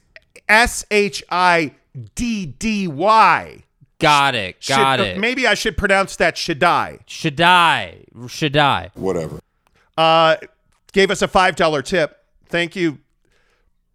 S 0.47 0.85
H 0.91 1.23
I 1.29 1.73
D 2.15 2.45
D 2.45 2.87
Y. 2.87 3.63
got 3.99 4.35
it, 4.35 4.57
got 4.67 4.99
Should- 4.99 5.07
it. 5.07 5.17
Maybe 5.17 5.45
I 5.47 5.53
should 5.53 5.77
pronounce 5.77 6.15
that 6.17 6.37
Shaddai. 6.37 6.99
Shaddai, 7.07 8.05
Shaddai. 8.27 8.91
Whatever. 8.95 9.39
Uh, 9.97 10.37
gave 10.93 11.11
us 11.11 11.21
a 11.21 11.27
five 11.27 11.55
dollar 11.55 11.81
tip. 11.81 12.17
Thank 12.47 12.75
you. 12.75 12.99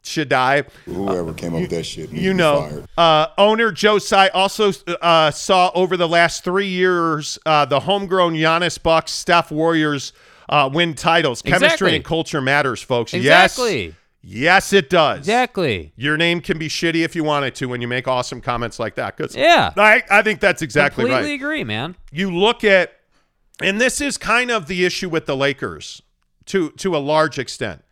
should 0.03 0.29
die. 0.29 0.65
Whoever 0.85 1.33
came 1.33 1.55
up 1.55 1.63
with 1.63 1.71
that 1.71 1.85
shit, 1.85 2.11
You 2.11 2.35
know, 2.35 2.85
uh, 2.99 3.29
owner 3.39 3.73
Joe 3.73 3.99
Tsai 3.99 4.29
also 4.29 4.71
uh, 5.01 5.31
saw 5.31 5.71
over 5.75 5.97
the 5.97 6.07
last 6.07 6.45
three 6.45 6.69
years 6.69 7.39
uh, 7.47 7.65
the 7.65 7.81
homegrown 7.81 8.35
Giannis 8.35 8.81
Bucks, 8.81 9.13
Steph 9.13 9.51
Warriors 9.51 10.13
uh, 10.51 10.69
win 10.73 10.93
titles. 10.95 11.41
Exactly. 11.41 11.67
Chemistry 11.69 11.97
and 11.97 12.05
culture 12.05 12.43
matters, 12.43 12.83
folks. 12.83 13.15
Exactly. 13.15 13.87
Yes, 13.87 13.95
yes, 14.25 14.73
it 14.73 14.89
does. 14.91 15.19
Exactly. 15.19 15.93
Your 15.97 16.17
name 16.17 16.41
can 16.41 16.59
be 16.59 16.69
shitty 16.69 17.05
if 17.05 17.15
you 17.15 17.25
want 17.25 17.45
it 17.45 17.55
to 17.57 17.67
when 17.67 17.81
you 17.81 17.89
make 17.89 18.09
awesome 18.09 18.41
comments 18.41 18.79
like 18.79 18.95
that. 18.97 19.17
'Cause 19.17 19.37
Yeah. 19.37 19.73
I, 19.77 20.03
I 20.11 20.23
think 20.23 20.41
that's 20.41 20.63
exactly 20.63 21.05
right. 21.05 21.11
Completely 21.11 21.31
right. 21.33 21.41
agree, 21.41 21.65
man. 21.65 21.97
You 22.11 22.31
look 22.35 22.65
at, 22.65 22.93
and 23.61 23.81
this 23.81 24.01
is 24.01 24.17
kind 24.19 24.51
of 24.51 24.67
the 24.67 24.85
issue 24.85 25.09
with 25.09 25.27
the 25.27 25.37
Lakers 25.37 26.03
to 26.47 26.71
to 26.73 26.97
a 26.97 26.99
large 26.99 27.39
extent. 27.39 27.83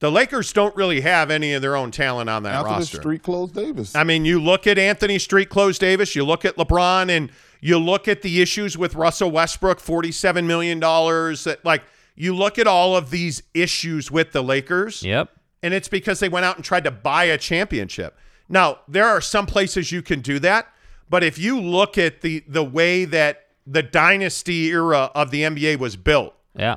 The 0.00 0.10
Lakers 0.10 0.52
don't 0.52 0.74
really 0.74 1.02
have 1.02 1.30
any 1.30 1.52
of 1.52 1.62
their 1.62 1.76
own 1.76 1.92
talent 1.92 2.28
on 2.28 2.42
that 2.42 2.54
After 2.54 2.68
the 2.68 2.74
roster. 2.74 2.96
Street 3.00 3.22
Clothes 3.22 3.52
Davis. 3.52 3.94
I 3.94 4.02
mean, 4.02 4.24
you 4.24 4.40
look 4.40 4.66
at 4.66 4.76
Anthony 4.76 5.18
Street 5.20 5.48
Clothes 5.48 5.78
Davis, 5.78 6.16
you 6.16 6.24
look 6.24 6.44
at 6.44 6.56
LeBron, 6.56 7.08
and 7.08 7.30
you 7.60 7.78
look 7.78 8.08
at 8.08 8.22
the 8.22 8.42
issues 8.42 8.76
with 8.76 8.96
Russell 8.96 9.30
Westbrook, 9.30 9.78
$47 9.80 10.44
million. 10.44 10.80
That, 10.80 11.58
like, 11.62 11.84
you 12.16 12.34
look 12.34 12.58
at 12.58 12.66
all 12.66 12.96
of 12.96 13.10
these 13.10 13.44
issues 13.54 14.10
with 14.10 14.32
the 14.32 14.42
Lakers, 14.42 15.04
Yep. 15.04 15.30
And 15.62 15.72
it's 15.72 15.88
because 15.88 16.20
they 16.20 16.28
went 16.28 16.44
out 16.44 16.56
and 16.56 16.64
tried 16.64 16.84
to 16.84 16.90
buy 16.90 17.24
a 17.24 17.38
championship. 17.38 18.16
Now, 18.48 18.80
there 18.88 19.06
are 19.06 19.20
some 19.20 19.46
places 19.46 19.92
you 19.92 20.02
can 20.02 20.20
do 20.20 20.38
that, 20.40 20.66
but 21.08 21.22
if 21.22 21.38
you 21.38 21.60
look 21.60 21.96
at 21.98 22.20
the 22.22 22.42
the 22.48 22.64
way 22.64 23.04
that 23.04 23.46
the 23.66 23.82
dynasty 23.82 24.66
era 24.70 25.10
of 25.14 25.30
the 25.30 25.42
NBA 25.42 25.78
was 25.78 25.94
built, 25.96 26.34
Yeah. 26.56 26.76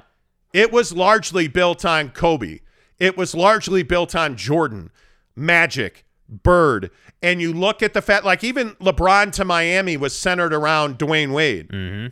it 0.53 0.71
was 0.71 0.93
largely 0.93 1.47
built 1.47 1.83
on 1.83 2.09
Kobe. 2.09 2.59
It 2.99 3.17
was 3.17 3.33
largely 3.33 3.81
built 3.83 4.15
on 4.15 4.37
Jordan, 4.37 4.91
Magic, 5.35 6.05
Bird. 6.29 6.91
And 7.21 7.41
you 7.41 7.53
look 7.53 7.81
at 7.81 7.93
the 7.93 8.01
fact, 8.01 8.23
like 8.23 8.43
even 8.43 8.71
LeBron 8.75 9.31
to 9.33 9.45
Miami 9.45 9.97
was 9.97 10.15
centered 10.17 10.53
around 10.53 10.99
Dwyane 10.99 11.33
Wade. 11.33 11.69
Mm-hmm. 11.69 12.07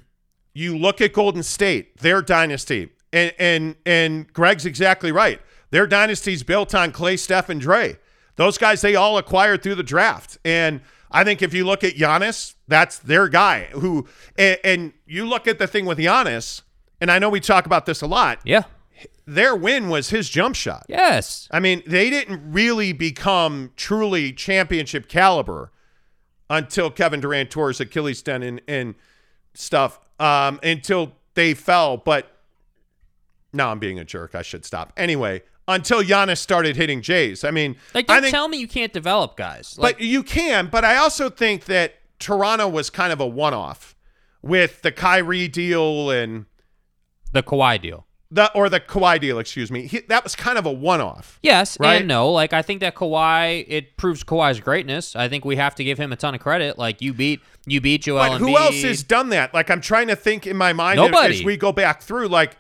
You 0.54 0.78
look 0.78 1.02
at 1.02 1.14
Golden 1.14 1.44
State, 1.44 1.98
their 1.98 2.22
dynasty, 2.22 2.90
and 3.12 3.32
and 3.40 3.76
and 3.86 4.32
Greg's 4.34 4.66
exactly 4.66 5.12
right. 5.12 5.40
Their 5.74 5.88
dynasty's 5.88 6.44
built 6.44 6.76
on 6.76 6.92
Clay, 6.92 7.18
Steph, 7.18 7.50
and 7.50 7.60
Dre. 7.60 7.98
Those 8.36 8.60
guys 8.60 8.82
they 8.82 8.94
all 8.96 9.18
acquired 9.18 9.64
through 9.64 9.74
the 9.74 9.82
draft. 9.82 10.38
And 10.46 10.82
I 11.10 11.24
think 11.24 11.42
if 11.42 11.52
you 11.52 11.66
look 11.66 11.84
at 11.84 11.96
Giannis, 11.96 12.54
that's 12.68 13.00
their 13.00 13.28
guy. 13.28 13.70
Who 13.72 14.08
and, 14.38 14.60
and 14.64 14.94
you 15.08 15.26
look 15.26 15.48
at 15.48 15.58
the 15.58 15.66
thing 15.66 15.86
with 15.88 15.98
Giannis, 15.98 16.62
and 17.02 17.10
I 17.10 17.18
know 17.18 17.28
we 17.28 17.40
talk 17.40 17.66
about 17.66 17.88
this 17.88 18.02
a 18.04 18.08
lot 18.08 18.40
Yeah. 18.44 18.66
their 19.26 19.56
win 19.56 19.90
was 19.90 20.12
his 20.12 20.30
jump 20.30 20.56
shot. 20.56 20.86
Yes. 20.88 21.48
I 21.50 21.60
mean, 21.60 21.82
they 21.88 22.12
didn't 22.12 22.52
really 22.54 22.94
become 22.94 23.72
truly 23.76 24.32
championship 24.32 25.08
caliber 25.10 25.72
until 26.52 26.92
Kevin 26.92 27.20
Durant 27.20 27.50
tore 27.50 27.70
his 27.70 27.80
Achilles 27.80 28.22
tendon 28.22 28.62
and 28.68 28.94
stuff 29.56 30.00
um, 30.20 30.60
until 30.62 31.14
they 31.34 31.56
fell. 31.56 31.98
But 31.98 32.30
now 33.52 33.72
I'm 33.72 33.80
being 33.80 33.98
a 33.98 34.06
jerk. 34.06 34.36
I 34.36 34.44
should 34.44 34.66
stop. 34.66 34.94
Anyway, 34.98 35.42
until 35.68 36.04
Giannis 36.04 36.38
started 36.40 36.76
hitting 36.76 37.02
Jays. 37.02 37.44
I 37.44 37.52
mean, 37.52 37.76
Like, 37.94 38.08
don't 38.08 38.22
think, 38.22 38.32
tell 38.34 38.48
me 38.48 38.58
you 38.58 38.68
can't 38.68 38.92
develop 38.94 39.38
guys. 39.38 39.78
Like, 39.78 39.98
but 39.98 40.06
you 40.06 40.24
can. 40.24 40.68
But 40.68 40.84
I 40.84 40.98
also 40.98 41.30
think 41.30 41.66
that 41.66 41.96
Toronto 42.20 42.68
was 42.68 42.90
kind 42.90 43.14
of 43.14 43.20
a 43.20 43.28
one-off 43.28 43.96
with 44.42 44.82
the 44.82 44.92
Kyrie 44.92 45.48
deal 45.48 46.10
and 46.10 46.46
the 47.32 47.42
Kawhi 47.44 47.82
deal. 47.82 48.06
the 48.30 48.52
or 48.54 48.68
the 48.70 48.80
Kawhi 48.80 49.20
deal. 49.22 49.40
Excuse 49.40 49.72
me. 49.72 49.88
He, 49.88 50.00
that 50.10 50.24
was 50.24 50.36
kind 50.36 50.58
of 50.58 50.66
a 50.66 50.72
one-off. 50.72 51.40
Yes 51.42 51.78
Right? 51.80 51.96
and 52.00 52.08
no. 52.08 52.30
Like 52.32 52.52
I 52.54 52.62
think 52.62 52.82
that 52.82 52.94
Kawhi 52.96 53.66
it 53.68 53.96
proves 53.98 54.24
Kawhi's 54.24 54.60
greatness. 54.60 55.16
I 55.16 55.30
think 55.30 55.46
we 55.46 55.56
have 55.56 55.76
to 55.76 55.84
give 55.84 55.98
him 55.98 56.12
a 56.12 56.16
ton 56.16 56.36
of 56.36 56.42
credit. 56.42 56.78
Like 56.78 57.02
you 57.02 57.14
beat 57.14 57.40
you 57.66 57.80
beat 57.82 58.04
Joel 58.04 58.30
But 58.30 58.38
who 58.40 58.48
Embiid. 58.50 58.60
else 58.66 58.82
has 58.84 59.02
done 59.04 59.30
that? 59.30 59.54
Like 59.54 59.70
I'm 59.70 59.82
trying 59.82 60.08
to 60.10 60.16
think 60.16 60.46
in 60.46 60.58
my 60.58 60.74
mind 60.74 60.98
Nobody. 60.98 61.40
as 61.40 61.44
we 61.44 61.56
go 61.58 61.72
back 61.72 62.02
through. 62.02 62.28
Like, 62.28 62.58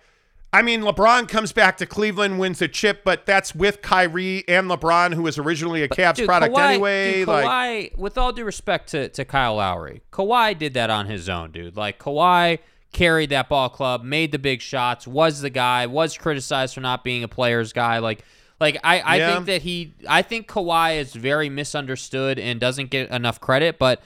I 0.53 0.61
mean, 0.61 0.81
LeBron 0.81 1.27
comes 1.27 1.51
back 1.51 1.77
to 1.77 1.87
Cleveland, 1.87 2.37
wins 2.37 2.61
a 2.61 2.67
chip, 2.67 3.03
but 3.03 3.25
that's 3.25 3.55
with 3.55 3.81
Kyrie 3.81 4.47
and 4.47 4.69
LeBron, 4.69 5.15
who 5.15 5.23
was 5.23 5.39
originally 5.39 5.81
a 5.81 5.89
Cavs 5.89 6.15
Dude, 6.15 6.27
product 6.27 6.55
Kawhi, 6.55 6.69
anyway. 6.69 7.13
dude, 7.13 7.27
like, 7.27 7.93
with 7.97 8.19
all 8.19 8.31
due 8.31 8.45
respect 8.45 8.89
to, 8.91 9.09
to 9.09 9.25
Kyle 9.25 9.55
Lowry, 9.55 10.03
Kawhi 10.11 10.55
did 10.57 10.75
that 10.75 10.91
on 10.91 11.07
his 11.07 11.27
own, 11.27 11.51
dude. 11.51 11.75
Like 11.75 11.97
Kawhi 11.97 12.59
carried 12.91 13.31
that 13.31 13.49
ball 13.49 13.69
club, 13.69 14.03
made 14.03 14.31
the 14.31 14.37
big 14.37 14.61
shots, 14.61 15.07
was 15.07 15.41
the 15.41 15.49
guy, 15.49 15.87
was 15.87 16.15
criticized 16.17 16.75
for 16.75 16.81
not 16.81 17.03
being 17.03 17.23
a 17.23 17.27
player's 17.27 17.73
guy. 17.73 17.97
Like, 17.97 18.23
like 18.61 18.77
I, 18.83 18.99
I 18.99 19.15
Yeah. 19.17 19.33
think 19.33 19.45
that 19.47 19.61
he, 19.63 19.93
I 20.07 20.21
think 20.21 20.47
Kawhi 20.47 20.97
is 20.99 21.13
very 21.13 21.49
misunderstood 21.49 22.37
and 22.37 22.59
doesn't 22.59 22.91
get 22.91 23.09
enough 23.09 23.41
credit, 23.41 23.79
but. 23.79 24.01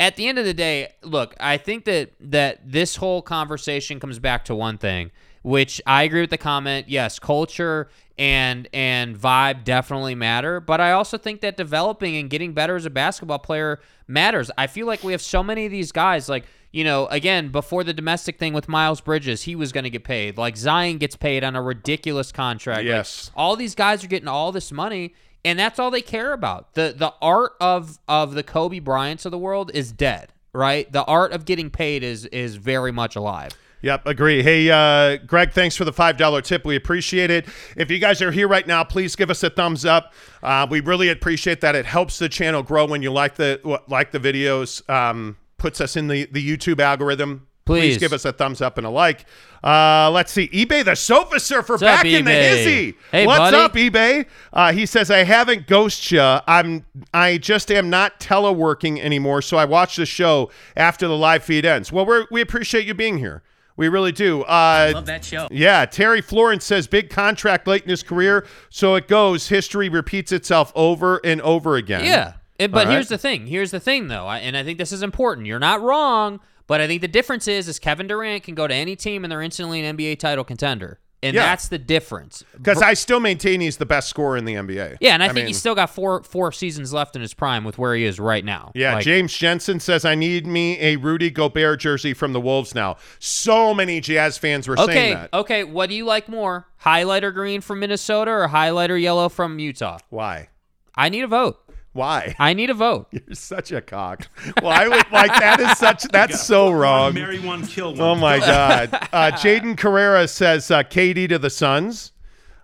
At 0.00 0.14
the 0.14 0.28
end 0.28 0.38
of 0.38 0.44
the 0.44 0.54
day, 0.54 0.92
look, 1.02 1.34
I 1.40 1.56
think 1.56 1.84
that 1.86 2.12
that 2.20 2.60
this 2.64 2.94
whole 2.94 3.20
conversation 3.20 3.98
comes 3.98 4.20
back 4.20 4.44
to 4.44 4.54
one 4.54 4.78
thing, 4.78 5.10
which 5.48 5.80
I 5.86 6.02
agree 6.02 6.20
with 6.20 6.30
the 6.30 6.36
comment. 6.38 6.88
Yes, 6.90 7.18
culture 7.18 7.88
and 8.18 8.68
and 8.74 9.16
vibe 9.16 9.64
definitely 9.64 10.14
matter, 10.14 10.60
but 10.60 10.80
I 10.80 10.92
also 10.92 11.16
think 11.16 11.40
that 11.40 11.56
developing 11.56 12.16
and 12.16 12.28
getting 12.28 12.52
better 12.52 12.76
as 12.76 12.84
a 12.84 12.90
basketball 12.90 13.38
player 13.38 13.80
matters. 14.06 14.50
I 14.58 14.66
feel 14.66 14.86
like 14.86 15.02
we 15.02 15.12
have 15.12 15.22
so 15.22 15.42
many 15.42 15.64
of 15.64 15.72
these 15.72 15.90
guys 15.92 16.28
like 16.28 16.44
you 16.70 16.84
know, 16.84 17.06
again, 17.06 17.48
before 17.48 17.82
the 17.82 17.94
domestic 17.94 18.38
thing 18.38 18.52
with 18.52 18.68
Miles 18.68 19.00
Bridges, 19.00 19.44
he 19.44 19.56
was 19.56 19.72
going 19.72 19.84
to 19.84 19.90
get 19.90 20.04
paid. 20.04 20.36
Like 20.36 20.54
Zion 20.54 20.98
gets 20.98 21.16
paid 21.16 21.42
on 21.42 21.56
a 21.56 21.62
ridiculous 21.62 22.30
contract. 22.30 22.80
Like, 22.80 22.86
Yes. 22.86 23.30
all 23.34 23.56
these 23.56 23.74
guys 23.74 24.04
are 24.04 24.06
getting 24.08 24.28
all 24.28 24.52
this 24.52 24.70
money, 24.70 25.14
and 25.46 25.58
that's 25.58 25.78
all 25.78 25.90
they 25.90 26.02
care 26.02 26.34
about. 26.34 26.74
the 26.74 26.94
The 26.94 27.14
art 27.22 27.52
of 27.58 27.98
of 28.06 28.34
the 28.34 28.42
Kobe 28.42 28.80
Bryants 28.80 29.24
of 29.24 29.30
the 29.30 29.38
world 29.38 29.70
is 29.72 29.92
dead. 29.92 30.34
Right, 30.52 30.90
the 30.92 31.04
art 31.04 31.32
of 31.32 31.46
getting 31.46 31.70
paid 31.70 32.02
is 32.02 32.26
is 32.26 32.56
very 32.56 32.92
much 32.92 33.16
alive. 33.16 33.52
Yep, 33.82 34.06
agree. 34.06 34.42
Hey, 34.42 34.70
uh, 34.70 35.18
Greg, 35.24 35.52
thanks 35.52 35.76
for 35.76 35.84
the 35.84 35.92
$5 35.92 36.42
tip. 36.42 36.64
We 36.64 36.74
appreciate 36.74 37.30
it. 37.30 37.46
If 37.76 37.90
you 37.90 37.98
guys 37.98 38.20
are 38.20 38.32
here 38.32 38.48
right 38.48 38.66
now, 38.66 38.82
please 38.82 39.14
give 39.14 39.30
us 39.30 39.42
a 39.44 39.50
thumbs 39.50 39.84
up. 39.84 40.12
Uh, 40.42 40.66
we 40.68 40.80
really 40.80 41.10
appreciate 41.10 41.60
that. 41.60 41.76
It 41.76 41.86
helps 41.86 42.18
the 42.18 42.28
channel 42.28 42.62
grow 42.62 42.86
when 42.86 43.02
you 43.02 43.12
like 43.12 43.36
the 43.36 43.60
like 43.86 44.10
the 44.10 44.18
videos. 44.18 44.88
Um, 44.90 45.36
puts 45.58 45.80
us 45.80 45.96
in 45.96 46.08
the, 46.08 46.26
the 46.26 46.44
YouTube 46.44 46.80
algorithm. 46.80 47.46
Please. 47.66 47.98
give 47.98 48.14
us 48.14 48.24
a 48.24 48.32
thumbs 48.32 48.62
up 48.62 48.78
and 48.78 48.86
a 48.86 48.90
like. 48.90 49.26
Uh, 49.62 50.10
let's 50.10 50.32
see. 50.32 50.48
eBay 50.48 50.82
the 50.82 50.94
sofa 50.94 51.38
surfer 51.38 51.74
What's 51.74 51.82
back 51.82 52.00
up, 52.00 52.06
in 52.06 52.24
the 52.24 52.32
hizzy. 52.32 52.94
Hey, 53.12 53.26
What's 53.26 53.38
buddy. 53.38 53.56
up, 53.56 53.74
eBay? 53.74 54.26
Uh, 54.52 54.72
he 54.72 54.86
says 54.86 55.10
I 55.10 55.24
haven't 55.24 55.66
ghosted 55.66 56.12
you. 56.12 56.20
I'm 56.46 56.86
I 57.12 57.36
just 57.36 57.70
am 57.70 57.90
not 57.90 58.20
teleworking 58.20 58.98
anymore, 59.00 59.42
so 59.42 59.58
I 59.58 59.66
watch 59.66 59.96
the 59.96 60.06
show 60.06 60.50
after 60.76 61.06
the 61.06 61.16
live 61.16 61.44
feed 61.44 61.66
ends. 61.66 61.92
Well, 61.92 62.06
we 62.06 62.24
we 62.30 62.40
appreciate 62.40 62.86
you 62.86 62.94
being 62.94 63.18
here. 63.18 63.42
We 63.78 63.88
really 63.88 64.12
do. 64.12 64.42
Uh, 64.42 64.90
Love 64.92 65.06
that 65.06 65.24
show. 65.24 65.48
yeah, 65.50 65.86
Terry 65.86 66.20
Florence 66.20 66.64
says 66.66 66.86
big 66.86 67.08
contract 67.08 67.66
late 67.66 67.84
in 67.84 67.88
his 67.88 68.02
career, 68.02 68.44
so 68.68 68.96
it 68.96 69.08
goes. 69.08 69.48
History 69.48 69.88
repeats 69.88 70.32
itself 70.32 70.72
over 70.74 71.20
and 71.24 71.40
over 71.40 71.76
again. 71.76 72.04
Yeah. 72.04 72.34
It- 72.58 72.72
but 72.72 72.86
right. 72.86 72.92
here's 72.92 73.08
the 73.08 73.16
thing. 73.18 73.46
Here's 73.46 73.70
the 73.70 73.78
thing, 73.80 74.08
though, 74.08 74.26
I, 74.26 74.38
and 74.38 74.56
I 74.56 74.64
think 74.64 74.78
this 74.78 74.90
is 74.90 75.02
important. 75.02 75.46
You're 75.46 75.60
not 75.60 75.80
wrong, 75.80 76.40
but 76.66 76.80
I 76.80 76.88
think 76.88 77.02
the 77.02 77.08
difference 77.08 77.46
is, 77.46 77.68
is 77.68 77.78
Kevin 77.78 78.08
Durant 78.08 78.42
can 78.42 78.56
go 78.56 78.66
to 78.66 78.74
any 78.74 78.96
team 78.96 79.24
and 79.24 79.30
they're 79.30 79.40
instantly 79.42 79.84
an 79.84 79.96
NBA 79.96 80.18
title 80.18 80.42
contender, 80.42 80.98
and 81.22 81.34
Yeah. 81.34 81.42
that's 81.46 81.68
the 81.68 81.78
difference. 81.78 82.44
because 82.56 82.80
I 82.80 82.94
still 82.94 83.18
maintain 83.20 83.60
he's 83.60 83.76
the 83.78 83.86
best 83.86 84.08
scorer 84.08 84.36
in 84.36 84.44
the 84.44 84.54
NBA. 84.54 84.98
Yeah, 85.00 85.14
and 85.14 85.22
I, 85.22 85.26
think 85.26 85.36
mean, 85.36 85.46
he's 85.48 85.58
still 85.58 85.74
got 85.74 85.90
four 85.90 86.22
four 86.22 86.52
seasons 86.52 86.92
left 86.92 87.16
in 87.16 87.22
his 87.22 87.34
prime 87.34 87.64
with 87.64 87.76
where 87.78 87.94
he 87.94 88.04
is 88.04 88.20
right 88.20 88.44
now. 88.44 88.70
Yeah, 88.74 88.94
Like, 88.94 89.04
James 89.04 89.32
Jensen 89.36 89.80
says 89.80 90.04
I 90.04 90.14
need 90.14 90.46
me 90.46 90.78
a 90.80 90.96
Rudy 90.96 91.30
Gobert 91.30 91.80
jersey 91.80 92.14
from 92.14 92.32
the 92.32 92.40
Wolves 92.40 92.74
now. 92.74 92.96
So 93.18 93.74
many 93.74 94.00
Jazz 94.00 94.38
fans 94.38 94.68
were 94.68 94.76
saying 94.76 94.88
Okay, 94.90 95.14
that. 95.14 95.32
okay. 95.34 95.64
What 95.64 95.88
do 95.88 95.94
you 95.96 96.04
like 96.04 96.28
more, 96.28 96.66
highlighter 96.84 97.32
green 97.34 97.60
from 97.60 97.80
Minnesota 97.80 98.30
or 98.30 98.48
highlighter 98.48 99.00
yellow 99.00 99.28
from 99.28 99.58
Utah? 99.58 99.98
Why? 100.10 100.48
I 100.94 101.08
need 101.08 101.22
a 101.22 101.28
vote. 101.28 101.58
Why? 101.92 102.34
I 102.38 102.52
need 102.54 102.70
a 102.70 102.74
vote. 102.74 103.08
You're 103.12 103.22
such 103.32 103.72
a 103.72 103.80
cock. 103.80 104.28
Why 104.60 104.88
would 104.88 105.10
like 105.10 105.32
that 105.40 105.60
is 105.60 105.78
such 105.78 106.02
that's 106.12 106.42
so 106.42 106.70
wrong. 106.70 107.14
Marry 107.14 107.40
one, 107.40 107.66
kill 107.66 107.92
one. 107.92 108.00
Oh 108.00 108.14
my 108.14 108.38
God. 108.38 108.90
Uh, 109.12 109.30
Jaden 109.32 109.76
Carrera 109.76 110.28
says 110.28 110.70
uh, 110.70 110.82
KD 110.82 111.28
to 111.30 111.38
the 111.38 111.50
Suns. 111.50 112.12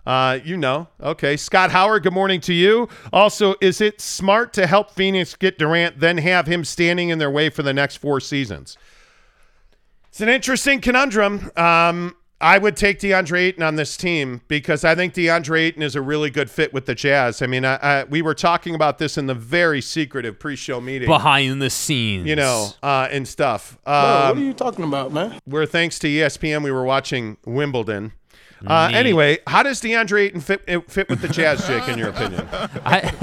Uh, 0.05 0.37
you 0.43 0.55
know. 0.55 0.87
Okay. 1.01 1.35
Scott 1.35 1.71
Howard, 1.71 2.03
good 2.03 2.13
morning 2.13 2.39
to 2.41 2.53
you. 2.53 2.87
Also, 3.11 3.55
is 3.59 3.81
it 3.81 3.99
smart 3.99 4.53
to 4.53 4.67
help 4.67 4.91
Phoenix 4.91 5.35
get 5.35 5.57
Durant, 5.57 5.99
then 5.99 6.19
have 6.19 6.45
him 6.45 6.63
standing 6.63 7.09
in 7.09 7.17
their 7.17 7.31
way 7.31 7.49
for 7.49 7.63
the 7.63 7.73
next 7.73 7.95
four 7.97 8.19
seasons? 8.19 8.77
It's 10.09 10.21
an 10.21 10.29
interesting 10.29 10.79
conundrum. 10.79 11.51
Um, 11.57 12.15
I 12.41 12.57
would 12.57 12.75
take 12.75 12.99
DeAndre 12.99 13.39
Ayton 13.39 13.63
on 13.63 13.75
this 13.77 13.95
team 13.95 14.41
because 14.49 14.83
I 14.83 14.93
think 14.93 15.13
DeAndre 15.13 15.59
Ayton 15.61 15.81
is 15.81 15.95
a 15.95 16.01
really 16.01 16.29
good 16.29 16.49
fit 16.49 16.73
with 16.73 16.85
the 16.85 16.93
Jazz. 16.93 17.41
I 17.41 17.47
mean, 17.47 17.63
I, 17.63 17.75
I, 17.75 18.03
we 18.03 18.21
were 18.21 18.33
talking 18.33 18.75
about 18.75 18.97
this 18.97 19.17
in 19.17 19.25
the 19.27 19.33
very 19.33 19.81
secretive 19.81 20.37
pre-show 20.37 20.81
meeting, 20.81 21.07
Behind 21.07 21.61
the 21.61 21.69
scenes, 21.69 22.27
you 22.27 22.35
know, 22.35 22.69
uh, 22.83 23.07
and 23.09 23.25
stuff. 23.27 23.77
Bro, 23.85 23.93
what 23.93 24.31
Um, 24.31 24.37
are 24.37 24.41
you 24.41 24.53
talking 24.53 24.83
about, 24.83 25.13
man? 25.13 25.39
where 25.45 25.65
thanks 25.65 25.97
to 25.99 26.07
ESPN 26.07 26.61
we 26.61 26.71
were 26.71 26.83
watching 26.83 27.37
Wimbledon. 27.45 28.11
Uh, 28.67 28.89
anyway, 28.93 29.37
how 29.47 29.61
does 29.63 29.79
DeAndre 29.81 30.21
Ayton 30.25 30.41
fit 30.41 30.63
fit 30.89 31.07
with 31.07 31.21
the 31.21 31.27
Jazz, 31.27 31.65
Jake? 31.67 31.87
In 31.87 31.97
your 31.99 32.09
opinion? 32.09 32.47
I, 32.85 33.13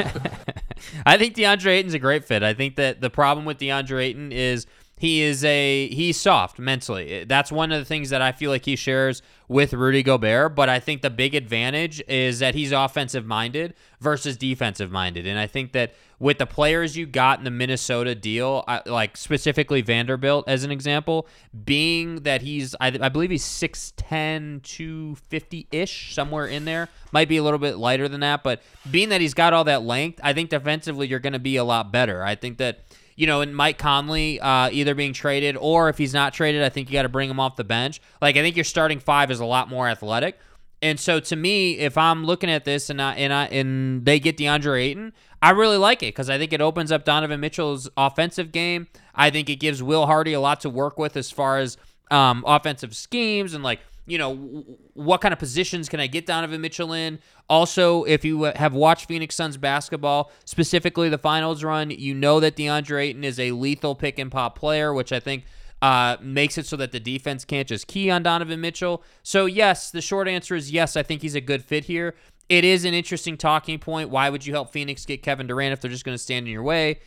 I 1.07 1.17
think 1.19 1.35
DeAndre 1.35 1.67
Ayton's 1.67 1.95
a 1.95 1.99
great 1.99 2.25
fit. 2.25 2.43
I 2.43 2.55
think 2.55 2.77
that 2.77 3.01
the 3.01 3.11
problem 3.11 3.45
with 3.45 3.59
DeAndre 3.59 4.03
Ayton 4.05 4.31
is 4.33 4.67
he 5.03 5.21
is 5.21 5.43
a 5.45 5.89
he's 5.89 6.17
soft 6.17 6.61
mentally. 6.61 7.13
Eh, 7.13 7.25
that's 7.27 7.51
one 7.51 7.73
of 7.73 7.81
the 7.81 7.85
things 7.85 8.11
that 8.11 8.23
I 8.23 8.31
feel 8.31 8.53
like 8.53 8.65
he 8.67 8.77
shares 8.77 9.21
with 9.49 9.73
Rudy 9.73 10.05
Gobert. 10.05 10.55
But 10.55 10.69
I 10.69 10.79
think 10.79 11.03
the 11.03 11.11
big 11.11 11.35
advantage 11.35 12.01
is 12.07 12.39
that 12.39 12.55
he's 12.55 12.71
offensive 12.71 13.27
minded 13.27 13.75
versus 14.01 14.37
defensive 14.37 14.93
minded, 14.93 15.27
and 15.27 15.41
I 15.41 15.49
think 15.49 15.73
that 15.73 15.95
with 16.21 16.39
the 16.39 16.47
players 16.47 16.97
you 16.97 17.05
got 17.05 17.41
in 17.41 17.45
the 17.45 17.51
Minnesota 17.51 18.15
deal, 18.15 18.63
I- 18.69 18.83
like 18.87 19.17
specifically 19.17 19.83
Vanderbilt 19.83 20.45
as 20.47 20.63
an 20.63 20.71
example, 20.71 21.27
being 21.65 22.23
that 22.23 22.43
he's 22.43 22.77
I, 22.81 22.97
I 23.01 23.09
believe 23.09 23.31
he's 23.31 23.43
6'10", 23.45 24.63
250 24.63 25.67
ish 25.73 26.15
somewhere 26.15 26.47
in 26.47 26.65
there, 26.65 26.89
might 27.11 27.29
be 27.29 27.39
a 27.39 27.43
little 27.43 27.59
bit 27.59 27.77
lighter 27.77 28.07
than 28.07 28.21
that, 28.21 28.45
but 28.45 28.63
being 28.89 29.09
that 29.09 29.21
he's 29.21 29.35
got 29.35 29.53
all 29.53 29.65
that 29.65 29.83
length, 29.83 30.21
I 30.23 30.33
think 30.33 30.51
defensively 30.51 31.09
you're 31.09 31.19
going 31.19 31.33
to 31.33 31.41
be 31.41 31.57
a 31.57 31.65
lot 31.65 31.91
better. 31.91 32.23
I 32.23 32.37
think 32.37 32.59
that 32.59 32.79
you 33.17 33.27
know, 33.27 33.41
and 33.41 33.55
Mike 33.55 33.79
Conley 33.79 34.41
uh, 34.41 34.71
either 34.71 34.95
being 34.95 35.13
traded 35.13 35.57
or 35.57 35.89
if 35.89 35.99
he's 35.99 36.15
not 36.15 36.35
traded, 36.35 36.63
I 36.63 36.69
think 36.69 36.89
you 36.89 36.95
got 36.95 37.03
to 37.03 37.09
bring 37.09 37.31
him 37.31 37.41
off 37.41 37.57
the 37.57 37.65
bench. 37.65 38.01
Like 38.21 38.37
I 38.37 38.41
think 38.41 38.57
your 38.57 38.65
starting 38.65 38.99
five 38.99 39.31
is 39.31 39.41
a 39.41 39.45
lot 39.45 39.69
more 39.69 39.89
athletic. 39.89 40.39
And 40.81 40.99
so 40.99 41.21
to 41.21 41.37
me, 41.37 41.79
if 41.79 41.97
I'm 41.97 42.25
looking 42.25 42.51
at 42.51 42.65
this 42.65 42.91
and 42.91 43.01
I, 43.01 43.15
and 43.15 43.33
I, 43.33 43.45
and 43.47 44.05
they 44.05 44.19
get 44.19 44.37
DeAndre 44.37 44.83
Ayton, 44.83 45.13
I 45.41 45.51
really 45.51 45.77
like 45.77 46.03
it 46.03 46.07
because 46.07 46.29
I 46.29 46.39
think 46.39 46.53
it 46.53 46.61
opens 46.61 46.91
up 46.91 47.05
Donovan 47.05 47.39
Mitchell's 47.39 47.89
offensive 47.97 48.51
game. 48.51 48.89
I 49.15 49.31
think 49.31 49.49
it 49.49 49.57
gives 49.57 49.83
Will 49.83 50.07
Hardy 50.07 50.33
a 50.33 50.41
lot 50.41 50.61
to 50.61 50.71
work 50.71 50.99
with 50.99 51.17
as 51.17 51.31
far 51.31 51.59
as 51.59 51.77
um, 52.11 52.45
offensive 52.47 52.97
schemes 52.97 53.55
and 53.55 53.63
like 53.63 53.81
you 54.07 54.19
know 54.19 54.65
what 54.95 55.21
kind 55.21 55.33
of 55.33 55.39
positions 55.39 55.89
can 55.89 56.01
I 56.01 56.07
get 56.07 56.27
Donovan 56.27 56.61
Mitchell 56.61 56.93
in. 56.93 57.19
Also, 57.49 58.05
if 58.05 58.25
you 58.25 58.45
uh, 58.45 58.57
have 58.57 58.75
watched 58.75 59.07
Phoenix 59.07 59.35
Suns 59.35 59.57
basketball, 59.57 60.33
specifically 60.45 61.09
the 61.09 61.19
finals 61.19 61.63
run, 61.63 61.91
you 61.91 62.15
know 62.15 62.41
that 62.41 62.57
DeAndre 62.57 63.05
Ayton 63.05 63.25
is 63.25 63.39
a 63.39 63.53
lethal 63.53 63.95
pick 63.95 64.19
and 64.19 64.31
pop 64.31 64.59
player, 64.59 64.93
which 64.93 65.13
I 65.13 65.21
think 65.21 65.45
uh, 65.83 66.17
makes 66.21 66.57
it 66.59 66.67
so 66.67 66.77
that 66.77 66.93
the 66.93 67.01
defense 67.01 67.45
can't 67.45 67.69
just 67.69 67.87
key 67.87 68.11
on 68.11 68.23
Donovan 68.23 68.61
Mitchell. 68.61 69.03
So, 69.23 69.47
yes, 69.47 69.91
the 69.91 70.01
short 70.01 70.29
answer 70.29 70.55
is 70.55 70.71
yes, 70.71 70.97
I 70.97 71.03
think 71.03 71.23
he's 71.23 71.35
a 71.35 71.41
good 71.41 71.65
fit 71.65 71.85
here. 71.85 72.15
It 72.49 72.65
is 72.65 72.85
an 72.85 72.95
interesting 72.95 73.37
talking 73.37 73.79
point. 73.79 74.11
Why 74.11 74.31
would 74.31 74.47
you 74.47 74.53
help 74.53 74.73
Phoenix 74.73 75.05
get 75.05 75.23
Kevin 75.23 75.47
Durant 75.47 75.73
if 75.73 75.81
they're 75.81 75.91
just 75.91 76.05
going 76.05 76.15
to 76.15 76.23
stand 76.23 76.47
in 76.47 76.53
your 76.53 76.63
way? 76.63 77.01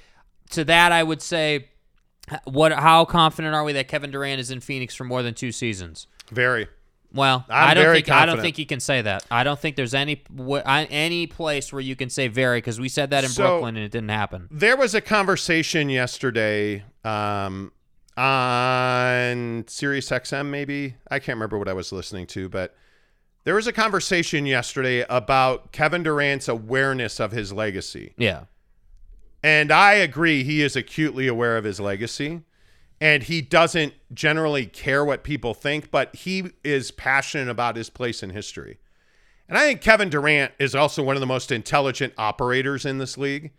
To 0.52 0.64
that, 0.66 0.92
I 0.92 1.04
would 1.04 1.22
say, 1.22 1.70
what? 2.46 2.72
How 2.72 3.06
confident 3.06 3.54
are 3.54 3.64
we 3.64 3.74
that 3.74 3.88
Kevin 3.88 4.12
Durant 4.12 4.40
is 4.40 4.52
in 4.52 4.60
Phoenix 4.60 4.96
for 4.96 5.04
more 5.04 5.22
than 5.24 5.34
two 5.34 5.52
seasons? 5.52 6.08
Very. 6.32 6.68
Well, 7.16 7.46
I'm 7.50 7.70
I 7.70 7.74
don't 7.74 7.84
very 7.84 7.96
think 7.98 8.10
I 8.12 8.26
don't 8.26 8.42
think 8.42 8.58
you 8.58 8.66
can 8.66 8.80
say 8.80 9.02
that. 9.02 9.26
I 9.32 9.44
don't 9.44 9.58
think 9.60 9.76
there's 9.78 9.94
any 9.94 10.22
any 10.70 11.28
place 11.28 11.72
where 11.72 11.82
you 11.82 11.96
can 11.96 12.10
say 12.10 12.28
very 12.28 12.58
because 12.58 12.80
we 12.80 12.90
said 12.90 13.10
that 13.12 13.24
in 13.24 13.30
So- 13.30 13.44
Brooklyn 13.44 13.78
and 13.78 13.86
it 13.86 13.92
didn't 13.92 14.10
happen. 14.10 14.48
There 14.52 14.76
was 14.76 14.94
a 14.94 15.02
conversation 15.02 15.90
yesterday 15.90 16.84
um, 17.04 17.72
on 18.18 19.64
Sirius 19.68 20.10
XM, 20.10 20.48
maybe. 20.50 20.96
I 21.10 21.20
can't 21.20 21.36
remember 21.38 21.58
what 21.58 21.68
I 21.68 21.74
was 21.74 21.92
listening 21.92 22.28
to, 22.28 22.50
but 22.50 22.76
there 23.44 23.56
was 23.56 23.68
a 23.68 23.74
conversation 23.74 24.46
yesterday 24.46 25.06
about 25.10 25.72
Kevin 25.72 26.04
Durant's 26.04 26.48
awareness 26.48 27.20
of 27.20 27.32
his 27.32 27.54
legacy. 27.54 28.14
Yeah, 28.18 28.46
And 29.44 29.72
I 29.72 29.94
agree, 29.94 30.44
he 30.44 30.62
is 30.64 30.76
acutely 30.76 31.28
aware 31.28 31.56
of 31.58 31.64
his 31.64 31.80
legacy. 31.80 32.42
And 33.06 33.22
he 33.22 33.40
doesn't 33.40 33.94
generally 34.16 34.66
care 34.66 35.06
what 35.06 35.24
people 35.24 35.54
think, 35.54 35.92
but 35.92 36.16
he 36.16 36.54
is 36.64 36.90
passionate 36.90 37.50
about 37.50 37.76
his 37.76 37.92
place 37.92 38.24
in 38.24 38.32
history. 38.32 38.80
And 39.48 39.60
I 39.60 39.62
think 39.62 39.82
Kevin 39.82 40.10
Durant 40.10 40.54
is 40.58 40.74
also 40.74 41.04
one 41.04 41.16
of 41.16 41.20
the 41.20 41.28
most 41.28 41.52
intelligent 41.52 42.14
operators 42.18 42.84
in 42.84 42.98
this 42.98 43.16
league. 43.16 43.52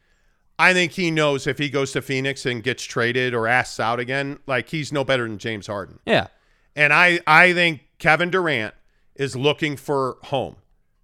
I 0.58 0.72
think 0.72 0.92
he 0.92 1.12
knows 1.12 1.46
if 1.46 1.58
he 1.58 1.70
goes 1.70 1.92
to 1.92 2.02
Phoenix 2.02 2.44
and 2.44 2.60
gets 2.60 2.82
traded 2.82 3.34
or 3.34 3.46
asks 3.46 3.78
out 3.78 4.00
again, 4.00 4.40
like 4.48 4.70
he's 4.70 4.92
no 4.92 5.04
better 5.04 5.28
than 5.28 5.38
James 5.38 5.68
Harden. 5.68 6.00
yeah, 6.04 6.26
And 6.74 6.92
I, 6.92 7.20
I 7.24 7.52
think 7.52 7.86
Kevin 8.00 8.30
Durant 8.30 8.74
is 9.14 9.36
looking 9.36 9.76
for 9.76 10.16
home. 10.24 10.56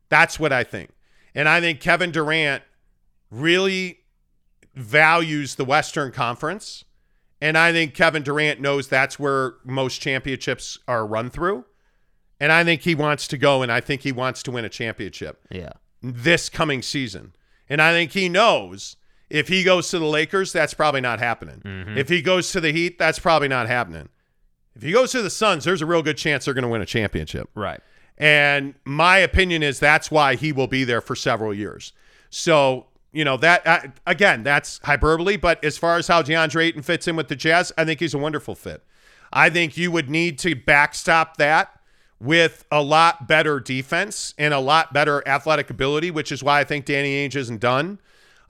That's 0.08 0.40
what 0.40 0.52
I 0.52 0.64
think. 0.64 0.90
And 1.32 1.48
I 1.48 1.60
think 1.60 1.78
Kevin 1.78 2.10
Durant 2.10 2.64
really 3.30 4.00
values 4.74 5.54
the 5.54 5.64
Western 5.64 6.10
Conference. 6.10 6.84
And 7.42 7.58
I 7.58 7.72
think 7.72 7.92
Kevin 7.92 8.22
Durant 8.22 8.60
knows 8.60 8.86
that's 8.86 9.18
where 9.18 9.54
most 9.64 10.00
championships 10.00 10.78
are 10.86 11.04
run 11.04 11.28
through. 11.28 11.64
And 12.38 12.52
I 12.52 12.62
think 12.62 12.82
he 12.82 12.94
wants 12.94 13.26
to 13.26 13.36
go 13.36 13.62
and 13.62 13.72
I 13.72 13.80
think 13.80 14.02
he 14.02 14.12
wants 14.12 14.44
to 14.44 14.52
win 14.52 14.64
a 14.64 14.68
championship 14.68 15.40
yeah. 15.50 15.72
this 16.00 16.48
coming 16.48 16.82
season. 16.82 17.34
And 17.68 17.82
I 17.82 17.90
think 17.90 18.12
he 18.12 18.28
knows 18.28 18.94
if 19.28 19.48
he 19.48 19.64
goes 19.64 19.90
to 19.90 19.98
the 19.98 20.06
Lakers, 20.06 20.52
that's 20.52 20.72
probably 20.72 21.00
not 21.00 21.18
happening. 21.18 21.62
Mm-hmm. 21.64 21.98
If 21.98 22.08
he 22.08 22.22
goes 22.22 22.52
to 22.52 22.60
the 22.60 22.70
Heat, 22.70 22.96
that's 22.96 23.18
probably 23.18 23.48
not 23.48 23.66
happening. 23.66 24.08
If 24.76 24.82
he 24.82 24.92
goes 24.92 25.10
to 25.10 25.20
the 25.20 25.28
Suns, 25.28 25.64
there's 25.64 25.82
a 25.82 25.86
real 25.86 26.02
good 26.02 26.18
chance 26.18 26.44
they're 26.44 26.54
going 26.54 26.62
to 26.62 26.68
win 26.68 26.80
a 26.80 26.86
championship. 26.86 27.50
Right. 27.56 27.80
And 28.18 28.74
my 28.84 29.18
opinion 29.18 29.64
is 29.64 29.80
that's 29.80 30.12
why 30.12 30.36
he 30.36 30.52
will 30.52 30.68
be 30.68 30.84
there 30.84 31.00
for 31.00 31.16
several 31.16 31.52
years. 31.52 31.92
So, 32.30 32.86
you 33.12 33.24
know, 33.24 33.36
that 33.38 33.66
uh, 33.66 33.80
again, 34.06 34.42
that's 34.42 34.80
hyperbole, 34.84 35.36
but 35.36 35.62
as 35.64 35.78
far 35.78 35.96
as 35.96 36.08
how 36.08 36.22
DeAndre 36.22 36.66
Ayton 36.66 36.82
fits 36.82 37.06
in 37.06 37.16
with 37.16 37.28
the 37.28 37.36
Jazz, 37.36 37.72
I 37.76 37.84
think 37.84 38.00
he's 38.00 38.14
a 38.14 38.18
wonderful 38.18 38.54
fit. 38.54 38.82
I 39.32 39.50
think 39.50 39.76
you 39.76 39.90
would 39.90 40.10
need 40.10 40.38
to 40.40 40.54
backstop 40.54 41.36
that 41.36 41.78
with 42.20 42.64
a 42.70 42.82
lot 42.82 43.26
better 43.26 43.58
defense 43.58 44.34
and 44.38 44.54
a 44.54 44.60
lot 44.60 44.92
better 44.92 45.26
athletic 45.26 45.70
ability, 45.70 46.10
which 46.10 46.30
is 46.30 46.42
why 46.42 46.60
I 46.60 46.64
think 46.64 46.84
Danny 46.84 47.26
Ainge 47.26 47.36
isn't 47.36 47.60
done. 47.60 47.98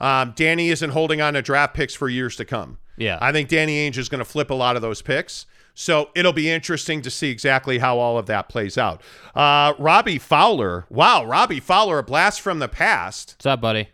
Um, 0.00 0.32
Danny 0.36 0.70
isn't 0.70 0.90
holding 0.90 1.20
on 1.20 1.34
to 1.34 1.42
draft 1.42 1.74
picks 1.74 1.94
for 1.94 2.08
years 2.08 2.36
to 2.36 2.44
come. 2.44 2.78
Yeah. 2.96 3.18
I 3.20 3.32
think 3.32 3.48
Danny 3.48 3.88
Ainge 3.88 3.96
is 3.96 4.08
going 4.08 4.18
to 4.18 4.24
flip 4.24 4.50
a 4.50 4.54
lot 4.54 4.76
of 4.76 4.82
those 4.82 5.00
picks. 5.00 5.46
So 5.74 6.10
it'll 6.14 6.34
be 6.34 6.50
interesting 6.50 7.00
to 7.02 7.10
see 7.10 7.30
exactly 7.30 7.78
how 7.78 7.98
all 7.98 8.18
of 8.18 8.26
that 8.26 8.48
plays 8.48 8.76
out. 8.76 9.00
Uh, 9.34 9.72
Robbie 9.78 10.18
Fowler. 10.18 10.84
Wow, 10.90 11.24
Robbie 11.24 11.60
Fowler, 11.60 11.98
a 11.98 12.02
blast 12.02 12.42
from 12.42 12.58
the 12.58 12.68
past. 12.68 13.36
What's 13.38 13.46
up, 13.46 13.60
buddy? 13.62 13.88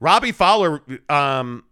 Robbie 0.00 0.32
Fowler, 0.32 0.80
um, 1.08 1.64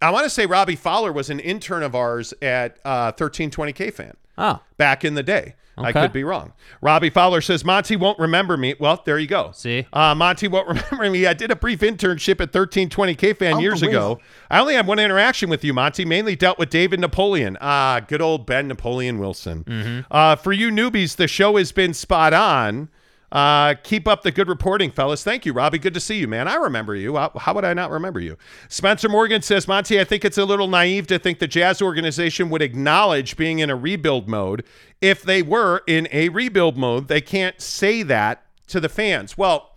I 0.00 0.10
want 0.10 0.24
to 0.24 0.30
say 0.30 0.46
Robbie 0.46 0.76
Fowler 0.76 1.12
was 1.12 1.30
an 1.30 1.38
intern 1.38 1.82
of 1.82 1.94
ours 1.94 2.34
at 2.42 2.78
uh, 2.84 3.12
1320 3.16 3.72
KFAN 3.72 4.14
Oh, 4.38 4.60
back 4.78 5.04
in 5.04 5.14
the 5.14 5.22
day. 5.22 5.54
I 5.78 5.90
could 5.90 6.12
be 6.12 6.22
wrong. 6.22 6.52
Robbie 6.82 7.08
Fowler 7.08 7.40
says 7.40 7.64
Monty 7.64 7.96
won't 7.96 8.18
remember 8.18 8.56
me. 8.58 8.74
Well, 8.78 9.02
there 9.06 9.18
you 9.18 9.26
go. 9.26 9.52
See? 9.54 9.86
uh, 9.92 10.14
Monty 10.14 10.46
won't 10.46 10.68
remember 10.92 11.10
me. 11.10 11.26
I 11.26 11.32
did 11.32 11.50
a 11.50 11.56
brief 11.56 11.80
internship 11.80 12.32
at 12.42 12.54
1320 12.54 13.16
KFAN 13.16 13.60
years 13.62 13.80
ago. 13.82 14.20
I 14.50 14.60
only 14.60 14.74
had 14.74 14.86
one 14.86 14.98
interaction 14.98 15.48
with 15.48 15.64
you, 15.64 15.72
Monty. 15.72 16.04
Mainly 16.04 16.36
dealt 16.36 16.58
with 16.58 16.68
David 16.68 17.00
Napoleon. 17.00 17.56
Ah, 17.60 18.00
good 18.06 18.20
old 18.20 18.44
Ben 18.46 18.68
Napoleon 18.68 19.18
Wilson. 19.18 19.64
Mm-hmm. 19.64 20.00
Uh, 20.10 20.36
for 20.36 20.52
you 20.52 20.70
newbies, 20.70 21.16
the 21.16 21.26
show 21.26 21.56
has 21.56 21.72
been 21.72 21.94
spot 21.94 22.34
on. 22.34 22.90
Uh, 23.32 23.74
keep 23.82 24.06
up 24.06 24.20
the 24.22 24.30
good 24.30 24.46
reporting, 24.46 24.90
fellas. 24.90 25.24
Thank 25.24 25.46
you, 25.46 25.54
Robbie. 25.54 25.78
Good 25.78 25.94
to 25.94 26.00
see 26.00 26.18
you, 26.18 26.28
man. 26.28 26.46
I 26.48 26.56
remember 26.56 26.94
you. 26.94 27.16
How, 27.16 27.32
how 27.34 27.54
would 27.54 27.64
I 27.64 27.72
not 27.72 27.90
remember 27.90 28.20
you? 28.20 28.36
Spencer 28.68 29.08
Morgan 29.08 29.40
says, 29.40 29.66
Monty, 29.66 29.98
I 29.98 30.04
think 30.04 30.22
it's 30.22 30.36
a 30.36 30.44
little 30.44 30.68
naive 30.68 31.06
to 31.06 31.18
think 31.18 31.38
the 31.38 31.48
Jazz 31.48 31.80
organization 31.80 32.50
would 32.50 32.60
acknowledge 32.60 33.38
being 33.38 33.60
in 33.60 33.70
a 33.70 33.74
rebuild 33.74 34.28
mode. 34.28 34.64
If 35.00 35.22
they 35.22 35.40
were 35.40 35.82
in 35.86 36.08
a 36.12 36.28
rebuild 36.28 36.76
mode, 36.76 37.08
they 37.08 37.22
can't 37.22 37.58
say 37.58 38.02
that 38.02 38.44
to 38.66 38.80
the 38.80 38.90
fans. 38.90 39.38
Well, 39.38 39.70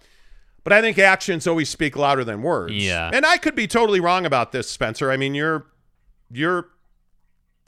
but 0.65 0.73
I 0.73 0.81
think 0.81 0.99
actions 0.99 1.47
always 1.47 1.69
speak 1.69 1.95
louder 1.95 2.25
than 2.25 2.41
words. 2.41 2.73
Yeah. 2.73 3.09
And 3.13 3.25
I 3.25 3.37
could 3.37 3.55
be 3.55 3.67
totally 3.67 4.01
wrong 4.01 4.25
about 4.25 4.51
this, 4.51 4.69
Spencer. 4.69 5.09
I 5.09 5.15
mean, 5.15 5.33
you're, 5.33 5.65
you're, 6.29 6.67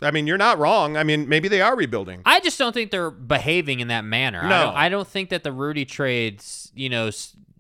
I 0.02 0.12
mean, 0.12 0.28
you're 0.28 0.38
not 0.38 0.60
wrong. 0.60 0.96
I 0.96 1.04
mean, 1.04 1.28
maybe 1.28 1.48
they 1.48 1.62
are 1.62 1.76
rebuilding. 1.76 2.22
I 2.26 2.40
just 2.40 2.60
don't 2.60 2.72
think 2.74 2.92
they're 2.92 3.10
behaving 3.10 3.80
in 3.80 3.88
that 3.88 4.04
manner. 4.06 4.42
I 4.42 4.50
No. 4.50 4.66
don't, 4.66 4.76
I 4.76 4.90
don't 4.90 5.08
think 5.08 5.30
that 5.30 5.44
the 5.44 5.52
Rudy 5.52 5.86
trades, 5.86 6.72
you 6.76 6.90
know, 6.90 7.10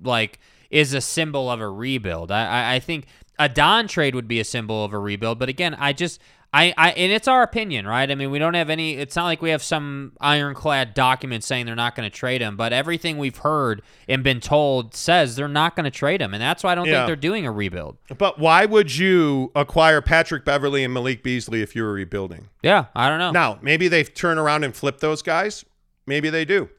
like 0.03 0.39
is 0.69 0.93
a 0.93 1.01
symbol 1.01 1.49
of 1.49 1.59
a 1.61 1.69
rebuild. 1.69 2.31
I, 2.31 2.45
I, 2.45 2.75
I 2.75 2.79
think 2.79 3.05
a 3.39 3.49
Don 3.49 3.87
trade 3.87 4.13
would 4.13 4.27
be 4.27 4.39
a 4.39 4.43
symbol 4.43 4.83
of 4.85 4.93
a 4.93 4.99
rebuild. 4.99 5.39
But 5.39 5.49
again, 5.49 5.75
I 5.79 5.93
just, 5.93 6.21
I, 6.53 6.73
I, 6.77 6.91
and 6.91 7.11
it's 7.11 7.27
our 7.27 7.43
opinion, 7.43 7.85
right? 7.85 8.09
I 8.09 8.15
mean, 8.15 8.31
we 8.31 8.39
don't 8.39 8.53
have 8.53 8.69
any. 8.69 8.93
It's 8.95 9.15
not 9.15 9.25
like 9.25 9.41
we 9.41 9.49
have 9.49 9.61
some 9.61 10.13
ironclad 10.21 10.93
document 10.93 11.43
saying 11.43 11.65
they're 11.65 11.75
not 11.75 11.93
going 11.95 12.09
to 12.09 12.15
trade 12.15 12.41
him. 12.41 12.55
But 12.55 12.71
everything 12.73 13.17
we've 13.17 13.37
heard 13.37 13.81
and 14.07 14.23
been 14.23 14.39
told 14.39 14.95
says 14.95 15.35
they're 15.35 15.47
not 15.49 15.75
going 15.75 15.83
to 15.83 15.91
trade 15.91 16.21
him, 16.21 16.33
and 16.33 16.41
that's 16.41 16.63
why 16.63 16.71
I 16.71 16.75
don't 16.75 16.85
Yeah. 16.87 16.99
think 16.99 17.07
they're 17.07 17.15
doing 17.17 17.45
a 17.45 17.51
rebuild. 17.51 17.97
But 18.17 18.39
why 18.39 18.65
would 18.65 18.95
you 18.95 19.51
acquire 19.55 20.01
Patrick 20.01 20.45
Beverley 20.45 20.83
and 20.85 20.93
Malik 20.93 21.21
Beasley 21.21 21.61
if 21.61 21.75
you 21.75 21.83
were 21.83 21.91
rebuilding? 21.93 22.47
Yeah, 22.63 22.85
I 22.95 23.09
don't 23.09 23.19
know. 23.19 23.31
Now, 23.31 23.59
maybe 23.61 23.87
they 23.89 24.03
turn 24.05 24.37
around 24.37 24.63
and 24.63 24.73
flip 24.75 24.99
those 24.99 25.21
guys. 25.21 25.65
Maybe 26.05 26.29
they 26.29 26.45
do. 26.45 26.69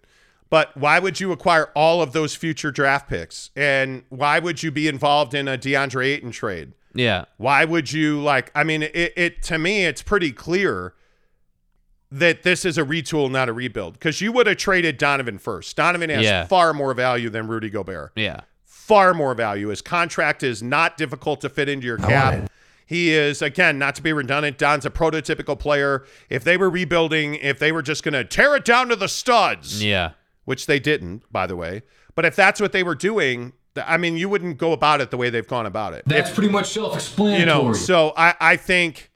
But 0.51 0.74
why 0.76 0.99
would 0.99 1.20
you 1.20 1.30
acquire 1.32 1.70
all 1.74 2.01
of 2.01 2.12
those 2.12 2.34
future 2.34 2.70
draft 2.70 3.09
picks? 3.09 3.51
And 3.55 4.05
why 4.09 4.38
would 4.38 4.62
you 4.62 4.70
be 4.70 4.88
involved 4.88 5.34
in 5.34 5.46
a 5.49 5.59
DeAndre 5.59 6.07
Ayton 6.07 6.30
trade? 6.30 6.72
Yeah, 6.94 7.26
Why 7.36 7.64
would 7.64 7.92
you 7.92 8.20
like? 8.20 8.51
I 8.55 8.64
mean, 8.64 8.82
it, 8.82 9.12
it 9.14 9.42
to 9.44 9.59
me, 9.59 9.84
it's 9.84 10.03
pretty 10.03 10.32
clear 10.32 10.94
that 12.11 12.42
this 12.42 12.64
is 12.64 12.78
a 12.78 12.82
retool, 12.82 13.30
not 13.30 13.49
a 13.49 13.53
rebuild. 13.53 13.92
Because 13.92 14.20
you 14.22 14.32
would 14.32 14.46
have 14.46 14.57
traded 14.57 14.96
Donovan 14.96 15.38
first. 15.38 15.76
Donovan 15.76 16.09
has 16.11 16.24
Yeah. 16.24 16.46
far 16.46 16.72
more 16.72 16.94
value 16.94 17.28
than 17.28 17.46
Rudy 17.46 17.68
Gobert. 17.68 18.12
Yeah. 18.16 18.40
Far 18.64 19.12
more 19.12 19.34
value. 19.34 19.68
His 19.68 19.82
contract 19.82 20.42
is 20.42 20.62
not 20.62 20.96
difficult 20.96 21.42
to 21.42 21.51
fit 21.51 21.68
into 21.68 21.86
your 21.86 21.99
cap. 21.99 22.51
He 22.86 23.11
is, 23.12 23.42
again, 23.42 23.78
not 23.78 23.94
to 23.96 24.03
be 24.03 24.14
redundant, 24.14 24.57
Don's 24.57 24.86
a 24.86 24.90
prototypical 24.90 25.59
player. 25.59 26.07
If 26.30 26.42
they 26.42 26.57
were 26.57 26.70
rebuilding, 26.70 27.34
if 27.34 27.59
they 27.59 27.70
were 27.70 27.82
just 27.82 28.03
going 28.03 28.14
to 28.14 28.24
tear 28.24 28.57
it 28.57 28.64
down 28.64 28.88
to 28.88 28.96
the 28.96 29.09
studs, 29.09 29.84
Yeah. 29.84 30.12
Which 30.49 30.66
they 30.66 30.78
didn't, 30.80 31.22
by 31.30 31.46
the 31.46 31.55
way, 31.57 31.82
but 32.14 32.24
if 32.24 32.34
that's 32.34 32.59
what 32.61 32.72
they 32.72 32.82
were 32.82 32.94
doing, 32.94 33.53
I 33.76 33.96
mean, 33.99 34.16
you 34.16 34.28
wouldn't 34.28 34.57
go 34.59 34.72
about 34.72 35.01
it 35.03 35.11
the 35.11 35.16
way 35.18 35.28
they've 35.30 35.46
gone 35.46 35.66
about 35.66 35.92
it. 35.92 36.03
That's 36.07 36.30
pretty 36.32 36.49
much 36.51 36.68
self-explanatory. 36.72 37.40
You 37.40 37.46
know 37.46 37.72
so 37.74 38.12
i 38.16 38.34
i 38.40 38.57
think 38.57 39.11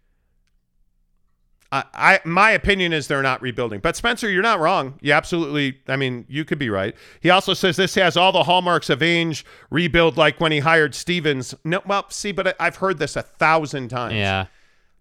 I, 1.73 1.85
I 1.95 2.21
my 2.27 2.51
opinion 2.51 2.93
is 2.93 3.09
they're 3.09 3.23
not 3.23 3.41
rebuilding 3.41 3.81
but 3.81 3.97
spencer 3.97 4.29
you're 4.31 4.43
not 4.43 4.61
wrong 4.61 4.99
you 5.01 5.13
absolutely 5.13 5.79
i 5.89 5.97
mean 5.97 6.27
you 6.29 6.45
could 6.45 6.59
be 6.59 6.69
right 6.69 6.95
he 7.21 7.31
also 7.31 7.55
says 7.55 7.77
this 7.77 7.95
has 7.95 8.17
all 8.17 8.31
the 8.31 8.43
hallmarks 8.45 8.91
of 8.91 8.99
Ainge 9.01 9.43
rebuild 9.71 10.17
like 10.19 10.39
when 10.39 10.53
he 10.53 10.59
hired 10.59 10.95
stevens 10.95 11.55
no 11.65 11.81
well 11.87 12.05
see 12.11 12.31
but 12.33 12.49
I- 12.49 12.55
i've 12.67 12.77
heard 12.77 12.99
this 12.99 13.17
a 13.17 13.23
thousand 13.23 13.89
times 13.89 14.15
Yeah. 14.15 14.47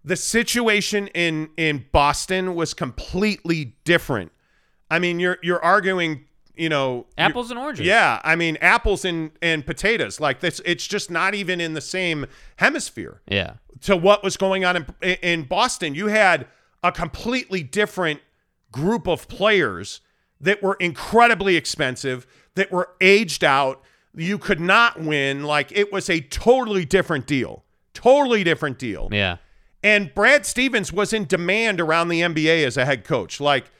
the 0.04 0.16
situation 0.16 1.08
in 1.08 1.50
in 1.58 1.84
Boston 1.92 2.54
was 2.54 2.72
completely 2.74 3.76
different. 3.84 4.32
I 4.92 4.98
mean, 4.98 5.18
you're 5.20 5.38
you're 5.42 5.62
arguing, 5.64 6.24
you 6.54 6.68
know, 6.68 7.06
Apples 7.16 7.50
and 7.50 7.58
oranges. 7.58 7.86
Yeah, 7.86 8.20
I 8.24 8.36
mean, 8.36 8.58
apples 8.60 9.04
and 9.04 9.30
and 9.40 9.64
potatoes. 9.64 10.20
Like 10.20 10.40
this, 10.40 10.60
it's 10.64 10.86
just 10.86 11.10
not 11.10 11.34
even 11.34 11.60
in 11.60 11.74
the 11.74 11.80
same 11.80 12.26
hemisphere 12.56 13.20
Yeah. 13.28 13.54
to 13.82 13.96
what 13.96 14.22
was 14.22 14.36
going 14.36 14.64
on 14.64 14.76
in 14.76 14.86
in 15.22 15.42
Boston. 15.44 15.94
You 15.94 16.08
had 16.08 16.46
a 16.84 16.92
completely 16.92 17.62
different 17.62 18.20
group 18.70 19.06
of 19.06 19.28
players 19.28 20.00
that 20.40 20.62
were 20.62 20.76
incredibly 20.80 21.56
expensive, 21.56 22.26
that 22.54 22.70
were 22.72 22.90
aged 23.00 23.44
out. 23.44 23.80
You 24.14 24.36
could 24.38 24.60
not 24.60 25.00
win. 25.00 25.44
Like 25.44 25.72
it 25.72 25.92
was 25.92 26.10
a 26.10 26.20
totally 26.20 26.84
different 26.84 27.26
deal. 27.26 27.64
Totally 27.94 28.44
different 28.44 28.78
deal. 28.78 29.08
Yeah. 29.12 29.36
And 29.82 30.14
Brad 30.14 30.44
Stevens 30.46 30.92
was 30.92 31.12
in 31.12 31.24
demand 31.24 31.80
around 31.80 32.08
the 32.08 32.20
NBA 32.20 32.64
as 32.66 32.76
a 32.76 32.84
head 32.84 33.04
coach. 33.04 33.40
Like 33.40 33.70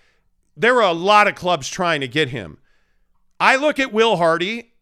there 0.56 0.74
were 0.74 0.82
a 0.82 0.92
lot 0.92 1.28
of 1.28 1.34
clubs 1.34 1.68
trying 1.68 2.00
to 2.00 2.08
get 2.08 2.28
him. 2.28 2.58
I 3.40 3.56
look 3.56 3.78
at 3.78 3.92
Will 3.92 4.16
Hardy. 4.16 4.72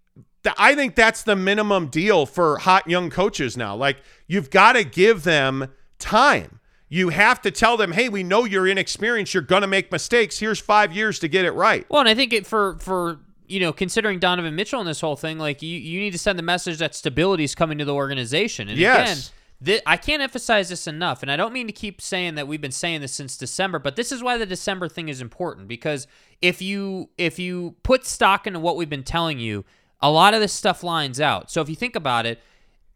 I 0.59 0.75
think 0.75 0.95
that's 0.95 1.23
the 1.23 1.37
minimum 1.37 1.89
deal 1.89 2.25
for 2.27 2.59
hot 2.59 2.89
young 2.89 3.11
coaches 3.11 3.57
now. 3.57 3.77
Like 3.77 3.99
you've 4.27 4.51
got 4.51 4.73
to 4.73 4.85
give 4.85 5.23
them 5.25 5.68
time. 5.99 6.61
You 6.89 7.11
have 7.11 7.41
to 7.43 7.51
tell 7.51 7.77
them, 7.77 7.93
"Hey, 7.93 8.09
we 8.09 8.23
know 8.23 8.45
you're 8.45 8.66
inexperienced. 8.66 9.33
You're 9.35 9.43
going 9.43 9.62
to 9.62 9.68
make 9.68 9.93
mistakes. 9.93 10.39
Here's 10.39 10.59
5 10.59 10.93
years 10.93 11.18
to 11.21 11.29
get 11.29 11.45
it 11.45 11.53
right." 11.53 11.87
Well, 11.89 12.01
and 12.01 12.09
I 12.09 12.14
think 12.14 12.33
it 12.33 12.47
for 12.47 12.79
for 12.81 13.21
you 13.47 13.61
know 13.61 13.73
considering 13.73 14.18
Donovan 14.18 14.57
Mitchell 14.57 14.81
in 14.81 14.87
this 14.87 15.01
whole 15.01 15.14
thing, 15.16 15.39
like 15.39 15.62
you 15.62 15.79
you 15.79 16.01
need 16.01 16.11
to 16.12 16.18
send 16.18 16.39
the 16.39 16.43
message 16.43 16.79
that 16.79 16.95
stability 16.95 17.45
is 17.45 17.55
coming 17.55 17.79
to 17.79 17.85
the 17.85 17.95
organization. 17.95 18.68
And 18.68 18.79
Yes. 18.79 18.99
again, 19.29 19.35
thi- 19.63 19.81
I 19.87 19.97
can't 19.97 20.23
emphasize 20.23 20.69
this 20.69 20.87
enough, 20.87 21.23
and 21.23 21.31
I 21.31 21.37
don't 21.37 21.53
mean 21.53 21.67
to 21.67 21.73
keep 21.73 22.01
saying 22.01 22.35
that 22.37 22.49
we've 22.49 22.61
been 22.61 22.73
saying 22.73 23.01
this 23.01 23.13
since 23.13 23.37
December, 23.37 23.79
but 23.79 23.97
this 23.97 24.13
is 24.13 24.23
why 24.23 24.39
the 24.39 24.47
December 24.47 24.89
thing 24.89 25.09
is 25.09 25.21
important 25.21 25.69
because 25.69 26.07
if 26.43 26.63
you 26.63 27.11
if 27.19 27.39
you 27.39 27.77
put 27.83 28.07
stock 28.07 28.47
into 28.47 28.61
what 28.61 28.77
we've 28.77 28.91
been 28.91 29.03
telling 29.03 29.39
you, 29.39 29.65
a 30.01 30.11
lot 30.11 30.35
of 30.35 30.41
this 30.41 30.53
stuff 30.53 30.83
lines 30.83 31.21
out. 31.21 31.51
So 31.51 31.61
if 31.61 31.69
you 31.69 31.77
think 31.77 31.97
about 31.97 32.27
it, 32.27 32.41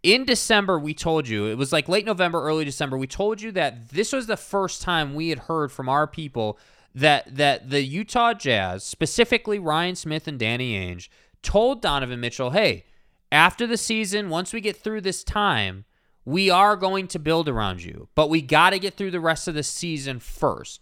in 0.02 0.24
December, 0.24 0.78
we 0.78 0.92
told 0.92 1.26
you, 1.26 1.46
it 1.46 1.56
was 1.56 1.72
like 1.72 1.88
late 1.88 2.04
November, 2.04 2.42
early 2.42 2.64
December, 2.64 2.98
we 2.98 3.06
told 3.06 3.40
you 3.40 3.50
that 3.52 3.88
this 3.88 4.12
was 4.12 4.26
the 4.26 4.36
first 4.36 4.82
time 4.82 5.14
we 5.14 5.30
had 5.30 5.40
heard 5.40 5.72
from 5.72 5.88
our 5.88 6.06
people 6.06 6.58
that 6.94 7.34
that 7.36 7.70
the 7.70 7.82
Utah 7.82 8.34
Jazz, 8.34 8.84
specifically 8.84 9.58
Ryan 9.58 9.96
Smith 9.96 10.28
and 10.28 10.38
Danny 10.38 10.74
Ainge, 10.74 11.08
told 11.42 11.82
Donovan 11.82 12.20
Mitchell, 12.20 12.50
hey, 12.50 12.84
after 13.32 13.66
the 13.66 13.76
season, 13.76 14.28
once 14.28 14.52
we 14.52 14.60
get 14.60 14.76
through 14.76 15.00
this 15.00 15.24
time, 15.24 15.84
we 16.24 16.50
are 16.50 16.76
going 16.76 17.06
to 17.08 17.18
build 17.18 17.48
around 17.48 17.82
you, 17.82 18.08
but 18.14 18.30
we 18.30 18.40
got 18.40 18.70
to 18.70 18.78
get 18.78 18.96
through 18.96 19.10
the 19.10 19.20
rest 19.20 19.48
of 19.48 19.54
the 19.54 19.62
season 19.62 20.20
first. 20.20 20.80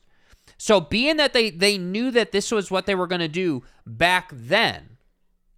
So 0.59 0.81
being 0.81 1.17
that 1.17 1.33
they 1.33 1.51
they 1.51 1.79
knew 1.79 2.11
that 2.13 2.33
this 2.33 2.51
was 2.51 2.71
what 2.71 2.87
they 2.87 2.95
were 2.95 3.07
going 3.07 3.21
to 3.21 3.29
do 3.29 3.63
back 3.87 4.31
then, 4.33 4.99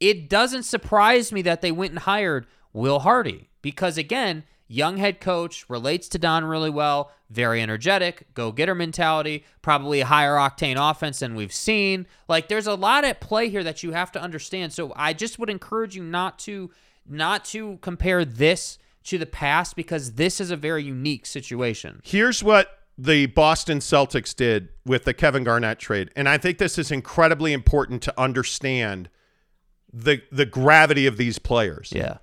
it 0.01 0.29
doesn't 0.29 0.65
surprise 0.65 1.33
me 1.33 1.43
that 1.43 1.61
they 1.61 1.73
went 1.73 1.93
and 1.93 2.01
hired 2.01 2.47
Will 2.73 3.01
Hardy 3.01 3.51
because 3.63 3.97
again, 3.99 4.45
young 4.67 4.97
head 4.97 5.21
coach 5.21 5.65
relates 5.69 6.09
to 6.09 6.19
Don 6.19 6.45
really 6.45 6.71
well, 6.71 7.13
very 7.31 7.63
energetic, 7.63 8.27
go 8.35 8.53
getter 8.53 8.75
mentality, 8.75 9.45
probably 9.63 10.01
a 10.01 10.07
higher 10.07 10.35
octane 10.35 10.77
offense 10.79 11.21
than 11.21 11.35
we've 11.35 11.53
seen. 11.53 12.07
Like 12.29 12.49
there's 12.49 12.67
a 12.67 12.75
lot 12.75 13.05
at 13.05 13.21
play 13.21 13.49
here 13.49 13.65
that 13.65 13.83
you 13.83 13.93
have 13.93 14.13
to 14.13 14.23
understand. 14.23 14.73
So 14.73 14.93
I 14.97 15.13
just 15.13 15.39
would 15.39 15.51
encourage 15.51 15.97
you 15.97 16.03
not 16.03 16.39
to 16.41 16.71
not 17.07 17.45
to 17.45 17.79
compare 17.83 18.25
this 18.25 18.79
to 19.05 19.19
the 19.19 19.27
past 19.27 19.77
because 19.77 20.13
this 20.13 20.41
is 20.41 20.51
a 20.51 20.57
very 20.57 20.83
unique 20.83 21.27
situation. 21.27 22.01
Here's 22.05 22.43
what 22.43 22.81
the 22.97 23.27
Boston 23.27 23.79
Celtics 23.79 24.35
did 24.35 24.69
with 24.87 25.05
the 25.05 25.15
Kevin 25.15 25.45
Garnett 25.45 25.79
trade, 25.79 26.11
and 26.17 26.29
I 26.29 26.39
think 26.39 26.59
this 26.59 26.79
is 26.79 26.91
incredibly 26.91 27.53
important 27.53 28.03
to 28.03 28.21
understand 28.21 29.09
the 29.93 30.23
the 30.33 30.47
gravity 30.47 31.07
of 31.07 31.17
these 31.17 31.39
players. 31.39 31.93
Yeah. 31.95 32.19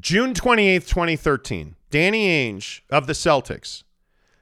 June 0.00 0.34
28th, 0.34 0.86
2013, 0.86 1.74
Danny 1.90 2.26
Ainge 2.26 2.82
of 2.90 3.06
the 3.06 3.14
Celtics 3.14 3.84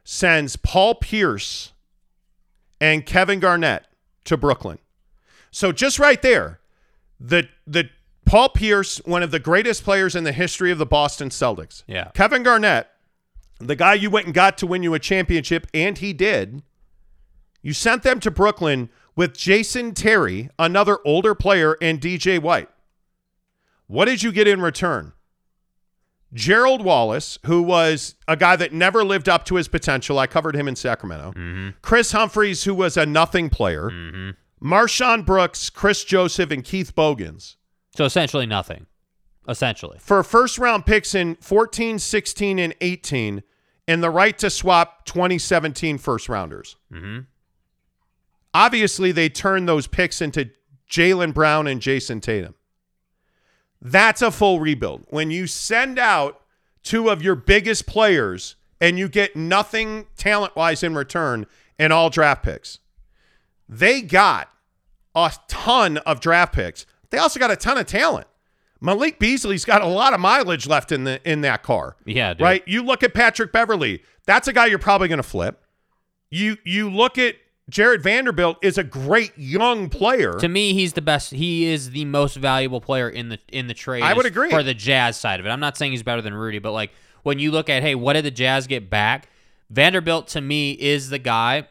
sends 0.02 0.56
Paul 0.56 0.96
Pierce 0.96 1.72
and 2.80 3.06
Kevin 3.06 3.38
Garnett 3.38 3.86
to 4.24 4.36
Brooklyn. 4.36 4.78
So 5.50 5.72
just 5.72 5.98
right 5.98 6.20
there, 6.20 6.60
the 7.20 7.48
the 7.66 7.88
Paul 8.26 8.48
Pierce, 8.50 8.98
one 9.04 9.22
of 9.22 9.30
the 9.30 9.38
greatest 9.38 9.84
players 9.84 10.14
in 10.14 10.24
the 10.24 10.32
history 10.32 10.70
of 10.70 10.78
the 10.78 10.84
Boston 10.84 11.30
Celtics. 11.30 11.84
Yeah. 11.86 12.10
Kevin 12.12 12.42
Garnett, 12.42 12.88
the 13.60 13.76
guy 13.76 13.94
you 13.94 14.10
went 14.10 14.26
and 14.26 14.34
got 14.34 14.58
to 14.58 14.66
win 14.66 14.82
you 14.82 14.92
a 14.94 14.98
championship, 14.98 15.66
and 15.72 15.96
he 15.96 16.12
did. 16.12 16.62
You 17.62 17.72
sent 17.72 18.02
them 18.02 18.20
to 18.20 18.30
Brooklyn 18.30 18.90
with 19.14 19.36
Jason 19.36 19.94
Terry, 19.94 20.50
another 20.58 20.98
older 21.04 21.34
player, 21.34 21.76
and 21.80 22.00
DJ 22.00 22.40
White. 22.40 22.68
What 23.86 24.06
did 24.06 24.22
you 24.22 24.32
get 24.32 24.48
in 24.48 24.60
return? 24.60 25.12
Gerald 26.34 26.84
Wallace, 26.84 27.38
who 27.46 27.62
was 27.62 28.16
a 28.26 28.36
guy 28.36 28.56
that 28.56 28.72
never 28.72 29.04
lived 29.04 29.28
up 29.28 29.44
to 29.46 29.54
his 29.54 29.68
potential. 29.68 30.18
I 30.18 30.26
covered 30.26 30.56
him 30.56 30.68
in 30.68 30.76
Sacramento. 30.76 31.32
Mm-hmm. 31.36 31.68
Kris 31.80 32.12
Humphries, 32.12 32.64
who 32.64 32.74
was 32.74 32.96
a 32.96 33.06
nothing 33.06 33.48
player. 33.48 33.90
Mm-hmm. 33.90 34.30
MarShon 34.66 35.24
Brooks, 35.24 35.70
Kris 35.70 36.04
Joseph, 36.04 36.50
and 36.50 36.64
Keith 36.64 36.94
Bogans. 36.94 37.56
So 37.96 38.04
essentially 38.04 38.46
nothing. 38.46 38.86
Essentially. 39.48 39.98
For 40.00 40.22
first 40.22 40.58
round 40.58 40.86
picks 40.86 41.14
in 41.14 41.36
14, 41.36 41.98
16, 41.98 42.58
and 42.58 42.74
18, 42.80 43.42
and 43.88 44.02
the 44.02 44.10
right 44.10 44.36
to 44.38 44.50
swap 44.50 45.06
2017 45.06 45.98
first 45.98 46.28
rounders. 46.28 46.76
Mm-hmm. 46.92 47.20
Obviously, 48.52 49.12
they 49.12 49.28
turned 49.28 49.68
those 49.68 49.86
picks 49.86 50.20
into 50.20 50.50
Jaylen 50.90 51.32
Brown 51.32 51.66
and 51.66 51.80
Jayson 51.80 52.20
Tatum. 52.20 52.54
That's 53.80 54.22
a 54.22 54.30
full 54.30 54.60
rebuild. 54.60 55.04
When 55.08 55.30
you 55.30 55.46
send 55.46 55.98
out 55.98 56.40
two 56.82 57.10
of 57.10 57.22
your 57.22 57.34
biggest 57.34 57.86
players 57.86 58.56
and 58.80 58.98
you 58.98 59.08
get 59.08 59.36
nothing 59.36 60.06
talent 60.16 60.56
wise 60.56 60.82
in 60.82 60.94
return 60.94 61.46
and 61.78 61.92
all 61.92 62.10
draft 62.10 62.42
picks, 62.42 62.78
they 63.68 64.00
got 64.00 64.48
a 65.14 65.32
ton 65.48 65.98
of 65.98 66.20
draft 66.20 66.54
picks. 66.54 66.86
They 67.10 67.18
also 67.18 67.38
got 67.38 67.50
a 67.50 67.56
ton 67.56 67.78
of 67.78 67.86
talent. 67.86 68.26
Malik 68.80 69.18
Beasley's 69.18 69.64
got 69.64 69.82
a 69.82 69.86
lot 69.86 70.12
of 70.12 70.20
mileage 70.20 70.66
left 70.66 70.92
in 70.92 71.04
the 71.04 71.20
in 71.28 71.40
that 71.42 71.62
car. 71.62 71.96
Yeah, 72.04 72.34
dude. 72.34 72.42
Right? 72.42 72.62
You 72.66 72.82
look 72.82 73.02
at 73.02 73.14
Patrick 73.14 73.52
Beverley. 73.52 74.02
That's 74.26 74.48
a 74.48 74.52
guy 74.52 74.66
you're 74.66 74.78
probably 74.78 75.08
going 75.08 75.18
to 75.18 75.22
flip. 75.22 75.62
You 76.30 76.58
you 76.64 76.90
look 76.90 77.16
at 77.16 77.36
Jared 77.68 78.02
Vanderbilt 78.02 78.58
is 78.62 78.78
a 78.78 78.84
great 78.84 79.32
young 79.36 79.88
player. 79.88 80.34
To 80.34 80.48
me, 80.48 80.72
he's 80.72 80.92
the 80.92 81.02
best. 81.02 81.32
He 81.32 81.66
is 81.66 81.90
the 81.90 82.04
most 82.04 82.36
valuable 82.36 82.80
player 82.80 83.08
in 83.08 83.30
the 83.30 83.38
in 83.48 83.66
the 83.66 83.74
trade. 83.74 84.02
I 84.02 84.12
would 84.12 84.26
agree. 84.26 84.50
for 84.50 84.62
the 84.62 84.74
Jazz 84.74 85.16
side 85.16 85.40
of 85.40 85.46
it. 85.46 85.48
I'm 85.48 85.60
not 85.60 85.76
saying 85.76 85.92
he's 85.92 86.02
better 86.02 86.22
than 86.22 86.34
Rudy, 86.34 86.58
but 86.58 86.72
like 86.72 86.92
when 87.22 87.38
you 87.38 87.50
look 87.50 87.68
at 87.68 87.82
hey, 87.82 87.94
what 87.94 88.12
did 88.12 88.24
the 88.24 88.30
Jazz 88.30 88.66
get 88.66 88.90
back? 88.90 89.28
Vanderbilt 89.70 90.28
to 90.28 90.40
me 90.40 90.72
is 90.72 91.08
the 91.10 91.18
guy 91.18 91.66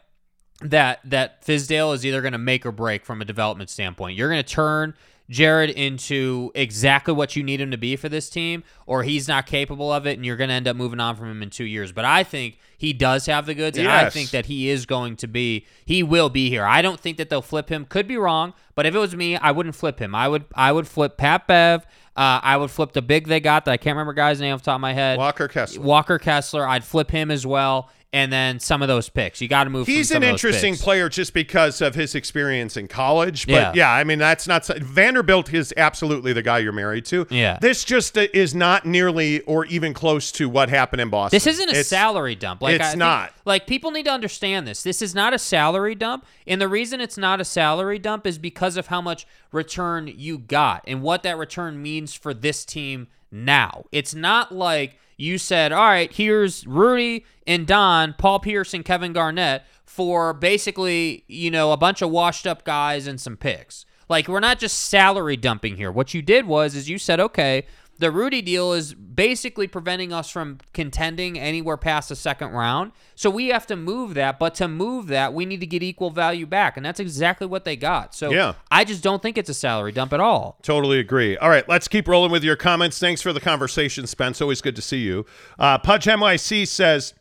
that 0.62 1.00
that 1.06 1.46
Fizdale 1.46 1.94
is 1.94 2.06
either 2.06 2.22
going 2.22 2.34
to 2.34 2.38
make 2.38 2.66
or 2.66 2.72
break 2.72 3.06
from 3.06 3.22
a 3.22 3.26
development 3.26 3.70
standpoint. 3.70 4.18
You're 4.18 4.30
going 4.30 4.44
to 4.44 4.50
turn 4.50 4.96
Jared 5.28 5.72
into 5.72 6.52
exactly 6.54 7.14
what 7.14 7.36
you 7.36 7.42
need 7.42 7.60
him 7.60 7.72
to 7.72 7.78
be 7.78 7.96
for 7.96 8.10
this 8.10 8.30
team, 8.30 8.64
or 8.86 9.02
he's 9.02 9.28
not 9.28 9.48
capable 9.48 9.92
of 9.92 10.06
it, 10.06 10.18
and 10.18 10.26
you're 10.26 10.36
going 10.36 10.50
to 10.50 10.54
end 10.54 10.68
up 10.68 10.76
moving 10.76 11.00
on 11.00 11.16
from 11.16 11.32
him 11.32 11.42
in 11.42 11.50
two 11.50 11.64
years. 11.66 11.92
But 11.92 12.06
I 12.06 12.24
think 12.24 12.60
he 12.78 12.94
does 12.94 13.26
have 13.26 13.48
the 13.48 13.56
goods, 13.56 13.78
and 13.78 13.88
I 13.88 14.10
think 14.12 14.30
that 14.30 14.46
he 14.46 14.70
is 14.70 14.86
going 14.86 15.16
to 15.18 15.28
be. 15.28 15.66
He 15.84 16.04
will 16.04 16.30
be 16.30 16.50
here. 16.50 16.64
I 16.64 16.84
don't 16.84 17.00
think 17.00 17.18
that 17.18 17.30
they'll 17.30 17.42
flip 17.42 17.70
him. 17.70 17.86
Could 17.86 18.08
be 18.08 18.18
wrong, 18.18 18.54
but 18.76 18.86
if 18.86 18.94
it 18.94 19.00
was 19.00 19.16
me, 19.16 19.36
I 19.36 19.50
wouldn't 19.52 19.76
flip 19.76 20.00
him. 20.00 20.14
I 20.14 20.28
would. 20.28 20.46
I 20.54 20.72
would 20.72 20.88
flip 20.88 21.18
Pat 21.18 21.48
Bev. 21.48 21.86
Uh, 22.16 22.40
I 22.44 22.56
would 22.56 22.72
flip 22.72 22.94
the 22.94 23.02
big 23.02 23.28
they 23.28 23.40
got 23.42 23.66
that 23.66 23.72
I 23.72 23.78
can't 23.78 23.96
remember 23.96 24.14
guy's 24.14 24.40
name 24.40 24.54
off 24.54 24.62
the 24.62 24.66
top 24.66 24.76
of 24.76 24.82
my 24.82 24.94
head. 24.94 25.18
Walker 25.18 25.48
Kessler. 25.48 25.82
Walker 25.82 26.20
Kessler. 26.20 26.68
I'd 26.68 26.86
flip 26.86 27.12
him 27.12 27.30
as 27.30 27.46
well. 27.46 27.90
And 28.16 28.32
then 28.32 28.60
some 28.62 28.82
of 28.82 28.88
those 28.88 29.10
picks. 29.10 29.42
You 29.42 29.48
got 29.50 29.66
to 29.66 29.70
move. 29.70 29.88
He's 29.88 30.08
from 30.08 30.16
some 30.16 30.24
an 30.24 30.30
interesting 30.30 30.74
picks. 30.74 30.84
player 30.84 31.10
just 31.10 31.34
because 31.34 31.82
of 31.82 31.96
his 31.96 32.16
experience 32.16 32.78
in 32.78 32.88
college. 32.88 33.46
But 33.46 33.52
Yeah. 33.54 33.72
yeah, 33.76 33.92
I 33.92 34.04
mean 34.06 34.20
that's 34.20 34.48
not 34.48 34.66
Vanderbilt 34.68 35.54
is 35.54 35.74
absolutely 35.76 36.32
the 36.32 36.42
guy 36.42 36.60
you're 36.60 36.72
married 36.72 37.04
to. 37.06 37.28
Yeah. 37.30 37.58
this 37.62 37.84
just 37.84 38.18
uh, 38.18 38.28
is 38.34 38.56
not 38.56 38.86
nearly 38.86 39.42
or 39.42 39.66
even 39.66 39.94
close 39.94 40.32
to 40.34 40.48
what 40.48 40.70
happened 40.70 41.02
in 41.02 41.10
Boston. 41.10 41.36
This 41.36 41.48
isn't 41.48 41.68
a 41.68 41.72
It's- 41.72 41.88
salary 41.88 42.36
dump. 42.36 42.62
Like 42.62 42.76
it's 42.76 42.86
I 42.86 42.88
think- 42.92 43.00
not. 43.00 43.34
Like 43.44 43.68
people 43.68 43.92
need 43.92 44.06
to 44.06 44.12
understand 44.12 44.66
this. 44.68 44.82
This 44.82 45.02
is 45.02 45.14
not 45.14 45.34
a 45.34 45.38
salary 45.38 45.94
dump, 45.96 46.26
and 46.48 46.62
the 46.62 46.68
reason 46.70 47.02
it's 47.02 47.18
not 47.18 47.42
a 47.42 47.46
salary 47.46 48.00
dump 48.00 48.26
is 48.26 48.38
because 48.38 48.78
of 48.78 48.88
how 48.88 49.02
much 49.02 49.28
return 49.52 50.12
you 50.16 50.38
got 50.38 50.84
and 50.88 51.02
what 51.02 51.22
that 51.24 51.38
return 51.38 51.82
means 51.82 52.14
for 52.14 52.34
this 52.34 52.66
team 52.66 53.08
now. 53.36 53.86
It's 53.92 54.16
not 54.16 54.52
like 54.54 54.98
you 55.18 55.38
said, 55.38 55.72
"All 55.72 55.86
right, 55.86 56.12
here's 56.12 56.66
Rudy 56.66 57.26
and 57.46 57.68
Don, 57.68 58.14
Paul 58.18 58.40
Pierce 58.40 58.74
and 58.74 58.84
Kevin 58.84 59.14
Garnett 59.14 59.64
for 59.84 60.34
basically, 60.34 61.24
you 61.28 61.52
know, 61.52 61.72
a 61.72 61.78
bunch 61.78 62.02
of 62.02 62.10
washed 62.10 62.48
up 62.48 62.64
guys 62.64 63.08
and 63.08 63.20
some 63.20 63.38
picks." 63.38 63.86
Like 64.08 64.28
we're 64.28 64.40
not 64.40 64.60
just 64.60 64.80
salary 64.80 65.36
dumping 65.36 65.78
here. 65.78 65.92
What 65.92 66.14
you 66.14 66.22
did 66.22 66.46
was 66.46 66.76
is 66.76 66.90
you 66.90 66.98
said, 66.98 67.20
"Okay, 67.20 67.66
the 67.98 68.12
Rudy 68.12 68.42
deal 68.42 68.74
is 68.74 68.94
basically 68.94 69.68
preventing 69.68 70.12
us 70.12 70.30
from 70.30 70.58
contending 70.74 71.40
anywhere 71.40 71.78
past 71.78 72.10
the 72.10 72.16
second 72.16 72.50
round. 72.52 72.92
So 73.16 73.30
we 73.30 73.48
have 73.48 73.66
to 73.68 73.76
move 73.76 74.14
that. 74.16 74.38
But 74.38 74.56
to 74.56 74.68
move 74.68 75.08
that, 75.08 75.34
we 75.34 75.46
need 75.46 75.62
to 75.62 75.66
get 75.66 75.82
equal 75.82 76.10
value 76.10 76.46
back. 76.46 76.76
And 76.76 76.86
that's 76.86 77.00
exactly 77.00 77.48
what 77.48 77.64
they 77.64 77.76
got. 77.78 78.14
So 78.14 78.32
Yeah. 78.32 78.54
I 78.70 78.84
just 78.84 79.02
don't 79.02 79.22
think 79.22 79.38
it's 79.38 79.50
a 79.50 79.54
salary 79.54 79.94
dump 79.94 80.12
at 80.12 80.20
all. 80.20 80.60
Totally 80.62 81.00
agree. 81.00 81.38
All 81.38 81.50
right, 81.50 81.68
let's 81.70 81.88
keep 81.88 82.08
rolling 82.08 82.32
with 82.32 82.44
your 82.44 82.58
comments. 82.58 83.00
Thanks 83.00 83.22
for 83.22 83.32
the 83.32 83.40
conversation, 83.40 84.08
Spence. 84.08 84.42
Always 84.42 84.62
good 84.62 84.76
to 84.76 84.82
see 84.82 85.00
you. 85.00 85.26
Uh, 85.58 85.78
Pudge 85.78 86.06
NYC 86.06 86.68
says, 86.68 87.14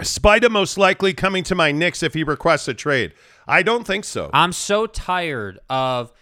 Spida 0.00 0.50
most 0.50 0.76
likely 0.76 1.14
coming 1.14 1.44
to 1.44 1.54
my 1.54 1.70
Knicks 1.70 2.02
if 2.02 2.14
he 2.14 2.24
requests 2.24 2.66
a 2.68 2.74
trade. 2.74 3.14
I 3.46 3.62
don't 3.62 3.86
think 3.86 4.04
so. 4.04 4.28
I'm 4.32 4.52
so 4.52 4.86
tired 4.86 5.60
of 5.70 6.12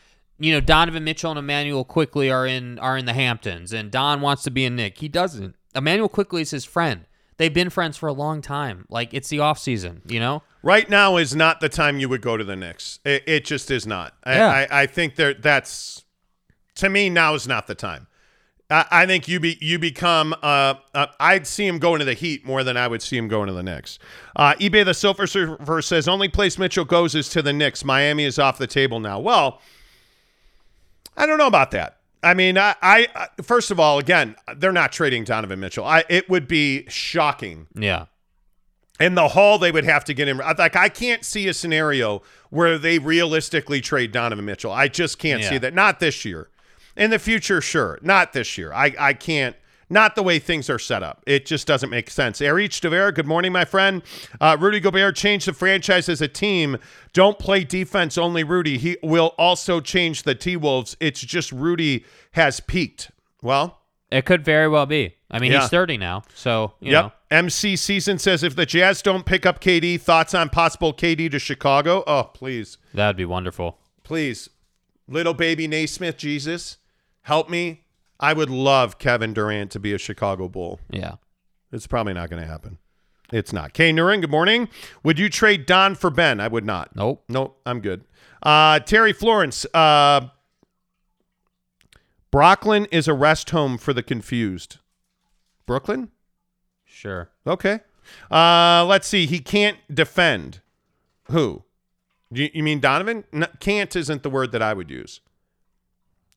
you 0.43 0.53
know 0.53 0.61
Donovan 0.61 1.05
Mitchell 1.05 1.31
and 1.31 1.39
Immanuel 1.39 1.85
Quickley 1.85 2.31
are 2.31 2.47
in 2.47 2.79
are 2.81 2.99
in 2.99 3.07
the 3.07 3.13
Hamptons 3.13 3.73
and 3.73 3.91
Don 3.91 4.21
wants 4.21 4.43
to 4.43 4.51
be 4.51 4.65
a 4.65 4.71
Knick. 4.71 4.99
He 4.99 5.09
doesn't. 5.09 5.55
Immanuel 5.75 6.09
Quickley 6.09 6.43
is 6.43 6.51
his 6.51 6.65
friend. 6.65 7.07
They've 7.37 7.53
been 7.53 7.71
friends 7.71 7.97
for 7.97 8.09
a 8.09 8.13
long 8.13 8.43
time. 8.43 8.85
Like 8.89 9.15
it's 9.15 9.29
the 9.29 9.39
off 9.39 9.59
season, 9.59 10.03
you 10.07 10.21
know? 10.21 10.43
Right 10.63 10.89
now 10.89 11.17
is 11.17 11.35
not 11.35 11.61
the 11.61 11.69
time 11.69 11.99
you 11.99 12.09
would 12.09 12.23
go 12.23 12.37
to 12.37 12.45
the 12.45 12.57
Knicks. 12.57 12.99
It, 13.05 13.25
it 13.27 13.45
just 13.45 13.71
is 13.71 13.87
not. 13.87 14.15
I, 14.25 14.35
Yeah. 14.37 14.49
I, 14.49 14.83
I 14.83 14.87
think 14.87 15.17
there 15.17 15.35
that's 15.35 16.05
to 16.77 16.89
me 16.89 17.09
now 17.09 17.35
is 17.35 17.47
not 17.47 17.67
the 17.67 17.75
time. 17.75 18.07
I, 18.69 18.87
I 18.91 19.07
think 19.07 19.29
you 19.29 19.39
be 19.39 19.59
you 19.61 19.79
become. 19.79 20.35
Uh, 20.43 20.75
uh, 20.95 21.07
I'd 21.21 21.47
see 21.47 21.67
him 21.67 21.79
going 21.79 22.01
to 22.01 22.05
the 22.05 22.15
Heat 22.15 22.45
more 22.45 22.65
than 22.65 22.77
I 22.77 22.89
would 22.89 23.03
see 23.03 23.17
him 23.17 23.29
going 23.29 23.47
to 23.47 23.53
the 23.53 23.63
Knicks. 23.63 23.99
Uh, 24.35 24.55
eBay 24.55 24.85
the 24.85 24.95
Silver 24.95 25.27
Surfer 25.27 25.83
says 25.83 26.09
only 26.09 26.29
place 26.29 26.59
Mitchell 26.59 26.85
goes 26.85 27.15
is 27.15 27.29
to 27.31 27.43
the 27.43 27.53
Knicks. 27.53 27.85
Miami 27.85 28.25
is 28.25 28.39
off 28.39 28.59
the 28.59 28.67
table 28.67 28.99
now. 28.99 29.21
Well, 29.21 29.61
I 31.17 31.27
don't 31.27 31.39
know 31.39 31.47
about 31.47 31.71
that. 31.73 31.99
I 32.23 32.35
mean, 32.35 32.57
I, 32.57 32.75
I 32.81 33.09
first 33.43 33.71
of 33.71 33.81
all, 33.81 33.99
again, 33.99 34.37
they're 34.57 34.73
not 34.73 34.93
trading 34.93 35.25
Donovan 35.25 35.59
Mitchell. 35.61 35.85
I 35.85 36.05
it 36.09 36.31
would 36.31 36.47
be 36.47 36.87
shocking. 36.89 37.67
Yeah. 37.75 38.07
in 39.01 39.15
the 39.17 39.29
haul 39.29 39.59
they 39.59 39.73
would 39.73 39.85
have 39.85 40.05
to 40.05 40.15
get 40.15 40.29
him. 40.29 40.39
Like 40.39 40.77
i 40.77 40.89
can't 40.89 41.25
see 41.25 41.49
a 41.49 41.55
scenario 41.55 42.23
where 42.51 42.79
they 42.79 42.99
realistically 43.01 43.81
trade 43.81 44.13
donovan 44.13 44.45
mitchell. 44.45 44.71
I 44.71 44.87
just 44.89 45.19
can't 45.19 45.43
see 45.43 45.59
that. 45.59 45.75
Not 45.75 45.99
this 45.99 46.25
year. 46.25 46.49
In 46.97 47.11
the 47.11 47.19
future 47.19 47.61
sure. 47.61 47.99
Not 48.03 48.33
this 48.35 48.57
year. 48.59 48.73
I, 48.73 48.95
I 48.99 49.15
can't 49.15 49.57
not 49.93 50.15
the 50.15 50.23
way 50.23 50.39
things 50.39 50.69
are 50.71 50.79
set 50.79 51.03
up 51.03 51.23
it 51.27 51.47
just 51.47 51.67
doesn't 51.67 51.91
make 51.91 52.11
sense 52.11 52.41
erich 52.41 52.73
Tavera, 52.73 53.15
good 53.15 53.27
morning 53.27 53.53
my 53.53 53.65
friend 53.65 54.03
uh, 54.41 54.57
rudy 54.59 54.81
gobert 54.81 55.15
changed 55.15 55.47
the 55.47 55.53
franchise 55.53 56.09
as 56.09 56.21
a 56.21 56.29
team 56.29 56.77
don't 57.13 57.39
play 57.39 57.63
defense 57.65 58.17
only 58.19 58.43
rudy 58.43 58.79
he 58.79 58.97
will 59.03 59.35
also 59.39 59.81
change 59.81 60.23
the 60.25 60.35
t-wolves 60.35 60.97
it's 61.01 61.21
just 61.21 61.53
rudy 61.53 62.05
has 62.33 62.59
peaked 62.61 63.11
well 63.43 63.79
It 64.11 64.27
could 64.27 64.45
very 64.45 64.69
well 64.69 64.85
be. 64.85 65.15
I 65.31 65.39
mean, 65.39 65.53
Yeah. 65.53 65.61
he's 65.63 65.71
30 65.71 65.97
now. 65.97 66.23
So, 66.35 66.75
you 66.81 66.93
Yep. 66.93 67.05
know. 67.05 67.13
MC 67.31 67.77
Season 67.77 68.19
says 68.19 68.43
if 68.43 68.55
the 68.55 68.67
Jazz 68.67 69.01
don't 69.01 69.25
pick 69.25 69.47
up 69.47 69.59
KD, 69.63 69.97
thoughts 69.97 70.35
on 70.35 70.51
possible 70.51 70.93
KD 70.93 71.31
to 71.31 71.39
Chicago? 71.39 72.05
Oh, 72.07 72.25
please. 72.25 72.77
That 72.93 73.07
would 73.07 73.17
be 73.17 73.25
wonderful. 73.25 73.79
Please. 74.05 74.51
Little 75.09 75.33
baby 75.33 75.67
Naismith, 75.67 76.19
Jesus, 76.19 76.77
help 77.23 77.49
me. 77.49 77.82
I 78.23 78.33
would 78.33 78.51
love 78.51 78.99
Kevin 78.99 79.35
Durant 79.35 79.73
to 79.73 79.81
be 79.81 79.93
a 79.93 79.99
Chicago 79.99 80.49
Bull. 80.49 80.79
Yeah. 80.89 81.17
It's 81.73 81.89
probably 81.89 82.13
not 82.13 82.31
going 82.31 82.41
to 82.41 82.49
happen. 82.49 82.79
It's 83.33 83.53
not. 83.53 83.73
Kay 83.73 83.93
Nurin, 83.93 84.21
good 84.21 84.31
morning. 84.31 84.69
Would 85.03 85.19
you 85.19 85.29
trade 85.29 85.67
Don 85.67 85.97
for 85.97 86.09
Ben? 86.09 86.39
I 86.39 86.47
would 86.47 86.65
not. 86.65 86.95
Nope. 86.95 87.25
Nope, 87.29 87.61
I'm 87.67 87.81
good. 87.81 88.05
Uh, 88.43 88.79
Terry 88.79 89.13
Florence, 89.13 89.67
uh, 89.75 90.29
Brooklyn 92.31 92.87
is 92.93 93.09
a 93.09 93.15
rest 93.15 93.51
home 93.51 93.77
for 93.77 93.93
the 93.93 94.03
confused. 94.03 94.79
Brooklyn? 95.67 96.11
Sure. 96.85 97.31
Okay. 97.47 97.81
Uh, 98.31 98.85
let's 98.87 99.09
see. 99.09 99.27
He 99.27 99.41
can't 99.41 99.79
defend. 99.93 100.61
Who? 101.31 101.65
You, 102.31 102.51
you 102.55 102.63
mean 102.63 102.79
Donovan? 102.79 103.25
No, 103.33 103.49
can't 103.59 103.95
isn't 103.97 104.23
the 104.23 104.31
word 104.31 104.53
that 104.53 104.63
I 104.63 104.75
would 104.75 104.91
use. 104.91 105.21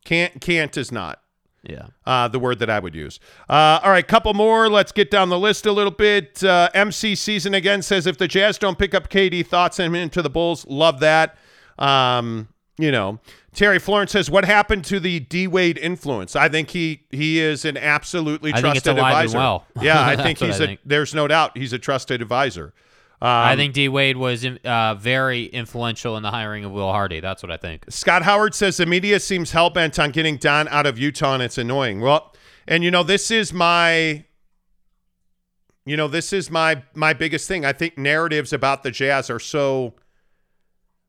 Can't 0.04 0.40
can't 0.40 0.76
is 0.78 0.92
not 0.92 1.22
Yeah. 1.70 1.88
uh, 2.05 2.28
the 2.28 2.39
word 2.39 2.59
that 2.59 2.70
I 2.70 2.80
would 2.80 2.93
use. 2.95 3.20
Uh, 3.49 3.80
all 3.84 3.91
right, 3.91 4.07
couple 4.07 4.34
more. 4.34 4.70
Let's 4.70 4.91
get 4.91 5.09
down 5.11 5.30
the 5.30 5.39
list 5.39 5.66
a 5.66 5.72
little 5.72 5.91
bit. 5.91 6.43
Uh, 6.43 6.70
MC 6.74 7.16
season 7.16 7.53
again 7.53 7.82
says 7.82 8.05
if 8.07 8.18
the 8.18 8.28
Jazz 8.28 8.57
don't 8.57 8.78
pick 8.78 8.93
up 8.93 9.09
KD, 9.09 9.45
thoughts 9.45 9.78
him 9.80 9.95
into 9.95 10.22
the 10.22 10.30
Bulls. 10.30 10.66
Love 10.68 10.99
that. 10.99 11.38
Um, 11.80 12.47
you 12.78 12.91
know, 12.91 13.20
Terry 13.53 13.80
Florence 13.80 14.11
says 14.11 14.30
what 14.30 14.43
happened 14.43 14.84
to 14.86 14.99
the 14.99 15.22
D 15.22 15.47
Wade 15.47 15.78
influence. 15.78 16.36
I 16.36 16.49
think 16.49 16.70
he 16.72 17.03
he 17.09 17.39
is 17.39 17.63
an 17.66 17.78
absolutely 17.78 18.51
I 18.51 18.61
think 18.61 18.76
it's 18.76 18.84
trusted 18.84 19.01
advisor. 19.03 19.38
well. 19.38 19.66
Yeah, 19.82 20.05
I 20.05 20.16
think 20.22 20.39
he's 20.39 20.59
I 20.59 20.63
a. 20.63 20.68
think. 20.68 20.80
There's 20.86 21.13
no 21.16 21.28
doubt 21.28 21.57
he's 21.57 21.72
a 21.74 21.80
trusted 21.80 22.22
advisor. 22.22 22.74
Um, 23.26 23.32
I 23.32 23.55
think 23.55 23.73
D 23.73 23.89
Wade 23.89 24.17
was 24.17 24.45
uh, 24.45 24.93
very 24.99 25.45
influential 25.45 26.15
in 26.15 26.21
the 26.21 26.30
hiring 26.30 26.63
of 26.63 26.71
Will 26.71 26.91
Hardy. 26.91 27.21
That's 27.21 27.41
what 27.41 27.51
I 27.51 27.57
think. 27.57 27.86
Scott 27.89 28.21
Howard 28.21 28.53
says 28.53 28.78
the 28.78 28.86
media 28.86 29.19
seems 29.19 29.49
hell 29.49 29.71
bent 29.71 29.97
on 29.97 30.11
getting 30.11 30.38
Don 30.38 30.67
out 30.67 30.86
of 30.86 30.99
Utah, 30.99 31.34
and 31.34 31.41
it's 31.41 31.57
annoying. 31.57 32.01
Well, 32.01 32.36
and 32.67 32.84
you 32.84 32.91
know 32.91 33.01
this 33.01 33.32
is 33.32 33.51
my, 33.51 34.26
you 35.88 35.97
know 35.97 36.07
this 36.07 36.34
is 36.34 36.51
my 36.51 36.84
my 36.93 37.13
biggest 37.13 37.47
thing. 37.47 37.65
I 37.65 37.73
think 37.73 37.97
narratives 37.97 38.53
about 38.53 38.84
the 38.84 38.91
Jazz 38.91 39.32
are 39.32 39.39
so 39.39 39.95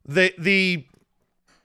the 0.07 0.33
the 0.39 0.87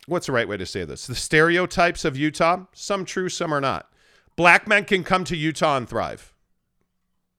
what's 0.07 0.25
the 0.25 0.33
right 0.33 0.49
way 0.49 0.57
to 0.57 0.65
say 0.65 0.83
this? 0.83 1.07
The 1.07 1.15
stereotypes 1.15 2.03
of 2.03 2.17
Utah, 2.17 2.65
some 2.73 3.05
true, 3.05 3.29
some 3.29 3.53
are 3.53 3.61
not. 3.61 3.89
Black 4.35 4.67
men 4.67 4.83
can 4.83 5.05
come 5.05 5.23
to 5.23 5.37
Utah 5.37 5.77
and 5.77 5.87
thrive. 5.87 6.33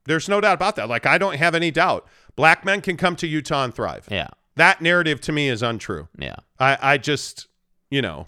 There's 0.04 0.28
no 0.28 0.40
doubt 0.40 0.54
about 0.54 0.76
that. 0.76 0.88
Like 0.88 1.06
I 1.06 1.18
don't 1.18 1.36
have 1.36 1.54
any 1.54 1.70
doubt. 1.70 2.08
Black 2.36 2.64
men 2.64 2.80
can 2.80 2.96
come 2.96 3.16
to 3.16 3.26
Utah 3.26 3.64
and 3.64 3.74
thrive. 3.74 4.06
Yeah. 4.10 4.28
That 4.56 4.80
narrative 4.80 5.20
to 5.22 5.32
me 5.32 5.48
is 5.48 5.62
untrue. 5.62 6.08
Yeah. 6.18 6.36
I, 6.58 6.78
I 6.80 6.98
just, 6.98 7.46
you 7.90 8.02
know, 8.02 8.26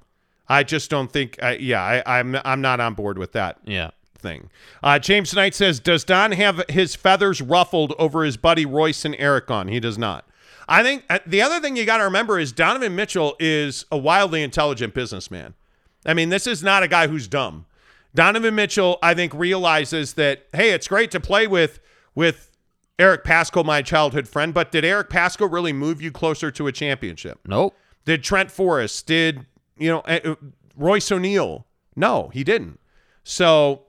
I 0.49 0.63
just 0.63 0.91
don't 0.91 1.11
think. 1.13 1.43
I, 1.43 1.57
yeah, 1.57 1.83
I, 1.83 2.19
I'm 2.21 2.37
I'm 2.45 2.61
not 2.61 2.81
on 2.81 2.95
board 2.95 3.19
with 3.19 3.33
that 3.33 3.59
Yeah. 3.65 3.91
thing. 4.19 4.51
Uh, 4.83 4.99
James 4.99 5.33
Knight 5.35 5.55
says, 5.55 5.81
does 5.81 6.05
Don 6.05 6.33
have 6.33 6.63
his 6.69 6.95
feathers 6.95 7.41
ruffled 7.41 7.95
over 7.99 8.25
his 8.25 8.37
buddy 8.37 8.67
Royce 8.67 9.05
and 9.05 9.15
Eric 9.19 9.51
on? 9.51 9.69
He 9.69 9.81
does 9.81 9.97
not. 9.99 10.27
I 10.69 10.83
think 10.83 11.05
uh, 11.11 11.19
the 11.27 11.43
other 11.43 11.61
thing 11.61 11.77
you 11.77 11.85
got 11.85 11.99
to 11.99 12.05
remember 12.05 12.39
is 12.39 12.51
Donovan 12.53 12.95
Mitchell 12.97 13.37
is 13.39 13.85
a 13.93 13.99
wildly 13.99 14.43
intelligent 14.43 14.95
businessman. 14.95 15.55
I 16.07 16.15
mean, 16.15 16.31
this 16.31 16.47
is 16.47 16.63
not 16.63 16.83
a 16.83 16.89
guy 16.89 17.07
who's 17.07 17.29
dumb. 17.29 17.67
Donovan 18.15 18.55
Mitchell, 18.55 18.99
I 19.03 19.13
think, 19.15 19.35
realizes 19.35 20.15
that 20.15 20.47
hey, 20.55 20.71
it's 20.71 20.89
great 20.89 21.11
to 21.11 21.21
play 21.21 21.47
with 21.47 21.81
with 22.15 22.51
Eric 22.99 23.25
Paschall, 23.25 23.65
my 23.65 23.83
childhood 23.83 24.29
friend, 24.29 24.55
but 24.55 24.71
did 24.71 24.85
Eric 24.85 25.11
Paschall 25.11 25.51
really 25.51 25.73
move 25.73 26.01
you 26.01 26.13
closer 26.13 26.51
to 26.53 26.67
a 26.67 26.73
championship? 26.73 27.41
Nope. 27.47 27.75
Did 28.05 28.23
Trent 28.23 28.51
Forrest? 28.51 29.07
Did 29.07 29.47
you 29.79 29.89
know 29.91 30.01
uh, 30.01 30.21
uh, 30.25 30.35
Royce 30.77 31.11
O'Neale? 31.11 31.67
No, 31.97 32.29
he 32.29 32.45
didn't. 32.45 32.79
So, 33.25 33.83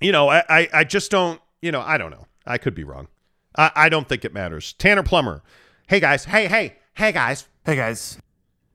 you 0.00 0.10
know, 0.10 0.28
I, 0.28 0.42
I, 0.48 0.68
I 0.72 0.84
just 0.84 1.10
don't. 1.10 1.40
You 1.62 1.70
know, 1.70 1.82
I 1.82 1.98
don't 1.98 2.10
know. 2.10 2.26
I 2.46 2.58
could 2.58 2.74
be 2.74 2.84
wrong. 2.84 3.08
I, 3.56 3.70
I 3.76 3.88
don't 3.88 4.08
think 4.08 4.24
it 4.24 4.32
matters. 4.32 4.72
Tanner 4.72 5.02
Plummer. 5.02 5.42
Hey 5.86 6.00
guys. 6.00 6.24
Hey 6.24 6.46
hey 6.46 6.76
hey 6.94 7.12
guys. 7.12 7.46
Hey 7.64 7.76
guys. 7.76 8.18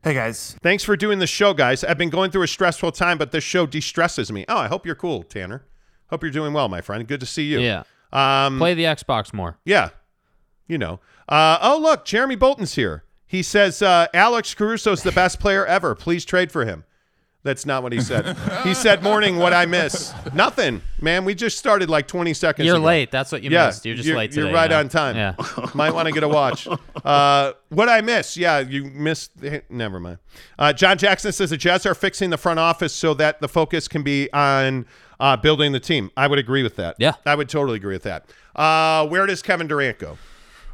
Hey 0.04 0.14
guys. 0.14 0.56
Thanks 0.62 0.84
for 0.84 0.96
doing 0.96 1.18
the 1.18 1.28
show, 1.28 1.54
guys. 1.54 1.84
I've 1.84 1.98
been 1.98 2.12
going 2.12 2.30
through 2.30 2.44
a 2.44 2.48
stressful 2.48 2.92
time, 2.92 3.18
but 3.18 3.32
this 3.32 3.44
show 3.44 3.66
de-stresses 3.66 4.32
me. 4.32 4.46
Oh, 4.48 4.58
I 4.58 4.68
hope 4.68 4.86
you're 4.86 4.94
cool, 4.94 5.24
Tanner. 5.24 5.66
Hope 6.12 6.22
you're 6.22 6.32
doing 6.32 6.54
well, 6.54 6.70
my 6.70 6.80
friend. 6.82 7.08
Good 7.08 7.22
to 7.22 7.26
see 7.26 7.46
you. 7.46 7.60
Yeah. 7.60 7.84
Um, 8.16 8.57
Play 8.57 8.74
the 8.74 8.84
Xbox 8.84 9.34
more. 9.34 9.57
Yeah. 9.66 9.89
You 10.68 10.78
know. 10.78 10.99
Uh, 11.28 11.57
oh, 11.61 11.78
look, 11.80 12.05
Jeremy 12.05 12.36
Bolton's 12.36 12.76
here. 12.76 13.03
He 13.28 13.43
says 13.43 13.82
uh, 13.82 14.07
Alex 14.13 14.53
Caruso's 14.53 15.03
the 15.03 15.11
best 15.11 15.39
player 15.39 15.66
ever. 15.66 15.95
Please 15.95 16.24
trade 16.24 16.51
for 16.51 16.66
him. 16.66 16.86
That's 17.45 17.63
not 17.63 17.84
what 17.84 17.93
he 17.93 18.01
said. 18.01 18.36
he 18.63 18.74
said, 18.74 19.03
"Morning, 19.03 19.38
what 19.38 19.53
I 19.53 19.68
miss? 19.68 20.11
Nothing, 20.34 20.82
man. 20.99 21.26
We 21.26 21.36
just 21.36 21.59
started 21.59 21.91
like 21.91 22.07
20 22.07 22.34
seconds. 22.34 22.66
You're 22.66 22.78
ago. 22.78 22.86
late. 22.86 23.11
That's 23.11 23.32
what 23.32 23.43
you 23.43 23.51
yeah, 23.51 23.68
missed. 23.68 23.86
You're 23.86 23.95
just 23.95 24.07
you're, 24.07 24.18
late 24.18 24.36
You're 24.36 24.51
right 24.51 24.63
you 24.63 24.70
know? 24.70 24.80
on 24.80 24.89
time. 24.89 25.16
Yeah. 25.16 25.36
Might 25.76 25.93
want 25.93 26.07
to 26.07 26.11
get 26.11 26.24
a 26.24 26.28
watch. 26.28 26.68
Uh, 27.05 27.53
what 27.70 27.88
I 27.88 28.01
miss? 28.01 28.36
Yeah, 28.36 28.57
you 28.57 28.86
missed. 28.86 29.32
Never 29.70 29.99
mind. 29.99 30.18
Uh, 30.57 30.74
John 30.74 30.97
Jackson 30.97 31.32
says 31.32 31.51
the 31.51 31.57
Jazz 31.57 31.86
are 31.86 31.93
fixing 31.93 32.32
the 32.32 32.38
front 32.38 32.57
office 32.57 32.93
so 32.93 33.13
that 33.13 33.41
the 33.41 33.47
focus 33.47 33.88
can 33.88 34.01
be 34.01 34.28
on 34.34 34.88
uh, 35.20 35.38
building 35.38 35.72
the 35.72 35.80
team. 35.80 36.11
I 36.18 36.28
would 36.28 36.39
agree 36.39 36.63
with 36.63 36.76
that. 36.78 36.95
Yeah. 36.99 37.13
I 37.26 37.36
would 37.36 37.49
totally 37.49 37.78
agree 37.78 37.95
with 37.95 38.03
that. 38.03 38.30
Uh, 38.55 39.07
where 39.07 39.26
does 39.26 39.41
Kevin 39.41 39.68
Durant 39.68 39.99
go? 39.99 40.18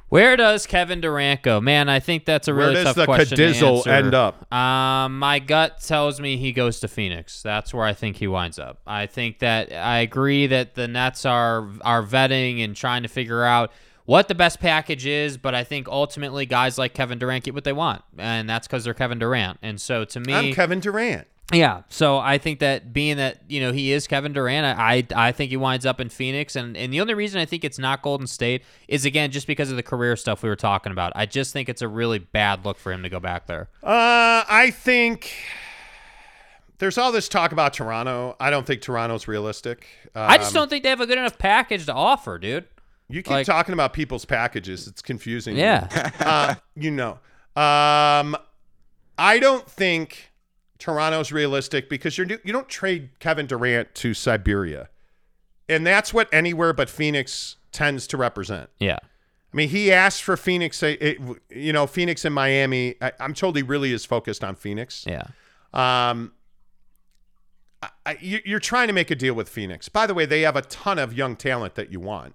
Where 0.09 0.35
does 0.35 0.67
Kevin 0.67 0.99
Durant 0.99 1.41
go? 1.41 1.61
Man, 1.61 1.87
I 1.87 2.01
think 2.01 2.25
that's 2.25 2.49
a 2.49 2.53
Where 2.53 2.67
really 2.67 2.73
does 2.83 2.83
tough 2.83 2.95
the 2.97 3.05
question 3.05 3.37
to 3.37 3.43
Cadizzle 3.43 3.77
answer. 3.77 3.89
end 3.91 4.13
up? 4.13 4.53
Um, 4.53 5.17
my 5.17 5.39
gut 5.39 5.79
tells 5.79 6.19
me 6.19 6.35
he 6.35 6.51
goes 6.51 6.81
to 6.81 6.89
Phoenix. 6.89 7.41
That's 7.41 7.73
where 7.73 7.85
I 7.85 7.93
think 7.93 8.17
he 8.17 8.27
winds 8.27 8.59
up. 8.59 8.81
I 8.85 9.05
think 9.05 9.39
that 9.39 9.71
I 9.71 9.99
agree 9.99 10.47
that 10.47 10.75
the 10.75 10.89
Nets 10.89 11.25
are 11.25 11.69
are 11.85 12.03
vetting 12.03 12.61
and 12.61 12.75
trying 12.75 13.03
to 13.03 13.07
figure 13.07 13.45
out 13.45 13.71
what 14.03 14.27
the 14.27 14.35
best 14.35 14.59
package 14.59 15.05
is, 15.05 15.37
but 15.37 15.55
I 15.55 15.63
think 15.63 15.87
ultimately 15.87 16.45
guys 16.45 16.77
like 16.77 16.93
Kevin 16.93 17.17
Durant 17.17 17.45
get 17.45 17.53
what 17.53 17.63
they 17.63 17.71
want, 17.71 18.03
and 18.17 18.49
that's 18.49 18.67
because 18.67 18.83
they're 18.83 18.93
Kevin 18.93 19.17
Durant. 19.19 19.59
And 19.61 19.79
so 19.79 20.03
to 20.03 20.19
me, 20.19 20.33
I'm 20.33 20.53
Kevin 20.53 20.81
Durant. 20.81 21.25
Yeah, 21.53 21.81
so 21.89 22.17
I 22.17 22.37
think 22.37 22.59
that 22.59 22.93
being 22.93 23.17
that 23.17 23.41
you 23.49 23.59
know 23.59 23.71
he 23.73 23.91
is 23.91 24.07
Kevin 24.07 24.31
Durant, 24.31 24.65
I 24.79 25.05
I 25.15 25.31
think 25.33 25.49
he 25.51 25.57
winds 25.57 25.85
up 25.85 25.99
in 25.99 26.07
Phoenix, 26.09 26.55
and 26.55 26.77
and 26.77 26.93
the 26.93 27.01
only 27.01 27.13
reason 27.13 27.41
I 27.41 27.45
think 27.45 27.63
it's 27.65 27.77
not 27.79 28.01
Golden 28.01 28.25
State 28.27 28.63
is 28.87 29.03
again 29.03 29.31
just 29.31 29.47
because 29.47 29.69
of 29.69 29.75
the 29.75 29.83
career 29.83 30.15
stuff 30.15 30.43
we 30.43 30.49
were 30.49 30.55
talking 30.55 30.91
about. 30.93 31.11
I 31.15 31.25
just 31.25 31.51
think 31.51 31.67
it's 31.67 31.81
a 31.81 31.87
really 31.89 32.19
bad 32.19 32.63
look 32.63 32.77
for 32.77 32.91
him 32.93 33.03
to 33.03 33.09
go 33.09 33.19
back 33.19 33.47
there. 33.47 33.67
Uh, 33.83 34.43
I 34.47 34.71
think 34.73 35.33
there's 36.77 36.97
all 36.97 37.11
this 37.11 37.27
talk 37.27 37.51
about 37.51 37.73
Toronto. 37.73 38.35
I 38.39 38.49
don't 38.49 38.65
think 38.65 38.81
Toronto's 38.81 39.27
realistic. 39.27 39.87
I 40.15 40.37
just 40.37 40.55
Um, 40.55 40.61
don't 40.61 40.69
think 40.69 40.83
they 40.83 40.89
have 40.89 41.01
a 41.01 41.05
good 41.05 41.17
enough 41.17 41.37
package 41.37 41.85
to 41.87 41.93
offer, 41.93 42.37
dude. 42.39 42.65
You 43.09 43.21
keep 43.23 43.31
like- 43.31 43.45
talking 43.45 43.73
about 43.73 43.91
people's 43.91 44.23
packages. 44.23 44.87
It's 44.87 45.01
confusing. 45.01 45.57
Yeah, 45.57 46.11
uh, 46.21 46.55
you 46.75 46.91
know. 46.91 47.19
Um, 47.57 48.37
I 49.17 49.37
don't 49.41 49.69
think 49.69 50.30
Toronto's 50.81 51.31
realistic 51.31 51.87
because 51.89 52.17
you're 52.17 52.27
you 52.43 52.51
don't 52.51 52.67
trade 52.67 53.11
Kevin 53.19 53.45
Durant 53.45 53.93
to 53.95 54.13
Siberia, 54.13 54.89
and 55.69 55.85
that's 55.87 56.13
what 56.13 56.27
anywhere 56.33 56.73
but 56.73 56.89
Phoenix 56.89 57.55
tends 57.71 58.07
to 58.07 58.17
represent. 58.17 58.69
yeah, 58.79 58.97
I 59.01 59.55
mean, 59.55 59.69
he 59.69 59.91
asked 59.93 60.23
for 60.23 60.35
Phoenix. 60.35 60.81
uh, 60.81 60.95
it- 60.99 61.19
you 61.49 61.71
know, 61.71 61.85
Phoenix 61.87 62.25
and 62.25 62.33
Miami. 62.33 62.95
I, 62.99 63.11
I'm 63.19 63.33
told 63.35 63.55
he 63.55 63.61
really 63.61 63.93
is 63.93 64.03
focused 64.05 64.43
on 64.43 64.55
Phoenix. 64.55 65.05
yeah. 65.07 65.23
Um, 65.73 66.33
I, 67.83 67.89
I, 68.05 68.17
you- 68.19 68.41
you're 68.43 68.59
trying 68.59 68.87
to 68.87 68.93
make 68.93 69.11
a 69.11 69.15
deal 69.15 69.33
with 69.35 69.47
Phoenix. 69.49 69.87
By 69.87 70.07
the 70.07 70.13
way, 70.15 70.25
they 70.25 70.41
have 70.41 70.55
a 70.55 70.63
ton 70.63 70.97
of 70.99 71.13
young 71.13 71.35
talent 71.35 71.75
that 71.75 71.91
you 71.91 71.99
want. 71.99 72.33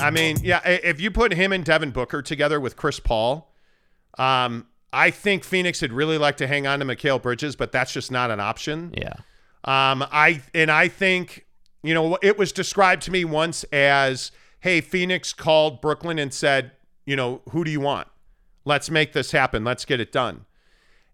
I 0.00 0.10
mean, 0.10 0.38
yeah, 0.42 0.60
if 0.66 1.00
you 1.00 1.10
put 1.10 1.32
him 1.32 1.52
and 1.52 1.64
Devin 1.64 1.90
Booker 1.90 2.22
together 2.22 2.58
with 2.60 2.76
Chris 2.76 3.00
Paul, 3.00 3.52
um, 4.18 4.66
I 4.92 5.10
think 5.10 5.44
Phoenix 5.44 5.82
would 5.82 5.92
really 5.92 6.18
like 6.18 6.36
to 6.38 6.46
hang 6.46 6.66
on 6.66 6.78
to 6.80 6.84
Mikal 6.84 7.20
Bridges, 7.20 7.56
but 7.56 7.72
that's 7.72 7.92
just 7.92 8.10
not 8.10 8.30
an 8.30 8.40
option. 8.40 8.94
Yeah. 8.96 9.14
Um, 9.64 10.04
I 10.12 10.42
and 10.54 10.70
I 10.70 10.88
think 10.88 11.46
you 11.82 11.92
know 11.92 12.18
it 12.22 12.38
was 12.38 12.52
described 12.52 13.02
to 13.02 13.10
me 13.10 13.24
once 13.24 13.64
as, 13.64 14.30
"Hey, 14.60 14.80
Phoenix 14.80 15.32
called 15.32 15.80
Brooklyn 15.80 16.18
and 16.18 16.32
said, 16.32 16.72
you 17.04 17.16
know, 17.16 17.42
who 17.50 17.64
do 17.64 17.70
you 17.70 17.80
want? 17.80 18.08
Let's 18.64 18.90
make 18.90 19.12
this 19.12 19.32
happen. 19.32 19.64
Let's 19.64 19.84
get 19.84 20.00
it 20.00 20.12
done." 20.12 20.46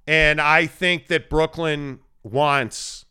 And 0.07 0.41
I 0.41 0.67
think 0.67 1.07
that 1.09 1.31
Brooklyn 1.31 2.01
wants 2.23 3.05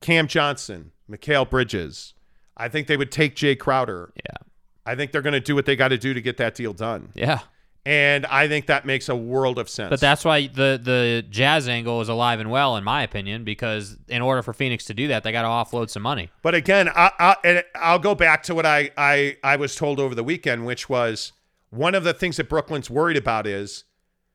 Cam 0.00 0.26
Johnson, 0.26 0.92
Mikal 1.10 1.48
Bridges. 1.48 2.14
I 2.56 2.68
think 2.68 2.86
they 2.86 2.96
would 2.96 3.12
take 3.12 3.36
Jae 3.36 3.58
Crowder. 3.58 4.12
Yeah. 4.16 4.36
I 4.84 4.94
think 4.94 5.12
they're 5.12 5.22
going 5.22 5.34
to 5.34 5.40
do 5.40 5.54
what 5.54 5.66
they 5.66 5.76
got 5.76 5.88
to 5.88 5.98
do 5.98 6.14
to 6.14 6.20
get 6.20 6.38
that 6.38 6.54
deal 6.54 6.72
done. 6.72 7.10
Yeah. 7.14 7.40
And 7.88 8.26
I 8.26 8.48
think 8.48 8.66
that 8.66 8.84
makes 8.84 9.08
a 9.08 9.16
world 9.16 9.58
of 9.58 9.70
sense. 9.70 9.88
But 9.88 9.98
that's 9.98 10.22
why 10.22 10.46
the 10.46 10.78
the 10.82 11.24
Jazz 11.30 11.68
angle 11.68 12.02
is 12.02 12.10
alive 12.10 12.38
and 12.38 12.50
well, 12.50 12.76
in 12.76 12.84
my 12.84 13.02
opinion, 13.02 13.44
because 13.44 13.96
in 14.08 14.20
order 14.20 14.42
for 14.42 14.52
Phoenix 14.52 14.84
to 14.84 14.94
do 14.94 15.08
that, 15.08 15.24
they 15.24 15.32
got 15.32 15.40
to 15.40 15.48
offload 15.48 15.88
some 15.88 16.02
money. 16.02 16.28
But 16.42 16.54
again, 16.54 16.90
I, 16.90 17.10
I, 17.18 17.36
and 17.44 17.64
I'll 17.74 17.98
go 17.98 18.14
back 18.14 18.42
to 18.42 18.54
what 18.54 18.66
I, 18.66 18.90
I, 18.98 19.38
I 19.42 19.56
was 19.56 19.74
told 19.74 20.00
over 20.00 20.14
the 20.14 20.22
weekend, 20.22 20.66
which 20.66 20.90
was 20.90 21.32
one 21.70 21.94
of 21.94 22.04
the 22.04 22.12
things 22.12 22.36
that 22.36 22.50
Brooklyn's 22.50 22.90
worried 22.90 23.16
about 23.16 23.46
is 23.46 23.84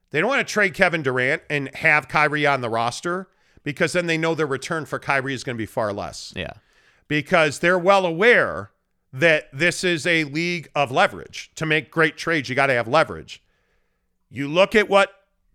they 0.09 0.19
don't 0.19 0.29
want 0.29 0.47
to 0.47 0.51
trade 0.51 0.73
Kevin 0.73 1.03
Durant 1.03 1.43
and 1.47 1.69
have 1.75 2.07
Kyrie 2.07 2.47
on 2.47 2.61
the 2.61 2.69
roster 2.69 3.27
because 3.63 3.93
then 3.93 4.07
they 4.07 4.17
know 4.17 4.33
their 4.33 4.47
return 4.47 4.87
for 4.87 4.97
Kyrie 4.97 5.35
is 5.35 5.43
going 5.43 5.55
to 5.55 5.61
be 5.61 5.67
far 5.67 5.93
less. 5.93 6.33
Yeah. 6.35 6.53
Because 7.07 7.59
they're 7.59 7.77
well 7.77 8.07
aware 8.07 8.71
that 9.13 9.47
this 9.53 9.83
is 9.83 10.07
a 10.07 10.23
league 10.23 10.69
of 10.73 10.91
leverage. 10.91 11.51
To 11.53 11.67
make 11.67 11.91
great 11.91 12.17
trades, 12.17 12.49
you 12.49 12.55
got 12.55 12.65
to 12.67 12.73
have 12.73 12.87
leverage. 12.87 13.42
You 14.33 14.47
look 14.47 14.73
at 14.73 14.89
what 14.89 15.11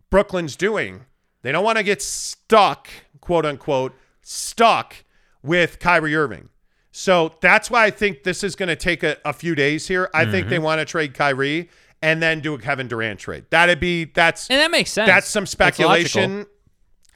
Brooklyn's 0.08 0.54
doing, 0.54 1.04
they 1.42 1.50
don't 1.50 1.64
want 1.64 1.78
to 1.78 1.84
get 1.84 2.00
stuck, 2.00 2.88
quote 3.20 3.44
unquote, 3.44 3.92
stuck 4.22 5.04
with 5.42 5.80
Kyrie 5.80 6.14
Irving. 6.14 6.48
So 6.92 7.34
that's 7.40 7.72
why 7.72 7.86
I 7.86 7.90
think 7.90 8.22
this 8.22 8.44
is 8.44 8.54
going 8.54 8.68
to 8.68 8.76
take 8.76 9.02
a, 9.02 9.16
a 9.24 9.32
few 9.32 9.56
days 9.56 9.88
here. 9.88 10.08
I 10.14 10.24
think 10.26 10.48
they 10.48 10.56
mm-hmm. 10.56 10.64
want 10.64 10.78
to 10.80 10.84
trade 10.84 11.12
Kyrie 11.14 11.68
and 12.00 12.22
then 12.22 12.38
do 12.40 12.54
a 12.54 12.58
Kevin 12.58 12.86
Durant 12.86 13.18
trade. 13.18 13.46
That'd 13.50 13.80
be 13.80 14.04
that's 14.04 14.48
And 14.48 14.60
that 14.60 14.70
makes 14.70 14.90
sense. 14.92 15.08
that's 15.08 15.28
some 15.28 15.44
speculation. 15.44 16.46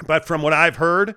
But 0.05 0.27
from 0.27 0.43
what 0.43 0.53
I've 0.53 0.77
heard, 0.77 1.15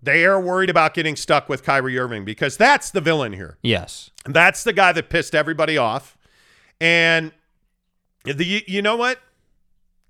they 0.00 0.24
are 0.24 0.40
worried 0.40 0.70
about 0.70 0.94
getting 0.94 1.16
stuck 1.16 1.48
with 1.48 1.64
Kyrie 1.64 1.98
Irving 1.98 2.24
because 2.24 2.56
that's 2.56 2.90
the 2.90 3.00
villain 3.00 3.32
here. 3.32 3.58
Yes. 3.62 4.10
That's 4.26 4.62
the 4.62 4.72
guy 4.72 4.92
that 4.92 5.10
pissed 5.10 5.34
everybody 5.34 5.76
off. 5.76 6.16
And 6.80 7.32
the 8.24 8.62
you 8.68 8.80
know 8.80 8.96
what? 8.96 9.18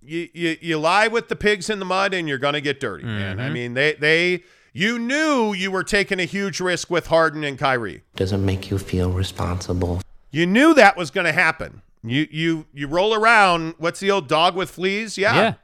You, 0.05 0.28
you 0.32 0.57
you 0.61 0.78
lie 0.78 1.09
with 1.09 1.28
the 1.28 1.36
pigs 1.36 1.70
in 1.70 1.78
the 1.78 1.84
mud 1.84 2.12
and 2.14 2.28
you're 2.28 2.38
gonna 2.38 2.61
get 2.61 2.80
dirty, 2.80 3.05
man. 3.05 3.38
I 3.38 3.44
mm-hmm. 3.44 3.55
mean, 3.55 3.74
they 3.74 3.94
they 3.94 4.42
you 4.72 4.98
knew 4.98 5.53
you 5.53 5.70
were 5.70 5.84
taking 5.84 6.18
a 6.18 6.24
huge 6.24 6.61
risk 6.61 6.90
with 6.90 7.07
Harden 7.07 7.44
and 7.44 7.59
Kyrie. 7.59 8.03
Doesn't 8.16 8.44
make 8.44 8.70
you 8.70 8.78
feel 8.78 9.12
responsible. 9.12 10.00
You 10.30 10.46
knew 10.46 10.74
that 10.74 10.96
was 10.96 11.11
gonna 11.11 11.32
happen. 11.32 11.82
You 12.03 12.26
you 12.30 12.66
you 12.72 12.88
roll 12.88 13.14
around. 13.14 13.74
What's 13.78 14.00
the 14.00 14.11
old 14.11 14.28
dog 14.28 14.57
with 14.57 14.70
fleas? 14.70 15.16
Yeah, 15.16 15.34
Yeah. 15.34 15.55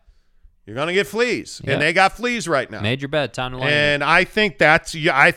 you're 0.67 0.77
gonna 0.77 0.93
get 0.93 1.07
fleas, 1.07 1.61
Yeah. 1.65 1.73
and 1.73 1.83
they 1.83 1.93
got 1.93 2.13
fleas 2.17 2.47
right 2.47 2.71
now. 2.71 2.81
Made 2.81 3.01
your 3.01 3.09
bed. 3.09 3.35
Time 3.35 3.53
to 3.53 3.59
lie. 3.59 3.71
And 3.71 4.05
I 4.05 4.25
think 4.25 4.59
that's 4.59 4.95
yeah, 4.95 5.17
I 5.17 5.35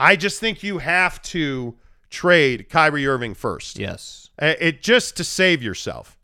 I 0.00 0.16
just 0.16 0.40
think 0.40 0.62
you 0.62 0.78
have 0.78 1.22
to 1.22 1.76
trade 2.10 2.68
Kyrie 2.68 3.06
Irving 3.06 3.34
first. 3.34 3.78
Yes. 3.78 4.30
It 4.38 4.82
just 4.82 5.16
to 5.18 5.24
save 5.24 5.62
yourself. 5.62 6.16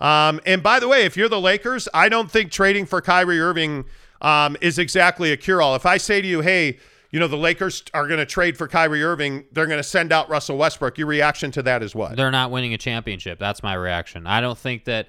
Um, 0.00 0.40
and 0.44 0.62
by 0.62 0.80
the 0.80 0.88
way, 0.88 1.04
if 1.04 1.16
you're 1.16 1.28
the 1.28 1.40
Lakers, 1.40 1.88
I 1.94 2.08
don't 2.08 2.30
think 2.30 2.50
trading 2.50 2.86
for 2.86 3.00
Kyrie 3.00 3.40
Irving 3.40 3.84
um, 4.20 4.56
is 4.60 4.78
exactly 4.78 5.32
a 5.32 5.36
cure-all. 5.36 5.74
If 5.74 5.86
I 5.86 5.96
say 5.96 6.20
to 6.20 6.26
you, 6.26 6.40
"Hey, 6.40 6.78
you 7.10 7.20
know 7.20 7.28
the 7.28 7.36
Lakers 7.36 7.84
are 7.94 8.06
going 8.06 8.18
to 8.18 8.26
trade 8.26 8.56
for 8.56 8.66
Kyrie 8.66 9.02
Irving, 9.02 9.44
they're 9.52 9.66
going 9.66 9.78
to 9.78 9.82
send 9.84 10.12
out 10.12 10.28
Russell 10.28 10.56
Westbrook," 10.58 10.98
your 10.98 11.06
reaction 11.06 11.50
to 11.52 11.62
that 11.62 11.82
is 11.82 11.94
what? 11.94 12.16
They're 12.16 12.30
not 12.30 12.50
winning 12.50 12.74
a 12.74 12.78
championship. 12.78 13.38
That's 13.38 13.62
my 13.62 13.74
reaction. 13.74 14.26
I 14.26 14.40
don't 14.40 14.58
think 14.58 14.84
that 14.84 15.08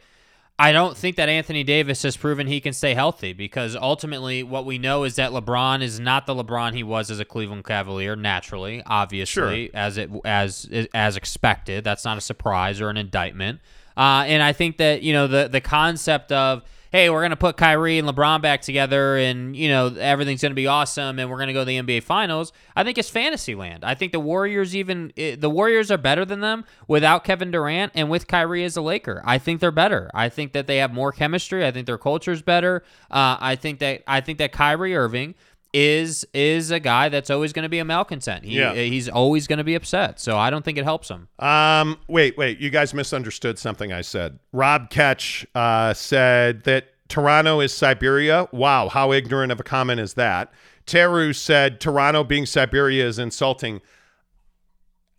I 0.57 0.71
don't 0.71 0.95
think 0.95 1.17
that 1.17 1.27
Anthony 1.27 1.63
Davis 1.63 2.03
has 2.03 2.15
proven 2.15 2.47
he 2.47 2.61
can 2.61 2.71
stay 2.71 2.93
healthy 2.93 3.33
because 3.33 3.75
ultimately 3.75 4.41
what 4.41 4.65
we 4.65 4.77
know 4.77 5.03
is 5.03 5.17
that 5.17 5.31
LeBron 5.31 5.81
is 5.81 5.99
not 5.99 6.25
the 6.25 6.33
LeBron 6.33 6.73
he 6.73 6.83
was 6.83 7.11
as 7.11 7.19
a 7.19 7.25
Cleveland 7.25 7.65
Cavalier 7.65 8.15
naturally, 8.15 8.81
obviously, 8.85 9.73
as 9.73 9.97
it 9.97 10.09
as 10.23 10.69
as 10.93 11.17
expected. 11.17 11.83
That's 11.83 12.05
not 12.05 12.17
a 12.17 12.21
surprise 12.21 12.79
or 12.79 12.89
an 12.89 12.95
indictment. 12.95 13.59
Uh, 13.97 14.23
and 14.27 14.43
I 14.43 14.53
think 14.53 14.77
that, 14.77 15.01
you 15.01 15.13
know, 15.13 15.27
the 15.27 15.47
the 15.47 15.61
concept 15.61 16.31
of 16.31 16.63
hey, 16.95 17.09
we're 17.09 17.19
to 17.31 17.35
put 17.35 17.57
Kyrie 17.57 17.99
and 17.99 18.07
LeBron 18.07 18.41
back 18.41 18.61
together 18.61 19.17
and, 19.17 19.53
you 19.53 19.67
know, 19.67 19.87
everything's 19.87 20.39
to 20.51 20.55
be 20.55 20.65
awesome 20.65 21.19
and 21.19 21.29
we're 21.29 21.35
to 21.47 21.53
go 21.53 21.59
to 21.59 21.65
the 21.65 21.77
NBA 21.77 22.03
Finals, 22.03 22.53
I 22.73 22.85
think 22.85 22.97
it's 22.97 23.09
fantasy 23.09 23.53
land. 23.53 23.83
I 23.83 23.95
think 23.95 24.13
the 24.13 24.19
Warriors 24.21 24.73
even, 24.73 25.11
eh, 25.17 25.35
the 25.37 25.49
Warriors 25.49 25.91
are 25.91 25.97
better 25.97 26.23
than 26.23 26.39
them 26.39 26.63
without 26.87 27.25
Kevin 27.25 27.51
Durant 27.51 27.91
and 27.95 28.09
with 28.09 28.27
Kyrie 28.27 28.63
as 28.63 28.77
a 28.77 28.81
Laker. 28.81 29.21
I 29.25 29.39
think 29.39 29.59
they're 29.59 29.71
better. 29.71 30.09
I 30.13 30.29
think 30.29 30.53
that 30.53 30.67
they 30.67 30.77
have 30.77 30.93
more 30.93 31.11
chemistry. 31.11 31.65
I 31.65 31.71
think 31.71 31.85
their 31.85 31.97
culture's 31.97 32.41
better. 32.41 32.81
Uh, 33.11 33.35
I 33.41 33.57
think 33.57 33.79
that, 33.79 34.03
I 34.07 34.21
think 34.21 34.37
that 34.37 34.53
Kyrie 34.53 34.95
Irving 34.95 35.35
is 35.75 36.25
is 36.33 36.71
a 36.71 36.79
guy 36.79 37.09
that's 37.09 37.29
always 37.29 37.51
going 37.51 37.63
to 37.63 37.69
be 37.69 37.79
a 37.79 37.85
malcontent. 37.85 38.45
He, 38.45 38.57
Yeah. 38.57 38.73
He's 38.73 39.09
always 39.09 39.45
going 39.45 39.57
to 39.57 39.63
be 39.65 39.75
upset. 39.75 40.21
So 40.21 40.37
I 40.37 40.49
don't 40.49 40.63
think 40.63 40.77
it 40.77 40.85
helps 40.85 41.09
him. 41.09 41.27
Um, 41.37 41.99
wait, 42.07 42.37
wait. 42.37 42.59
You 42.59 42.69
guys 42.69 42.93
misunderstood 42.93 43.59
something 43.59 43.91
I 43.91 43.99
said. 43.99 44.39
Rob 44.53 44.89
Ketch 44.89 45.45
uh, 45.53 45.93
said 45.93 46.63
that 46.63 46.87
Toronto 47.09 47.59
is 47.59 47.73
Siberia. 47.73 48.47
Wow, 48.53 48.87
how 48.87 49.11
ignorant 49.11 49.51
of 49.51 49.59
a 49.59 49.63
comment 49.63 49.99
is 49.99 50.13
that? 50.13 50.53
Teru 50.85 51.33
said 51.33 51.81
Toronto 51.81 52.23
being 52.23 52.45
Siberia 52.45 53.05
is 53.05 53.19
insulting. 53.19 53.81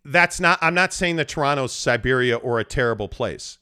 That's 0.03 0.39
not, 0.39 0.57
I'm 0.61 0.73
not 0.73 0.91
saying 0.91 1.17
that 1.17 1.27
Toronto's 1.27 1.73
Siberia 1.73 2.37
or 2.37 2.59
a 2.59 2.63
terrible 2.63 3.07
place. 3.09 3.59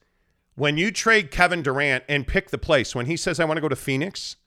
When 0.53 0.77
you 0.77 0.91
trade 0.91 1.29
Kevin 1.29 1.61
Durant 1.61 2.05
and 2.07 2.25
pick 2.25 2.51
the 2.51 2.57
place, 2.57 2.95
when 2.95 3.07
he 3.07 3.17
says, 3.17 3.39
I 3.39 3.45
want 3.45 3.57
to 3.57 3.61
go 3.61 3.67
to 3.67 3.75
Phoenix, 3.75 4.37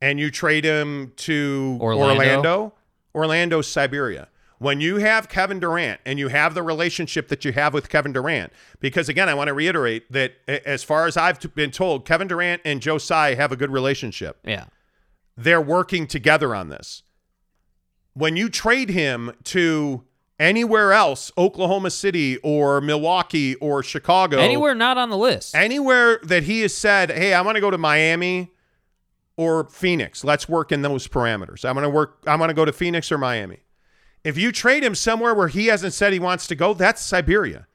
and 0.00 0.18
you 0.18 0.30
trade 0.30 0.64
him 0.64 1.12
to 1.16 1.78
Orlando. 1.80 2.14
Orlando, 2.14 2.72
Orlando's 3.14 3.68
Siberia. 3.68 4.28
When 4.58 4.80
you 4.82 4.96
have 4.96 5.28
Kevin 5.30 5.58
Durant 5.58 6.00
and 6.04 6.18
you 6.18 6.28
have 6.28 6.52
the 6.54 6.62
relationship 6.62 7.28
that 7.28 7.46
you 7.46 7.52
have 7.52 7.72
with 7.72 7.88
Kevin 7.88 8.12
Durant, 8.12 8.52
because 8.78 9.08
again, 9.08 9.26
I 9.28 9.32
want 9.34 9.48
to 9.48 9.54
reiterate 9.54 10.10
that 10.12 10.34
as 10.46 10.84
far 10.84 11.06
as 11.06 11.16
I've 11.16 11.40
been 11.54 11.70
told, 11.70 12.04
Kevin 12.04 12.28
Durant 12.28 12.60
and 12.64 12.82
Joe 12.82 12.98
Tsai 12.98 13.34
have 13.36 13.52
a 13.52 13.56
good 13.56 13.70
relationship. 13.70 14.38
Yeah. 14.44 14.66
They're 15.34 15.62
working 15.62 16.06
together 16.06 16.54
on 16.54 16.68
this. 16.68 17.02
When 18.12 18.36
you 18.36 18.50
trade 18.50 18.90
him 18.90 19.32
to 19.44 20.04
anywhere 20.38 20.92
else, 20.92 21.32
Oklahoma 21.38 21.90
City 21.90 22.36
or 22.42 22.82
Milwaukee 22.82 23.54
or 23.56 23.82
Chicago, 23.82 24.38
Anywhere 24.38 24.74
not 24.74 24.98
on 24.98 25.08
the 25.08 25.16
list. 25.16 25.54
anywhere 25.54 26.18
that 26.22 26.42
he 26.42 26.60
has 26.62 26.74
said, 26.74 27.10
"Hey, 27.10 27.32
I 27.32 27.40
want 27.40 27.54
to 27.56 27.60
go 27.62 27.70
to 27.70 27.78
Miami 27.78 28.52
or 29.40 29.64
Phoenix. 29.70 30.22
Let's 30.22 30.48
work 30.48 30.70
in 30.70 30.82
those 30.82 31.08
parameters. 31.08 31.64
I'm 31.64 31.74
going 31.74 31.84
to 31.84 31.90
work. 31.90 32.18
I'm 32.26 32.38
going 32.38 32.48
to 32.48 32.54
go 32.54 32.64
to 32.66 32.72
Phoenix 32.72 33.10
or 33.10 33.18
Miami." 33.18 33.60
If 34.22 34.36
you 34.36 34.52
trade 34.52 34.84
him 34.84 34.94
somewhere 34.94 35.34
where 35.34 35.48
he 35.48 35.68
hasn't 35.68 35.94
said 35.94 36.12
he 36.12 36.18
wants 36.18 36.46
to 36.48 36.54
go, 36.54 36.74
that's 36.74 37.00
Siberia. 37.00 37.66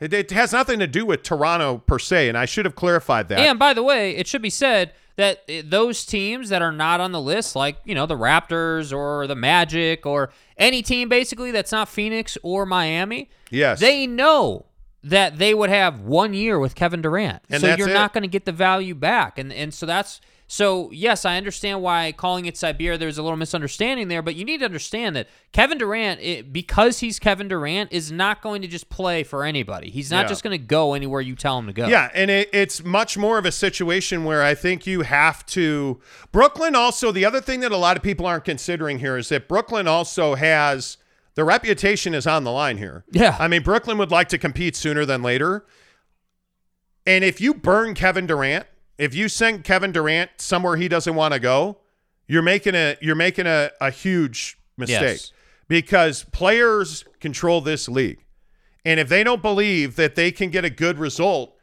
It, 0.00 0.12
it 0.12 0.30
has 0.32 0.52
nothing 0.52 0.78
to 0.80 0.86
do 0.86 1.06
with 1.06 1.22
Toronto 1.22 1.78
per 1.78 1.98
se, 1.98 2.28
and 2.28 2.36
I 2.36 2.44
should 2.44 2.66
have 2.66 2.74
clarified 2.74 3.28
that. 3.28 3.38
And 3.38 3.58
by 3.58 3.72
the 3.72 3.82
way, 3.82 4.14
it 4.14 4.26
should 4.26 4.42
be 4.42 4.50
said 4.50 4.92
that 5.16 5.44
uh, 5.48 5.62
those 5.64 6.04
teams 6.04 6.50
that 6.50 6.60
are 6.60 6.72
not 6.72 7.00
on 7.00 7.12
the 7.12 7.20
list, 7.22 7.56
like, 7.56 7.78
you 7.84 7.94
know, 7.94 8.04
the 8.04 8.18
Raptors 8.18 8.94
or 8.94 9.26
the 9.26 9.34
Magic 9.36 10.04
or 10.04 10.30
any 10.58 10.82
team 10.82 11.08
basically 11.08 11.50
that's 11.52 11.72
not 11.72 11.88
Phoenix 11.88 12.36
or 12.42 12.66
Miami, 12.66 13.30
Yes. 13.50 13.80
they 13.80 14.06
know 14.06 14.66
that 15.02 15.38
they 15.38 15.54
would 15.54 15.70
have 15.70 16.00
one 16.00 16.34
year 16.34 16.58
with 16.58 16.74
Kevin 16.74 17.00
Durant. 17.00 17.42
And 17.48 17.62
so 17.62 17.74
you're 17.76 17.88
it. 17.88 17.94
not 17.94 18.12
going 18.12 18.22
to 18.22 18.28
get 18.28 18.44
the 18.44 18.52
value 18.52 18.94
back. 18.94 19.38
And 19.38 19.52
and 19.52 19.72
so 19.72 19.86
that's 19.86 20.20
so 20.46 20.90
yes, 20.92 21.24
I 21.24 21.36
understand 21.36 21.80
why 21.82 22.12
calling 22.12 22.44
it 22.46 22.56
Siberia 22.56 22.98
there's 22.98 23.16
a 23.18 23.22
little 23.22 23.36
misunderstanding 23.36 24.08
there, 24.08 24.20
but 24.22 24.34
you 24.34 24.44
need 24.44 24.58
to 24.58 24.64
understand 24.66 25.16
that 25.16 25.28
Kevin 25.52 25.78
Durant 25.78 26.20
it, 26.20 26.52
because 26.52 27.00
he's 27.00 27.18
Kevin 27.18 27.48
Durant 27.48 27.92
is 27.92 28.12
not 28.12 28.42
going 28.42 28.60
to 28.62 28.68
just 28.68 28.88
play 28.90 29.22
for 29.22 29.44
anybody. 29.44 29.90
He's 29.90 30.10
not 30.10 30.24
Yeah. 30.24 30.28
just 30.28 30.42
going 30.42 30.52
to 30.58 30.64
go 30.64 30.94
anywhere 30.94 31.20
you 31.22 31.34
tell 31.34 31.58
him 31.58 31.66
to 31.66 31.72
go. 31.72 31.86
Yeah, 31.86 32.10
and 32.14 32.30
it, 32.30 32.50
it's 32.52 32.84
much 32.84 33.16
more 33.16 33.38
of 33.38 33.46
a 33.46 33.52
situation 33.52 34.24
where 34.24 34.42
I 34.42 34.54
think 34.54 34.86
you 34.86 35.00
have 35.02 35.46
to. 35.46 36.00
Brooklyn 36.30 36.74
also, 36.76 37.10
the 37.10 37.24
other 37.24 37.40
thing 37.40 37.60
that 37.60 37.72
a 37.72 37.76
lot 37.76 37.96
of 37.96 38.02
people 38.02 38.26
aren't 38.26 38.44
considering 38.44 38.98
here 38.98 39.16
is 39.16 39.30
that 39.30 39.48
Brooklyn 39.48 39.88
also 39.88 40.34
has 40.34 40.98
the 41.36 41.42
reputation 41.44 42.14
is 42.14 42.26
on 42.26 42.44
the 42.44 42.52
line 42.52 42.76
here. 42.78 43.04
Yeah. 43.10 43.36
I 43.40 43.48
mean, 43.48 43.62
Brooklyn 43.62 43.98
would 43.98 44.10
like 44.10 44.28
to 44.28 44.38
compete 44.38 44.76
sooner 44.76 45.04
than 45.04 45.22
later. 45.22 45.64
And 47.06 47.24
if 47.24 47.40
you 47.40 47.54
burn 47.54 47.94
Kevin 47.94 48.26
Durant, 48.26 48.66
if 48.98 49.14
you 49.14 49.28
send 49.28 49.64
Kevin 49.64 49.92
Durant 49.92 50.30
somewhere 50.38 50.76
he 50.76 50.88
doesn't 50.88 51.14
want 51.14 51.34
to 51.34 51.40
go, 51.40 51.78
you're 52.26 52.42
making 52.42 52.74
a 52.74 52.96
you're 53.00 53.14
making 53.16 53.46
a, 53.46 53.70
a 53.80 53.90
huge 53.90 54.58
mistake 54.76 55.00
Yes. 55.00 55.32
because 55.68 56.24
players 56.32 57.04
control 57.20 57.60
this 57.60 57.88
league. 57.88 58.24
And 58.84 59.00
if 59.00 59.08
they 59.08 59.24
don't 59.24 59.40
believe 59.42 59.96
that 59.96 60.14
they 60.14 60.30
can 60.30 60.50
get 60.50 60.64
a 60.64 60.70
good 60.70 60.98
result 60.98 61.56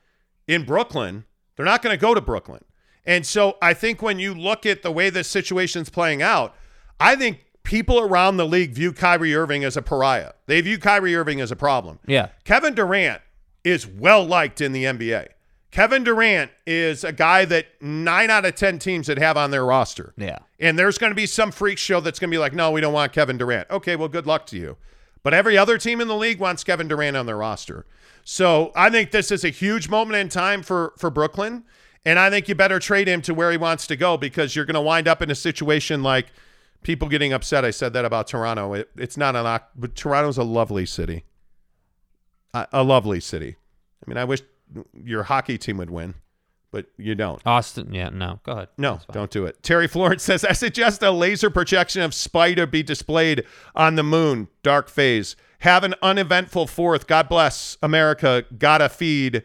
in 0.48 0.64
Brooklyn, 0.66 1.26
they're 1.56 1.66
not 1.66 1.82
going 1.82 1.94
to 1.96 2.02
go 2.02 2.14
to 2.14 2.22
Brooklyn. 2.22 2.64
And 3.06 3.26
so 3.26 3.58
I 3.62 3.74
think 3.74 4.02
when 4.02 4.20
you 4.20 4.34
look 4.34 4.66
at 4.66 4.82
the 4.84 4.92
way 4.92 5.10
this 5.10 5.28
situation's 5.28 5.90
playing 5.90 6.22
out, 6.22 6.56
I 7.00 7.16
think 7.16 7.40
people 7.64 8.00
around 8.00 8.38
the 8.38 8.46
league 8.46 8.74
view 8.74 8.92
Kyrie 8.94 9.36
Irving 9.36 9.64
as 9.64 9.78
a 9.78 9.82
pariah. 9.82 10.32
They 10.48 10.62
view 10.62 10.78
Kyrie 10.80 11.16
Irving 11.16 11.42
as 11.42 11.52
a 11.52 11.56
problem. 11.56 12.00
Yeah. 12.08 12.30
Kevin 12.44 12.74
Durant 12.76 13.22
is 13.64 13.86
well 13.88 14.26
liked 14.26 14.62
in 14.62 14.72
the 14.72 14.84
NBA. 14.86 15.28
Kevin 15.72 16.03
Durant 16.03 16.51
is 16.67 17.03
a 17.05 17.13
guy 17.13 17.45
that 17.45 17.67
nine 17.82 18.30
out 18.30 18.45
of 18.45 18.55
10 18.55 18.78
teams 18.78 19.07
that 19.07 19.17
have 19.17 19.38
on 19.38 19.51
their 19.51 19.65
roster. 19.65 20.13
Yeah. 20.17 20.39
And 20.59 20.78
there's 20.78 20.97
going 20.97 21.11
to 21.11 21.15
be 21.15 21.26
some 21.26 21.51
freak 21.51 21.78
show 21.78 22.01
that's 22.01 22.19
going 22.19 22.30
to 22.30 22.36
be 22.36 22.39
like, 22.39 22.53
no, 22.53 22.72
we 22.72 22.82
don't 22.82 22.93
want 22.93 23.13
Kevin 23.13 23.38
Durant. 23.38 23.69
Okay, 23.69 23.95
well, 23.95 24.09
good 24.09 24.28
luck 24.28 24.45
to 24.47 24.57
you. 24.57 24.78
But 25.24 25.34
every 25.34 25.57
other 25.57 25.78
team 25.78 26.01
in 26.01 26.07
the 26.07 26.15
league 26.15 26.39
wants 26.39 26.63
Kevin 26.63 26.89
Durant 26.89 27.15
on 27.15 27.26
their 27.26 27.38
roster. 27.38 27.86
So 28.24 28.72
I 28.76 28.89
think 28.89 29.11
this 29.11 29.32
is 29.32 29.43
a 29.45 29.49
huge 29.49 29.89
moment 29.89 30.17
in 30.17 30.30
time 30.30 30.61
for 30.61 30.93
for 30.97 31.09
Brooklyn. 31.09 31.63
And 32.05 32.17
I 32.17 32.30
think 32.30 32.49
you 32.49 32.55
better 32.55 32.80
trade 32.80 33.07
him 33.07 33.22
to 33.24 33.34
where 33.34 33.51
he 33.51 33.57
wants 33.57 33.86
to 33.88 33.95
go 33.95 34.17
because 34.17 34.55
you're 34.55 34.65
going 34.65 34.76
to 34.76 34.82
wind 34.82 35.07
up 35.07 35.22
in 35.22 35.30
a 35.30 35.36
situation 35.36 36.01
like 36.01 36.28
people 36.82 37.07
getting 37.07 37.32
upset. 37.32 37.63
I 37.63 37.69
said 37.69 37.93
that 37.93 38.05
about 38.05 38.28
Toronto. 38.28 38.74
It, 38.74 38.89
it's 38.97 39.17
not 39.17 39.36
an, 39.36 39.59
but 39.76 39.95
Toronto's 39.95 40.38
a 40.38 40.43
lovely 40.43 40.86
city. 40.88 41.26
A, 42.55 42.67
a 42.74 42.84
lovely 42.84 43.19
city. 43.19 43.57
I 44.03 44.09
mean, 44.09 44.17
I 44.17 44.26
wish 44.26 44.41
your 44.93 45.24
hockey 45.24 45.57
team 45.57 45.78
would 45.78 45.89
win, 45.89 46.13
but 46.72 46.88
you 46.97 47.15
don't. 47.15 47.41
Austin, 47.45 47.93
yeah, 47.93 48.09
no. 48.09 48.39
Go 48.43 48.51
ahead. 48.53 48.69
No, 48.78 48.99
don't 49.11 49.32
do 49.32 49.45
it. 49.45 49.61
Terry 49.63 49.88
Florence 49.88 50.24
says, 50.24 50.43
I 50.45 50.53
suggest 50.53 51.03
a 51.03 51.11
laser 51.11 51.49
projection 51.49 52.01
of 52.01 52.13
Spider 52.13 52.65
be 52.65 52.84
displayed 52.84 53.45
on 53.76 53.95
the 53.95 54.03
moon, 54.03 54.47
dark 54.63 54.89
phase. 54.89 55.36
Have 55.59 55.84
an 55.84 55.93
uneventful 56.01 56.67
fourth. 56.67 57.05
God 57.07 57.30
bless 57.30 57.78
America. 57.84 58.45
Gotta 58.57 58.89
feed. 58.89 59.43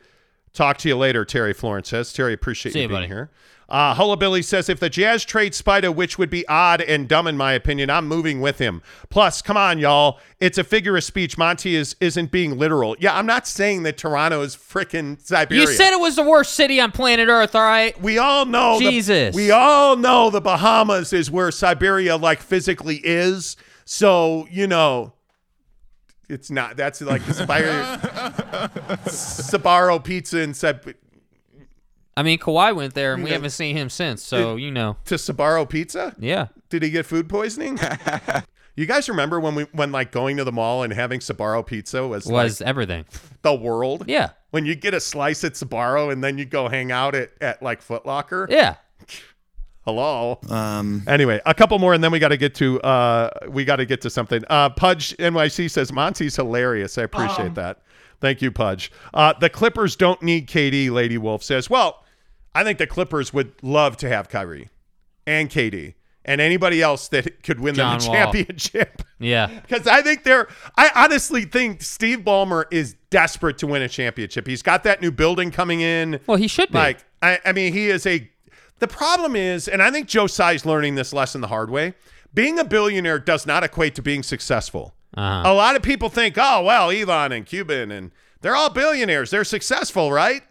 Talk 0.55 0.79
to 0.79 0.89
you 0.89 0.97
later, 0.97 1.27
Terry 1.27 1.53
Florence 1.53 1.91
says. 1.91 2.13
Terry, 2.15 2.33
appreciate 2.33 2.73
See 2.73 2.79
you 2.79 2.85
you, 2.85 2.89
being 2.89 3.01
buddy. 3.01 3.07
here. 3.09 3.31
Uh, 3.69 3.95
Hullabilly 3.97 4.45
says, 4.45 4.69
if 4.69 4.79
the 4.79 4.89
Jazz 4.89 5.25
trade 5.25 5.53
Spider, 5.53 5.91
which 5.91 6.19
would 6.19 6.31
be 6.31 6.47
odd 6.47 6.81
and 6.81 7.09
dumb 7.09 7.27
in 7.27 7.37
my 7.37 7.53
opinion, 7.53 7.91
I'm 7.91 8.07
moving 8.07 8.41
with 8.41 8.59
him. 8.59 8.81
Plus, 9.11 9.43
come 9.43 9.57
on, 9.57 9.81
y'all. 9.81 10.21
It's 10.39 10.57
a 10.57 10.63
figure 10.63 10.97
of 10.97 11.03
speech. 11.03 11.37
Monty 11.37 11.75
is, 11.75 11.97
isn't 12.01 12.31
being 12.31 12.59
literal. 12.59 12.95
Yeah, 13.01 13.17
I'm 13.17 13.27
not 13.27 13.49
saying 13.49 13.83
that 13.83 13.99
Toronto 13.99 14.43
is 14.43 14.55
freaking 14.55 15.21
Siberia. 15.21 15.63
You 15.63 15.67
said 15.67 15.93
it 15.93 15.99
was 16.01 16.15
the 16.15 16.23
worst 16.23 16.55
city 16.55 16.81
on 16.81 16.93
planet 16.93 17.29
Earth, 17.29 17.57
all 17.57 17.63
right? 17.63 18.01
We 18.01 18.19
all 18.19 18.47
know 18.47 18.79
the- 18.79 18.89
Jesus. 18.89 19.35
we 19.35 19.51
all 19.51 19.97
know 19.97 20.31
the 20.31 20.41
Bahamas 20.41 21.13
is 21.13 21.29
where 21.29 21.51
Siberia 21.51 22.17
like 22.17 22.41
physically 22.41 23.01
is. 23.03 23.57
So, 23.85 24.47
you 24.49 24.69
know, 24.69 25.13
it's 26.29 26.51
not 26.51 26.77
that's 26.77 27.01
like 27.01 27.25
the 27.25 27.35
Siberia 27.35 27.99
Sbarro 29.07 30.03
pizza 30.03 30.41
in 30.41 30.55
Sib- 30.55 30.95
I 32.17 32.23
mean, 32.23 32.39
Kawhi 32.39 32.75
went 32.75 32.95
there, 32.95 33.13
and 33.15 33.23
we 33.23 33.31
haven't 33.31 33.51
seen 33.51 33.77
him 33.77 33.91
since. 33.91 34.23
So 34.23 34.57
you 34.57 34.71
know, 34.71 34.97
to 35.07 35.15
Sbarro 35.17 35.69
pizza? 35.69 36.15
yeah. 36.19 36.49
Did 36.69 36.83
he 36.83 36.91
get 36.91 37.07
food 37.07 37.29
poisoning? 37.29 37.79
you 38.77 38.87
guys 38.87 39.09
remember 39.09 39.39
when 39.39 39.55
we 39.55 39.65
when 39.73 39.93
like 39.93 40.11
going 40.13 40.37
to 40.39 40.45
the 40.45 40.51
mall 40.53 40.83
and 40.83 40.93
having 40.93 41.21
Sbarro 41.21 41.65
pizza 41.65 42.07
was, 42.07 42.27
Was 42.27 42.61
like 42.61 42.69
everything? 42.69 43.05
the 43.43 43.55
world? 43.55 44.05
Yeah, 44.09 44.31
When 44.51 44.67
you 44.67 44.75
get 44.75 44.93
a 44.95 45.01
slice 45.01 45.45
at 45.45 45.53
Sbarro 45.53 46.11
and 46.13 46.25
then 46.25 46.39
you 46.39 46.45
go 46.45 46.69
hang 46.69 46.91
out 46.91 47.15
at, 47.15 47.31
at 47.41 47.63
like 47.63 47.83
Foot 47.83 48.05
Locker? 48.07 48.47
yeah. 48.51 48.77
Hello. 49.85 50.41
Um, 50.51 51.05
Anyway, 51.07 51.41
a 51.47 51.55
couple 51.55 51.79
more, 51.79 51.95
and 51.95 52.03
then 52.03 52.11
we 52.11 52.19
got 52.19 52.29
to 52.29 52.37
get 52.37 52.55
to 52.57 52.81
uh, 52.81 53.31
we 53.49 53.65
got 53.65 53.77
to 53.77 53.87
get 53.87 54.01
to 54.01 54.11
something. 54.11 54.43
Uh, 54.51 54.69
Pudge 54.71 55.17
NYC 55.19 55.71
says 55.71 55.93
Monty's 55.93 56.35
hilarious. 56.35 56.99
I 56.99 57.03
appreciate 57.03 57.55
that. 57.55 57.83
Thank 58.21 58.43
you, 58.43 58.51
Pudge. 58.51 58.91
Uh, 59.15 59.35
the 59.39 59.49
Clippers 59.51 59.95
don't 59.95 60.21
need 60.23 60.49
KD. 60.49 60.91
Lady 60.91 61.19
Wolf 61.19 61.43
says, 61.45 61.71
well, 61.71 62.03
I 62.57 62.65
think 62.65 62.79
the 62.79 62.87
Clippers 62.87 63.35
would 63.35 63.53
love 63.63 63.99
to 63.99 64.09
have 64.09 64.29
Kyrie 64.31 64.71
and 65.27 65.51
KD 65.51 65.95
and 66.25 66.41
anybody 66.41 66.81
else 66.81 67.09
that 67.09 67.43
could 67.43 67.61
win 67.61 67.75
them 67.75 67.99
John 67.99 67.99
the 68.01 68.07
Wall. 68.07 68.15
championship. 68.15 69.03
Yeah. 69.19 69.49
Because 69.67 69.87
I 69.87 70.01
think 70.03 70.25
they're, 70.25 70.49
I 70.77 70.91
honestly 70.95 71.45
think 71.45 71.83
Steve 71.83 72.21
Ballmer 72.21 72.65
is 72.71 72.97
desperate 73.11 73.59
to 73.59 73.67
win 73.67 73.83
a 73.83 73.89
championship. 73.89 74.47
He's 74.47 74.63
got 74.63 74.85
that 74.85 75.01
new 75.03 75.11
building 75.11 75.51
coming 75.51 75.81
in. 75.81 76.19
Well, 76.27 76.39
he 76.39 76.49
should 76.49 76.71
be. 76.71 76.79
Like, 76.79 77.05
I, 77.23 77.39
I 77.45 77.53
mean, 77.53 77.73
he 77.73 77.89
is 77.89 78.07
a. 78.07 78.31
The 78.79 78.89
problem 78.89 79.37
is, 79.37 79.69
and 79.69 79.83
I 79.83 79.91
think 79.91 80.07
Joe 80.09 80.27
Tsai's 80.27 80.67
learning 80.67 80.95
this 80.95 81.13
lesson 81.13 81.41
the 81.41 81.49
hard 81.49 81.71
way. 81.71 81.95
Being 82.35 82.59
a 82.59 82.65
billionaire 82.65 83.19
does 83.19 83.47
not 83.47 83.65
equate 83.65 83.95
to 83.95 84.03
being 84.03 84.23
successful. 84.23 84.95
Uh-huh. 85.17 85.51
A 85.51 85.55
lot 85.55 85.77
of 85.77 85.83
people 85.83 86.09
think, 86.11 86.37
oh 86.39 86.63
well, 86.63 86.91
Elon 86.91 87.33
and 87.33 87.47
Cuban 87.47 87.91
and 87.91 88.11
they're 88.43 88.55
all 88.57 88.71
billionaires. 88.71 89.31
They're 89.31 89.45
successful, 89.45 90.13
right? 90.13 90.43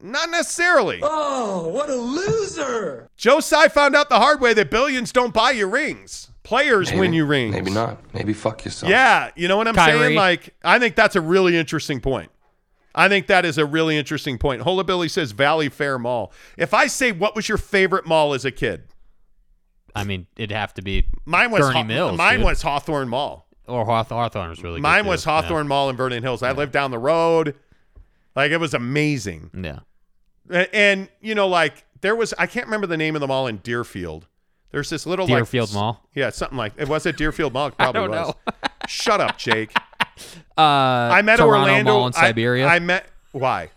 Not 0.00 0.30
necessarily. 0.30 1.00
Oh, 1.02 1.68
what 1.68 1.90
a 1.90 1.94
loser! 1.94 3.08
Joe 3.16 3.40
Tsai 3.40 3.68
found 3.68 3.96
out 3.96 4.08
the 4.08 4.18
hard 4.18 4.40
way 4.40 4.54
that 4.54 4.70
billions 4.70 5.12
don't 5.12 5.34
buy 5.34 5.50
you 5.52 5.66
rings. 5.66 6.30
Players 6.44 6.92
win 6.92 7.12
you 7.12 7.26
rings. 7.26 7.52
Maybe 7.54 7.70
not. 7.70 7.98
Maybe 8.14 8.32
fuck 8.32 8.64
yourself. 8.64 8.88
Yeah, 8.90 9.30
you 9.36 9.48
know 9.48 9.56
what 9.56 9.68
I'm 9.68 9.74
Kyrie. 9.74 9.98
saying? 9.98 10.16
Like, 10.16 10.54
I 10.64 10.78
think 10.78 10.94
that's 10.96 11.14
a 11.16 11.20
really 11.20 11.56
interesting 11.56 12.00
point. 12.00 12.30
I 12.94 13.08
think 13.08 13.26
that 13.26 13.44
is 13.44 13.58
a 13.58 13.66
really 13.66 13.98
interesting 13.98 14.38
point. 14.38 14.62
Hola 14.62 14.82
Billy 14.84 15.08
says 15.08 15.32
Valley 15.32 15.68
Fair 15.68 15.98
Mall. 15.98 16.32
If 16.56 16.72
I 16.72 16.86
say 16.86 17.12
what 17.12 17.36
was 17.36 17.48
your 17.48 17.58
favorite 17.58 18.06
mall 18.06 18.32
as 18.34 18.44
a 18.44 18.50
kid, 18.50 18.84
I 19.94 20.04
mean, 20.04 20.26
it'd 20.36 20.52
have 20.56 20.72
to 20.74 20.82
be 20.82 21.06
mine 21.26 21.50
was 21.50 21.60
Gurnee 21.62 21.72
Haw- 21.74 21.82
Mills. 21.84 22.16
mine 22.18 22.38
dude. 22.38 22.46
was 22.46 22.62
Hawthorn 22.62 23.08
Mall. 23.08 23.46
or 23.66 23.84
Hawth- 23.84 24.08
Hawthorn 24.08 24.48
was 24.50 24.62
really 24.62 24.76
good. 24.76 24.82
Mine 24.82 25.04
too. 25.04 25.10
was 25.10 25.26
Yeah. 25.26 25.32
Hawthorn 25.32 25.68
Mall 25.68 25.90
in 25.90 25.96
Vernon 25.96 26.22
Hills. 26.22 26.42
I 26.42 26.52
lived 26.52 26.72
down 26.72 26.90
the 26.90 26.98
road. 26.98 27.54
Like 28.34 28.50
it 28.52 28.58
was 28.58 28.72
amazing. 28.74 29.50
Yeah. 29.54 29.80
And, 30.50 31.08
you 31.20 31.34
know, 31.34 31.48
like 31.48 31.84
there 32.00 32.16
was 32.16 32.32
I 32.38 32.46
can't 32.46 32.66
remember 32.66 32.86
the 32.86 32.96
name 32.96 33.14
of 33.14 33.20
the 33.20 33.26
mall 33.26 33.46
in 33.46 33.58
Deerfield. 33.58 34.26
There's 34.70 34.90
this 34.90 35.06
little 35.06 35.26
Deerfield 35.26 35.68
s- 35.70 35.74
Mall? 35.74 36.06
Yeah, 36.14 36.28
something 36.30 36.58
like 36.58 36.74
it 36.76 36.88
was 36.88 37.06
at 37.06 37.16
Deerfield 37.16 37.52
Mall. 37.54 37.68
It 37.68 37.78
probably 37.78 38.00
don't 38.02 38.10
was. 38.10 38.34
know. 38.46 38.52
Shut 38.88 39.20
up, 39.20 39.38
Jake. 39.38 39.72
Uh, 40.56 40.60
I 40.60 41.22
met 41.22 41.36
Toronto 41.36 41.60
Orlando 41.70 41.92
Mall 41.92 42.06
in 42.08 42.12
I- 42.16 42.20
Siberia. 42.20 42.66
I, 42.66 42.78
met 42.78 43.06
why? 43.32 43.70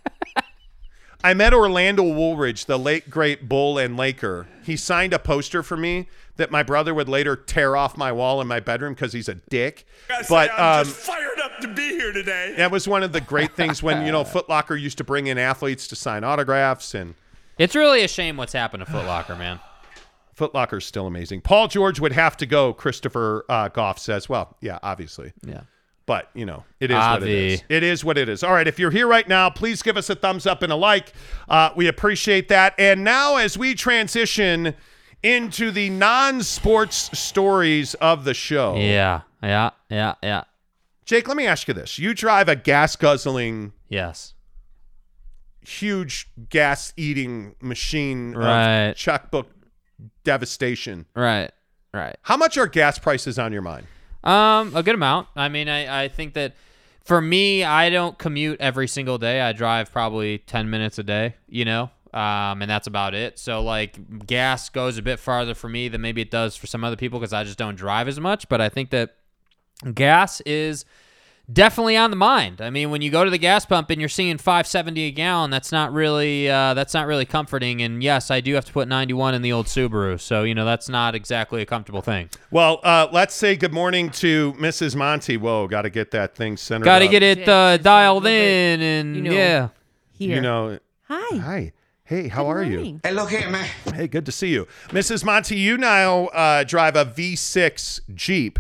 I 1.24 1.34
met 1.34 1.54
Orlando 1.54 2.04
Woolridge, 2.04 2.66
the 2.66 2.80
late 2.80 3.10
great 3.10 3.48
bull 3.48 3.78
and 3.78 3.96
Laker. 3.96 4.48
He 4.64 4.76
signed 4.76 5.14
a 5.14 5.20
poster 5.20 5.62
for 5.64 5.78
me 5.78 6.10
that 6.42 6.52
my 6.52 6.64
brother 6.64 6.94
would 6.94 7.08
later 7.08 7.36
tear 7.36 7.76
off 7.76 7.96
my 7.98 8.12
wall 8.12 8.42
in 8.42 8.48
my 8.48 8.60
bedroom 8.60 8.94
because 8.94 9.14
he's 9.14 9.30
a 9.30 9.36
dick. 9.36 9.86
But 10.28 10.50
um, 10.60 10.86
just 10.86 10.98
fired 10.98 11.40
up 11.44 11.60
to 11.62 11.68
be 11.68 11.90
here 11.90 12.12
today. 12.12 12.56
that 12.58 12.72
was 12.72 12.88
one 12.88 13.04
of 13.04 13.12
the 13.14 13.22
great 13.22 13.54
things 13.56 13.82
when 13.82 14.06
you 14.06 14.12
know 14.12 14.24
Foot 14.26 14.50
Locker 14.50 14.76
used 14.76 14.98
to 14.98 15.04
bring 15.04 15.28
in 15.28 15.38
athletes 15.38 15.88
to 15.88 15.96
sign 15.96 16.24
autographs, 16.24 16.94
and 16.96 17.14
It's 17.58 17.76
really 17.76 18.04
a 18.04 18.08
shame 18.08 18.38
what's 18.38 18.54
happened 18.54 18.84
to 18.86 18.92
Foot 18.92 19.06
Locker, 19.06 19.36
man. 19.36 19.60
Foot 20.34 20.54
Locker's 20.56 20.86
still 20.86 21.06
amazing. 21.08 21.42
Paul 21.42 21.68
George 21.68 22.00
would 22.00 22.14
have 22.14 22.36
to 22.38 22.46
go. 22.46 22.74
Christopher 22.74 23.46
uh, 23.48 23.68
Goff 23.70 24.00
says, 24.00 24.28
"Well, 24.28 24.58
yeah, 24.62 24.80
obviously." 24.84 25.34
Yeah. 25.46 25.62
But, 26.08 26.30
you 26.34 26.46
know, 26.46 26.66
it 26.82 26.90
is 26.92 26.98
what 26.98 27.22
it 27.22 27.24
Avi. 27.24 27.54
is. 27.54 27.64
It 27.70 27.84
is 27.84 28.04
what 28.04 28.18
it 28.18 28.28
is. 28.28 28.44
All 28.44 28.52
right, 28.52 28.68
if 28.68 28.80
you're 28.80 28.92
here 28.92 29.08
right 29.08 29.26
now, 29.30 29.50
please 29.50 29.82
give 29.82 29.96
us 29.96 30.10
a 30.10 30.16
thumbs 30.16 30.46
up 30.46 30.62
and 30.64 30.74
a 30.74 30.76
like. 30.76 31.14
Uh, 31.48 31.70
we 31.76 31.88
appreciate 31.88 32.50
that. 32.50 32.74
And 32.78 33.04
now, 33.04 33.38
as 33.38 33.58
we 33.58 33.76
transition 33.76 34.74
into 35.24 35.72
the 35.72 35.90
non 35.90 36.42
sports 36.44 37.18
stories 37.18 37.94
of 37.96 38.24
the 38.24 38.34
show, 38.34 38.76
Yeah. 38.78 39.22
Yeah. 39.44 39.72
Yeah. 39.90 40.16
Yeah. 40.24 40.44
Jake, 41.06 41.28
let 41.28 41.36
me 41.38 41.46
ask 41.46 41.68
you 41.68 41.74
this. 41.74 42.00
You 42.00 42.14
drive 42.14 42.48
a 42.50 42.56
gas 42.56 42.96
guzzling, 42.96 43.74
Yes. 43.90 44.34
huge 45.66 46.28
gas 46.50 46.94
eating 46.98 47.56
machine 47.62 48.34
Right. 48.34 48.94
checkbook 48.96 49.50
devastation. 50.24 51.06
Right. 51.16 51.52
Right. 51.94 52.16
How 52.24 52.38
much 52.38 52.58
are 52.58 52.68
gas 52.68 52.98
prices 53.00 53.38
on 53.38 53.52
your 53.52 53.62
mind? 53.62 53.86
Um, 54.24 54.76
a 54.76 54.84
good 54.84 54.96
amount. 54.96 55.28
I 55.36 55.50
mean, 55.50 55.68
I, 55.68 56.04
I 56.04 56.08
think 56.08 56.34
that 56.36 56.54
for 57.04 57.20
me, 57.22 57.64
I 57.64 57.90
don't 57.90 58.18
commute 58.18 58.62
every 58.62 58.88
single 58.88 59.18
day. 59.18 59.42
I 59.42 59.52
drive 59.52 59.92
probably 59.92 60.38
10 60.40 60.70
minutes 60.70 60.98
a 61.00 61.04
day, 61.04 61.36
you 61.48 61.66
know? 61.66 61.90
Um, 62.14 62.62
and 62.62 62.70
that's 62.70 62.88
about 62.88 63.14
it. 63.14 63.40
So, 63.40 63.62
like, 63.62 64.26
gas 64.26 64.70
goes 64.70 64.98
a 64.98 65.02
bit 65.02 65.20
farther 65.20 65.56
for 65.56 65.70
me 65.70 65.88
than 65.88 66.02
maybe 66.02 66.22
it 66.22 66.30
does 66.30 66.56
for 66.56 66.68
some 66.68 66.84
other 66.84 66.98
people 66.98 67.20
because 67.20 67.32
I 67.34 67.44
just 67.44 67.58
don't 67.58 67.76
drive 67.76 68.08
as 68.08 68.20
much. 68.20 68.50
But 68.50 68.60
I 68.60 68.68
think 68.70 68.90
that 68.90 69.16
gas 69.94 70.42
is 70.42 70.86
definitely 71.52 71.98
on 71.98 72.10
the 72.10 72.16
mind. 72.16 72.62
I 72.62 72.70
mean, 72.70 72.92
when 72.92 73.02
you 73.02 73.12
go 73.12 73.24
to 73.24 73.30
the 73.30 73.38
gas 73.38 73.66
pump 73.66 73.90
and 73.90 74.00
you're 74.00 74.10
seeing 74.10 74.38
570 74.38 75.04
a 75.04 75.12
gallon, 75.12 75.52
that's 75.52 75.72
not 75.72 75.94
really 75.94 76.50
uh, 76.50 76.74
that's 76.74 76.94
not 76.94 77.08
really 77.08 77.26
comforting. 77.26 77.82
And 77.82 78.04
yes, 78.04 78.32
I 78.32 78.42
do 78.42 78.54
have 78.56 78.66
to 78.66 78.74
put 78.74 78.88
91 78.88 79.34
in 79.34 79.42
the 79.42 79.52
old 79.52 79.68
Subaru, 79.68 80.20
so 80.20 80.44
you 80.44 80.56
know 80.56 80.66
that's 80.66 80.90
not 80.90 81.16
exactly 81.16 81.62
a 81.62 81.66
comfortable 81.66 82.02
thing. 82.02 82.30
Well, 82.52 82.80
uh, 82.84 83.08
let's 83.12 83.36
say 83.36 83.56
good 83.56 83.74
morning 83.74 84.10
to 84.12 84.54
Mrs. 84.54 84.96
Monty. 84.96 85.38
Whoa, 85.38 85.68
got 85.68 85.84
to 85.84 85.90
get 85.90 86.12
that 86.12 86.36
thing 86.36 86.58
centered. 86.58 86.86
Got 86.86 87.00
to 87.00 87.08
get 87.08 87.24
it 87.24 87.48
uh, 87.48 87.78
dialed 87.78 88.26
in, 88.26 88.82
and 88.82 89.16
you 89.16 89.22
know, 89.24 89.32
yeah, 89.32 89.70
Here. 90.12 90.36
You 90.36 90.42
know, 90.42 90.80
Hi. 91.08 91.38
hi. 91.38 91.74
Hey, 92.12 92.28
how 92.28 92.52
are 92.52 92.62
you? 92.62 93.00
Hey, 93.06 93.12
look 93.14 93.30
here, 93.30 93.50
man. 93.50 93.70
Hey, 93.96 94.06
good 94.06 94.26
to 94.26 94.34
see 94.34 94.50
you. 94.50 94.68
Mrs. 94.90 95.24
Monty, 95.24 95.56
you 95.56 95.78
now 95.78 96.26
uh, 96.26 96.66
drive 96.66 96.98
a 96.98 97.06
V6 97.06 98.02
Jeep. 98.14 98.60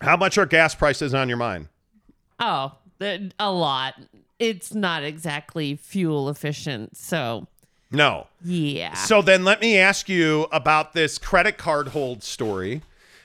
How 0.00 0.16
much 0.16 0.38
are 0.38 0.46
gas 0.46 0.74
prices 0.74 1.12
on 1.12 1.28
your 1.28 1.36
mind? 1.36 1.68
Oh, 2.40 2.72
a 3.02 3.52
lot. 3.52 3.96
It's 4.38 4.72
not 4.72 5.04
exactly 5.04 5.76
fuel 5.76 6.30
efficient. 6.30 6.96
So, 6.96 7.48
No. 7.90 8.28
yeah. 8.42 8.94
So 8.94 9.20
then 9.20 9.44
let 9.44 9.60
me 9.60 9.76
ask 9.76 10.08
you 10.08 10.46
about 10.50 10.94
this 10.94 11.18
credit 11.18 11.58
card 11.58 11.88
hold 11.88 12.22
story. 12.22 12.80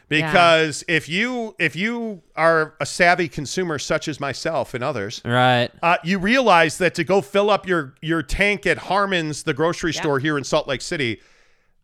Because 0.10 0.84
if 0.88 1.08
you 1.08 1.56
if 1.60 1.76
you 1.76 2.22
are 2.36 2.74
a 2.82 2.86
savvy 2.86 3.28
consumer 3.28 3.78
such 3.80 4.08
as 4.08 4.20
myself 4.20 4.74
and 4.74 4.84
others, 4.84 5.22
right. 5.24 5.70
uh, 5.84 5.98
you 6.04 6.18
realize 6.20 6.80
that 6.80 6.96
to 6.96 7.04
go 7.04 7.22
fill 7.22 7.50
up 7.50 7.68
your 7.68 7.94
your 8.02 8.24
tank 8.24 8.66
at 8.66 8.80
Harmon's, 8.80 9.44
the 9.44 9.54
grocery 9.54 9.94
store 9.94 10.20
here 10.20 10.38
in 10.38 10.44
Salt 10.44 10.68
Lake 10.68 10.82
City, 10.82 11.22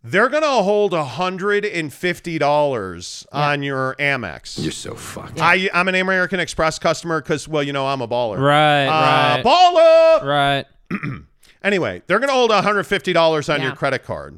they're 0.03 0.29
gonna 0.29 0.63
hold 0.63 0.93
hundred 0.93 1.65
and 1.65 1.93
fifty 1.93 2.37
dollars 2.39 3.27
on 3.31 3.61
your 3.61 3.95
Amex. 3.99 4.61
You're 4.61 4.71
so 4.71 4.95
fucked. 4.95 5.39
I 5.39 5.69
I'm 5.73 5.87
an 5.87 5.95
American 5.95 6.39
Express 6.39 6.79
customer 6.79 7.21
because 7.21 7.47
well, 7.47 7.61
you 7.63 7.73
know 7.73 7.85
I'm 7.87 8.01
a 8.01 8.07
baller. 8.07 8.39
Right, 8.39 8.87
Uh, 8.87 9.43
right. 9.43 9.45
Baller. 9.45 10.25
Right. 10.27 10.65
Anyway, 11.65 12.03
they're 12.05 12.19
gonna 12.19 12.31
hold 12.31 12.51
hundred 12.51 12.83
fifty 12.83 13.11
dollars 13.11 13.49
on 13.49 13.59
Yeah. 13.59 13.67
your 13.67 13.75
credit 13.75 14.03
card. 14.03 14.37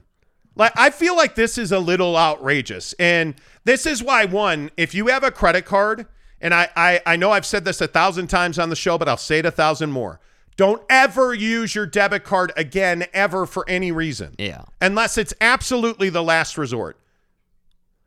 Like 0.57 0.73
I 0.75 0.89
feel 0.89 1.15
like 1.15 1.35
this 1.35 1.57
is 1.57 1.71
a 1.71 1.79
little 1.79 2.17
outrageous, 2.17 2.93
and 2.93 3.35
this 3.63 3.85
is 3.85 4.01
why 4.01 4.25
one, 4.25 4.71
if 4.77 4.93
you 4.93 5.07
have 5.07 5.23
a 5.23 5.31
credit 5.31 5.65
card, 5.65 6.07
and 6.41 6.53
I 6.53 6.69
I, 6.75 7.01
I 7.05 7.15
know 7.15 7.31
I've 7.31 7.45
said 7.45 7.65
this 7.65 7.81
a 7.81 7.87
thousand 7.87 8.27
times 8.27 8.57
on 8.59 8.69
the 8.69 8.75
show, 8.75 8.97
but 8.97 9.07
I'll 9.07 9.17
say 9.17 9.39
it 9.39 9.45
a 9.45 9.51
thousand 9.51 9.91
more. 9.91 10.19
Don't 10.57 10.81
ever 10.89 11.35
use 11.35 11.75
your 11.75 11.85
debit 11.85 12.23
card 12.23 12.51
again, 12.57 13.05
ever 13.13 13.45
for 13.45 13.63
any 13.69 13.91
reason. 13.91 14.33
Yeah. 14.39 14.63
Unless 14.81 15.19
it's 15.19 15.33
absolutely 15.39 16.09
the 16.09 16.23
last 16.23 16.57
resort. 16.57 16.99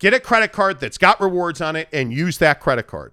Get 0.01 0.15
a 0.15 0.21
credit 0.21 0.51
card 0.51 0.81
that's 0.81 0.99
got 0.99 1.21
rewards 1.21 1.61
on 1.61 1.77
it 1.77 1.89
and 1.93 2.13
use 2.13 2.39
that 2.39 2.59
credit 2.59 2.89
card. 2.89 3.13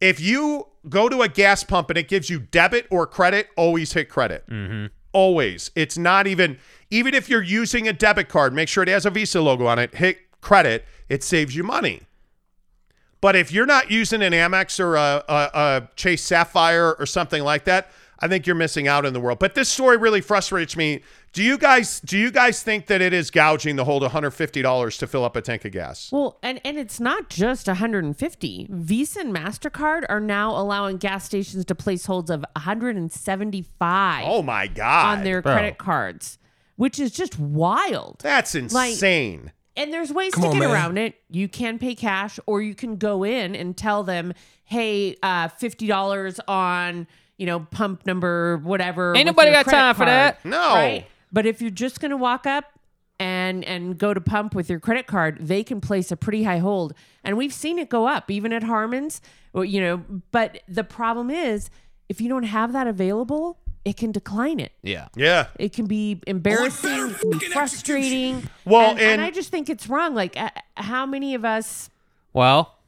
If 0.00 0.18
you 0.18 0.66
go 0.88 1.08
to 1.08 1.22
a 1.22 1.28
gas 1.28 1.62
pump 1.62 1.88
and 1.90 1.98
it 1.98 2.08
gives 2.08 2.28
you 2.28 2.40
debit 2.40 2.88
or 2.90 3.06
credit, 3.06 3.48
always 3.56 3.92
hit 3.92 4.08
credit. 4.08 4.44
Mm-hmm. 4.48 4.86
Always. 5.12 5.70
It's 5.76 5.96
not 5.96 6.26
even, 6.26 6.58
even 6.92 7.14
if 7.14 7.28
you're 7.28 7.42
using 7.42 7.88
a 7.88 7.92
debit 7.92 8.28
card, 8.28 8.52
make 8.52 8.68
sure 8.68 8.82
it 8.82 8.88
has 8.88 9.06
a 9.06 9.10
Visa 9.10 9.40
logo 9.40 9.66
on 9.66 9.78
it, 9.78 9.94
hit 9.94 10.18
credit, 10.42 10.84
it 11.08 11.22
saves 11.24 11.56
you 11.56 11.64
money. 11.64 12.02
But 13.22 13.34
if 13.34 13.50
you're 13.52 13.66
not 13.66 13.90
using 13.90 14.20
an 14.22 14.32
Amex 14.32 14.78
or 14.78 14.96
a, 14.96 15.24
a, 15.28 15.34
a 15.54 15.88
Chase 15.96 16.22
Sapphire 16.22 16.94
or 16.98 17.06
something 17.06 17.42
like 17.42 17.64
that, 17.64 17.90
I 18.18 18.28
think 18.28 18.46
you're 18.46 18.56
missing 18.56 18.86
out 18.86 19.04
in 19.06 19.12
the 19.14 19.20
world. 19.20 19.38
But 19.38 19.54
this 19.54 19.68
story 19.68 19.96
really 19.96 20.20
frustrates 20.20 20.76
me. 20.76 21.02
Do 21.32 21.42
you 21.42 21.56
guys 21.56 21.98
do 22.00 22.18
you 22.18 22.30
guys 22.30 22.62
think 22.62 22.86
that 22.86 23.00
it 23.00 23.12
is 23.12 23.30
gouging 23.30 23.76
to 23.78 23.84
hold 23.84 24.02
$150 24.02 24.98
to 24.98 25.06
fill 25.06 25.24
up 25.24 25.34
a 25.34 25.40
tank 25.40 25.64
of 25.64 25.72
gas? 25.72 26.10
Well, 26.12 26.38
and, 26.42 26.60
and 26.64 26.76
it's 26.78 27.00
not 27.00 27.30
just 27.30 27.66
150. 27.68 28.66
Visa 28.70 29.20
and 29.20 29.34
MasterCard 29.34 30.04
are 30.08 30.20
now 30.20 30.50
allowing 30.50 30.98
gas 30.98 31.24
stations 31.24 31.64
to 31.64 31.74
place 31.74 32.06
holds 32.06 32.28
of 32.30 32.44
175 32.54 34.24
Oh 34.26 34.42
my 34.42 34.66
god. 34.66 35.18
on 35.18 35.24
their 35.24 35.42
Bro. 35.42 35.52
credit 35.54 35.78
cards, 35.78 36.38
which 36.76 36.98
is 36.98 37.10
just 37.12 37.38
wild. 37.38 38.20
That's 38.22 38.54
insane. 38.54 39.52
And 39.76 39.92
there's 39.92 40.12
ways 40.12 40.34
Come 40.34 40.42
to 40.42 40.48
on, 40.48 40.54
get 40.54 40.60
man. 40.60 40.70
around 40.70 40.98
it. 40.98 41.14
You 41.30 41.48
can 41.48 41.78
pay 41.78 41.94
cash, 41.94 42.38
or 42.46 42.60
you 42.60 42.74
can 42.74 42.96
go 42.96 43.24
in 43.24 43.54
and 43.54 43.74
tell 43.76 44.02
them, 44.02 44.34
"Hey, 44.64 45.16
uh, 45.22 45.48
fifty 45.48 45.86
dollars 45.86 46.38
on 46.46 47.06
you 47.38 47.46
know 47.46 47.60
pump 47.60 48.04
number 48.04 48.58
whatever." 48.58 49.16
Ain't 49.16 49.26
nobody 49.26 49.50
got 49.50 49.64
credit 49.64 49.78
time 49.78 49.94
for 49.94 50.04
that. 50.04 50.44
No. 50.44 50.58
right? 50.74 51.06
But 51.32 51.46
if 51.46 51.62
you're 51.62 51.70
just 51.70 52.00
gonna 52.00 52.18
walk 52.18 52.46
up 52.46 52.64
and 53.18 53.64
and 53.64 53.96
go 53.96 54.12
to 54.12 54.20
pump 54.20 54.54
with 54.54 54.68
your 54.68 54.78
credit 54.78 55.06
card, 55.06 55.38
they 55.40 55.64
can 55.64 55.80
place 55.80 56.12
a 56.12 56.16
pretty 56.18 56.42
high 56.42 56.58
hold, 56.58 56.92
and 57.24 57.38
we've 57.38 57.54
seen 57.54 57.78
it 57.78 57.88
go 57.88 58.06
up 58.06 58.30
even 58.30 58.52
at 58.52 58.64
Harmon's. 58.64 59.22
You 59.54 59.80
know, 59.80 60.04
but 60.32 60.60
the 60.68 60.84
problem 60.84 61.30
is 61.30 61.70
if 62.10 62.20
you 62.20 62.28
don't 62.28 62.42
have 62.42 62.74
that 62.74 62.86
available, 62.86 63.58
it 63.84 63.96
can 63.96 64.12
decline 64.12 64.60
it. 64.60 64.72
Yeah. 64.82 65.08
yeah. 65.16 65.46
It 65.58 65.72
can 65.72 65.86
be 65.86 66.20
embarrassing, 66.26 67.10
it 67.10 67.18
can 67.20 67.30
be 67.30 67.38
frustrating. 67.46 68.48
Well, 68.64 68.90
and, 68.90 69.00
and 69.00 69.10
and- 69.12 69.22
I 69.22 69.30
just 69.30 69.50
think 69.50 69.68
it's 69.68 69.88
wrong. 69.88 70.14
Like, 70.14 70.36
uh, 70.40 70.50
how 70.76 71.04
many 71.06 71.34
of 71.34 71.44
us? 71.44 71.90
Well, 72.32 72.78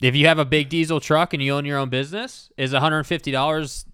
if 0.00 0.14
you 0.14 0.26
have 0.26 0.38
a 0.38 0.44
big 0.44 0.68
diesel 0.68 1.00
truck 1.00 1.34
and 1.34 1.42
you 1.42 1.54
own 1.54 1.64
your 1.64 1.78
own 1.78 1.88
business, 1.88 2.50
is 2.56 2.72
$150, 2.72 3.84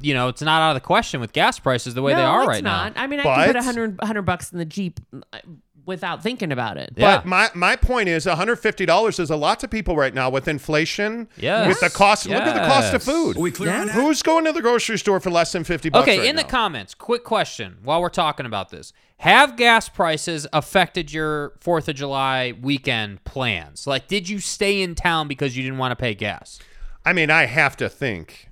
you 0.00 0.14
know, 0.14 0.28
it's 0.28 0.42
not 0.42 0.60
out 0.62 0.70
of 0.70 0.74
the 0.74 0.80
question 0.86 1.20
with 1.20 1.32
gas 1.32 1.58
prices 1.58 1.94
the 1.94 2.02
way 2.02 2.12
no, 2.12 2.18
they 2.18 2.24
are 2.24 2.46
right 2.46 2.46
now. 2.46 2.46
it's 2.46 2.64
right 2.64 2.64
not. 2.64 2.94
now. 2.96 3.02
I 3.02 3.06
mean, 3.06 3.20
I 3.20 3.22
can 3.22 3.46
put 3.46 3.52
But- 3.54 3.56
a 3.56 3.62
hundred 3.62 3.98
hundred 4.02 4.22
bucks 4.22 4.52
in 4.52 4.58
the 4.58 4.64
Jeep 4.64 5.00
uh, 5.32 5.38
without 5.84 6.22
thinking 6.22 6.52
about 6.52 6.76
it. 6.76 6.92
Yeah. 6.96 7.16
But 7.18 7.26
my, 7.26 7.50
my 7.54 7.76
point 7.76 8.08
is 8.08 8.26
$150 8.26 9.20
is 9.20 9.30
a 9.30 9.36
lot 9.36 9.60
to 9.60 9.68
people 9.68 9.96
right 9.96 10.14
now 10.14 10.30
with 10.30 10.48
inflation. 10.48 11.28
Yes. 11.36 11.68
With 11.68 11.80
the 11.80 11.90
cost 11.90 12.26
look 12.26 12.40
at 12.42 12.54
the 12.54 12.60
cost 12.68 12.94
of 12.94 13.00
Yes. 13.00 13.04
food. 13.04 13.36
we 13.36 13.50
clear 13.50 13.72
on 13.72 13.86
that? 13.88 13.94
Who's 13.94 14.22
going 14.22 14.44
to 14.44 14.52
the 14.52 14.62
grocery 14.62 14.98
store 14.98 15.20
for 15.20 15.30
less 15.30 15.52
than 15.52 15.64
50 15.64 15.88
bucks 15.90 16.02
Okay, 16.08 16.18
right 16.20 16.28
in 16.28 16.36
the 16.36 16.44
comments, 16.44 16.94
quick 16.94 17.24
question 17.24 17.78
while 17.82 18.00
we're 18.00 18.08
talking 18.08 18.46
about 18.46 18.70
this. 18.70 18.92
Have 19.18 19.56
gas 19.56 19.88
prices 19.88 20.46
affected 20.52 21.12
your 21.12 21.50
4th 21.64 21.86
of 21.88 21.94
July 21.96 22.54
weekend 22.60 23.22
plans? 23.24 23.86
Like, 23.86 24.08
did 24.08 24.28
you 24.28 24.40
stay 24.40 24.82
in 24.82 24.94
town 24.94 25.28
because 25.28 25.56
you 25.56 25.62
didn't 25.62 25.78
want 25.78 25.92
to 25.92 25.96
pay 25.96 26.14
gas? 26.14 26.58
I 27.04 27.12
mean, 27.12 27.30
I 27.30 27.46
have 27.46 27.76
to 27.78 27.88
think. 27.88 28.48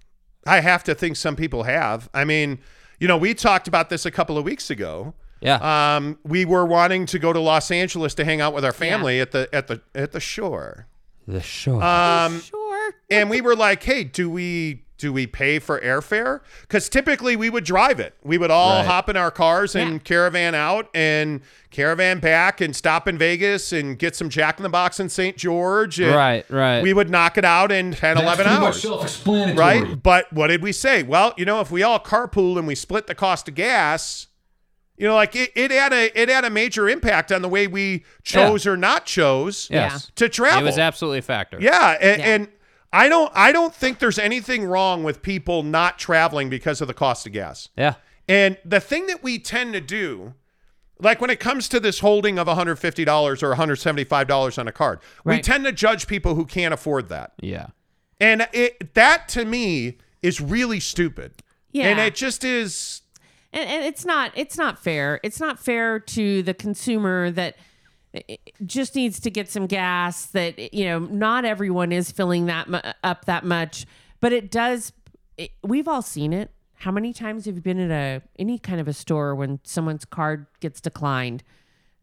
I 0.47 0.61
have 0.61 0.85
to 0.85 0.95
think 0.95 1.17
some 1.17 1.37
people 1.37 1.65
have. 1.65 2.09
I 2.15 2.25
mean, 2.25 2.59
you 2.99 3.09
know, 3.09 3.17
we 3.17 3.35
talked 3.35 3.67
about 3.69 3.91
this 3.91 4.07
a 4.07 4.11
couple 4.11 4.39
of 4.39 4.45
weeks 4.45 4.71
ago. 4.71 5.15
Yeah. 5.41 5.97
Um, 5.97 6.19
we 6.25 6.45
were 6.45 6.67
wanting 6.67 7.07
to 7.07 7.19
go 7.19 7.33
to 7.33 7.41
Los 7.41 7.71
Angeles 7.71 8.15
to 8.15 8.25
hang 8.25 8.41
out 8.41 8.55
with 8.55 8.65
our 8.65 8.73
family 8.73 9.21
at 9.21 9.31
the 9.33 9.49
at 9.53 9.67
the 9.69 9.81
at 9.95 10.13
the 10.13 10.21
shore. 10.21 10.87
the 11.29 11.41
shore. 11.41 11.83
Um, 11.83 12.41
Sure. 12.41 12.91
and 13.11 13.31
we 13.31 13.41
were 13.41 13.55
like, 13.57 13.83
"Hey, 13.83 14.05
do 14.05 14.29
we 14.29 14.85
do 14.99 15.15
we 15.15 15.27
pay 15.27 15.59
for 15.59 15.81
airfare? 15.81 16.41
Because 16.61 16.91
typically 16.91 17.35
we 17.35 17.49
would 17.49 17.65
drive 17.65 17.99
it. 18.01 18.13
We 18.23 18.37
would 18.37 18.51
all 18.51 18.79
Right. 18.81 18.85
hop 18.87 19.09
in 19.09 19.17
our 19.17 19.31
cars 19.31 19.75
and 19.75 19.93
Yeah. 19.95 19.99
caravan 20.01 20.55
out 20.55 20.89
and 20.93 21.41
caravan 21.71 22.19
back 22.19 22.61
and 22.61 22.77
stop 22.77 23.09
in 23.09 23.17
Vegas 23.17 23.73
and 23.73 23.99
get 23.99 24.15
some 24.15 24.29
Jack 24.29 24.59
in 24.59 24.63
the 24.63 24.69
Box 24.69 25.01
in 25.01 25.09
St. 25.09 25.39
George. 25.39 25.99
and 26.01 26.15
Right, 26.15 26.45
right. 26.51 26.83
We 26.83 26.93
would 26.93 27.09
knock 27.09 27.39
it 27.39 27.47
out 27.47 27.73
in 27.73 27.93
10, 27.95 28.19
11 28.19 28.47
hours. 28.47 28.85
Right? 29.27 30.03
But 30.03 30.31
what 30.35 30.49
did 30.49 30.63
we 30.63 30.73
say? 30.73 31.03
Well, 31.03 31.33
you 31.39 31.47
know, 31.47 31.61
if 31.63 31.71
we 31.71 31.83
all 31.83 31.99
carpool 31.99 32.59
and 32.59 32.67
we 32.67 32.75
split 32.75 33.07
the 33.07 33.15
cost 33.15 33.49
of 33.49 33.55
gas, 33.55 34.27
you 35.01 35.07
know, 35.09 35.15
like 35.15 35.35
it, 35.35 35.51
it 35.55 35.71
had 35.71 35.93
a 35.93 36.21
it 36.21 36.29
had 36.29 36.45
a 36.45 36.51
major 36.51 36.89
impact 36.89 37.33
on 37.33 37.41
the 37.43 37.49
way 37.49 37.67
we 37.67 38.05
chose 38.23 38.67
or 38.67 38.77
not 38.77 39.07
chose 39.07 39.69
Yes. 39.71 40.13
to 40.17 40.29
travel. 40.29 40.61
It 40.63 40.67
was 40.67 40.79
absolutely 40.79 41.19
a 41.21 41.23
factor. 41.23 41.59
Yeah, 41.61 41.97
and, 42.01 42.21
Yeah. 42.21 42.29
and 42.29 42.49
I 42.93 43.09
don't 43.09 43.33
I 43.35 43.51
don't 43.53 43.75
think 43.75 43.99
there's 43.99 44.19
anything 44.19 44.65
wrong 44.65 45.03
with 45.03 45.23
people 45.23 45.63
not 45.63 45.99
traveling 45.99 46.51
because 46.51 46.81
of 46.81 46.89
the 46.89 46.95
cost 46.95 47.27
of 47.27 47.33
gas. 47.33 47.69
Yeah. 47.77 47.95
And 48.29 48.59
the 48.65 48.79
thing 48.81 49.07
that 49.07 49.23
we 49.23 49.39
tend 49.39 49.73
to 49.73 49.81
do, 49.81 50.35
like 51.01 51.21
when 51.21 51.31
it 51.31 51.41
comes 51.41 51.69
to 51.71 51.81
this 51.81 52.01
holding 52.01 52.39
of 52.39 52.47
$150 52.47 53.43
or 53.43 53.55
$175 53.55 54.59
on 54.59 54.69
a 54.69 54.73
card, 54.73 55.01
we 55.25 55.41
tend 55.41 55.65
to 55.65 55.73
judge 55.73 56.07
people 56.07 56.35
who 56.35 56.45
can't 56.45 56.75
afford 56.75 57.09
that. 57.09 57.33
Yeah. 57.41 57.69
And 58.21 58.47
it 58.53 58.93
that 58.95 59.29
to 59.31 59.45
me 59.45 59.97
is 60.23 60.41
really 60.41 60.79
stupid. 60.81 61.43
Yeah. 61.73 61.87
And 61.87 62.01
it 62.01 62.15
just 62.15 62.45
is 62.45 63.00
and, 63.53 63.69
and 63.69 63.85
it's 63.85 64.05
not 64.05 64.33
it's 64.35 64.57
not 64.57 64.79
fair. 64.79 65.21
It's 65.23 65.41
not 65.41 65.59
fair 65.59 65.99
to 66.01 66.43
the 66.43 66.55
consumer 66.55 67.31
that 67.33 67.57
eh, 68.15 68.21
eh 68.29 68.37
just 68.65 68.95
needs 68.95 69.21
to 69.21 69.31
get 69.31 69.49
some 69.49 69.67
gas 69.67 70.27
that 70.27 70.55
eh, 70.59 70.69
you 70.73 70.85
know 70.85 70.99
not 71.01 71.45
everyone 71.45 71.93
is 71.93 72.11
filling 72.11 72.47
that 72.47 72.69
mu- 72.69 72.79
eh, 72.83 72.93
up 73.05 73.25
that 73.27 73.45
much. 73.45 73.87
But 74.21 74.33
it 74.33 74.51
does 74.51 74.93
it, 75.37 75.51
we've 75.63 75.89
all 75.89 76.03
seen 76.03 76.33
it. 76.33 76.51
How 76.75 76.91
many 76.91 77.13
times 77.13 77.45
have 77.45 77.57
you 77.57 77.61
been 77.63 77.79
at 77.79 77.91
a 77.91 78.23
any 78.39 78.59
kind 78.59 78.81
of 78.81 78.89
a 78.89 78.93
store 78.93 79.35
when 79.35 79.61
someone's 79.65 80.05
card 80.05 80.47
gets 80.61 80.81
declined? 80.81 81.43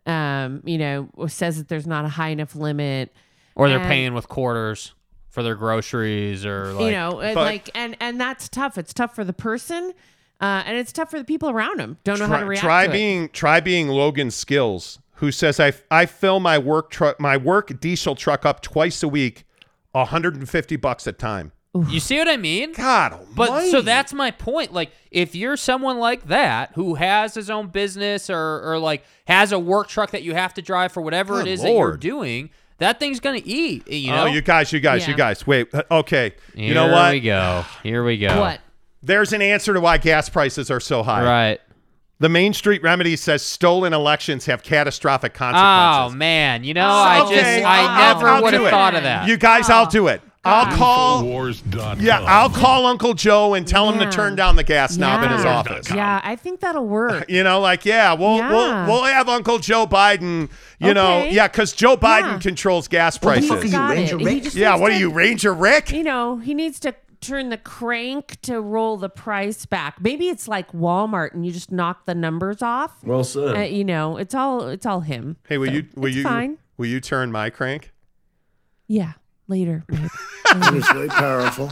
Um 0.06 0.62
you 0.66 0.78
know 0.78 1.10
says 1.28 1.58
that 1.58 1.68
there's 1.68 1.88
not 1.88 2.06
a 2.06 2.10
high 2.10 2.30
enough 2.30 2.56
limit 2.56 3.14
Or 3.56 3.68
they're 3.70 3.80
And- 3.80 3.88
paying 3.88 4.14
with 4.14 4.28
quarters 4.30 4.94
for 5.30 5.44
their 5.44 5.56
groceries 5.56 6.46
or 6.46 6.74
like 6.74 6.86
you 6.86 6.92
know 6.92 7.12
but- 7.14 7.36
like 7.36 7.70
and 7.76 7.96
and 8.00 8.20
that's 8.20 8.48
tough. 8.50 8.78
It's 8.78 8.94
tough 8.94 9.14
for 9.16 9.24
the 9.24 9.34
person 9.34 9.94
uh, 10.40 10.64
and 10.66 10.78
it's 10.78 10.92
tough 10.92 11.10
for 11.10 11.18
the 11.18 11.26
people 11.26 11.50
around 11.50 11.80
him. 11.80 11.98
don't 12.04 12.20
know 12.20 12.28
how 12.28 12.34
to 12.38 12.40
try, 12.42 12.48
react 12.48 12.64
try 12.64 12.86
to 12.86 12.92
it. 12.92 12.94
being 12.94 13.30
try 13.30 13.60
being 13.60 13.88
Logan 13.88 14.32
Skills, 14.32 15.00
who 15.16 15.32
says 15.32 15.60
I 15.60 15.74
I 15.90 16.06
fill 16.06 16.40
my 16.40 16.58
work 16.58 16.90
truck 16.92 17.20
my 17.20 17.38
work 17.38 17.80
diesel 17.80 18.16
truck 18.16 18.46
up 18.46 18.62
twice 18.62 19.02
a 19.04 19.08
week, 19.08 19.46
150 19.92 20.76
bucks 20.76 21.08
a 21.08 21.12
time. 21.12 21.52
You 21.90 22.00
see 22.00 22.18
what 22.18 22.28
I 22.28 22.38
mean? 22.38 22.74
God 22.74 23.20
But 23.36 23.50
almighty. 23.50 23.70
so 23.70 23.82
that's 23.82 24.12
my 24.12 24.32
point. 24.32 24.74
Like, 24.74 24.92
if 25.12 25.36
you're 25.36 25.58
someone 25.58 26.00
like 26.00 26.28
that 26.28 26.72
who 26.74 26.96
has 26.96 27.36
his 27.36 27.52
own 27.52 27.68
business 27.68 28.32
or 28.32 28.62
or 28.64 28.80
like 28.80 29.04
has 29.28 29.52
a 29.52 29.60
work 29.60 29.88
truck 29.88 30.10
that 30.12 30.24
you 30.24 30.34
have 30.34 30.56
to 30.56 30.62
drive 30.64 30.92
for 30.92 31.02
whatever 31.02 31.36
Good 31.36 31.48
it 31.48 31.52
is 31.52 31.62
that 31.62 31.72
you're 31.72 31.98
doing, 31.98 32.50
that 32.80 33.00
thing's 33.00 33.20
gonna 33.20 33.42
eat. 33.44 33.88
You 33.88 34.12
know. 34.12 34.24
Oh, 34.24 34.26
you 34.26 34.42
guys, 34.42 34.74
you 34.74 34.80
guys, 34.80 35.08
you 35.08 35.16
guys. 35.16 35.46
Wait, 35.46 35.74
uh, 35.74 35.84
okay. 35.92 36.34
Here 36.56 36.70
you 36.70 36.74
know 36.74 36.88
what? 36.88 37.14
Here 37.14 37.14
we 37.14 37.20
go. 37.22 37.66
Here 37.84 38.04
we 38.04 38.18
go. 38.18 38.40
what 38.40 38.60
There's 39.04 39.34
an 39.34 39.42
answer 39.42 39.74
to 39.74 39.80
why 39.80 39.98
gas 39.98 40.30
prices 40.30 40.70
are 40.72 40.80
so 40.80 41.04
high. 41.04 41.24
Right. 41.24 41.62
The 42.20 42.30
Main 42.30 42.54
Street 42.54 42.82
Remedy 42.82 43.16
says 43.16 43.44
stolen 43.44 43.94
elections 43.94 44.48
have 44.48 44.64
catastrophic 44.64 45.34
oh, 45.36 45.38
consequences. 45.38 46.14
Oh 46.14 46.18
man, 46.18 46.64
you 46.64 46.74
know, 46.74 46.88
I 46.88 47.22
Okay, 47.26 47.36
just 47.36 47.66
I 47.66 47.80
I'll- 47.86 48.16
never 48.22 48.42
would 48.44 48.54
have 48.54 48.70
thought 48.72 48.96
of 48.96 49.04
that. 49.04 49.28
You 49.28 49.38
guys, 49.38 49.70
I'll 49.70 49.86
do 49.86 50.08
it. 50.08 50.22
I'll 50.44 50.78
call. 50.78 51.26
Wars.com. 51.26 52.00
Yeah, 52.00 52.22
I'll 52.22 52.50
call 52.50 52.86
Uncle 52.86 53.14
Joe 53.14 53.54
and 53.54 53.68
tell 53.68 53.92
him 53.92 54.00
to 54.00 54.10
turn 54.10 54.36
down 54.36 54.56
the 54.56 54.64
gas 54.64 54.96
knob 54.96 55.24
in 55.24 55.30
his 55.32 55.44
office. 55.44 55.92
Yeah, 55.92 56.22
I 56.24 56.38
think 56.38 56.62
that'll 56.62 56.88
work. 56.88 57.26
You 57.30 57.44
know, 57.44 57.60
like 57.60 57.84
yeah, 57.86 58.14
we'll 58.14 58.38
Yeah. 58.38 58.50
we'll 58.50 58.86
we'll 58.88 59.04
have 59.04 59.28
Uncle 59.28 59.60
Joe 59.60 59.86
Biden. 59.86 60.50
You 60.80 60.94
know, 60.94 61.24
yeah, 61.26 61.48
because 61.50 61.74
Joe 61.74 61.98
Biden 61.98 62.34
Yeah. 62.34 62.40
controls 62.40 62.88
gas 62.88 63.18
prices. 63.18 63.50
look 63.50 63.66
at 63.66 63.72
you, 63.72 63.90
Ranger 63.90 64.20
it. 64.20 64.24
Rick. 64.24 64.56
yeah, 64.56 64.76
what 64.76 64.90
to- 64.90 64.96
are 64.96 65.00
you, 65.00 65.12
Ranger 65.12 65.54
Rick? 65.54 65.92
You 65.92 66.04
know, 66.04 66.38
he 66.38 66.54
needs 66.54 66.80
to 66.82 66.96
turn 67.22 67.50
the 67.50 67.58
crank 67.58 68.40
to 68.42 68.60
roll 68.62 68.98
the 68.98 69.10
price 69.10 69.66
back. 69.66 70.00
Maybe 70.02 70.30
it's 70.30 70.48
like 70.48 70.72
Walmart 70.72 71.34
and 71.34 71.46
you 71.46 71.52
just 71.52 71.72
knock 71.72 72.06
the 72.06 72.16
numbers 72.16 72.62
off. 72.62 73.04
Well 73.04 73.24
said. 73.24 73.56
Uh, 73.58 73.60
you 73.62 73.84
know, 73.84 74.18
it's 74.18 74.34
all 74.36 74.68
it's 74.68 74.86
all 74.86 75.02
him. 75.02 75.38
Hey, 75.48 75.58
will 75.58 75.68
So, 75.68 75.74
you 75.74 75.86
will 75.96 76.10
you 76.10 76.24
fine? 76.24 76.58
will 76.78 76.88
you 76.88 77.00
turn 77.02 77.32
my 77.32 77.50
crank? 77.50 77.92
Yeah, 78.88 79.14
later. 79.48 79.84
babe. 79.88 80.10
It's 80.50 80.92
very 80.94 81.10
powerful. 81.10 81.70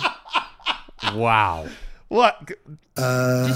wow. 1.14 1.66
What? 2.10 2.52
Uh, 2.98 3.54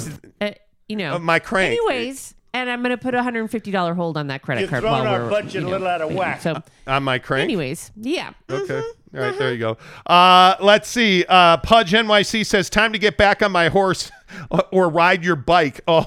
you 0.87 0.95
know, 0.95 1.15
Uh, 1.15 1.19
my 1.19 1.39
crank. 1.39 1.71
Anyways, 1.77 2.33
and 2.53 2.69
I'm 2.69 2.81
gonna 2.81 2.97
put 2.97 3.13
a 3.13 3.21
hundred 3.21 3.41
and 3.41 3.51
fifty 3.51 3.69
dollar 3.71 3.93
hold 3.93 4.17
on 4.17 4.27
that 4.27 4.41
credit 4.41 4.61
You're 4.61 4.69
card. 4.69 4.83
throwing 4.83 5.03
while 5.03 5.13
our 5.13 5.23
we're, 5.23 5.29
budget 5.29 5.61
you 5.61 5.67
a 5.67 5.69
little 5.69 5.87
out 5.87 6.01
of 6.01 6.13
whack. 6.13 6.41
So, 6.41 6.61
On 6.87 7.03
my 7.03 7.19
crank. 7.19 7.43
anyways, 7.43 7.91
yeah. 7.95 8.31
Okay. 8.49 8.65
Mm-hmm. 8.73 8.98
All 9.13 9.19
right, 9.21 9.37
there 9.39 9.51
you 9.51 9.57
go. 9.57 9.77
Uh, 10.05 10.55
let's 10.59 10.87
see. 10.87 11.25
Uh, 11.27 11.57
Pudge 11.57 11.91
NYC 11.93 12.45
says, 12.45 12.69
time 12.69 12.93
to 12.93 12.99
get 12.99 13.17
back 13.17 13.41
on 13.41 13.51
my 13.51 13.69
horse 13.69 14.11
or 14.71 14.87
ride 14.89 15.23
your 15.23 15.35
bike. 15.35 15.81
Oh, 15.87 16.05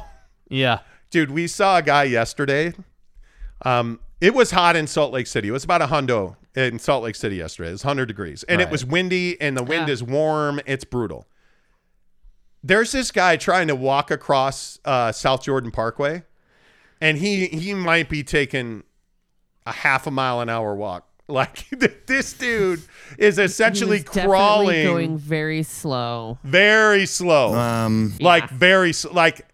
Yeah. 0.48 0.80
dude, 1.10 1.30
we 1.32 1.46
saw 1.48 1.78
a 1.78 1.82
guy 1.82 2.04
yesterday. 2.04 2.72
Um, 3.64 3.98
it 4.20 4.34
was 4.34 4.52
hot 4.52 4.76
in 4.76 4.86
Salt 4.86 5.12
Lake 5.12 5.26
City. 5.26 5.48
It 5.48 5.52
was 5.52 5.64
about 5.64 5.82
a 5.82 5.86
hundo 5.86 6.36
in 6.54 6.78
Salt 6.78 7.02
Lake 7.02 7.16
City 7.16 7.36
yesterday. 7.36 7.70
It 7.70 7.72
was 7.72 7.84
100 7.84 8.06
degrees. 8.06 8.44
And 8.44 8.60
it 8.60 8.70
was 8.70 8.84
windy, 8.84 9.40
and 9.40 9.56
the 9.56 9.64
wind 9.64 9.88
Yeah. 9.88 9.94
is 9.94 10.02
warm. 10.04 10.60
It's 10.64 10.84
brutal. 10.84 11.26
There's 12.62 12.92
this 12.92 13.10
guy 13.10 13.36
trying 13.36 13.66
to 13.68 13.74
walk 13.74 14.12
across 14.12 14.78
uh, 14.84 15.10
South 15.10 15.42
Jordan 15.42 15.72
Parkway, 15.72 16.22
and 17.00 17.18
he 17.18 17.46
he 17.48 17.74
might 17.74 18.08
be 18.08 18.22
taking 18.22 18.84
a 19.66 19.72
half 19.72 20.06
a 20.06 20.12
mile 20.12 20.40
an 20.40 20.48
hour 20.48 20.72
walk. 20.76 21.08
Like 21.42 21.66
this 22.06 22.32
dude 22.34 22.82
is 23.18 23.38
essentially 23.38 23.98
He 23.98 24.02
was 24.04 24.10
crawling 24.26 24.84
going 24.86 25.18
very 25.18 25.62
slow. 25.62 26.38
very 26.44 27.06
slow. 27.06 27.54
Um, 27.54 28.14
like 28.20 28.44
Yeah. 28.50 28.56
very 28.56 28.92
like 29.10 29.46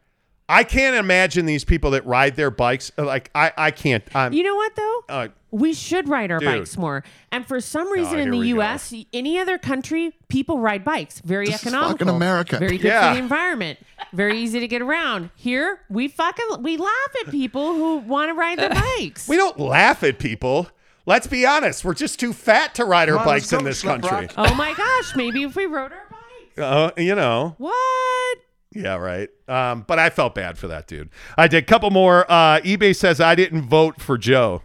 I 0.51 0.65
can't 0.65 0.97
imagine 0.97 1.45
these 1.47 1.65
people 1.65 1.91
that 1.93 2.05
ride 2.07 2.35
their 2.37 2.51
bikes 2.51 2.91
like 2.97 3.31
I 3.35 3.53
I 3.57 3.71
can't 3.71 4.03
I'm 4.15 4.33
You 4.33 4.43
know 4.43 4.57
what 4.57 4.75
though? 4.77 5.03
uh, 5.09 5.29
We 5.51 5.73
should 5.75 6.09
ride 6.09 6.31
our 6.31 6.39
Dude. 6.41 6.49
bikes 6.49 6.77
more. 6.79 7.05
And 7.31 7.47
for 7.47 7.61
some 7.61 7.91
reason 7.93 8.19
Oh, 8.19 8.23
in 8.23 8.31
the 8.31 8.39
we 8.39 8.53
go. 8.55 8.61
US, 8.63 8.93
any 9.13 9.39
other 9.39 9.57
country, 9.59 10.17
people 10.29 10.59
ride 10.59 10.85
bikes. 10.85 11.21
Very 11.21 11.47
This 11.47 11.57
is 11.57 11.67
economical. 11.67 11.99
fucking 11.99 12.09
America. 12.17 12.59
Very 12.59 12.79
good 12.79 12.89
Yeah. 12.89 13.09
for 13.11 13.15
the 13.15 13.21
environment. 13.21 13.79
Very 14.15 14.39
easy 14.39 14.59
to 14.61 14.67
get 14.69 14.81
around. 14.83 15.31
Here, 15.37 15.81
we 15.91 16.09
fucking 16.09 16.63
we 16.63 16.77
laugh 16.79 17.13
at 17.25 17.31
people 17.31 17.75
who 17.75 17.99
want 17.99 18.31
to 18.31 18.35
ride 18.35 18.59
their 18.59 18.71
bikes. 18.99 19.29
we 19.29 19.37
don't 19.37 19.61
laugh 19.61 20.03
at 20.03 20.19
people. 20.19 20.69
Let's 21.09 21.27
be 21.27 21.47
honest, 21.47 21.87
we're 21.87 21.95
just 21.95 22.21
too 22.21 22.35
fat 22.35 22.75
to 22.75 22.85
ride 22.85 23.09
our 23.09 23.17
Come 23.17 23.25
bikes 23.25 23.51
in 23.55 23.65
this 23.65 23.81
country. 23.81 24.29
Oh 24.37 24.55
my 24.55 24.75
gosh, 24.75 25.17
maybe 25.17 25.43
if 25.43 25.57
we 25.57 25.65
rode 25.65 25.91
our 25.91 26.07
bikes. 26.11 26.59
Uh, 26.59 26.91
you 26.99 27.15
know. 27.15 27.55
What? 27.57 28.39
Yeah, 28.75 28.97
right. 28.97 29.31
Um, 29.49 29.87
but 29.89 29.99
I 29.99 30.11
felt 30.11 30.35
bad 30.35 30.59
for 30.59 30.69
that 30.69 30.87
dude. 30.87 31.09
I 31.39 31.49
did. 31.49 31.65
A 31.65 31.67
couple 31.67 31.89
more. 31.91 32.31
Uh, 32.31 32.61
eBay 32.61 32.95
says 32.95 33.23
I 33.23 33.35
didn't 33.35 33.63
vote 33.63 34.03
for 34.03 34.19
Joe. 34.19 34.61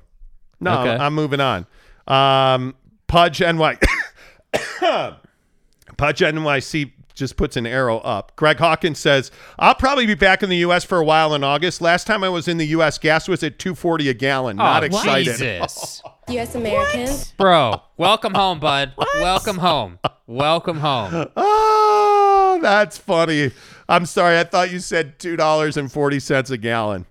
No, 0.59 0.81
Okay. 0.81 1.01
I'm 1.01 1.13
moving 1.13 1.39
on. 1.39 1.65
Um, 2.07 2.75
Pudge 3.07 3.39
NY. 3.39 3.77
Pudge 5.95 6.19
NYC 6.19 6.91
just 7.14 7.38
puts 7.38 7.56
an 7.57 7.65
arrow 7.65 7.99
up. 7.99 8.35
Greg 8.35 8.57
Hawkins 8.57 8.99
says 8.99 9.31
I'll 9.60 9.76
probably 9.76 10.06
be 10.06 10.15
back 10.15 10.44
in 10.44 10.49
the 10.49 10.57
U.S. 10.57 10.84
for 10.84 10.98
a 10.98 11.03
while 11.03 11.34
in 11.34 11.44
August. 11.44 11.81
Last 11.81 12.07
time 12.07 12.23
I 12.23 12.30
was 12.30 12.48
in 12.48 12.57
the 12.57 12.68
U.S., 12.68 12.98
gas 12.98 13.27
was 13.27 13.44
at 13.44 13.60
240 13.60 14.10
a 14.10 14.14
gallon. 14.14 14.57
Not 14.57 14.84
oh, 14.84 14.85
excited. 14.88 15.38
Jesus. 15.38 16.02
U.S. 16.30 16.56
Americans, 16.56 17.34
Bro, 17.34 17.81
welcome 17.98 18.34
home, 18.34 18.60
bud. 18.60 18.94
Welcome 19.15 19.57
home. 19.57 19.99
Welcome 20.26 20.77
home. 20.77 21.27
Oh, 22.56 22.60
that's 22.61 22.99
funny. 22.99 23.52
I'm 23.90 24.06
sorry. 24.06 24.38
I 24.38 24.44
thought 24.44 24.72
you 24.72 24.80
said 24.80 25.18
two 25.18 25.35
dollars 25.35 25.76
and 25.76 25.91
forty 25.91 26.19
cents 26.19 26.52
a 26.52 26.57
gallon. 26.57 27.07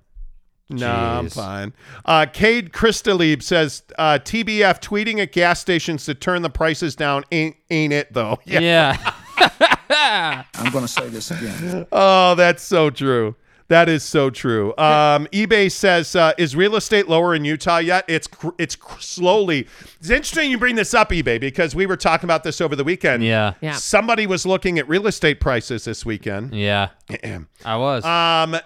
No, 0.71 0.91
I'm 0.91 1.29
fine. 1.29 1.73
Uh, 2.05 2.27
Cade 2.33 2.73
Christalieb 2.73 3.43
says 3.43 3.83
uh, 3.99 4.19
TBF 4.23 4.81
tweeting 4.81 5.19
at 5.21 5.33
gas 5.33 5.61
stations 5.61 6.05
to 6.07 6.15
turn 6.15 6.43
the 6.43 6.51
prices 6.51 6.97
down 6.97 7.25
ain't 7.33 7.57
ain't 7.71 7.93
it 7.93 8.13
though? 8.13 8.39
Yeah. 8.45 8.61
Yeah. 8.61 9.69
I'm 10.55 10.73
going 10.73 10.85
to 10.85 10.89
say 10.89 11.09
this 11.09 11.31
again. 11.31 11.87
Oh, 11.93 12.35
that's 12.35 12.63
so 12.63 12.91
true. 12.91 13.37
That 13.69 13.89
is 13.89 14.03
so 14.03 14.29
true. 14.29 14.71
Um, 14.77 15.27
eBay 15.33 15.73
says, 15.73 16.15
uh, 16.15 16.33
"Is 16.37 16.55
real 16.55 16.77
estate 16.77 17.09
lower 17.09 17.35
in 17.35 17.43
Utah 17.47 17.79
yet?" 17.79 18.05
It's 18.07 18.27
cr- 18.27 18.51
it's 18.59 18.77
cr- 18.77 19.01
slowly. 19.01 19.67
It's 19.99 20.11
interesting 20.11 20.51
you 20.51 20.59
bring 20.59 20.77
this 20.77 20.93
up, 20.93 21.09
eBay, 21.11 21.41
because 21.41 21.75
we 21.75 21.87
were 21.87 21.97
talking 21.97 22.27
about 22.27 22.45
this 22.45 22.61
over 22.61 22.77
the 22.77 22.85
weekend. 22.85 23.25
Yeah. 23.25 23.55
Yeah. 23.63 23.73
Somebody 23.77 24.27
was 24.27 24.45
looking 24.45 24.79
at 24.79 24.87
real 24.91 25.07
estate 25.07 25.41
prices 25.41 25.85
this 25.87 26.05
weekend. 26.05 26.53
Yeah. 26.55 26.89
I 27.65 27.77
was. 27.77 28.05
Um, 28.05 28.57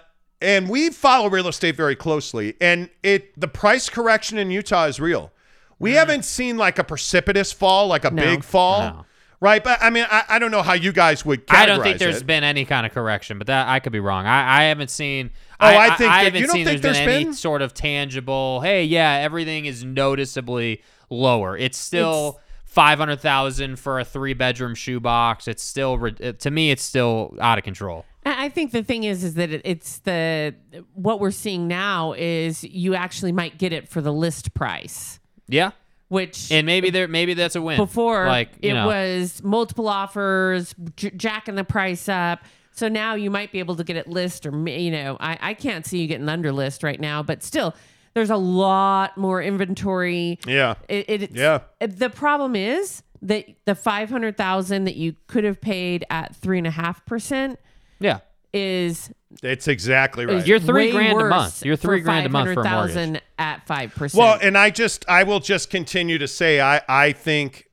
and 0.41 0.67
we 0.69 0.89
follow 0.89 1.29
real 1.29 1.47
estate 1.47 1.77
very 1.77 1.95
closely, 1.95 2.55
and 2.59 2.89
it 3.01 3.39
the 3.39 3.47
price 3.47 3.89
correction 3.89 4.37
in 4.37 4.51
Utah 4.51 4.85
is 4.87 4.99
real. 4.99 5.31
We 5.79 5.93
haven't 5.93 6.25
seen 6.25 6.57
like 6.57 6.79
a 6.79 6.83
precipitous 6.83 7.53
fall, 7.53 7.87
like 7.87 8.03
a 8.03 8.11
No. 8.11 8.21
big 8.23 8.43
fall, 8.43 8.81
No. 8.81 9.05
Right? 9.39 9.63
But 9.63 9.81
I 9.81 9.89
mean, 9.89 10.05
I, 10.09 10.23
I 10.29 10.39
don't 10.39 10.51
know 10.51 10.61
how 10.63 10.73
you 10.73 10.91
guys 10.91 11.25
would. 11.25 11.43
I 11.49 11.65
don't 11.65 11.81
think 11.81 11.95
categorize 11.95 11.99
there's 11.99 12.17
it. 12.21 12.27
been 12.27 12.43
any 12.43 12.65
kind 12.65 12.85
of 12.85 12.91
correction, 12.91 13.37
but 13.37 13.47
that 13.47 13.67
I 13.67 13.79
could 13.79 13.91
be 13.93 13.99
wrong. 13.99 14.25
I, 14.25 14.61
I 14.61 14.63
haven't 14.65 14.89
seen. 14.89 15.31
Oh, 15.59 15.65
I 15.67 15.95
think 15.95 16.11
I, 16.11 16.23
that- 16.23 16.23
haven't 16.25 16.41
you 16.41 16.47
don't 16.47 16.53
seen 16.55 16.65
think 16.65 16.81
there's 16.81 16.95
there's 16.97 17.05
been 17.07 17.27
any 17.27 17.33
sort 17.33 17.61
of 17.61 17.73
tangible. 17.73 18.61
Hey, 18.61 18.83
yeah, 18.83 19.13
everything 19.15 19.65
is 19.65 19.83
noticeably 19.83 20.81
lower. 21.09 21.57
It's 21.57 21.77
still 21.77 22.39
five 22.65 22.99
hundred 22.99 23.19
thousand 23.21 23.77
for 23.77 23.99
a 23.99 24.05
three 24.05 24.33
bedroom 24.33 24.75
shoebox. 24.75 25.47
It's 25.47 25.63
still 25.63 25.97
to 26.11 26.51
me, 26.51 26.71
it's 26.71 26.83
still 26.83 27.35
out 27.39 27.57
of 27.57 27.63
control. 27.63 28.05
I 28.25 28.45
I 28.45 28.49
think 28.49 28.71
the 28.71 28.83
thing 28.83 29.03
is, 29.05 29.23
is 29.23 29.33
that 29.35 29.49
it's 29.67 29.99
the 29.99 30.53
what 30.93 31.19
we're 31.19 31.31
seeing 31.31 31.67
now 31.67 32.13
is 32.13 32.63
you 32.63 32.93
actually 32.93 33.31
might 33.31 33.57
get 33.57 33.71
it 33.73 33.87
for 33.87 34.01
the 34.01 34.13
list 34.13 34.53
price, 34.53 35.19
Yeah, 35.47 35.71
which 36.09 36.51
and 36.51 36.65
maybe 36.65 36.89
there, 36.89 37.07
maybe 37.07 37.33
that's 37.33 37.55
a 37.55 37.61
win. 37.61 37.77
before 37.77 38.27
like 38.27 38.49
it 38.61 38.73
know, 38.73 38.87
was 38.87 39.41
multiple 39.43 39.87
offers, 39.87 40.73
j- 40.95 41.11
jacking 41.11 41.55
the 41.55 41.63
price 41.63 42.07
up. 42.07 42.39
So 42.71 42.87
now 42.87 43.15
you 43.15 43.31
might 43.31 43.51
be 43.51 43.59
able 43.59 43.75
to 43.75 43.83
get 43.83 43.95
it 43.97 44.07
list, 44.07 44.45
or 44.45 44.51
you 44.69 44.91
know, 44.91 45.17
I, 45.19 45.37
I 45.41 45.53
can't 45.55 45.85
see 45.85 45.99
you 45.99 46.07
getting 46.07 46.29
under 46.29 46.51
list 46.51 46.83
right 46.83 46.99
now, 46.99 47.23
but 47.23 47.41
still, 47.43 47.73
there's 48.13 48.29
a 48.29 48.37
lot 48.37 49.17
more 49.17 49.41
inventory. 49.41 50.39
Yeah. 50.45 50.75
It, 50.87 51.05
it's, 51.09 51.33
Yeah. 51.33 51.61
it- 51.81 51.97
the 51.97 52.09
problem 52.11 52.55
is 52.55 53.01
that 53.23 53.45
the 53.65 53.73
five 53.73 54.09
hundred 54.09 54.37
thousand 54.37 54.83
that 54.85 54.95
you 54.95 55.15
could 55.25 55.43
have 55.43 55.59
paid 55.59 56.05
at 56.11 56.35
three 56.35 56.59
and 56.59 56.67
a 56.67 56.71
half 56.71 57.03
percent 57.05 57.59
yeah. 57.99 58.19
is 58.53 59.11
It's 59.43 59.67
exactly 59.67 60.25
right. 60.25 60.45
You're 60.45 60.59
three 60.59 60.87
way 60.87 60.91
grand 60.91 61.21
a 61.21 61.29
month. 61.29 61.63
You're 61.65 61.75
three 61.75 62.01
grand 62.01 62.25
a 62.25 62.29
month 62.29 62.53
for 62.53 62.61
a 62.61 62.69
mortgage. 62.69 63.21
at 63.37 63.65
five 63.67 63.93
percent. 63.93 64.19
Well, 64.19 64.39
and 64.41 64.57
I 64.57 64.69
just 64.69 65.05
I 65.07 65.23
will 65.23 65.39
just 65.39 65.69
continue 65.69 66.17
to 66.17 66.27
say 66.27 66.59
I 66.59 66.81
I 66.87 67.11
think 67.11 67.69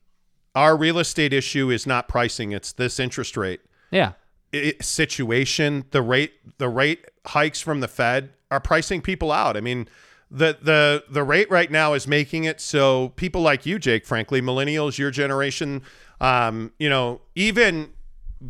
our 0.54 0.76
real 0.76 0.98
estate 0.98 1.32
issue 1.32 1.70
is 1.70 1.86
not 1.86 2.06
pricing; 2.08 2.52
it's 2.52 2.72
this 2.72 3.00
interest 3.00 3.36
rate 3.36 3.60
Yeah, 3.90 4.12
i- 4.52 4.74
situation. 4.80 5.84
The 5.90 6.02
rate 6.02 6.32
the 6.58 6.68
rate 6.68 7.04
hikes 7.26 7.60
from 7.60 7.80
the 7.80 7.88
Fed 7.88 8.30
are 8.50 8.60
pricing 8.60 9.00
people 9.02 9.32
out. 9.32 9.56
I 9.56 9.60
mean. 9.60 9.88
The, 10.30 10.58
the 10.60 11.04
the 11.08 11.22
rate 11.22 11.48
right 11.48 11.70
now 11.70 11.92
is 11.92 12.08
making 12.08 12.42
it 12.42 12.60
so 12.60 13.10
people 13.10 13.40
like 13.42 13.66
you, 13.66 13.78
Jake, 13.78 14.04
frankly, 14.04 14.40
millennials, 14.42 14.98
your 14.98 15.12
generation, 15.12 15.82
um, 16.20 16.72
you 16.76 16.88
know, 16.88 17.20
even 17.36 17.92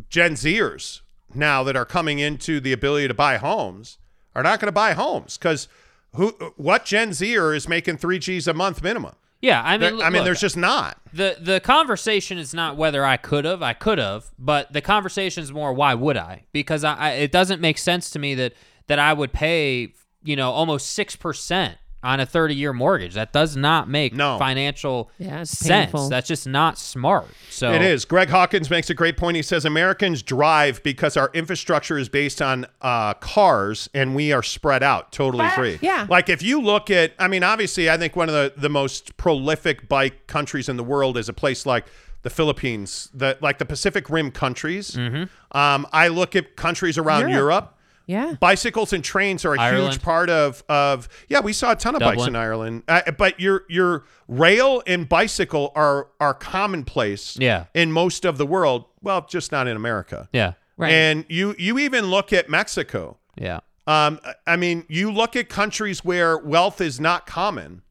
Gen 0.09 0.33
Zers 0.33 1.01
now 1.35 1.63
that 1.63 1.75
are 1.75 1.85
coming 1.85 2.19
into 2.19 2.59
the 2.59 2.71
ability 2.73 3.07
to 3.07 3.13
buy 3.13 3.37
homes 3.37 3.97
are 4.35 4.43
not 4.43 4.59
going 4.59 4.67
to 4.67 4.71
buy 4.73 4.93
homes 4.93 5.37
because 5.37 5.67
who 6.15 6.29
what 6.55 6.85
Gen 6.85 7.13
Zer 7.13 7.53
is 7.53 7.67
making 7.67 7.97
three 7.97 8.19
G's 8.19 8.47
a 8.47 8.53
month 8.53 8.81
minimum? 8.81 9.15
yeah. 9.41 9.61
I 9.63 9.77
mean, 9.77 10.01
I 10.01 10.09
mean, 10.09 10.19
look, 10.19 10.25
there's 10.25 10.41
just 10.41 10.57
not. 10.57 10.97
the 11.13 11.37
the 11.39 11.59
conversation 11.59 12.37
is 12.37 12.53
not 12.53 12.77
whether 12.77 13.05
I 13.05 13.17
could 13.17 13.45
have, 13.45 13.61
I 13.61 13.73
could 13.73 13.97
have, 13.97 14.31
but 14.39 14.73
the 14.73 14.81
conversation 14.81 15.43
is 15.43 15.51
more 15.51 15.73
why 15.73 15.93
would 15.93 16.17
I? 16.17 16.45
Because 16.51 16.83
I, 16.83 16.95
I 16.95 17.09
it 17.11 17.31
doesn't 17.31 17.61
make 17.61 17.77
sense 17.77 18.09
to 18.11 18.19
me 18.19 18.33
that 18.35 18.53
that 18.87 18.99
I 18.99 19.13
would 19.13 19.33
pay 19.33 19.93
you 20.23 20.35
know 20.35 20.51
almost 20.51 20.91
six 20.91 21.15
percent 21.15 21.77
on 22.05 22.19
a 22.19 22.25
30 22.25 22.53
year 22.55 22.71
mortgage. 22.71 23.15
That 23.15 23.33
does 23.33 23.57
not 23.57 23.89
make 23.89 24.13
No. 24.13 24.37
financial 24.37 25.09
Yeah, 25.17 25.43
sense. 25.43 25.67
painful. 25.67 26.09
That's 26.09 26.27
just 26.27 26.47
not 26.47 26.77
smart. 26.77 27.27
So 27.49 27.73
It 27.73 27.81
is. 27.81 28.05
Greg 28.05 28.29
Hawkins 28.29 28.69
makes 28.69 28.89
a 28.89 28.93
great 28.93 29.17
point. 29.17 29.35
He 29.35 29.41
says 29.41 29.65
Americans 29.65 30.21
drive 30.21 30.83
because 30.83 31.17
our 31.17 31.31
infrastructure 31.33 31.97
is 31.97 32.07
based 32.07 32.41
on 32.41 32.67
uh, 32.81 33.15
cars 33.15 33.89
and 33.93 34.13
we 34.15 34.31
are 34.31 34.43
spread 34.43 34.83
out. 34.83 35.11
Totally 35.11 35.45
agree. 35.45 35.79
Yeah. 35.81 36.05
Like 36.09 36.29
if 36.29 36.43
you 36.43 36.61
look 36.61 36.89
at, 36.91 37.13
I 37.17 37.27
mean, 37.27 37.43
obviously, 37.43 37.89
I 37.89 37.97
think 37.97 38.15
one 38.15 38.29
of 38.29 38.35
the, 38.35 38.53
the 38.55 38.69
most 38.69 39.17
prolific 39.17 39.89
bike 39.89 40.27
countries 40.27 40.69
in 40.69 40.77
the 40.77 40.83
world 40.83 41.17
is 41.17 41.27
a 41.27 41.33
place 41.33 41.65
like 41.65 41.85
the 42.21 42.29
Philippines, 42.29 43.09
the 43.13 43.37
like 43.41 43.57
the 43.59 43.65
Pacific 43.65 44.09
Rim 44.09 44.31
countries. 44.31 44.91
Mm-hmm. 44.91 45.57
Um, 45.57 45.87
I 45.91 46.07
look 46.07 46.35
at 46.35 46.55
countries 46.55 46.97
around 46.97 47.29
Europe. 47.29 47.33
Europe. 47.35 47.74
Yeah. 48.07 48.35
bicycles 48.39 48.93
and 48.93 49.03
trains 49.03 49.45
are 49.45 49.55
a 49.55 49.59
Ireland. 49.59 49.93
huge 49.93 50.01
part 50.03 50.29
of 50.29 50.63
of 50.69 51.07
yeah 51.27 51.39
we 51.39 51.53
saw 51.53 51.71
a 51.71 51.75
ton 51.75 51.95
of 51.95 52.01
bikes 52.01 52.27
in 52.27 52.35
Ireland 52.35 52.83
uh, 52.87 53.11
but 53.17 53.39
your 53.39 53.63
your 53.69 54.03
rail 54.27 54.83
and 54.87 55.07
bicycle 55.09 55.71
are 55.75 56.07
are 56.19 56.33
commonplace 56.33 57.37
Yeah. 57.39 57.65
in 57.73 57.91
most 57.91 58.25
of 58.25 58.37
the 58.37 58.45
world 58.45 58.85
well 59.01 59.25
just 59.27 59.51
not 59.51 59.67
in 59.67 59.75
America 59.75 60.29
yeah, 60.33 60.53
Right. 60.77 60.91
and 60.91 61.25
you 61.29 61.55
you 61.57 61.79
even 61.79 62.05
look 62.05 62.31
at 62.33 62.49
Mexico 62.49 63.17
yeah, 63.37 63.59
um 63.87 64.19
I 64.47 64.55
mean 64.55 64.85
you 64.87 65.11
look 65.11 65.35
at 65.35 65.49
countries 65.49 66.03
where 66.05 66.37
wealth 66.37 66.81
is 66.81 66.99
not 66.99 67.25
common 67.25 67.81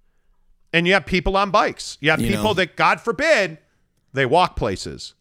and 0.72 0.86
you 0.86 0.92
have 0.94 1.06
people 1.06 1.36
on 1.36 1.50
bikes 1.50 1.98
you 2.00 2.10
have 2.10 2.20
You 2.20 2.28
people 2.28 2.44
know. 2.44 2.54
that 2.54 2.76
God 2.76 3.00
forbid 3.00 3.58
they 4.12 4.26
walk 4.26 4.56
places 4.56 5.14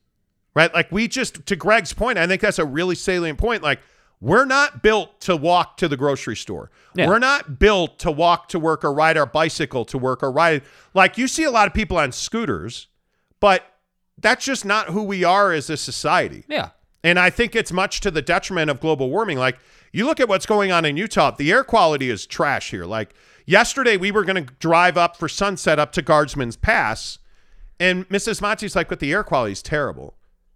right? 0.55 0.71
Like 0.71 0.91
we 0.91 1.07
just, 1.07 1.47
to 1.47 1.55
Greg's 1.55 1.93
point, 1.93 2.19
I 2.19 2.27
think 2.27 2.39
that's 2.39 2.59
a 2.59 2.65
really 2.65 2.93
salient 2.93 3.39
point. 3.39 3.63
Like 3.63 3.79
we're 4.23 4.45
not 4.45 4.81
built 4.81 5.19
to 5.19 5.35
walk 5.35 5.75
to 5.77 5.89
the 5.89 5.97
grocery 5.97 6.37
store. 6.37 6.71
Yeah. 6.95 7.09
We're 7.09 7.19
not 7.19 7.59
built 7.59 7.99
to 7.99 8.09
walk 8.11 8.47
to 8.49 8.59
work 8.59 8.85
or 8.85 8.93
ride 8.93 9.17
our 9.17 9.25
bicycle 9.25 9.83
to 9.85 9.97
work 9.97 10.23
or 10.23 10.31
ride. 10.31 10.61
Like 10.93 11.17
you 11.17 11.27
see 11.27 11.43
a 11.43 11.51
lot 11.51 11.67
of 11.67 11.73
people 11.73 11.97
on 11.97 12.13
scooters, 12.13 12.87
but 13.41 13.65
that's 14.17 14.45
just 14.45 14.63
not 14.63 14.87
who 14.87 15.03
we 15.03 15.25
are 15.25 15.51
as 15.51 15.69
a 15.69 15.75
society. 15.75 16.45
yeah. 16.47 16.69
And 17.03 17.19
I 17.19 17.29
think 17.31 17.53
it's 17.53 17.73
much 17.73 17.99
to 17.99 18.11
the 18.11 18.21
detriment 18.21 18.71
of 18.71 18.79
global 18.79 19.09
warming. 19.09 19.37
Like 19.37 19.59
you 19.91 20.05
look 20.05 20.21
at 20.21 20.29
what's 20.29 20.45
going 20.45 20.71
on 20.71 20.85
in 20.85 20.95
Utah, 20.95 21.31
the 21.31 21.51
air 21.51 21.65
quality 21.65 22.09
is 22.09 22.25
trash 22.25 22.71
here. 22.71 22.85
Like 22.85 23.13
yesterday, 23.45 23.97
we 23.97 24.09
were 24.09 24.23
going 24.23 24.45
to 24.45 24.53
drive 24.53 24.95
up 24.95 25.17
for 25.17 25.27
sunset 25.27 25.79
up 25.79 25.91
to 25.91 26.01
Guardsman's 26.01 26.55
Pass, 26.55 27.19
and 27.77 28.07
Mrs. 28.07 28.41
Monty's 28.41 28.73
like, 28.73 28.87
but 28.87 29.01
the 29.01 29.11
air 29.11 29.25
quality 29.25 29.51
is 29.51 29.61
terrible. 29.61 30.15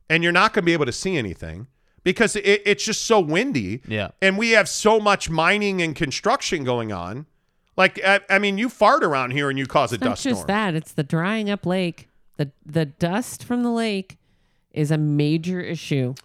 And 0.10 0.24
you're 0.24 0.32
not 0.32 0.54
going 0.54 0.64
to 0.64 0.66
be 0.66 0.72
able 0.72 0.86
to 0.86 0.94
see 0.94 1.18
anything 1.18 1.68
because 2.08 2.38
it, 2.38 2.62
it's 2.66 2.86
just 2.86 3.04
so 3.04 3.20
windy. 3.20 3.82
Yeah. 3.86 4.12
And 4.22 4.38
we 4.38 4.52
have 4.52 4.70
so 4.70 4.98
much 4.98 5.30
mining 5.30 5.82
and 5.82 5.94
construction 5.94 6.64
going 6.64 6.94
on. 6.94 7.26
Like, 7.76 8.00
I, 8.02 8.22
I 8.30 8.40
mean, 8.40 8.58
you 8.58 8.70
fart 8.70 9.04
around 9.04 9.32
here 9.32 9.50
and 9.50 9.60
you 9.60 9.66
cause 9.66 9.92
a 9.92 9.96
It's 9.96 10.04
not 10.04 10.10
dust 10.12 10.24
just 10.24 10.36
storm. 10.44 10.48
that; 10.48 10.74
it's 10.74 10.94
the 10.94 11.04
drying 11.04 11.50
up 11.50 11.66
lake. 11.66 12.08
the 12.38 12.50
The 12.66 12.86
dust 12.86 13.44
from 13.44 13.62
the 13.62 13.70
lake 13.72 14.18
is 14.72 14.90
a 14.90 14.98
major 14.98 15.60
issue. 15.60 16.16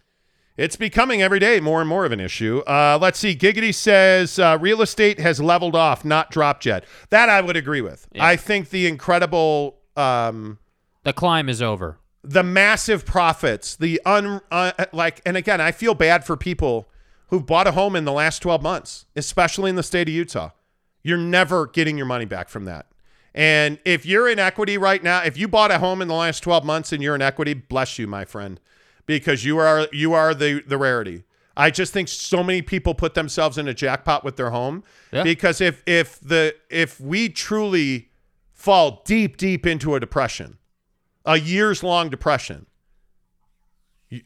It's 0.57 0.77
becoming 0.77 1.21
every 1.21 1.41
day 1.41 1.59
more 1.59 1.81
and 1.81 1.89
more 1.89 2.05
of 2.05 2.13
an 2.13 2.21
issue. 2.21 2.63
Uh, 2.67 2.97
let's 3.03 3.19
see. 3.19 3.35
Giggity 3.35 3.75
says 3.75 4.39
uh, 4.39 4.57
real 4.61 4.83
estate 4.83 5.19
has 5.19 5.41
leveled 5.41 5.75
off, 5.75 6.05
not 6.05 6.31
dropped 6.31 6.65
yet. 6.65 6.85
That 7.11 7.29
I 7.29 7.41
would 7.41 7.57
agree 7.57 7.81
with. 7.81 8.07
I 8.21 8.37
think 8.37 8.71
the 8.71 8.87
incredible, 8.87 9.79
um, 9.97 10.59
The 11.03 11.13
climb 11.13 11.49
is 11.49 11.61
over. 11.61 11.99
The 12.25 12.43
massive 12.43 13.05
profits, 13.05 13.75
the 13.77 14.01
un, 14.05 14.41
uh, 14.51 14.73
like, 14.93 15.21
and 15.27 15.37
again, 15.37 15.61
I 15.61 15.73
feel 15.73 15.95
bad 15.95 16.25
for 16.25 16.37
people 16.37 16.89
who've 17.29 17.45
bought 17.45 17.67
a 17.67 17.73
home 17.73 17.97
in 17.97 18.05
the 18.05 18.13
last 18.13 18.41
12 18.41 18.63
months, 18.63 19.07
especially 19.17 19.71
in 19.71 19.77
the 19.77 19.83
state 19.83 20.09
of 20.09 20.15
Utah. 20.15 20.51
You're 21.03 21.19
never 21.19 21.67
getting 21.67 21.97
your 21.97 22.07
money 22.07 22.25
back 22.27 22.49
from 22.49 22.65
that. 22.67 22.87
And 23.35 23.79
if 23.85 24.05
you're 24.07 24.29
in 24.29 24.39
equity 24.39 24.77
right 24.79 25.03
now, 25.03 25.23
if 25.25 25.37
you 25.39 25.49
bought 25.49 25.71
a 25.71 25.79
home 25.79 26.03
in 26.03 26.09
the 26.09 26.15
last 26.15 26.41
12 26.41 26.65
months 26.65 26.93
and 26.93 27.03
you're 27.03 27.15
in 27.15 27.23
equity, 27.23 27.55
bless 27.55 27.99
you, 27.99 28.07
my 28.07 28.25
friend, 28.25 28.61
because 29.07 29.45
you 29.45 29.59
are 29.59 29.89
you 29.93 30.13
are 30.13 30.35
the 30.35 30.63
the 30.67 30.77
rarity. 30.77 31.25
I 31.57 31.71
just 31.71 31.93
think 31.93 32.09
so 32.09 32.43
many 32.43 32.63
people 32.63 32.95
put 32.95 33.15
themselves 33.15 33.59
in 33.59 33.69
a 33.69 33.75
jackpot 33.75 34.23
with 34.25 34.37
their 34.37 34.51
home 34.51 34.85
Yeah. 35.13 35.23
because 35.23 35.61
if 35.63 35.83
if 35.87 36.21
the 36.21 36.55
if 36.71 37.01
we 37.01 37.31
truly 37.31 38.11
fall 38.53 39.03
deep 39.07 39.39
deep 39.39 39.67
into 39.67 39.95
a 39.95 40.01
depression, 40.01 40.59
a 41.25 41.39
years 41.39 41.83
long 41.83 42.09
depression, 42.11 42.67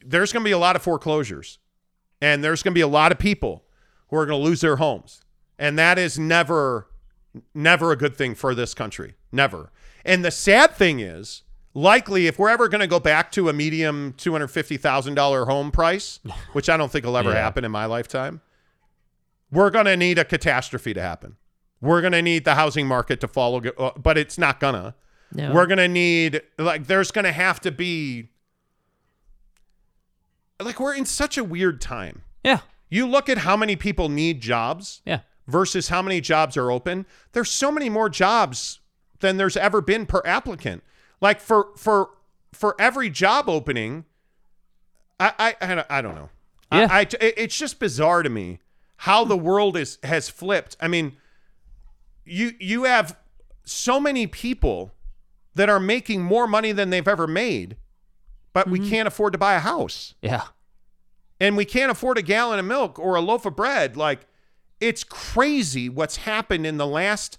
there's 0.04 0.32
going 0.32 0.42
to 0.42 0.48
be 0.48 0.52
a 0.52 0.58
lot 0.58 0.76
of 0.76 0.82
foreclosures 0.82 1.58
and 2.20 2.42
there's 2.42 2.62
going 2.62 2.72
to 2.72 2.78
be 2.78 2.80
a 2.82 2.88
lot 2.88 3.12
of 3.12 3.18
people 3.18 3.64
who 4.08 4.16
are 4.16 4.26
going 4.26 4.38
to 4.40 4.44
lose 4.44 4.60
their 4.60 4.76
homes. 4.76 5.20
And 5.58 5.78
that 5.78 5.98
is 5.98 6.18
never, 6.18 6.88
never 7.54 7.92
a 7.92 7.96
good 7.96 8.16
thing 8.16 8.34
for 8.34 8.54
this 8.54 8.74
country. 8.74 9.14
Never. 9.32 9.70
And 10.04 10.24
the 10.24 10.30
sad 10.30 10.72
thing 10.74 11.00
is, 11.00 11.42
likely, 11.74 12.26
if 12.26 12.38
we're 12.38 12.48
ever 12.48 12.68
going 12.68 12.80
to 12.80 12.86
go 12.86 13.00
back 13.00 13.30
to 13.32 13.48
a 13.48 13.52
medium 13.52 14.14
$250,000 14.18 15.46
home 15.46 15.70
price, 15.70 16.20
which 16.52 16.68
I 16.68 16.76
don't 16.76 16.90
think 16.90 17.04
will 17.04 17.16
ever 17.16 17.30
Yeah. 17.30 17.36
happen 17.36 17.64
in 17.64 17.70
my 17.70 17.86
lifetime, 17.86 18.40
we're 19.50 19.70
going 19.70 19.84
to 19.86 19.96
need 19.96 20.18
a 20.18 20.24
catastrophe 20.24 20.92
to 20.94 21.00
happen. 21.00 21.36
We're 21.80 22.00
going 22.00 22.12
to 22.14 22.22
need 22.22 22.44
the 22.44 22.54
housing 22.54 22.86
market 22.86 23.20
to 23.20 23.28
follow, 23.28 23.62
uh, 23.78 23.90
but 23.96 24.18
it's 24.18 24.38
not 24.38 24.58
going 24.60 24.74
to. 24.74 24.94
No, 25.36 25.52
We're 25.52 25.66
going 25.66 25.78
to 25.78 25.88
need, 25.88 26.40
like, 26.58 26.86
there's 26.86 27.10
going 27.10 27.24
to 27.26 27.32
have 27.32 27.60
to 27.60 27.70
be, 27.70 28.30
like, 30.60 30.80
we're 30.80 30.94
in 30.94 31.04
such 31.06 31.36
a 31.36 31.44
weird 31.44 31.80
time. 31.80 32.22
Yeah. 32.42 32.60
You 32.88 33.06
look 33.06 33.28
at 33.28 33.38
how 33.38 33.56
many 33.56 33.76
people 33.76 34.08
need 34.08 34.40
jobs 34.40 35.02
Yeah. 35.04 35.20
versus 35.46 35.88
how 35.88 36.00
many 36.02 36.20
jobs 36.20 36.56
are 36.56 36.70
open. 36.70 37.04
There's 37.32 37.50
so 37.50 37.70
many 37.70 37.90
more 37.90 38.08
jobs 38.08 38.80
than 39.20 39.36
there's 39.36 39.56
ever 39.56 39.80
been 39.80 40.06
per 40.06 40.22
applicant. 40.24 40.82
Like 41.20 41.40
for 41.40 41.68
for 41.76 42.10
for 42.52 42.74
every 42.78 43.10
job 43.10 43.48
opening, 43.48 44.04
I 45.18 45.54
I 45.60 45.84
I 45.90 46.02
don't- 46.02 46.14
know. 46.14 46.28
Yeah. 46.72 46.88
I, 46.90 47.00
it- 47.02 47.34
it's 47.36 47.56
just 47.58 47.78
bizarre 47.78 48.22
to 48.22 48.28
me 48.30 48.60
how 48.98 49.24
the 49.24 49.36
world 49.36 49.76
is 49.76 49.98
has 50.02 50.28
flipped. 50.28 50.76
I 50.80 50.88
mean, 50.88 51.16
you 52.24 52.52
you 52.60 52.84
have 52.84 53.16
so 53.64 53.98
many 53.98 54.26
people 54.26 54.92
that 55.56 55.68
are 55.70 55.80
making 55.80 56.22
more 56.22 56.46
money 56.46 56.70
than 56.70 56.90
they've 56.90 57.08
ever 57.08 57.26
made, 57.26 57.76
but 58.52 58.68
we 58.68 58.78
mm-hmm. 58.78 58.90
can't 58.90 59.08
afford 59.08 59.32
to 59.32 59.38
buy 59.38 59.54
a 59.54 59.60
house 59.60 60.14
Yeah. 60.20 60.44
and 61.40 61.56
we 61.56 61.64
can't 61.64 61.90
afford 61.90 62.18
a 62.18 62.22
gallon 62.22 62.58
of 62.58 62.66
milk 62.66 62.98
or 62.98 63.16
a 63.16 63.20
loaf 63.20 63.46
of 63.46 63.56
bread. 63.56 63.96
Like, 63.96 64.26
it's 64.80 65.02
crazy 65.02 65.88
what's 65.88 66.16
happened 66.16 66.66
in 66.66 66.76
the 66.76 66.86
last, 66.86 67.38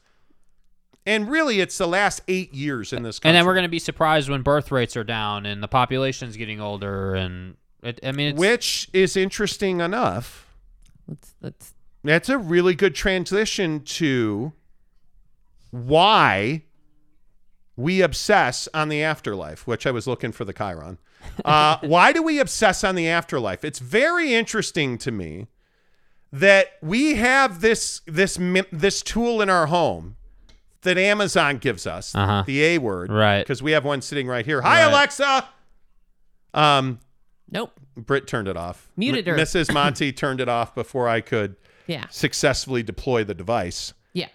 and 1.05 1.29
really, 1.29 1.61
it's 1.61 1.77
the 1.77 1.87
last 1.87 2.21
eight 2.27 2.53
years 2.55 2.91
in 2.91 3.03
this 3.03 3.19
country. 3.19 3.29
And 3.29 3.37
then 3.37 3.45
we're 3.45 3.53
going 3.53 3.63
to 3.63 3.69
be 3.69 3.79
surprised 3.79 4.29
when 4.29 4.41
birth 4.41 4.71
rates 4.71 4.97
are 4.97 5.03
down 5.03 5.45
and 5.45 5.61
the 5.61 5.67
population's 5.67 6.35
getting 6.35 6.59
older. 6.59 7.13
And 7.13 7.55
it, 7.83 7.99
I 8.03 8.11
mean, 8.11 8.29
it's, 8.29 8.39
which 8.39 8.89
is 8.93 9.15
interesting 9.15 9.79
enough. 9.79 10.47
Let's 11.07 11.35
let's 11.39 11.73
That's 12.03 12.29
a 12.29 12.39
really 12.39 12.73
good 12.73 12.95
transition 12.95 13.81
to 13.81 14.53
why 15.69 16.63
we 17.77 18.01
obsess 18.01 18.67
on 18.73 18.89
the 18.89 19.01
afterlife, 19.01 19.65
which 19.65 19.87
I 19.87 19.91
was 19.91 20.05
looking 20.07 20.31
for 20.33 20.43
the 20.43 20.51
Chiron. 20.53 20.97
Uh, 21.45 21.77
why 21.81 22.11
do 22.11 22.21
we 22.21 22.39
obsess 22.39 22.83
on 22.83 22.95
the 22.95 23.07
afterlife? 23.07 23.63
It's 23.63 23.79
very 23.79 24.33
interesting 24.33 24.97
to 24.97 25.11
me 25.11 25.47
that 26.33 26.73
we 26.81 27.15
have 27.15 27.61
this 27.61 28.01
this 28.05 28.37
this 28.71 29.01
tool 29.01 29.41
in 29.41 29.49
our 29.49 29.67
home 29.67 30.15
that 30.81 30.97
Amazon 30.97 31.57
gives 31.57 31.87
us, 31.87 32.13
Uh-huh. 32.13 32.43
the 32.45 32.63
A 32.63 32.77
word, 32.79 33.11
Right. 33.11 33.39
Because 33.39 33.63
we 33.63 33.71
have 33.71 33.85
one 33.85 34.01
sitting 34.01 34.27
right 34.27 34.45
here. 34.45 34.61
Hi, 34.61 34.83
Right. 34.83 34.91
Alexa. 34.91 35.47
Um, 36.53 36.99
nope. 37.51 37.71
Britt 37.95 38.27
turned 38.27 38.47
it 38.47 38.57
off. 38.57 38.89
Muted 38.95 39.27
M- 39.27 39.35
her. 39.37 39.41
Mrs. 39.43 39.73
Monty 39.73 40.11
turned 40.11 40.39
it 40.41 40.49
off 40.49 40.75
before 40.75 41.07
I 41.07 41.21
could 41.21 41.55
Yeah. 41.87 42.05
successfully 42.09 42.83
deploy 42.83 43.23
the 43.23 43.33
device. 43.33 43.93
Yeah. 44.13 44.27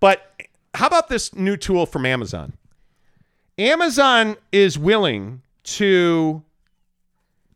But 0.00 0.32
how 0.74 0.86
about 0.86 1.08
this 1.08 1.34
new 1.34 1.56
tool 1.56 1.86
from 1.86 2.04
Amazon? 2.06 2.52
Amazon 3.58 4.36
is 4.52 4.78
willing 4.78 5.42
to 5.64 6.42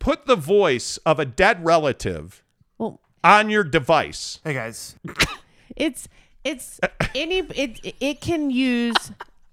put 0.01 0.27
the 0.27 0.35
voice 0.35 0.97
of 0.99 1.21
a 1.21 1.25
dead 1.25 1.65
relative 1.65 2.43
Well, 2.77 3.01
on 3.23 3.51
your 3.51 3.63
device. 3.63 4.41
Hey 4.43 4.55
guys, 4.55 4.97
it's 5.77 6.09
it's 6.43 6.81
any 7.15 7.39
it 7.39 7.95
it 8.01 8.21
can 8.21 8.51
use 8.51 9.13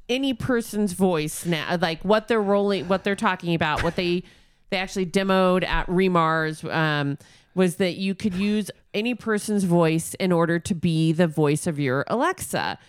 any 0.10 0.34
person's 0.34 0.94
voice 0.94 1.46
now 1.46 1.78
like 1.80 2.04
what 2.04 2.28
they're 2.28 2.42
rolling 2.42 2.88
what 2.88 3.04
they're 3.04 3.16
talking 3.16 3.54
about 3.54 3.84
what 3.84 3.96
they 3.96 4.24
they 4.72 4.78
actually 4.78 5.06
demoed 5.06 5.64
at 5.64 5.88
re:MARS 5.88 6.64
um 6.66 7.16
was 7.54 7.76
that 7.76 7.98
you 7.98 8.16
could 8.16 8.34
use 8.34 8.72
any 8.96 9.14
person's 9.14 9.66
voice 9.66 10.16
in 10.16 10.32
order 10.32 10.58
to 10.58 10.74
be 10.74 11.12
the 11.12 11.28
voice 11.28 11.68
of 11.68 11.80
your 11.80 12.06
alexa 12.08 12.80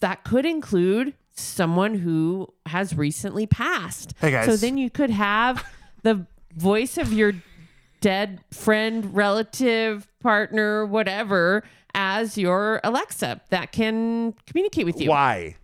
that 0.00 0.24
could 0.24 0.44
include 0.44 1.14
someone 1.40 1.94
who 1.94 2.52
has 2.66 2.96
recently 2.96 3.46
passed 3.46 4.14
Hey, 4.20 4.30
guys. 4.30 4.46
so 4.46 4.56
then 4.56 4.76
you 4.78 4.90
could 4.90 5.10
have 5.10 5.64
the 6.02 6.26
voice 6.56 6.98
of 6.98 7.12
your 7.12 7.32
dead 8.00 8.40
friend, 8.50 9.14
relative, 9.14 10.08
partner, 10.20 10.86
whatever, 10.86 11.62
as 11.94 12.38
your 12.38 12.80
Alexa 12.84 13.40
that 13.50 13.72
can 13.72 14.34
communicate 14.46 14.86
with 14.86 15.00
you. 15.00 15.10
Why? 15.10 15.56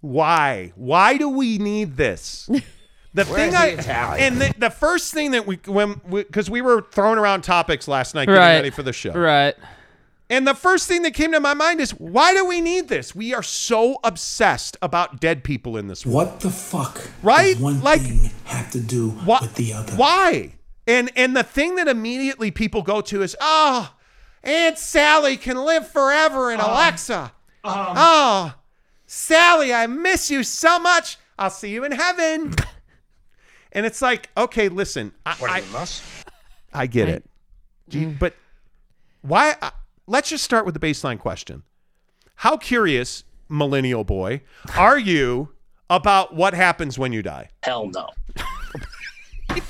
Why? 0.00 0.72
Why 0.76 1.16
do 1.16 1.28
we 1.28 1.58
need 1.58 1.96
this? 1.96 2.48
The 3.12 3.24
thing 3.24 3.56
I 3.56 3.70
and 4.20 4.40
the, 4.40 4.54
the 4.56 4.70
first 4.70 5.12
thing 5.12 5.32
that 5.32 5.44
we 5.44 5.58
when 5.66 6.00
because 6.08 6.48
we, 6.48 6.60
were 6.60 6.86
throwing 6.92 7.18
around 7.18 7.42
topics 7.42 7.88
last 7.88 8.14
night 8.14 8.26
getting 8.26 8.40
Right. 8.40 8.54
ready 8.54 8.70
for 8.70 8.84
the 8.84 8.92
show, 8.92 9.10
right. 9.10 9.56
And 10.30 10.46
the 10.46 10.54
first 10.54 10.86
thing 10.88 11.02
that 11.02 11.12
came 11.12 11.32
to 11.32 11.40
my 11.40 11.52
mind 11.54 11.80
is 11.80 11.90
why 11.92 12.32
do 12.32 12.44
we 12.46 12.60
need 12.60 12.88
this? 12.88 13.14
We 13.14 13.34
are 13.34 13.42
so 13.42 13.98
obsessed 14.04 14.76
about 14.80 15.20
dead 15.20 15.44
people 15.44 15.76
in 15.76 15.88
this 15.88 16.06
world. 16.06 16.14
What 16.28 16.40
the 16.40 16.50
fuck? 16.50 17.10
Right? 17.22 17.54
Does 17.54 17.62
one 17.62 17.82
Like- 17.82 18.00
thing 18.02 18.30
have 18.44 18.70
to 18.70 18.80
do 18.80 19.10
Why? 19.10 19.40
with 19.42 19.54
the 19.56 19.72
other? 19.74 19.92
Why? 19.94 20.54
And 20.86 21.10
and 21.16 21.36
the 21.36 21.42
thing 21.42 21.74
that 21.76 21.88
immediately 21.88 22.50
people 22.50 22.82
go 22.82 23.00
to 23.02 23.22
is, 23.22 23.36
oh, 23.40 23.92
Aunt 24.42 24.78
Sally 24.78 25.36
can 25.36 25.56
live 25.58 25.86
forever 25.88 26.50
in 26.50 26.60
ah. 26.60 26.72
Alexa. 26.72 27.32
oh, 27.64 28.54
Sally, 29.06 29.74
I 29.74 29.86
miss 29.86 30.30
you 30.30 30.42
so 30.42 30.78
much. 30.78 31.18
I'll 31.38 31.50
see 31.50 31.70
you 31.70 31.84
in 31.84 31.92
heaven. 31.92 32.54
and 33.72 33.84
it's 33.86 34.00
like, 34.00 34.30
okay, 34.36 34.68
listen, 34.68 35.12
I, 35.26 35.62
I, 35.74 35.86
I 36.72 36.86
get 36.86 37.08
it, 37.08 37.24
Gee, 37.88 38.06
but 38.06 38.34
why? 39.22 39.56
Let's 40.10 40.28
just 40.28 40.42
start 40.42 40.64
with 40.66 40.74
the 40.74 40.80
baseline 40.80 41.20
question: 41.20 41.62
How 42.34 42.56
curious, 42.56 43.22
millennial 43.48 44.02
boy, 44.02 44.42
are 44.76 44.98
you 44.98 45.50
about 45.88 46.34
what 46.34 46.52
happens 46.52 46.98
when 46.98 47.12
you 47.12 47.22
die? 47.22 47.50
Hell 47.62 47.88
no. 47.88 48.08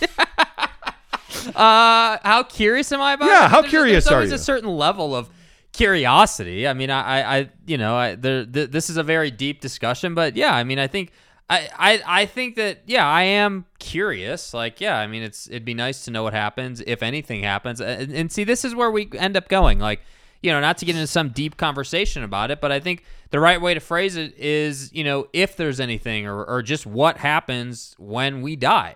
Uh, 1.55 2.19
how 2.23 2.43
curious 2.43 2.93
am 2.93 3.01
I 3.01 3.15
about? 3.15 3.27
Yeah, 3.27 3.47
it? 3.47 3.49
how 3.49 3.61
There's- 3.63 3.71
curious 3.71 4.05
there's 4.05 4.13
are 4.13 4.17
always 4.17 4.31
you? 4.31 4.37
a 4.37 4.39
certain 4.39 4.69
level 4.69 5.17
of 5.17 5.31
curiosity. 5.73 6.69
I 6.69 6.75
mean, 6.75 6.91
I, 6.91 7.01
I, 7.01 7.39
I 7.39 7.51
you 7.67 7.79
know, 7.79 7.97
I, 7.97 8.15
there, 8.15 8.45
th- 8.45 8.71
this 8.71 8.91
is 8.91 8.99
a 8.99 9.03
very 9.03 9.31
deep 9.31 9.61
discussion, 9.63 10.15
but 10.15 10.37
yeah, 10.37 10.55
I 10.55 10.65
mean, 10.65 10.79
I 10.79 10.87
think, 10.87 11.13
I, 11.49 11.69
I, 11.79 12.03
I 12.23 12.27
think 12.27 12.57
that, 12.57 12.81
yeah, 12.87 13.07
I 13.07 13.23
am 13.23 13.65
curious. 13.79 14.53
Like, 14.53 14.81
yeah, 14.83 14.99
I 14.99 15.07
mean, 15.07 15.23
it's, 15.23 15.49
it'd 15.49 15.65
be 15.65 15.73
nice 15.75 16.05
to 16.05 16.11
know 16.11 16.23
what 16.25 16.35
happens 16.35 16.83
if 16.87 17.03
anything 17.03 17.43
happens, 17.43 17.81
and, 17.81 18.13
and 18.13 18.31
see, 18.31 18.45
this 18.45 18.63
is 18.65 18.75
where 18.75 18.91
we 18.91 19.09
end 19.17 19.37
up 19.37 19.49
going. 19.49 19.79
Like, 19.79 20.03
you 20.43 20.51
know, 20.51 20.61
not 20.61 20.79
to 20.79 20.85
get 20.87 20.95
into 20.95 21.07
some 21.07 21.31
deep 21.31 21.57
conversation 21.57 22.23
about 22.23 22.51
it, 22.51 22.61
but 22.61 22.73
I 22.73 22.81
think 22.81 23.05
the 23.31 23.41
right 23.41 23.61
way 23.61 23.75
to 23.75 23.81
phrase 23.81 24.17
it 24.17 24.37
is, 24.39 24.93
you 24.93 25.05
know, 25.05 25.27
if 25.33 25.57
there's 25.57 25.81
anything 25.81 26.27
or, 26.27 26.45
or 26.45 26.63
just 26.63 26.87
what 26.87 27.19
happens 27.19 27.95
when 27.99 28.43
we 28.43 28.57
die. 28.57 28.95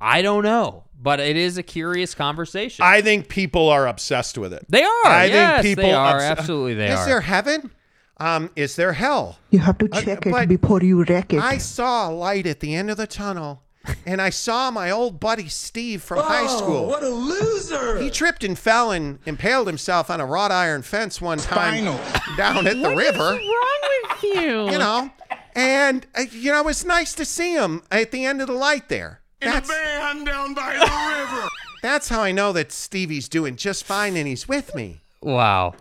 I 0.00 0.22
don't 0.22 0.42
know, 0.44 0.84
but 1.00 1.18
it 1.18 1.36
is 1.36 1.56
a 1.56 1.62
curious 1.62 2.14
conversation. 2.14 2.84
I 2.84 3.00
think 3.00 3.28
people 3.28 3.70
are 3.70 3.86
obsessed 3.86 4.36
with 4.36 4.52
it. 4.52 4.64
They 4.68 4.82
are. 4.82 5.06
I 5.06 5.24
yes, 5.26 5.62
think 5.62 5.76
people 5.78 5.90
they 5.90 5.94
are. 5.94 6.16
obs- 6.16 6.24
Absolutely, 6.24 6.74
they 6.74 6.92
is 6.92 6.98
are. 7.00 7.06
there 7.06 7.20
heaven? 7.22 7.70
Um, 8.18 8.50
is 8.54 8.76
there 8.76 8.92
hell? 8.92 9.38
You 9.50 9.58
have 9.60 9.78
to 9.78 9.88
Uh, 9.90 10.00
check 10.02 10.24
but 10.30 10.44
it 10.44 10.48
before 10.48 10.82
you 10.82 11.02
wreck 11.04 11.32
it. 11.32 11.40
I 11.40 11.58
saw 11.58 12.08
a 12.08 12.12
light 12.12 12.46
at 12.46 12.60
the 12.60 12.74
end 12.74 12.90
of 12.90 12.96
the 12.96 13.06
tunnel, 13.08 13.63
and 14.06 14.20
I 14.22 14.30
saw 14.30 14.70
my 14.70 14.90
old 14.90 15.20
buddy 15.20 15.48
Steve 15.48 16.02
from 16.02 16.20
high 16.20 16.46
school. 16.46 16.86
What 16.86 17.02
a 17.02 17.08
loser! 17.08 17.98
He 18.00 18.10
tripped 18.10 18.44
and 18.44 18.58
fell 18.58 18.90
and 18.90 19.18
impaled 19.26 19.66
himself 19.66 20.10
on 20.10 20.20
a 20.20 20.26
wrought 20.26 20.52
iron 20.52 20.82
fence 20.82 21.20
one 21.20 21.38
time 21.38 21.74
Spinal. 21.84 22.00
down 22.36 22.66
at 22.66 22.76
the 22.76 22.82
What 22.82 22.92
is 22.92 22.98
river. 22.98 23.32
What 23.32 23.40
is 23.42 23.48
wrong 23.48 24.02
with 24.10 24.22
you? 24.22 24.70
You 24.72 24.78
know, 24.78 25.10
and 25.54 26.06
uh, 26.16 26.22
you 26.32 26.52
know 26.52 26.60
it 26.60 26.66
was 26.66 26.84
nice 26.84 27.14
to 27.14 27.24
see 27.24 27.54
him 27.54 27.82
at 27.90 28.10
the 28.10 28.24
end 28.24 28.40
of 28.40 28.46
the 28.48 28.54
light 28.54 28.88
there. 28.88 29.20
In 29.40 29.50
That's 29.50 29.68
a 29.68 29.72
van 29.72 30.24
down 30.24 30.54
by 30.54 30.74
the 30.74 30.80
river. 31.36 31.48
that's 31.82 32.08
how 32.08 32.22
I 32.22 32.32
know 32.32 32.52
that 32.52 32.72
Stevie's 32.72 33.28
doing 33.28 33.56
just 33.56 33.84
fine 33.84 34.16
and 34.16 34.26
he's 34.26 34.48
with 34.48 34.74
me. 34.74 35.00
wow. 35.20 35.74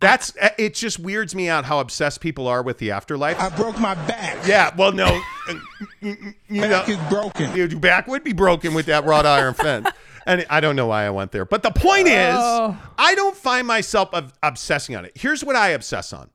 That's 0.00 0.34
uh, 0.40 0.48
it. 0.58 0.74
Just 0.74 0.98
weirds 0.98 1.34
me 1.34 1.48
out 1.48 1.66
how 1.66 1.78
obsessed 1.80 2.20
people 2.20 2.48
are 2.48 2.62
with 2.62 2.78
the 2.78 2.90
afterlife. 2.90 3.38
I 3.38 3.50
broke 3.50 3.78
my 3.78 3.94
back. 3.94 4.46
Yeah, 4.46 4.74
well, 4.76 4.92
no, 4.92 5.20
uh, 5.48 5.54
you 6.00 6.62
Back 6.62 6.88
know, 6.88 6.94
is 6.94 6.98
broken. 7.10 7.54
your 7.54 7.68
back 7.78 8.06
would 8.06 8.24
be 8.24 8.32
broken 8.32 8.72
with 8.74 8.86
that 8.86 9.04
wrought 9.04 9.26
iron 9.26 9.54
fence. 9.54 9.88
And 10.26 10.46
I 10.50 10.60
don't 10.60 10.76
know 10.76 10.86
why 10.86 11.04
I 11.04 11.10
went 11.10 11.32
there, 11.32 11.44
but 11.44 11.62
the 11.62 11.70
point 11.70 12.06
is, 12.06 12.36
I 12.36 13.14
don't 13.14 13.36
find 13.36 13.66
myself 13.66 14.12
ob- 14.12 14.32
obsessing 14.42 14.96
on 14.96 15.04
it. 15.04 15.12
Here's 15.14 15.42
what 15.44 15.56
I 15.56 15.70
obsess 15.70 16.12
on: 16.12 16.30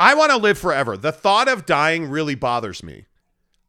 I 0.00 0.14
want 0.14 0.30
to 0.32 0.36
live 0.36 0.58
forever. 0.58 0.96
The 0.96 1.12
thought 1.12 1.48
of 1.48 1.66
dying 1.66 2.08
really 2.08 2.34
bothers 2.34 2.82
me. 2.82 3.06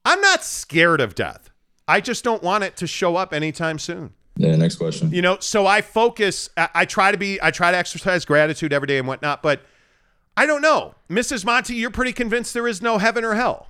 I'm 0.06 0.22
not 0.22 0.44
scared 0.44 1.02
of 1.02 1.16
death. 1.16 1.50
I 1.88 2.00
just 2.02 2.24
don't 2.24 2.44
want 2.44 2.64
it 2.64 2.78
to 2.78 2.88
show 2.88 3.16
up 3.16 3.34
anytime 3.34 3.80
soon. 3.80 4.14
Yeah, 4.38 4.56
next 4.56 4.76
question. 4.76 5.12
You 5.12 5.22
know, 5.22 5.38
so 5.40 5.66
I 5.68 5.82
focus. 5.82 6.50
I, 6.56 6.70
I 6.74 6.86
try 6.86 7.12
to 7.12 7.18
be. 7.18 7.40
I 7.42 7.52
try 7.52 7.72
to 7.72 7.78
exercise 7.78 8.24
gratitude 8.26 8.72
every 8.72 8.88
day 8.88 8.98
and 9.00 9.08
whatnot. 9.08 9.42
But 9.44 9.62
I 10.36 10.46
don't 10.46 10.62
know, 10.62 10.96
Mrs. 11.10 11.44
Monty. 11.44 11.76
You're 11.76 11.90
pretty 11.92 12.14
convinced 12.14 12.54
there 12.54 12.68
is 12.68 12.82
no 12.82 12.98
heaven 13.00 13.24
or 13.24 13.34
hell. 13.36 13.68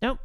nope. 0.00 0.18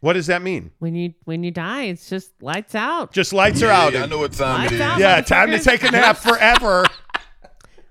What 0.00 0.12
does 0.12 0.26
that 0.28 0.42
mean? 0.42 0.70
When 0.78 0.94
you 0.94 1.14
when 1.24 1.42
you 1.42 1.50
die, 1.50 1.84
it's 1.84 2.08
just 2.08 2.30
lights 2.42 2.74
out. 2.74 3.12
Just 3.12 3.32
lights 3.32 3.62
are 3.62 3.70
out. 3.70 3.94
Yeah, 3.94 4.04
I 4.04 4.06
know 4.06 4.18
what 4.18 4.32
time 4.32 4.60
Lights 4.60 4.72
it 4.72 4.76
is. 4.76 4.80
out, 4.80 4.98
Yeah, 5.00 5.20
time 5.22 5.50
to 5.50 5.58
take 5.58 5.82
a 5.82 5.90
nap 5.90 6.16
forever. 6.18 6.84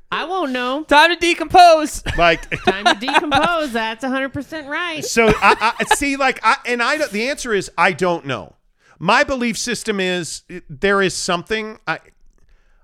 I 0.09 0.23
won't 0.23 0.53
know. 0.53 0.83
Time 0.83 1.09
to 1.13 1.17
decompose. 1.19 2.01
Like, 2.17 2.49
Time 2.63 2.85
to 2.85 2.93
decompose. 2.93 3.73
That's 3.73 4.05
100% 4.05 4.67
right. 4.69 5.03
so 5.03 5.27
I, 5.27 5.73
I 5.79 5.83
see, 5.95 6.15
like, 6.15 6.39
I, 6.43 6.55
and 6.65 6.81
I, 6.81 7.05
the 7.07 7.27
answer 7.27 7.53
is 7.53 7.69
I 7.77 7.91
don't 7.91 8.25
know. 8.25 8.55
My 8.99 9.23
belief 9.23 9.57
system 9.57 9.99
is 9.99 10.43
uh, 10.53 10.59
there 10.69 11.01
is 11.01 11.13
something 11.15 11.79
I, 11.87 11.99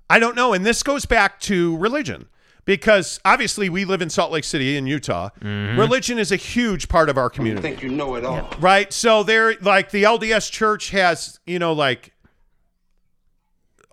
I 0.08 0.18
don't 0.18 0.36
know, 0.36 0.52
and 0.52 0.64
this 0.64 0.82
goes 0.82 1.06
back 1.06 1.40
to 1.40 1.76
religion 1.78 2.26
because 2.64 3.20
obviously 3.24 3.68
we 3.68 3.84
live 3.84 4.00
in 4.00 4.08
Salt 4.10 4.32
Lake 4.32 4.44
City 4.44 4.76
in 4.76 4.86
Utah. 4.86 5.28
Religion 5.42 6.18
is 6.18 6.32
a 6.32 6.36
huge 6.36 6.88
part 6.88 7.08
of 7.10 7.18
our 7.18 7.28
community. 7.28 7.66
I 7.66 7.70
think 7.70 7.82
you 7.82 7.90
know 7.90 8.14
it 8.14 8.24
all. 8.24 8.48
Right. 8.58 8.92
So 8.92 9.22
there, 9.22 9.54
like 9.60 9.90
the 9.90 10.04
LDS 10.04 10.50
church 10.50 10.90
has, 10.90 11.40
you 11.46 11.58
know, 11.58 11.72
like 11.72 12.12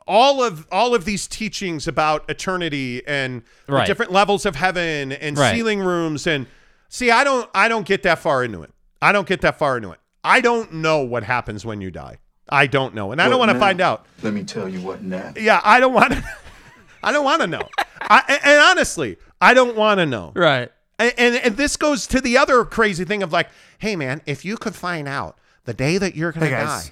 all 0.07 0.43
of 0.43 0.67
all 0.71 0.93
of 0.95 1.05
these 1.05 1.27
teachings 1.27 1.87
about 1.87 2.29
eternity 2.29 3.05
and 3.07 3.43
Right. 3.67 3.87
different 3.87 4.11
levels 4.11 4.45
of 4.45 4.55
heaven 4.55 5.11
and 5.11 5.37
Right. 5.37 5.55
sealing 5.55 5.79
rooms 5.79 6.27
and 6.27 6.47
see, 6.89 7.11
I 7.11 7.23
don't, 7.23 7.49
I 7.53 7.67
don't 7.67 7.85
get 7.85 8.03
that 8.03 8.19
far 8.19 8.43
into 8.43 8.61
it. 8.63 8.71
I 9.01 9.11
don't 9.11 9.27
get 9.27 9.41
that 9.41 9.57
far 9.57 9.77
into 9.77 9.91
it. 9.91 9.99
I 10.23 10.41
don't 10.41 10.73
know 10.73 10.99
what 10.99 11.23
happens 11.23 11.65
when 11.65 11.81
you 11.81 11.91
die. 11.91 12.17
I 12.49 12.67
don't 12.67 12.93
know, 12.93 13.11
and 13.11 13.21
I 13.21 13.29
don't 13.29 13.39
want 13.39 13.51
to 13.51 13.59
find 13.59 13.79
out. 13.79 14.05
Let 14.23 14.33
me 14.33 14.43
tell 14.43 14.67
you 14.67 14.81
what 14.81 15.01
now. 15.01 15.33
Yeah, 15.39 15.61
I 15.63 15.79
don't 15.79 15.93
want 15.93 16.13
to. 16.13 16.23
I 17.03 17.11
don't 17.11 17.23
want 17.23 17.41
to 17.41 17.47
know. 17.47 17.67
I, 18.01 18.23
and- 18.27 18.39
and 18.43 18.59
honestly, 18.61 19.17
I 19.39 19.53
don't 19.53 19.75
want 19.77 19.99
to 19.99 20.05
know. 20.05 20.33
Right. 20.35 20.69
And, 20.99 21.13
and 21.17 21.35
and 21.35 21.57
this 21.57 21.77
goes 21.77 22.05
to 22.07 22.21
the 22.21 22.37
other 22.37 22.63
crazy 22.65 23.05
thing 23.05 23.23
of 23.23 23.31
like, 23.31 23.49
hey 23.79 23.95
man, 23.95 24.21
if 24.27 24.45
you 24.45 24.57
could 24.57 24.75
find 24.75 25.07
out 25.07 25.37
the 25.65 25.73
day 25.73 25.97
that 25.97 26.15
you're 26.15 26.31
gonna 26.31 26.45
Hey, 26.45 26.51
die, 26.51 26.83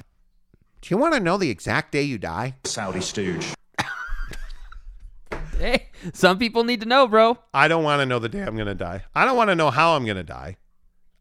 do 0.81 0.93
you 0.93 0.97
want 0.97 1.13
to 1.13 1.19
know 1.19 1.37
the 1.37 1.49
exact 1.51 1.91
day 1.91 2.01
you 2.01 2.17
die? 2.17 2.55
Saudi 2.63 3.01
stooge. 3.01 3.53
Hey, 5.57 5.87
some 6.13 6.39
people 6.39 6.63
need 6.63 6.79
to 6.79 6.85
know, 6.87 7.05
bro. 7.05 7.37
I 7.53 7.67
don't 7.67 7.83
want 7.83 7.99
to 8.01 8.05
know 8.05 8.17
the 8.17 8.29
day 8.29 8.41
I'm 8.41 8.55
gonna 8.55 8.73
die. 8.73 9.03
I 9.13 9.25
don't 9.25 9.35
want 9.35 9.49
to 9.49 9.55
know 9.55 9.69
how 9.71 9.95
I'm 9.95 10.05
gonna 10.05 10.23
die. 10.23 10.55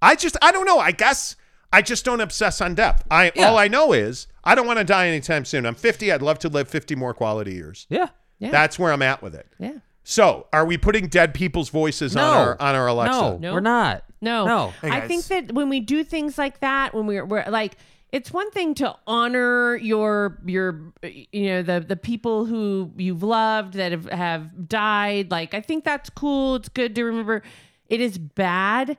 I 0.00 0.14
just 0.14 0.36
I 0.40 0.52
don't 0.52 0.64
know. 0.64 0.78
I 0.78 0.92
guess 0.92 1.34
I 1.72 1.82
just 1.82 2.04
don't 2.04 2.20
obsess 2.20 2.60
on 2.60 2.74
death. 2.74 3.04
I 3.10 3.30
Yeah. 3.34 3.48
all 3.48 3.58
I 3.58 3.68
know 3.68 3.92
is 3.92 4.26
I 4.44 4.54
don't 4.54 4.66
want 4.66 4.78
to 4.78 4.84
die 4.84 5.08
anytime 5.08 5.44
soon. 5.44 5.66
I'm 5.66 5.74
50. 5.74 6.10
I'd 6.10 6.22
love 6.22 6.38
to 6.40 6.48
live 6.48 6.68
50 6.68 6.94
more 6.96 7.12
quality 7.12 7.52
years. 7.54 7.86
Yeah. 7.90 8.08
Yeah. 8.38 8.50
That's 8.50 8.78
where 8.78 8.92
I'm 8.92 9.02
at 9.02 9.22
with 9.22 9.34
it. 9.34 9.46
yeah. 9.58 9.72
So, 10.04 10.46
are 10.54 10.64
we 10.64 10.78
putting 10.78 11.08
dead 11.08 11.34
people's 11.34 11.68
voices 11.68 12.16
on 12.16 12.24
our 12.24 12.56
on 12.62 12.74
our 12.74 12.86
Alexa? 12.86 13.12
No, 13.20 13.36
No. 13.36 13.52
we're 13.52 13.60
not. 13.60 14.04
No, 14.22 14.46
No. 14.46 14.72
Hey, 14.80 14.90
I 14.90 15.06
think 15.06 15.24
that 15.26 15.52
when 15.52 15.68
we 15.68 15.80
do 15.80 16.02
things 16.02 16.38
like 16.38 16.60
that, 16.60 16.94
when 16.94 17.06
we're, 17.06 17.26
we're 17.26 17.44
like, 17.50 17.76
it's 18.10 18.32
one 18.32 18.50
thing 18.50 18.72
to 18.76 18.96
honor 19.06 19.76
your 19.76 20.38
your 20.46 20.94
you 21.02 21.48
know 21.50 21.62
the 21.62 21.80
the 21.80 21.96
people 21.96 22.46
who 22.46 22.90
you've 22.96 23.22
loved 23.22 23.74
that 23.74 23.92
have 23.92 24.06
have 24.06 24.66
died. 24.66 25.30
Like 25.30 25.52
I 25.52 25.60
think 25.60 25.84
that's 25.84 26.08
cool. 26.08 26.54
It's 26.56 26.70
good 26.70 26.94
to 26.94 27.04
remember. 27.04 27.42
It 27.86 28.00
is 28.00 28.16
bad 28.16 28.96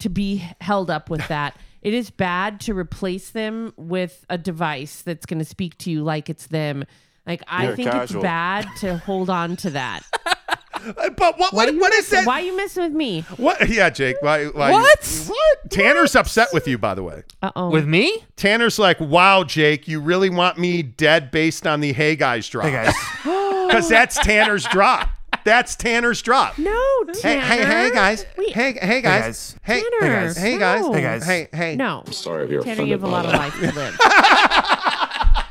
to 0.00 0.10
be 0.10 0.44
held 0.60 0.90
up 0.90 1.08
with 1.08 1.26
that. 1.28 1.56
It 1.82 1.94
is 1.94 2.10
bad 2.10 2.60
to 2.62 2.74
replace 2.74 3.30
them 3.30 3.72
with 3.76 4.24
a 4.28 4.36
device 4.38 5.02
that's 5.02 5.24
going 5.26 5.38
to 5.38 5.44
speak 5.44 5.78
to 5.78 5.90
you 5.90 6.02
like 6.02 6.28
it's 6.28 6.46
them. 6.48 6.84
Like 7.26 7.42
I 7.48 7.66
You're 7.68 7.76
think 7.76 7.90
casual. 7.90 8.18
it's 8.20 8.22
bad 8.22 8.66
to 8.78 8.98
hold 8.98 9.30
on 9.30 9.56
to 9.56 9.70
that. 9.70 10.02
Uh, 10.82 11.10
But 11.10 11.38
what 11.38 11.52
Why 11.52 11.66
what, 11.66 11.74
what 11.76 11.92
is 11.92 12.10
messing- 12.10 12.20
that? 12.20 12.26
Why 12.26 12.40
you 12.40 12.56
messing 12.56 12.84
with 12.84 12.94
me? 12.94 13.20
What? 13.36 13.68
Yeah, 13.68 13.90
Jake. 13.90 14.16
Why? 14.22 14.46
why 14.46 14.70
What? 14.72 15.24
what? 15.28 15.70
Tanner's 15.70 16.16
upset 16.16 16.48
with 16.54 16.66
you, 16.66 16.78
by 16.78 16.94
the 16.94 17.02
way. 17.02 17.22
Uh 17.42 17.50
oh. 17.54 17.68
With 17.68 17.86
me? 17.86 18.24
Tanner's 18.36 18.78
like, 18.78 18.98
"Wow, 18.98 19.44
Jake, 19.44 19.86
you 19.86 20.00
really 20.00 20.30
want 20.30 20.56
me 20.56 20.82
dead 20.82 21.30
based 21.30 21.66
on 21.66 21.80
the 21.80 21.92
Hey 21.92 22.16
Guys 22.16 22.48
drop? 22.48 22.64
Hey 22.64 22.72
guys, 22.72 22.94
Because 23.66 23.90
that's 23.90 24.16
Tanner's 24.20 24.64
drop. 24.68 25.10
That's 25.44 25.74
Tanner's 25.76 26.20
drop. 26.22 26.58
no, 26.58 26.70
Hey, 27.06 27.40
Tanner. 27.40 27.40
hey, 27.42 27.64
hey, 27.64 27.90
guys. 27.92 28.26
Wait. 28.36 28.52
Hey, 28.52 28.72
hey, 28.80 29.00
guys. 29.00 29.22
guys. 29.22 29.56
Hey, 29.62 29.82
Tanner, 30.00 30.12
guys. 30.26 30.36
hey, 30.36 30.58
guys. 30.58 30.80
no. 30.82 30.92
Hey, 30.92 31.02
guys. 31.02 31.24
Hey, 31.26 31.48
hey. 31.52 31.76
No. 31.76 32.02
Sorry 32.10 32.44
if 32.44 32.50
you're 32.50 32.62
Tanner, 32.62 32.82
you 32.84 32.92
have 32.92 33.02
a 33.02 33.08
lot 33.08 33.24
of 33.26 33.32
life 33.32 33.54
to 33.60 33.72
live. 33.72 33.98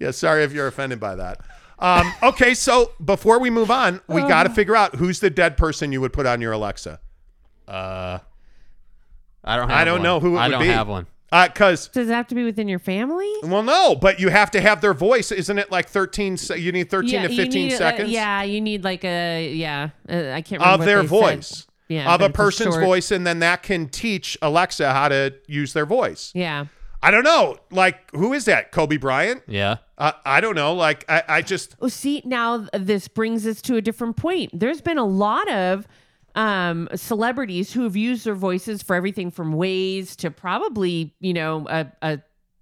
Yeah, 0.00 0.12
sorry 0.12 0.44
if 0.44 0.52
you're 0.52 0.68
offended 0.68 1.00
by 1.00 1.16
that. 1.16 1.40
Um, 1.80 2.12
okay, 2.22 2.54
so 2.54 2.92
before 3.04 3.40
we 3.40 3.50
move 3.50 3.68
on, 3.68 4.00
we 4.06 4.20
got 4.22 4.44
to 4.44 4.50
figure 4.50 4.76
out 4.76 4.94
who's 4.94 5.18
the 5.18 5.28
dead 5.28 5.56
person 5.56 5.90
you 5.90 6.00
would 6.00 6.12
put 6.12 6.24
on 6.24 6.40
your 6.40 6.52
Alexa. 6.52 7.00
Uh, 7.66 8.18
I 9.42 9.56
don't. 9.56 9.68
Have 9.68 9.76
I 9.78 9.84
don't 9.84 9.94
one. 9.94 10.02
know 10.04 10.20
who 10.20 10.36
it 10.36 10.38
I 10.38 10.46
would 10.46 10.52
don't 10.52 10.62
be. 10.62 10.68
have 10.68 10.86
one. 10.88 11.06
Because 11.30 11.88
Does 11.88 12.08
it 12.08 12.12
have 12.12 12.26
to 12.28 12.34
be 12.34 12.44
within 12.44 12.68
your 12.68 12.78
family? 12.78 13.30
well, 13.42 13.62
no, 13.62 13.94
but 13.94 14.18
you 14.18 14.28
have 14.30 14.50
to 14.52 14.60
have 14.60 14.80
their 14.80 14.94
voice. 14.94 15.30
Isn't 15.30 15.58
it 15.58 15.70
like 15.70 15.88
13? 15.88 16.38
You 16.56 16.72
need 16.72 16.88
13 16.90 17.22
to 17.22 17.28
15 17.28 17.48
need, 17.50 17.72
uh, 17.74 17.76
seconds. 17.76 18.10
yeah, 18.10 18.42
you 18.42 18.60
need 18.60 18.82
like 18.84 19.04
a 19.04 19.52
yeah. 19.52 19.90
Uh, 20.08 20.30
I 20.32 20.40
can't 20.42 20.62
remember 20.62 20.64
of 20.74 20.78
what 20.80 20.84
their 20.86 21.02
they 21.02 21.06
voice. 21.08 21.48
Said. 21.48 21.64
Yeah, 21.90 22.14
of 22.14 22.20
a 22.20 22.28
person's 22.30 22.74
short- 22.74 22.84
voice, 22.84 23.10
and 23.10 23.26
then 23.26 23.38
that 23.38 23.62
can 23.62 23.88
teach 23.88 24.36
Alexa 24.42 24.92
how 24.92 25.08
to 25.08 25.34
use 25.46 25.72
their 25.72 25.86
voice. 25.86 26.32
Yeah. 26.34 26.66
I 27.02 27.10
don't 27.12 27.22
know. 27.24 27.56
Like, 27.70 28.10
who 28.10 28.32
is 28.32 28.44
that? 28.46 28.72
Kobe 28.72 28.96
Bryant? 28.96 29.42
Yeah. 29.46 29.76
Uh, 29.96 30.12
I 30.26 30.40
don't 30.40 30.54
know. 30.56 30.74
Like, 30.74 31.04
I, 31.08 31.22
I 31.28 31.42
just 31.42 31.76
Oh, 31.80 31.86
see, 31.88 32.22
now 32.24 32.66
this 32.74 33.06
brings 33.08 33.46
us 33.46 33.62
to 33.62 33.76
a 33.76 33.80
different 33.80 34.16
point. 34.16 34.50
There's 34.52 34.80
been 34.80 34.98
a 34.98 35.04
lot 35.06 35.48
of 35.50 35.86
um, 36.38 36.88
celebrities 36.94 37.72
who 37.72 37.82
have 37.82 37.96
used 37.96 38.24
their 38.24 38.36
voices 38.36 38.80
for 38.80 38.94
everything 38.94 39.28
from 39.32 39.52
Waze 39.54 40.14
to 40.18 40.30
probably, 40.30 41.12
you 41.18 41.34
know, 41.34 41.66
a, 41.68 41.90
a 42.00 42.20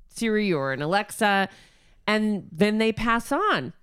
Siri 0.09 0.51
or 0.51 0.73
an 0.73 0.81
Alexa, 0.81 1.51
and 2.07 2.48
then 2.51 2.78
they 2.78 2.90
pass 2.90 3.31
on. 3.31 3.74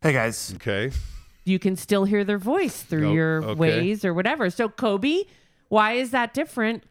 hey 0.00 0.14
guys, 0.14 0.54
okay. 0.56 0.90
You 1.44 1.58
can 1.58 1.76
still 1.76 2.04
hear 2.04 2.24
their 2.24 2.38
voice 2.38 2.82
through 2.82 3.10
Oh, 3.10 3.12
your 3.12 3.44
okay. 3.44 3.60
Waze 3.60 4.02
or 4.02 4.14
whatever. 4.14 4.48
So, 4.48 4.70
Kobe, 4.70 5.24
why 5.68 5.92
is 5.92 6.10
that 6.12 6.32
different? 6.32 6.82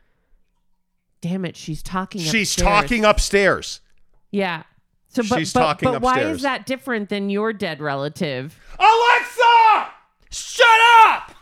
Damn 1.22 1.44
it, 1.44 1.57
she's 1.57 1.82
talking. 1.82 2.22
She's 2.22 2.52
upstairs. 2.52 2.68
talking 2.68 3.03
upstairs. 3.03 3.82
Yeah. 4.30 4.61
So, 5.10 5.23
but, 5.27 5.40
She's 5.40 5.53
but, 5.53 5.60
talking 5.60 5.91
but 5.91 6.02
why 6.03 6.22
is 6.22 6.44
that 6.44 6.68
different 6.68 7.10
than 7.10 7.32
your 7.32 7.52
dead 7.52 7.82
relative? 7.82 8.60
Alexa, 8.77 9.88
shut 10.30 10.68
up! 11.07 11.34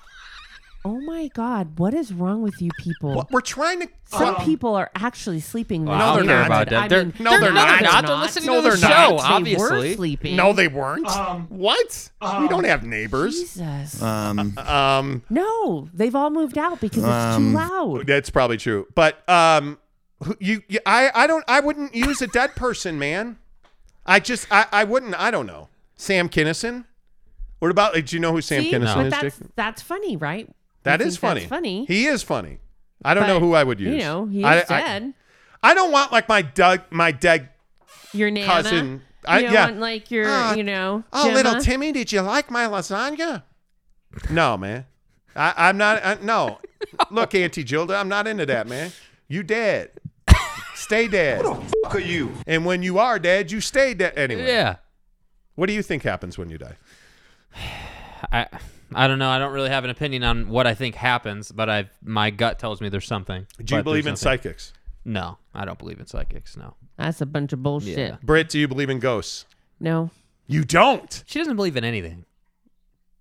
Oh 0.85 0.99
my 0.99 1.30
God, 1.30 1.80
what 1.80 1.93
is 1.93 2.11
wrong 2.11 2.41
with 2.41 2.61
you 2.61 2.69
people? 2.77 3.14
What, 3.15 3.31
we're 3.31 3.39
trying 3.39 3.80
to. 3.81 3.88
Some 4.07 4.35
people 4.38 4.76
are 4.76 4.91
actually 4.95 5.39
sleeping. 5.39 5.85
Well, 5.85 5.97
this 5.97 6.03
I 6.03 6.18
don't 6.18 6.26
they're 6.27 6.35
care 6.35 6.49
not. 6.49 6.68
about 6.68 6.69
that. 6.69 6.89
They're- 6.89 7.03
mean, 7.05 7.14
No, 7.19 7.39
they're 7.39 7.53
not. 7.53 7.80
They're 7.80 7.89
not. 7.91 8.05
They're 8.05 8.15
listening 8.18 8.45
No, 8.47 8.55
to 8.57 8.61
the 8.64 8.69
they're 8.69 8.77
show. 8.77 8.88
not. 9.15 9.43
They 9.45 9.55
were 9.55 9.64
Obviously. 9.68 9.95
sleeping. 9.95 10.35
No, 10.35 10.51
they 10.51 10.68
weren't. 10.68 11.07
what? 11.49 12.11
we 12.41 12.47
don't 12.49 12.65
have 12.65 12.84
neighbors. 12.84 13.39
Jesus. 13.39 14.01
um, 14.01 14.57
Um, 14.57 15.23
no, 15.30 15.88
they've 15.93 16.14
all 16.15 16.30
moved 16.30 16.57
out 16.57 16.81
because 16.81 17.03
it's 17.03 17.07
Um, 17.07 17.51
too 17.51 17.57
loud. 17.57 18.07
that's 18.07 18.30
probably 18.30 18.57
true. 18.57 18.85
But 18.93 19.27
um, 19.30 19.77
you, 20.39 20.64
you, 20.68 20.80
I, 20.85 21.11
I 21.15 21.27
don't, 21.27 21.45
I 21.47 21.61
wouldn't 21.61 21.95
use 21.95 22.22
a 22.22 22.27
dead 22.27 22.55
person, 22.55 22.99
man. 22.99 23.38
I 24.05 24.19
just, 24.19 24.47
I, 24.51 24.65
I 24.72 24.84
wouldn't. 24.84 25.15
I 25.18 25.31
don't 25.31 25.45
know. 25.47 25.69
Sam 25.95 26.27
Kinison. 26.27 26.84
What 27.60 27.72
about? 27.72 27.93
Do 27.93 28.03
you 28.15 28.19
know 28.19 28.34
who 28.34 28.41
Sam 28.41 28.64
See, 28.64 28.73
Kinison 28.73 28.95
but 28.95 29.05
is? 29.05 29.11
that's 29.11 29.38
Jake? 29.39 29.47
that's 29.55 29.81
funny, 29.81 30.18
right? 30.18 30.49
That 30.84 30.99
You 30.99 31.07
is 31.07 31.14
think 31.14 31.22
funny. 31.22 31.39
That's 31.41 31.49
funny. 31.49 31.85
He 31.85 32.05
is 32.05 32.23
funny. 32.23 32.60
I 33.03 33.14
don't 33.14 33.23
But, 33.23 33.27
know 33.27 33.39
who 33.39 33.53
I 33.53 33.64
would 33.64 33.80
use. 33.80 33.93
You 33.93 33.99
know, 33.99 34.26
he's 34.27 34.45
I, 34.45 34.60
I- 34.69 34.81
dead. 34.81 35.14
I 35.61 35.73
don't 35.73 35.91
want 35.91 36.11
like 36.11 36.27
my 36.27 36.41
Doug, 36.41 36.81
my 36.89 37.11
dead 37.11 37.49
your 38.14 38.30
nana. 38.30 38.45
cousin. 38.45 39.01
I, 39.26 39.38
you 39.39 39.45
don't 39.45 39.53
yeah. 39.53 39.65
want, 39.68 39.80
like 39.80 40.11
your, 40.11 40.26
Ah, 40.27 40.53
you 40.53 40.64
know. 40.64 41.05
Oh, 41.14 41.31
little 41.34 41.61
Timmy, 41.61 41.93
did 41.93 42.11
you 42.11 42.19
like 42.22 42.51
my 42.51 42.65
lasagna? 42.65 43.43
No, 44.30 44.57
man. 44.57 44.85
I, 45.35 45.53
I'm 45.55 45.77
not. 45.77 46.05
I, 46.05 46.18
no. 46.22 46.60
Look, 47.10 47.34
Auntie 47.34 47.64
Gilda, 47.64 47.95
I'm 47.95 48.10
not 48.10 48.27
into 48.27 48.45
that, 48.45 48.68
man. 48.68 48.91
You 49.30 49.41
dead. 49.43 49.91
Stay 50.76 51.07
dead. 51.07 51.41
Fuck 51.43 51.95
are 51.95 51.99
you? 51.99 52.34
And 52.45 52.65
when 52.65 52.84
you 52.84 52.99
are 52.99 53.18
dead, 53.18 53.49
you 53.51 53.61
stay 53.61 53.93
dead. 53.93 54.14
Anyway. 54.18 54.45
Yeah. 54.45 54.76
What 55.55 55.68
do 55.68 55.73
you 55.73 55.81
think 55.81 56.03
happens 56.03 56.38
when 56.38 56.49
you 56.49 56.57
die? 56.57 56.76
I 58.31 58.47
I 58.95 59.07
don't 59.07 59.20
know. 59.20 59.30
I 59.30 59.40
don't 59.40 59.53
really 59.53 59.70
have 59.70 59.84
an 59.84 59.90
opinion 59.90 60.24
on 60.24 60.49
what 60.49 60.68
I 60.68 60.74
think 60.74 60.95
happens, 60.95 61.52
but 61.52 61.70
I 61.70 61.90
my 62.03 62.30
gut 62.30 62.60
tells 62.60 62.82
me 62.82 62.90
there's 62.90 63.07
something. 63.07 63.45
Do 63.64 63.76
you 63.76 63.84
believe 63.84 64.06
in 64.06 64.11
nothing. 64.11 64.22
psychics? 64.22 64.74
No, 65.06 65.38
I 65.53 65.65
don't 65.65 65.78
believe 65.80 65.99
in 65.99 66.06
psychics. 66.07 66.56
No. 66.57 66.76
That's 66.98 67.22
a 67.22 67.26
bunch 67.26 67.53
of 67.53 67.61
bullshit. 67.64 67.98
Yeah. 67.98 68.18
Britt, 68.24 68.49
do 68.49 68.60
you 68.60 68.68
believe 68.68 68.90
in 68.90 68.99
ghosts? 68.99 69.45
No. 69.80 70.11
You 70.48 70.64
don't. 70.64 71.24
She 71.26 71.40
doesn't 71.40 71.56
believe 71.56 71.76
in 71.76 71.84
anything. 71.84 72.26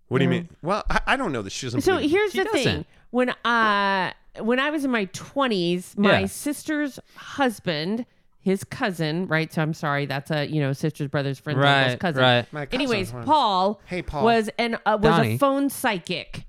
What 0.09 0.19
do 0.19 0.25
you 0.25 0.31
mean? 0.31 0.49
Well, 0.61 0.85
I, 0.91 1.01
I 1.07 1.17
don't 1.17 1.33
know 1.33 1.43
that 1.43 1.51
she 1.51 1.67
doesn't. 1.67 1.81
So 1.81 1.95
believe- 1.97 2.11
here's 2.11 2.33
She 2.33 2.39
the 2.43 2.45
thing: 2.51 2.65
doesn't. 2.65 2.87
when 3.11 3.31
uh 3.45 4.13
when 4.41 4.61
I 4.61 4.71
was 4.71 4.85
in 4.85 4.91
my 4.91 5.07
twenties, 5.07 5.95
my 5.97 6.21
Yeah. 6.21 6.27
sister's 6.27 6.99
husband, 7.17 8.05
his 8.43 8.65
cousin, 8.65 9.27
right? 9.29 9.53
So 9.53 9.63
I'm 9.63 9.73
sorry, 9.75 10.05
that's 10.07 10.31
a 10.31 10.47
you 10.47 10.61
know 10.61 10.73
sister's 10.73 11.09
brother's 11.09 11.39
friend's 11.39 11.61
Right, 11.61 11.83
uncle's 11.93 12.01
cousin. 12.01 12.23
right. 12.23 12.53
My 12.53 12.67
cousin, 12.67 12.81
Anyways, 12.81 13.11
huh? 13.11 13.23
Paul, 13.25 13.81
Hey, 13.87 14.03
Paul. 14.03 14.25
was 14.25 14.51
an 14.59 14.75
uh, 14.85 14.99
was 15.01 15.11
Donnie. 15.17 15.35
a 15.35 15.39
phone 15.39 15.71
psychic. 15.71 16.45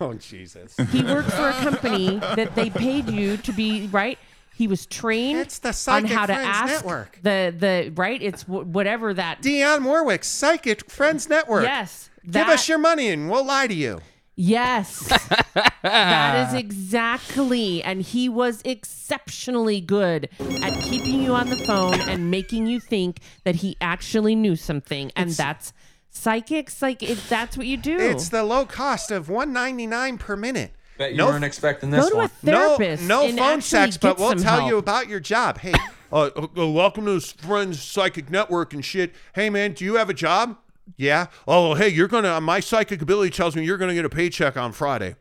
Oh 0.00 0.14
Jesus! 0.18 0.74
He 0.92 1.02
worked 1.02 1.30
for 1.32 1.48
a 1.48 1.52
company 1.52 2.18
that 2.20 2.54
they 2.54 2.70
paid 2.70 3.08
you 3.10 3.36
to 3.38 3.52
be 3.52 3.88
right. 3.88 4.18
He 4.56 4.68
was 4.68 4.86
trained 4.86 5.38
It's 5.38 5.58
the 5.58 5.68
on 5.68 5.74
Psychic 5.74 6.10
how 6.12 6.24
to 6.26 6.32
Friends 6.34 6.48
ask 6.50 6.74
Network. 6.84 7.18
the 7.22 7.54
the 7.58 7.92
right. 7.94 8.22
It's 8.22 8.44
w- 8.44 8.64
whatever 8.64 9.12
that. 9.12 9.42
Dionne 9.42 9.84
Warwick, 9.84 10.24
Psychic 10.24 10.90
Friends 10.90 11.28
Network. 11.28 11.64
yes, 11.64 12.08
Give 12.24 12.32
that- 12.32 12.48
us 12.48 12.66
your 12.68 12.78
money 12.78 13.08
and 13.08 13.28
we'll 13.30 13.44
lie 13.44 13.66
to 13.66 13.74
you. 13.74 14.00
Yes. 14.36 15.00
that 15.82 16.48
is 16.48 16.54
exactly. 16.54 17.82
And 17.82 18.02
he 18.02 18.28
was 18.28 18.60
exceptionally 18.64 19.80
good 19.80 20.28
at 20.62 20.78
keeping 20.82 21.22
you 21.22 21.34
on 21.34 21.48
the 21.48 21.56
phone 21.56 22.00
and 22.02 22.30
making 22.30 22.66
you 22.66 22.78
think 22.80 23.20
that 23.44 23.56
he 23.56 23.76
actually 23.80 24.34
knew 24.34 24.54
something. 24.56 25.10
And 25.16 25.30
that's 25.30 25.72
psychics. 26.10 26.82
Like, 26.82 27.02
if 27.02 27.28
that's 27.28 27.56
what 27.56 27.66
you 27.66 27.76
do. 27.78 27.98
It's 27.98 28.28
the 28.28 28.42
low 28.44 28.66
cost 28.66 29.10
of 29.10 29.28
one 29.30 29.52
ninety 29.52 29.86
nine 29.86 30.18
per 30.18 30.36
minute. 30.36 30.72
Bet 30.98 31.12
you 31.12 31.16
No- 31.18 31.26
weren't 31.26 31.44
expecting 31.44 31.90
Go 31.90 31.96
this 31.98 32.08
to 32.08 32.14
a 32.14 32.18
one. 32.18 32.28
therapist. 32.28 33.02
No, 33.04 33.22
no 33.22 33.26
and 33.28 33.38
phone 33.38 33.46
actually 33.48 33.62
sex, 33.62 33.96
but 33.98 34.16
get 34.16 34.18
we'll 34.18 34.28
some 34.30 34.38
tell 34.38 34.58
help. 34.60 34.70
you 34.70 34.78
about 34.78 35.08
your 35.08 35.20
job. 35.20 35.58
Hey, 35.58 35.74
uh, 36.12 36.30
uh, 36.56 36.68
welcome 36.68 37.04
to 37.06 37.20
Friends 37.20 37.82
Psychic 37.82 38.30
Network 38.30 38.72
and 38.72 38.84
shit. 38.84 39.14
Hey, 39.34 39.50
man, 39.50 39.72
do 39.72 39.84
you 39.84 39.94
have 39.96 40.08
a 40.10 40.14
job? 40.14 40.56
Yeah. 40.96 41.26
Oh, 41.48 41.74
hey, 41.74 41.88
you're 41.88 42.08
gonna. 42.08 42.40
My 42.40 42.60
psychic 42.60 43.02
ability 43.02 43.30
tells 43.30 43.56
me 43.56 43.64
you're 43.64 43.76
gonna 43.78 43.94
get 43.94 44.04
a 44.04 44.08
paycheck 44.10 44.56
on 44.56 44.72
Friday. 44.72 45.16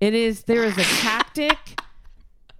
It 0.00 0.14
is, 0.14 0.42
there 0.44 0.64
is 0.64 0.76
a 0.78 0.82
tactic 0.82 1.58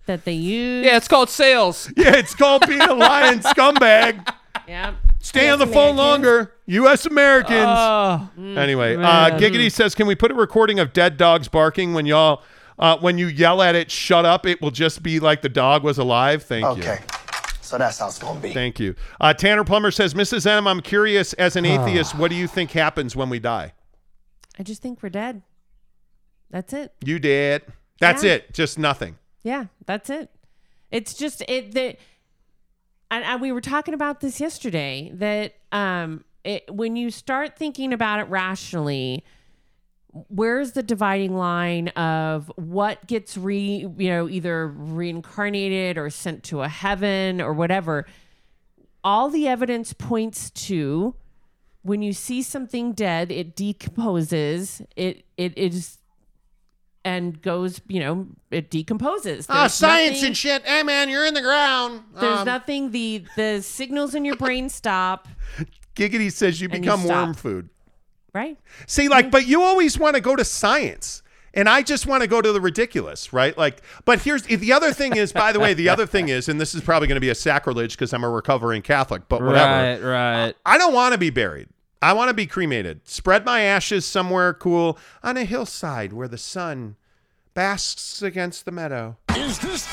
that 0.06 0.24
they 0.24 0.32
use. 0.32 0.84
Yeah, 0.86 0.97
it's 0.97 1.09
called 1.09 1.28
sales. 1.28 1.90
Yeah, 1.97 2.16
it's 2.16 2.34
called 2.34 2.64
being 2.68 2.80
a 2.80 2.94
lion 2.94 3.39
scumbag. 3.40 4.32
Yeah. 4.68 4.94
Stay 5.18 5.44
Yes, 5.44 5.52
on 5.55 5.59
the 5.60 5.66
phone 5.66 5.94
Americans. 5.94 5.98
longer. 5.98 6.52
U.S. 6.66 7.06
Americans. 7.06 7.64
Oh, 7.66 8.28
Anyway, 8.39 8.97
uh. 8.97 9.30
Giggity 9.39 9.70
says, 9.72 9.94
"Can 9.94 10.06
we 10.06 10.14
put 10.14 10.30
a 10.30 10.34
recording 10.34 10.78
of 10.80 10.93
dead 10.93 11.16
dogs 11.16 11.48
barking 11.48 11.94
when 11.94 12.06
y'all, 12.06 12.43
uh, 12.78 12.97
when 12.98 13.18
you 13.18 13.26
yell 13.26 13.60
at 13.62 13.74
it, 13.74 13.90
shut 13.90 14.24
up? 14.24 14.47
It 14.47 14.60
will 14.60 14.70
just 14.72 15.02
be 15.02 15.18
like 15.20 15.43
the 15.43 15.48
dog 15.48 15.82
was 15.84 15.98
alive." 15.98 16.43
Thank 16.44 16.64
you. 16.76 16.82
Okay. 16.82 16.98
So 17.73 17.78
that's 17.78 17.99
how 17.99 18.09
it's 18.09 18.19
gonna 18.19 18.39
be. 18.39 18.53
Thank 18.53 18.78
you. 18.78 18.94
Uh, 19.19 19.32
Tanner 19.32 19.65
Plummer 19.65 19.90
says, 19.90 20.12
"Mrs. 20.12 20.47
M, 20.47 20.66
I'm 20.66 20.82
curious. 20.82 21.32
As 21.32 21.57
an 21.57 21.65
atheist, 21.65 22.15
what 22.15 22.28
do 22.28 22.36
you 22.36 22.47
think 22.47 22.73
happens 22.73 23.16
when 23.16 23.31
we 23.31 23.39
die? 23.39 23.73
I 24.59 24.62
just 24.62 24.82
think 24.82 25.03
we're 25.03 25.09
dead. 25.09 25.40
That's 26.51 26.74
it. 26.74 26.93
You 27.03 27.19
dead? 27.19 27.62
That's 27.99 28.23
Yeah. 28.24 28.32
it. 28.32 28.53
Just 28.53 28.78
nothing. 28.78 29.16
Yeah, 29.43 29.69
that's 29.86 30.11
it. 30.11 30.28
It's 30.90 31.15
just 31.15 31.40
it 31.49 31.73
that 31.73 31.97
and, 33.11 33.24
and 33.24 33.40
we 33.40 33.53
were 33.53 33.62
talking 33.62 33.94
about 33.94 34.20
this 34.20 34.39
yesterday 34.39 35.11
that 35.15 35.55
um 35.74 36.24
it, 36.44 36.65
when 36.70 36.94
you 36.94 37.11
start 37.11 37.57
thinking 37.57 37.94
about 37.94 38.20
it 38.20 38.24
rationally 38.28 39.24
where's 40.28 40.72
the 40.72 40.82
dividing 40.82 41.34
line 41.34 41.89
of 41.89 42.51
what 42.56 43.06
gets 43.06 43.36
re 43.36 43.86
you 43.97 44.09
know 44.09 44.28
either 44.28 44.68
reincarnated 44.68 45.97
or 45.97 46.10
sent 46.10 46.43
to 46.44 46.60
a 46.62 46.68
heaven 46.68 47.40
or 47.40 47.52
whatever 47.52 48.06
all 49.05 49.30
the 49.30 49.48
evidence 49.48 49.93
points 49.93 50.51
to 50.51 51.14
when 51.82 52.02
you 52.02 52.12
see 52.12 52.43
something 52.43 52.93
dead 52.93 53.32
it 53.32 53.56
decomposes 53.56 54.82
it 54.97 55.24
it 55.39 55.56
is 55.56 55.98
and 57.05 57.40
goes 57.43 57.80
you 57.89 57.98
know 57.98 58.26
it 58.51 58.70
decomposes 58.70 59.47
Ah, 59.48 59.60
There's 59.62 59.74
science 59.74 60.12
nothing- 60.18 60.26
and 60.26 60.36
shit. 60.36 60.62
Hey, 60.64 60.82
man, 60.84 61.09
you're 61.09 61.24
in 61.26 61.34
the 61.34 61.40
ground. 61.40 62.02
there's 62.14 62.40
Um, 62.40 62.47
nothing 62.47 62.90
the 62.93 63.24
the 63.34 63.60
signals 63.62 64.14
in 64.14 64.24
your 64.24 64.36
brain 64.36 64.68
stop 64.68 65.26
Giggity 65.97 66.30
says 66.30 66.60
you 66.60 66.68
And 66.68 66.76
you 66.76 66.80
become 66.82 67.05
worm 67.05 67.34
food. 67.34 67.70
Right 68.34 68.59
See, 68.86 69.09
like, 69.09 69.30
but 69.30 69.46
you 69.46 69.62
always 69.62 69.98
want 69.98 70.16
to 70.16 70.22
go 70.22 70.36
to 70.36 70.44
science. 70.44 71.22
And 71.54 71.68
I 71.68 71.82
just 71.82 72.06
want 72.06 72.22
to 72.22 72.26
go 72.26 72.40
to 72.40 72.50
the 72.50 72.62
ridiculous, 72.62 73.30
right? 73.32 73.56
Like, 73.59 73.82
but 74.06 74.22
here's 74.22 74.44
the 74.44 74.72
other 74.72 74.92
thing 74.94 75.16
is, 75.16 75.32
by 75.32 75.52
the 75.52 75.60
way, 75.60 75.74
the 75.74 75.90
other 75.90 76.06
thing 76.06 76.30
is, 76.30 76.48
and 76.48 76.59
this 76.59 76.74
is 76.74 76.80
probably 76.80 77.09
going 77.09 77.16
to 77.16 77.20
be 77.20 77.28
a 77.28 77.34
sacrilege 77.34 77.92
because 77.92 78.14
I'm 78.14 78.24
a 78.24 78.30
recovering 78.30 78.80
Catholic, 78.80 79.28
but 79.28 79.42
whatever. 79.42 80.02
right, 80.02 80.44
right. 80.44 80.54
I 80.64 80.78
don't 80.78 80.94
want 80.94 81.12
to 81.12 81.18
be 81.18 81.28
buried. 81.28 81.68
I 82.00 82.14
want 82.14 82.28
to 82.28 82.34
be 82.34 82.46
cremated. 82.46 83.06
Spread 83.06 83.44
my 83.44 83.60
ashes 83.60 84.06
somewhere 84.06 84.54
cool 84.54 84.98
on 85.22 85.36
a 85.36 85.44
hillside 85.44 86.14
where 86.14 86.26
the 86.26 86.38
sun 86.38 86.96
basks 87.54 88.22
against 88.22 88.64
the 88.64 88.72
meadow. 88.72 89.18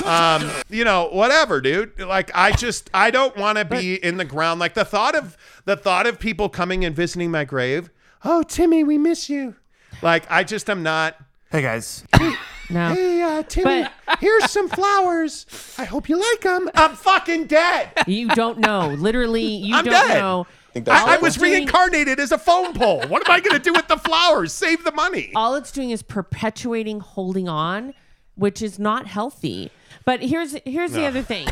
um, 0.04 0.50
you 0.70 0.84
know, 0.84 1.08
whatever, 1.12 1.60
dude. 1.60 1.98
Like 2.00 2.30
I 2.34 2.52
just 2.52 2.88
I 2.94 3.10
don't 3.10 3.36
want 3.36 3.58
to 3.58 3.64
be 3.64 4.02
in 4.02 4.16
the 4.16 4.24
ground. 4.24 4.60
Like 4.60 4.74
the 4.74 4.84
thought 4.84 5.14
of 5.14 5.36
the 5.66 5.76
thought 5.76 6.06
of 6.06 6.18
people 6.18 6.48
coming 6.48 6.84
and 6.84 6.96
visiting 6.96 7.30
my 7.30 7.44
grave. 7.44 7.90
Oh, 8.24 8.42
Timmy, 8.42 8.84
we 8.84 8.98
miss 8.98 9.28
you. 9.30 9.54
Like 10.02 10.24
I 10.30 10.44
just 10.44 10.68
am 10.70 10.82
not 10.82 11.16
Hey 11.50 11.62
guys, 11.62 12.04
no 12.70 12.94
Hey, 12.94 13.22
uh, 13.22 13.42
Timmy, 13.42 13.86
here's 14.20 14.50
some 14.50 14.68
flowers. 14.68 15.46
I 15.78 15.84
hope 15.84 16.08
you 16.08 16.16
like 16.16 16.40
them. 16.42 16.70
I'm 16.74 16.94
fucking 16.94 17.46
dead. 17.46 17.90
you 18.06 18.28
don't 18.28 18.58
know 18.58 18.88
literally 18.90 19.42
you 19.44 19.74
I'm 19.74 19.84
don't 19.84 20.08
dead. 20.08 20.18
know 20.20 20.46
I, 20.76 20.82
I 20.86 21.16
All 21.16 21.20
was 21.22 21.34
it's 21.34 21.42
doing- 21.42 21.52
reincarnated 21.54 22.20
as 22.20 22.30
a 22.30 22.38
phone 22.38 22.72
pole. 22.74 23.02
What 23.08 23.28
am 23.28 23.34
I 23.34 23.40
going 23.40 23.56
to 23.56 23.62
do 23.62 23.72
with 23.72 23.88
the 23.88 23.96
flowers? 23.96 24.52
Save 24.52 24.84
the 24.84 24.92
money. 24.92 25.32
all 25.34 25.54
it's 25.56 25.72
doing 25.72 25.90
is 25.90 26.02
perpetuating 26.02 27.00
holding 27.00 27.48
on 27.48 27.92
which 28.36 28.62
is 28.62 28.78
not 28.78 29.06
healthy 29.06 29.70
but 30.04 30.20
here's 30.22 30.56
here's 30.64 30.92
the 30.92 31.04
other 31.04 31.20
thing 31.20 31.46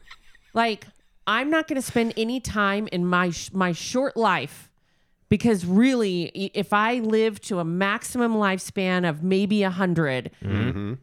like 0.54 0.86
i'm 1.26 1.48
not 1.48 1.66
going 1.68 1.76
to 1.80 1.86
spend 1.86 2.12
any 2.16 2.40
time 2.40 2.88
in 2.92 3.06
my 3.06 3.30
sh- 3.30 3.50
my 3.52 3.72
short 3.72 4.16
life 4.16 4.65
because 5.28 5.64
really 5.64 6.24
if 6.54 6.72
i 6.72 6.94
live 6.98 7.40
to 7.40 7.58
a 7.58 7.64
maximum 7.64 8.34
lifespan 8.34 9.08
of 9.08 9.22
maybe 9.22 9.62
a 9.62 9.68
100 9.68 10.30
mm-hmm. 10.42 10.94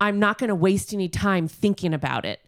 i'm 0.00 0.18
not 0.18 0.38
going 0.38 0.48
to 0.48 0.54
waste 0.54 0.92
any 0.92 1.08
time 1.08 1.48
thinking 1.48 1.94
about 1.94 2.24
it. 2.24 2.40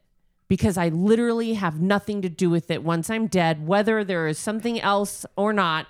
Because 0.46 0.76
i 0.76 0.88
literally 0.88 1.54
have 1.54 1.80
nothing 1.80 2.22
to 2.22 2.28
do 2.28 2.50
with 2.50 2.70
it 2.70 2.84
once 2.84 3.10
i'm 3.10 3.26
dead 3.26 3.66
whether 3.66 4.04
there 4.04 4.28
is 4.28 4.38
something 4.38 4.80
else 4.80 5.24
or 5.36 5.52
not 5.52 5.86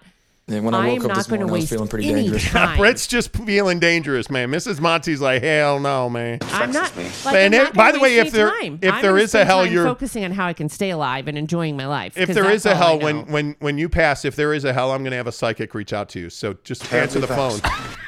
And 0.46 0.62
when 0.62 0.74
I 0.74 0.78
I 0.78 0.88
woke 0.88 0.96
am 0.96 1.02
up 1.04 1.08
not 1.08 1.16
this 1.16 1.26
going 1.26 1.40
to 1.40 1.46
morning, 1.46 1.50
I 1.50 1.52
was 1.52 1.62
waste 1.62 1.72
feeling 1.72 1.88
pretty 1.88 2.10
any 2.10 2.22
dangerous. 2.22 2.50
time. 2.50 2.76
Brett's 2.78 3.06
just 3.06 3.34
feeling 3.34 3.78
dangerous, 3.78 4.30
man. 4.30 4.50
Mrs. 4.50 4.78
Monty's 4.78 5.22
like, 5.22 5.42
hell 5.42 5.80
no, 5.80 6.10
man. 6.10 6.38
I'm 6.42 6.70
not. 6.70 6.94
Like, 6.94 7.34
And 7.34 7.54
I'm 7.54 7.62
not 7.64 7.74
by 7.74 7.92
the 7.92 7.98
way, 8.00 8.18
if 8.18 8.26
any 8.26 8.30
there- 8.30 8.50
time. 8.50 8.78
if 8.82 8.92
I'm 8.92 9.00
there 9.02 9.16
is 9.16 9.34
a 9.34 9.42
hell, 9.46 9.64
you're- 9.64 9.88
focusing 9.88 10.22
on 10.22 10.32
how 10.32 10.46
I 10.46 10.52
can 10.52 10.68
stay 10.68 10.90
alive 10.90 11.28
and 11.28 11.38
enjoying 11.38 11.78
my 11.78 11.86
life. 11.86 12.18
If 12.18 12.28
there 12.28 12.50
is 12.50 12.66
a 12.66 12.68
that's 12.68 12.80
all 12.82 12.86
I 12.86 12.90
hell, 12.90 12.98
when 12.98 13.26
when 13.32 13.56
when 13.60 13.78
you 13.78 13.88
pass, 13.88 14.26
if 14.26 14.36
there 14.36 14.52
is 14.52 14.66
a 14.66 14.74
hell, 14.74 14.92
I'm 14.92 15.00
going 15.02 15.12
to 15.12 15.16
have 15.16 15.26
a 15.26 15.32
psychic 15.32 15.72
reach 15.74 15.94
out 15.94 16.10
to 16.10 16.20
you. 16.20 16.28
So 16.28 16.54
just 16.62 16.92
answer 16.92 17.20
the 17.20 17.26
phone 17.26 17.60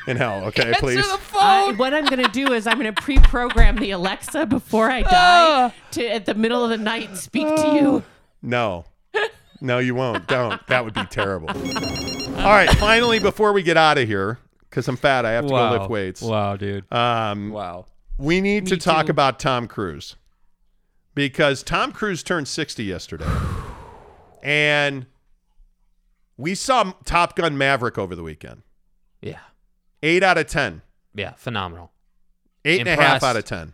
in 0.06 0.18
hell, 0.18 0.44
okay, 0.44 0.74
please. 0.78 1.06
I- 1.08 1.18
uh, 1.70 1.72
what 1.76 1.94
I'm 1.94 2.04
going 2.04 2.22
to 2.22 2.30
do 2.32 2.52
is 2.52 2.66
I'm 2.66 2.78
going 2.78 2.92
to 2.94 3.02
pre-program 3.02 3.76
the 3.76 3.92
Alexa 3.92 4.44
before 4.44 4.90
I 4.90 5.00
die 5.02 5.10
ah. 5.10 5.74
to 5.92 6.06
at 6.06 6.26
the 6.26 6.34
middle 6.34 6.62
of 6.62 6.68
the 6.68 6.76
night 6.76 7.16
speak 7.16 7.46
to 7.46 7.66
ah. 7.66 7.74
you. 7.74 8.04
No. 8.42 8.84
No, 9.60 9.78
you 9.78 9.94
won't. 9.94 10.26
Don't. 10.26 10.64
That 10.66 10.84
would 10.84 10.94
be 10.94 11.04
terrible. 11.04 11.48
All 11.48 12.52
right. 12.52 12.70
Finally, 12.78 13.18
before 13.18 13.52
we 13.52 13.62
get 13.62 13.76
out 13.76 13.98
of 13.98 14.06
here, 14.06 14.38
because 14.68 14.88
I'm 14.88 14.96
fat, 14.96 15.24
I 15.24 15.32
have 15.32 15.46
to 15.46 15.52
wow. 15.52 15.72
go 15.72 15.78
lift 15.78 15.90
weights. 15.90 16.22
Wow, 16.22 16.56
dude. 16.56 16.90
Um, 16.92 17.50
wow. 17.50 17.86
we 18.18 18.40
need 18.40 18.66
to 18.68 18.76
talk 18.76 19.06
too. 19.06 19.10
about 19.10 19.38
Tom 19.38 19.66
Cruise 19.66 20.16
because 21.14 21.62
Tom 21.62 21.92
Cruise 21.92 22.22
turned 22.22 22.46
60 22.46 22.84
yesterday. 22.84 23.26
and 24.42 25.06
we 26.36 26.54
saw 26.54 26.92
Top 27.04 27.34
Gun 27.34 27.56
Maverick 27.58 27.98
over 27.98 28.14
the 28.14 28.22
weekend. 28.22 28.62
Yeah. 29.22 29.40
Eight 30.02 30.22
out 30.22 30.38
of 30.38 30.46
10. 30.46 30.82
Yeah. 31.14 31.32
Phenomenal. 31.32 31.90
Eight 32.64 32.80
and 32.80 32.88
a 32.88 32.92
half 32.92 33.22
Impressed. 33.22 33.24
out 33.24 33.36
of 33.36 33.44
10. 33.44 33.72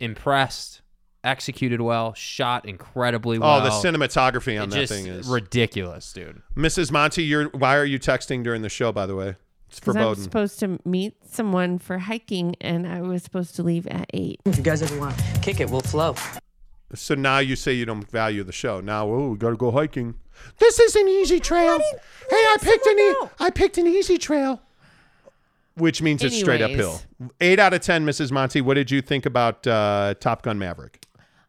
Impressed. 0.00 0.80
Executed 1.24 1.80
well. 1.80 2.12
Shot 2.14 2.66
incredibly 2.66 3.38
well. 3.38 3.60
Oh, 3.60 3.64
the 3.64 3.70
cinematography 3.70 4.60
on 4.60 4.68
It 4.68 4.70
that 4.72 4.80
just 4.80 4.92
thing 4.92 5.06
is 5.06 5.26
ridiculous, 5.26 6.12
dude. 6.12 6.42
Mrs. 6.54 6.92
Monty, 6.92 7.24
you're 7.24 7.48
why 7.48 7.76
are 7.76 7.84
you 7.84 7.98
texting 7.98 8.44
during 8.44 8.62
the 8.62 8.68
show, 8.68 8.92
by 8.92 9.06
the 9.06 9.16
way? 9.16 9.36
It's 9.70 9.80
Because 9.80 9.96
I'm 9.96 10.14
supposed 10.22 10.60
to 10.60 10.78
meet 10.84 11.14
someone 11.28 11.78
for 11.78 11.98
hiking, 11.98 12.54
and 12.60 12.86
I 12.86 13.00
was 13.02 13.24
supposed 13.24 13.56
to 13.56 13.62
leave 13.62 13.86
at 13.88 14.08
eight. 14.14 14.40
If 14.44 14.56
you 14.56 14.62
guys 14.62 14.82
ever 14.82 14.96
want 15.00 15.18
to 15.18 15.40
kick 15.40 15.60
it, 15.60 15.68
we'll 15.70 15.80
flow. 15.80 16.14
So 16.94 17.14
now 17.14 17.38
you 17.38 17.56
say 17.56 17.72
you 17.72 17.84
don't 17.84 18.08
value 18.08 18.44
the 18.44 18.52
show. 18.52 18.80
Now, 18.80 19.08
oh, 19.08 19.30
we 19.30 19.38
gotta 19.38 19.56
go 19.56 19.70
hiking. 19.72 20.14
This 20.58 20.78
is 20.78 20.94
an 20.94 21.08
easy 21.08 21.40
trail. 21.40 21.78
Hey, 21.78 22.36
I 22.36 22.56
picked 22.60 22.86
an 22.86 22.98
e- 22.98 23.12
someone 23.12 23.30
I 23.40 23.50
picked 23.50 23.78
an 23.78 23.86
easy 23.86 24.18
trail. 24.18 24.60
Which 25.76 26.00
means 26.02 26.22
it's 26.22 26.38
straight 26.38 26.62
uphill. 26.62 27.00
Eight 27.40 27.58
out 27.58 27.74
of 27.74 27.80
ten, 27.80 28.06
Mrs. 28.06 28.30
Monty. 28.30 28.60
What 28.60 28.74
did 28.74 28.90
you 28.92 29.02
think 29.02 29.26
about 29.26 29.66
uh, 29.66 30.14
Top 30.20 30.42
Gun 30.42 30.56
Maverick? 30.58 31.04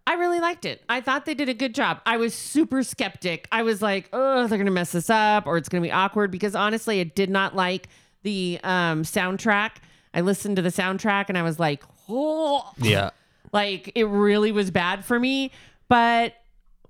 I 0.07 0.13
really 0.15 0.39
liked 0.39 0.65
it. 0.65 0.83
I 0.87 1.01
thought 1.01 1.25
they 1.25 1.33
did 1.33 1.49
a 1.49 1.53
good 1.53 1.73
job. 1.73 1.99
I 2.05 2.17
was 2.17 2.33
super 2.35 2.83
skeptic. 2.83 3.47
I 3.51 3.63
was 3.63 3.81
like, 3.81 4.07
oh, 4.13 4.45
they're 4.47 4.57
going 4.57 4.65
to 4.67 4.71
mess 4.71 4.91
this 4.91 5.09
up 5.09 5.47
or 5.47 5.57
it's 5.57 5.67
going 5.67 5.81
to 5.81 5.87
be 5.87 5.91
awkward 5.91 6.29
because 6.31 6.55
honestly, 6.55 6.99
I 6.99 7.03
did 7.05 7.29
not 7.29 7.55
like 7.55 7.89
the 8.23 8.59
um, 8.63 9.01
soundtrack. 9.03 9.71
I 10.13 10.21
listened 10.21 10.57
to 10.57 10.61
the 10.61 10.69
soundtrack 10.69 11.25
and 11.29 11.37
I 11.37 11.41
was 11.41 11.59
like, 11.59 11.83
oh, 12.07 12.71
Yeah. 12.77 13.09
like 13.51 13.91
it 13.95 14.03
really 14.05 14.51
was 14.51 14.69
bad 14.69 15.03
for 15.03 15.19
me. 15.19 15.51
But 15.87 16.33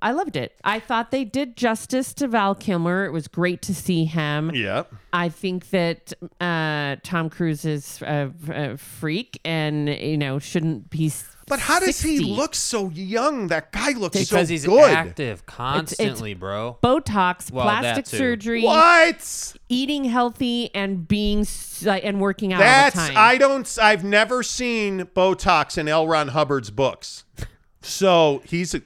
I 0.06 0.12
loved 0.12 0.36
it. 0.36 0.54
I 0.64 0.80
thought 0.80 1.10
they 1.10 1.26
did 1.26 1.58
justice 1.58 2.14
to 2.14 2.28
Val 2.28 2.54
Kilmer. 2.54 3.06
It 3.06 3.12
was 3.12 3.28
great 3.28 3.64
to 3.64 3.74
see 3.74 4.06
him. 4.06 4.52
Yeah. 4.54 4.84
I 5.12 5.30
think 5.30 5.72
that 5.72 6.14
uh, 6.40 6.98
Tom 7.02 7.28
Cruise 7.32 7.66
is 7.66 8.04
a, 8.04 8.32
a 8.50 8.78
freak 8.78 9.40
and, 9.44 9.90
you 9.90 10.16
know, 10.16 10.38
shouldn't 10.38 10.92
be. 10.92 11.12
But 11.48 11.58
how 11.58 11.80
does 11.80 11.96
60. 11.96 12.18
he 12.18 12.36
look 12.36 12.54
so 12.54 12.90
young? 12.92 13.48
That 13.48 13.72
guy 13.72 13.94
looks 13.94 14.16
Because 14.16 14.48
so 14.48 14.54
he's 14.54 14.68
good. 14.68 14.92
active 14.92 15.48
constantly, 15.48 16.36
bro. 16.36 16.78
Botox, 16.84 17.52
Well, 17.52 17.66
plastic 17.66 18.06
surgery, 18.06 18.62
What? 18.62 19.56
eating 19.70 20.04
healthy, 20.04 20.70
and 20.76 21.08
being 21.08 21.48
and 21.84 22.22
working 22.22 22.54
out 22.54 22.60
That's 22.60 22.96
all 22.96 23.08
the 23.08 23.14
time. 23.16 23.18
I 23.18 23.38
don't. 23.40 23.78
I've 23.82 24.04
never 24.04 24.44
seen 24.44 25.06
Botox 25.16 25.80
in 25.80 25.88
L. 25.88 26.08
Ron 26.08 26.28
Hubbard's 26.28 26.70
books. 26.70 27.24
So 27.82 28.44
he's. 28.46 28.76
A, 28.76 28.82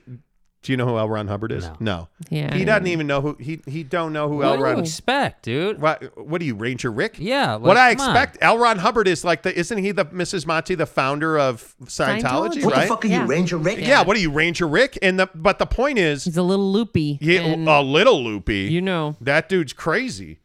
do 0.69 0.73
you 0.73 0.77
know 0.77 0.85
who 0.85 0.99
L. 0.99 1.09
Ron 1.09 1.27
Hubbard 1.27 1.51
is? 1.51 1.67
No. 1.79 2.09
Yeah, 2.29 2.53
He 2.53 2.61
I 2.61 2.65
doesn't 2.65 2.85
even 2.85 3.07
know 3.07 3.21
who 3.21 3.35
he. 3.39 3.59
He 3.65 3.83
don't 3.83 4.13
know 4.13 4.29
who 4.29 4.35
What 4.37 4.45
L. 4.45 4.57
do 4.57 4.63
Ron. 4.65 4.75
you 4.77 4.83
expect, 4.83 5.41
dude? 5.41 5.81
What, 5.81 6.15
what 6.15 6.39
are 6.41 6.45
you, 6.45 6.53
Ranger 6.53 6.91
Rick? 6.91 7.15
Yeah. 7.17 7.55
what 7.55 7.75
I 7.75 7.89
like, 7.89 7.97
come 7.97 8.09
on. 8.11 8.15
expect, 8.15 8.37
L. 8.43 8.59
Ron 8.59 8.77
Hubbard 8.77 9.07
is 9.07 9.23
like 9.25 9.41
the. 9.41 9.57
Isn't 9.57 9.79
he 9.79 9.89
the 9.91 10.05
Mrs. 10.05 10.45
Monty, 10.45 10.75
the 10.75 10.85
founder 10.85 11.39
of 11.39 11.73
Scientology? 11.85 12.21
Scientology. 12.21 12.65
What 12.65 12.73
right? 12.75 12.81
the 12.83 12.87
fuck 12.87 13.03
are 13.03 13.07
Yeah. 13.07 13.21
you, 13.23 13.27
Ranger 13.27 13.57
Rick? 13.57 13.79
Yeah. 13.79 14.03
What 14.03 14.15
are 14.15 14.19
you, 14.19 14.29
Ranger 14.29 14.67
Rick? 14.67 14.99
And 15.01 15.19
the 15.19 15.27
but 15.33 15.57
the 15.57 15.65
point 15.65 15.97
is, 15.97 16.25
He's 16.25 16.37
a 16.37 16.43
little 16.43 16.71
loopy. 16.71 17.17
yeah, 17.19 17.39
and 17.41 17.67
a 17.67 17.81
little 17.81 18.23
loopy. 18.23 18.65
you 18.71 18.81
know, 18.81 19.15
that 19.21 19.49
dude's 19.49 19.73
crazy. 19.73 20.37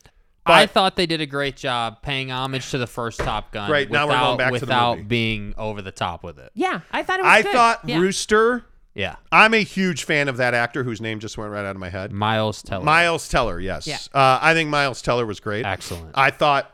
I 0.46 0.64
But- 0.64 0.70
thought 0.72 0.96
they 0.96 1.06
did 1.06 1.20
a 1.20 1.26
great 1.26 1.56
job 1.56 2.02
paying 2.02 2.30
homage 2.30 2.70
to 2.70 2.78
the 2.78 2.86
first 2.86 3.18
Top 3.20 3.50
Gun. 3.52 3.68
Great, 3.68 3.90
now 3.90 4.06
without, 4.06 4.20
we're 4.22 4.26
going 4.26 4.38
back 4.38 4.52
to 4.54 4.58
the 4.60 4.66
without 4.66 4.96
movie. 4.98 5.08
being 5.08 5.54
over 5.58 5.82
the 5.82 5.90
top 5.92 6.22
with 6.24 6.38
it. 6.38 6.50
Yeah, 6.54 6.80
I 6.90 7.02
thought 7.02 7.20
it 7.20 7.22
was 7.24 7.30
I 7.32 7.42
good. 7.42 7.52
thought 7.52 7.80
yeah. 7.86 7.98
Rooster. 7.98 8.64
Yeah, 8.94 9.16
I'm 9.32 9.54
a 9.54 9.62
huge 9.64 10.04
fan 10.04 10.28
of 10.28 10.36
that 10.36 10.54
actor 10.54 10.84
whose 10.84 11.00
name 11.00 11.18
just 11.18 11.36
went 11.36 11.50
right 11.50 11.64
out 11.64 11.74
of 11.74 11.80
my 11.80 11.88
head. 11.88 12.12
Miles 12.12 12.62
Teller. 12.62 12.84
Miles 12.84 13.28
Teller, 13.28 13.58
yes. 13.58 13.86
Yeah. 13.86 13.98
Uh, 14.14 14.38
I 14.40 14.54
think 14.54 14.70
Miles 14.70 15.02
Teller 15.02 15.26
was 15.26 15.40
great. 15.40 15.66
Excellent. 15.66 16.12
I 16.14 16.30
thought, 16.30 16.72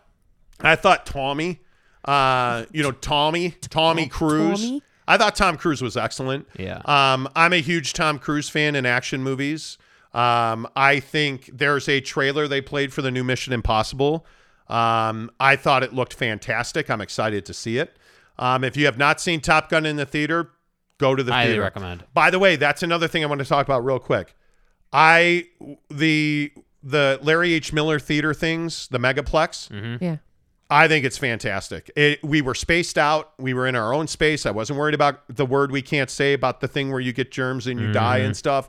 I 0.61 0.77
thought 0.77 1.07
Tommy, 1.07 1.61
uh, 2.05 2.67
you 2.73 2.83
know, 2.83 2.93
Tommy, 2.93 3.53
Tommy 3.63 4.07
Cruise. 4.07 4.63
Tommy? 4.63 4.83
I 5.09 5.17
thought 5.17 5.35
Tom 5.35 5.57
Cruise 5.57 5.81
was 5.81 5.97
excellent. 5.97 6.47
Yeah. 6.59 6.83
Um, 6.85 7.27
I'm 7.35 7.55
a 7.55 7.61
huge 7.61 7.95
Tom 7.95 8.19
Cruise 8.19 8.51
fan 8.51 8.77
in 8.77 8.85
action 8.85 9.23
movies. 9.23 9.79
Um, 10.13 10.69
I 10.77 11.01
think 11.01 11.51
there's 11.53 11.89
a 11.89 12.01
trailer 12.01 12.47
they 12.47 12.61
played 12.61 12.93
for 12.93 13.01
the 13.01 13.11
new 13.11 13.25
Mission 13.25 13.53
Impossible. 13.53 14.27
Um, 14.69 15.31
I 15.41 15.57
thought 15.57 15.83
it 15.83 15.95
looked 15.95 16.15
fantastic. 16.15 16.91
I'm 16.91 17.01
excited 17.01 17.47
to 17.47 17.55
see 17.55 17.79
it. 17.79 17.97
Um, 18.39 18.63
if 18.63 18.77
you 18.77 18.85
have 18.85 18.99
not 18.99 19.21
seen 19.21 19.41
Top 19.41 19.69
Gun 19.69 19.85
in 19.87 19.97
the 19.97 20.07
theater, 20.07 20.51
go 21.01 21.15
to 21.17 21.23
the 21.25 21.33
Highly 21.33 21.49
theater. 21.51 21.63
recommend. 21.63 22.05
By 22.15 22.31
the 22.31 22.39
way, 22.39 22.55
that's 22.57 22.83
another 22.85 23.09
thing 23.09 23.25
I 23.25 23.27
want 23.27 23.41
to 23.41 23.45
talk 23.45 23.67
about 23.67 23.85
real 23.85 23.99
quick. 23.99 24.35
I 24.93 25.47
the 25.91 26.53
the 26.83 27.19
Larry 27.23 27.53
H. 27.55 27.73
Miller 27.73 27.99
theater 27.99 28.33
things, 28.35 28.89
the 28.89 28.99
Megaplex. 28.99 29.69
Mm-hmm. 29.71 30.05
Yeah. 30.05 30.17
I 30.73 30.87
think 30.87 31.05
it's 31.05 31.19
fantastic. 31.19 31.91
It, 31.97 32.23
we 32.23 32.43
were 32.43 32.55
spaced 32.55 32.97
out. 32.97 33.33
We 33.41 33.55
were 33.55 33.67
in 33.67 33.75
our 33.75 33.93
own 33.93 34.07
space. 34.07 34.47
I 34.47 34.53
wasn't 34.53 34.79
worried 34.79 34.95
about 34.95 35.23
the 35.29 35.45
word 35.45 35.73
we 35.73 35.83
can't 35.83 36.09
say 36.09 36.33
about 36.33 36.61
the 36.61 36.69
thing 36.69 36.93
where 36.93 37.01
you 37.01 37.13
get 37.13 37.33
germs 37.33 37.67
and 37.67 37.81
you 37.81 37.91
die 37.93 38.19
Mm-hmm. 38.19 38.27
and 38.27 38.37
stuff. 38.37 38.69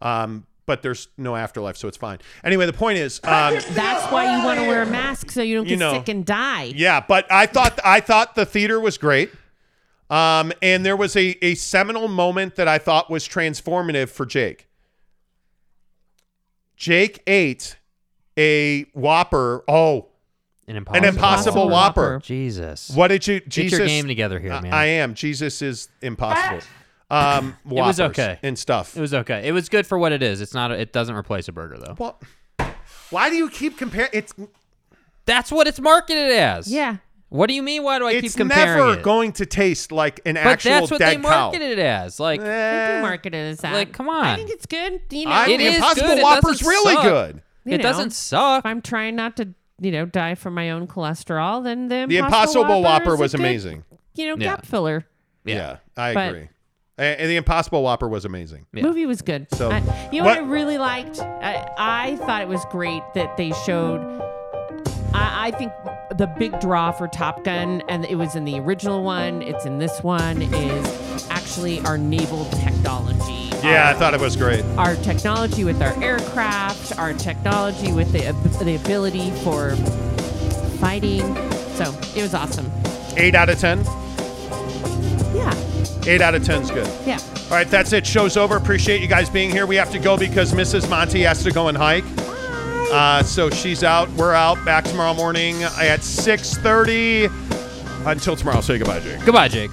Um, 0.00 0.46
but 0.66 0.80
there's 0.82 1.08
no 1.18 1.36
afterlife, 1.36 1.76
so 1.76 1.86
it's 1.86 1.98
fine. 1.98 2.18
Anyway, 2.42 2.64
the 2.64 2.72
point 2.72 2.96
is, 2.96 3.20
um, 3.24 3.54
That's 3.72 4.10
why 4.10 4.34
you 4.38 4.42
want 4.42 4.58
to 4.60 4.66
wear 4.66 4.80
a 4.82 4.86
mask 4.86 5.30
so 5.30 5.42
you 5.42 5.56
don't 5.56 5.66
You 5.66 5.76
get 5.76 5.78
know. 5.80 5.92
sick 5.92 6.08
and 6.08 6.24
die. 6.24 6.72
yeah. 6.74 7.04
But 7.06 7.30
I 7.30 7.44
thought 7.44 7.78
I 7.84 8.00
thought 8.00 8.34
the 8.34 8.46
theater 8.46 8.80
was 8.80 8.96
great. 8.96 9.30
Um, 10.10 10.52
and 10.62 10.84
there 10.84 10.96
was 10.96 11.16
a, 11.16 11.36
a 11.44 11.54
seminal 11.54 12.08
moment 12.08 12.56
that 12.56 12.68
I 12.68 12.78
thought 12.78 13.10
was 13.10 13.26
transformative 13.26 14.08
for 14.10 14.26
Jake. 14.26 14.68
Jake 16.76 17.22
ate 17.26 17.76
a 18.36 18.82
Whopper. 18.94 19.64
Oh, 19.68 20.08
An 20.66 20.76
an 20.76 20.76
impossible, 20.78 21.08
Impossible 21.08 21.68
Whopper. 21.68 22.12
Whopper. 22.14 22.18
Jesus. 22.24 22.90
What 22.90 23.08
did 23.08 23.26
you? 23.26 23.40
Get 23.40 23.48
Jesus, 23.48 23.78
your 23.78 23.86
game 23.88 24.06
together 24.06 24.38
here, 24.40 24.52
I- 24.52 24.60
man. 24.60 24.72
I 24.74 24.84
am. 24.86 25.14
Jesus 25.14 25.62
is 25.62 25.88
impossible. 26.02 26.60
Um, 27.10 27.56
It 27.66 27.72
was 27.72 28.00
okay. 28.00 28.38
and 28.42 28.58
stuff. 28.58 28.96
It 28.96 29.00
was 29.00 29.14
okay. 29.14 29.46
It 29.46 29.52
was 29.52 29.68
good 29.68 29.86
for 29.86 29.98
what 29.98 30.12
it 30.12 30.22
is. 30.22 30.40
It's 30.40 30.54
not. 30.54 30.70
A, 30.72 30.80
It 30.80 30.92
doesn't 30.92 31.14
replace 31.14 31.48
a 31.48 31.52
burger 31.52 31.78
though. 31.78 31.94
Well, 31.98 32.20
why 33.10 33.30
do 33.30 33.36
you 33.36 33.48
keep 33.50 33.78
comparing? 33.78 34.10
It's 34.12 34.34
That's 35.26 35.52
what 35.52 35.66
it's 35.66 35.80
marketed 35.80 36.32
as. 36.32 36.70
Yeah. 36.72 36.96
What 37.34 37.48
do 37.48 37.54
you 37.54 37.64
mean? 37.64 37.82
Why 37.82 37.98
do 37.98 38.06
I 38.06 38.12
it's 38.12 38.20
keep 38.22 38.32
comparing 38.34 38.68
It's 38.68 38.76
never 38.78 39.00
it? 39.00 39.02
going 39.02 39.32
to 39.32 39.44
taste 39.46 39.90
like 39.90 40.20
an 40.24 40.34
but 40.36 40.46
actual 40.46 40.70
that's 40.70 40.90
what 40.92 40.98
they 41.00 41.16
dead 41.16 41.22
cow. 41.24 41.28
marketed 41.50 41.70
it 41.72 41.78
as. 41.80 42.20
Like, 42.20 42.40
They 42.40 42.46
Eh, 42.48 42.96
do 42.96 43.02
market 43.02 43.34
it 43.34 43.38
as 43.38 43.58
that. 43.58 43.72
like, 43.74 43.92
come 43.92 44.08
on, 44.08 44.24
I 44.24 44.36
think 44.36 44.50
it's 44.50 44.66
good. 44.66 45.00
You 45.10 45.24
know, 45.24 45.32
I, 45.32 45.46
It 45.48 45.58
the 45.58 45.64
is 45.64 45.74
Impossible 45.74 46.08
good. 46.14 46.22
Whopper's 46.22 46.58
doesn't 46.60 46.66
really 46.68 46.94
suck. 46.94 47.02
good. 47.02 47.42
you 47.64 47.72
it 47.74 47.76
know, 47.78 47.82
doesn't 47.82 48.12
suck. 48.12 48.60
If 48.60 48.66
I'm 48.66 48.80
trying 48.80 49.16
not 49.16 49.36
to, 49.38 49.48
you 49.80 49.90
know, 49.90 50.06
die 50.06 50.36
from 50.36 50.54
my 50.54 50.70
own 50.70 50.86
cholesterol, 50.86 51.64
then 51.64 51.88
the 51.88 52.06
The 52.08 52.18
Impossible, 52.18 52.62
Impossible 52.62 52.82
Whopper 52.82 53.14
is 53.14 53.18
a 53.18 53.22
was 53.22 53.32
good, 53.32 53.40
amazing. 53.40 53.84
You 54.14 54.26
know, 54.28 54.36
Yeah. 54.38 54.54
gap 54.54 54.64
filler. 54.66 55.04
Yeah, 55.44 55.78
I 55.96 56.14
But- 56.14 56.28
agree. 56.28 56.48
And, 56.96 57.20
and 57.22 57.28
the 57.30 57.34
Impossible 57.36 57.82
Whopper 57.82 58.08
was 58.08 58.24
amazing. 58.24 58.66
Yeah. 58.72 58.84
Movie 58.84 59.06
was 59.06 59.22
good. 59.22 59.48
So, 59.54 59.72
I, 59.72 59.78
you 60.12 60.20
know 60.20 60.26
what? 60.28 60.38
what- 60.40 60.48
I 60.48 60.52
really 60.52 60.78
liked? 60.78 61.18
I, 61.18 61.68
I 61.76 62.16
thought 62.18 62.42
it 62.42 62.48
was 62.48 62.64
great 62.70 63.02
that 63.16 63.36
they 63.36 63.50
showed. 63.66 64.00
I, 65.12 65.48
I 65.48 65.50
think 65.50 65.72
the 66.16 66.26
big 66.38 66.58
draw 66.60 66.92
for 66.92 67.08
Top 67.08 67.42
Gun, 67.44 67.82
and 67.88 68.04
it 68.04 68.16
was 68.16 68.36
in 68.36 68.44
the 68.44 68.58
original 68.60 69.02
one, 69.02 69.42
it's 69.42 69.64
in 69.66 69.78
this 69.78 70.02
one, 70.02 70.42
is 70.42 71.28
actually 71.30 71.80
our 71.80 71.98
naval 71.98 72.44
technology. 72.46 73.50
Yeah, 73.62 73.90
I 73.94 73.98
thought 73.98 74.14
it 74.14 74.20
was 74.20 74.36
great. 74.36 74.64
Our 74.76 74.94
technology 74.96 75.64
with 75.64 75.80
our 75.82 76.00
aircraft, 76.02 76.98
our 76.98 77.14
technology 77.14 77.92
with 77.92 78.12
the 78.12 78.32
the 78.64 78.76
ability 78.76 79.30
for 79.42 79.74
fighting. 80.78 81.22
So 81.74 81.94
it 82.14 82.22
was 82.22 82.34
awesome. 82.34 82.70
Eight 83.16 83.34
out 83.34 83.48
of 83.48 83.58
ten. 83.58 83.82
Yeah, 85.34 85.52
Eight 86.06 86.20
out 86.20 86.34
of 86.34 86.44
ten's 86.44 86.70
good. 86.70 86.88
yeah. 87.06 87.18
All 87.44 87.56
right, 87.56 87.68
that's 87.68 87.92
it. 87.92 88.06
Show's 88.06 88.36
over. 88.36 88.56
Appreciate 88.56 89.00
you 89.00 89.08
guys 89.08 89.28
being 89.28 89.50
here. 89.50 89.66
We 89.66 89.76
have 89.76 89.90
to 89.92 89.98
go 89.98 90.16
because 90.16 90.52
Mrs. 90.52 90.88
Monty 90.88 91.22
has 91.22 91.42
to 91.44 91.50
go 91.50 91.68
and 91.68 91.76
hike. 91.76 92.04
Uh, 92.92 93.22
so 93.22 93.50
she's 93.50 93.82
out. 93.82 94.08
We're 94.10 94.34
out. 94.34 94.62
Back 94.64 94.84
tomorrow 94.84 95.14
morning 95.14 95.62
at 95.64 96.00
6.30. 96.00 97.30
Until 98.06 98.36
tomorrow, 98.36 98.60
say 98.60 98.78
goodbye, 98.78 99.00
Jake. 99.00 99.24
Goodbye, 99.24 99.48
Jake. 99.48 99.70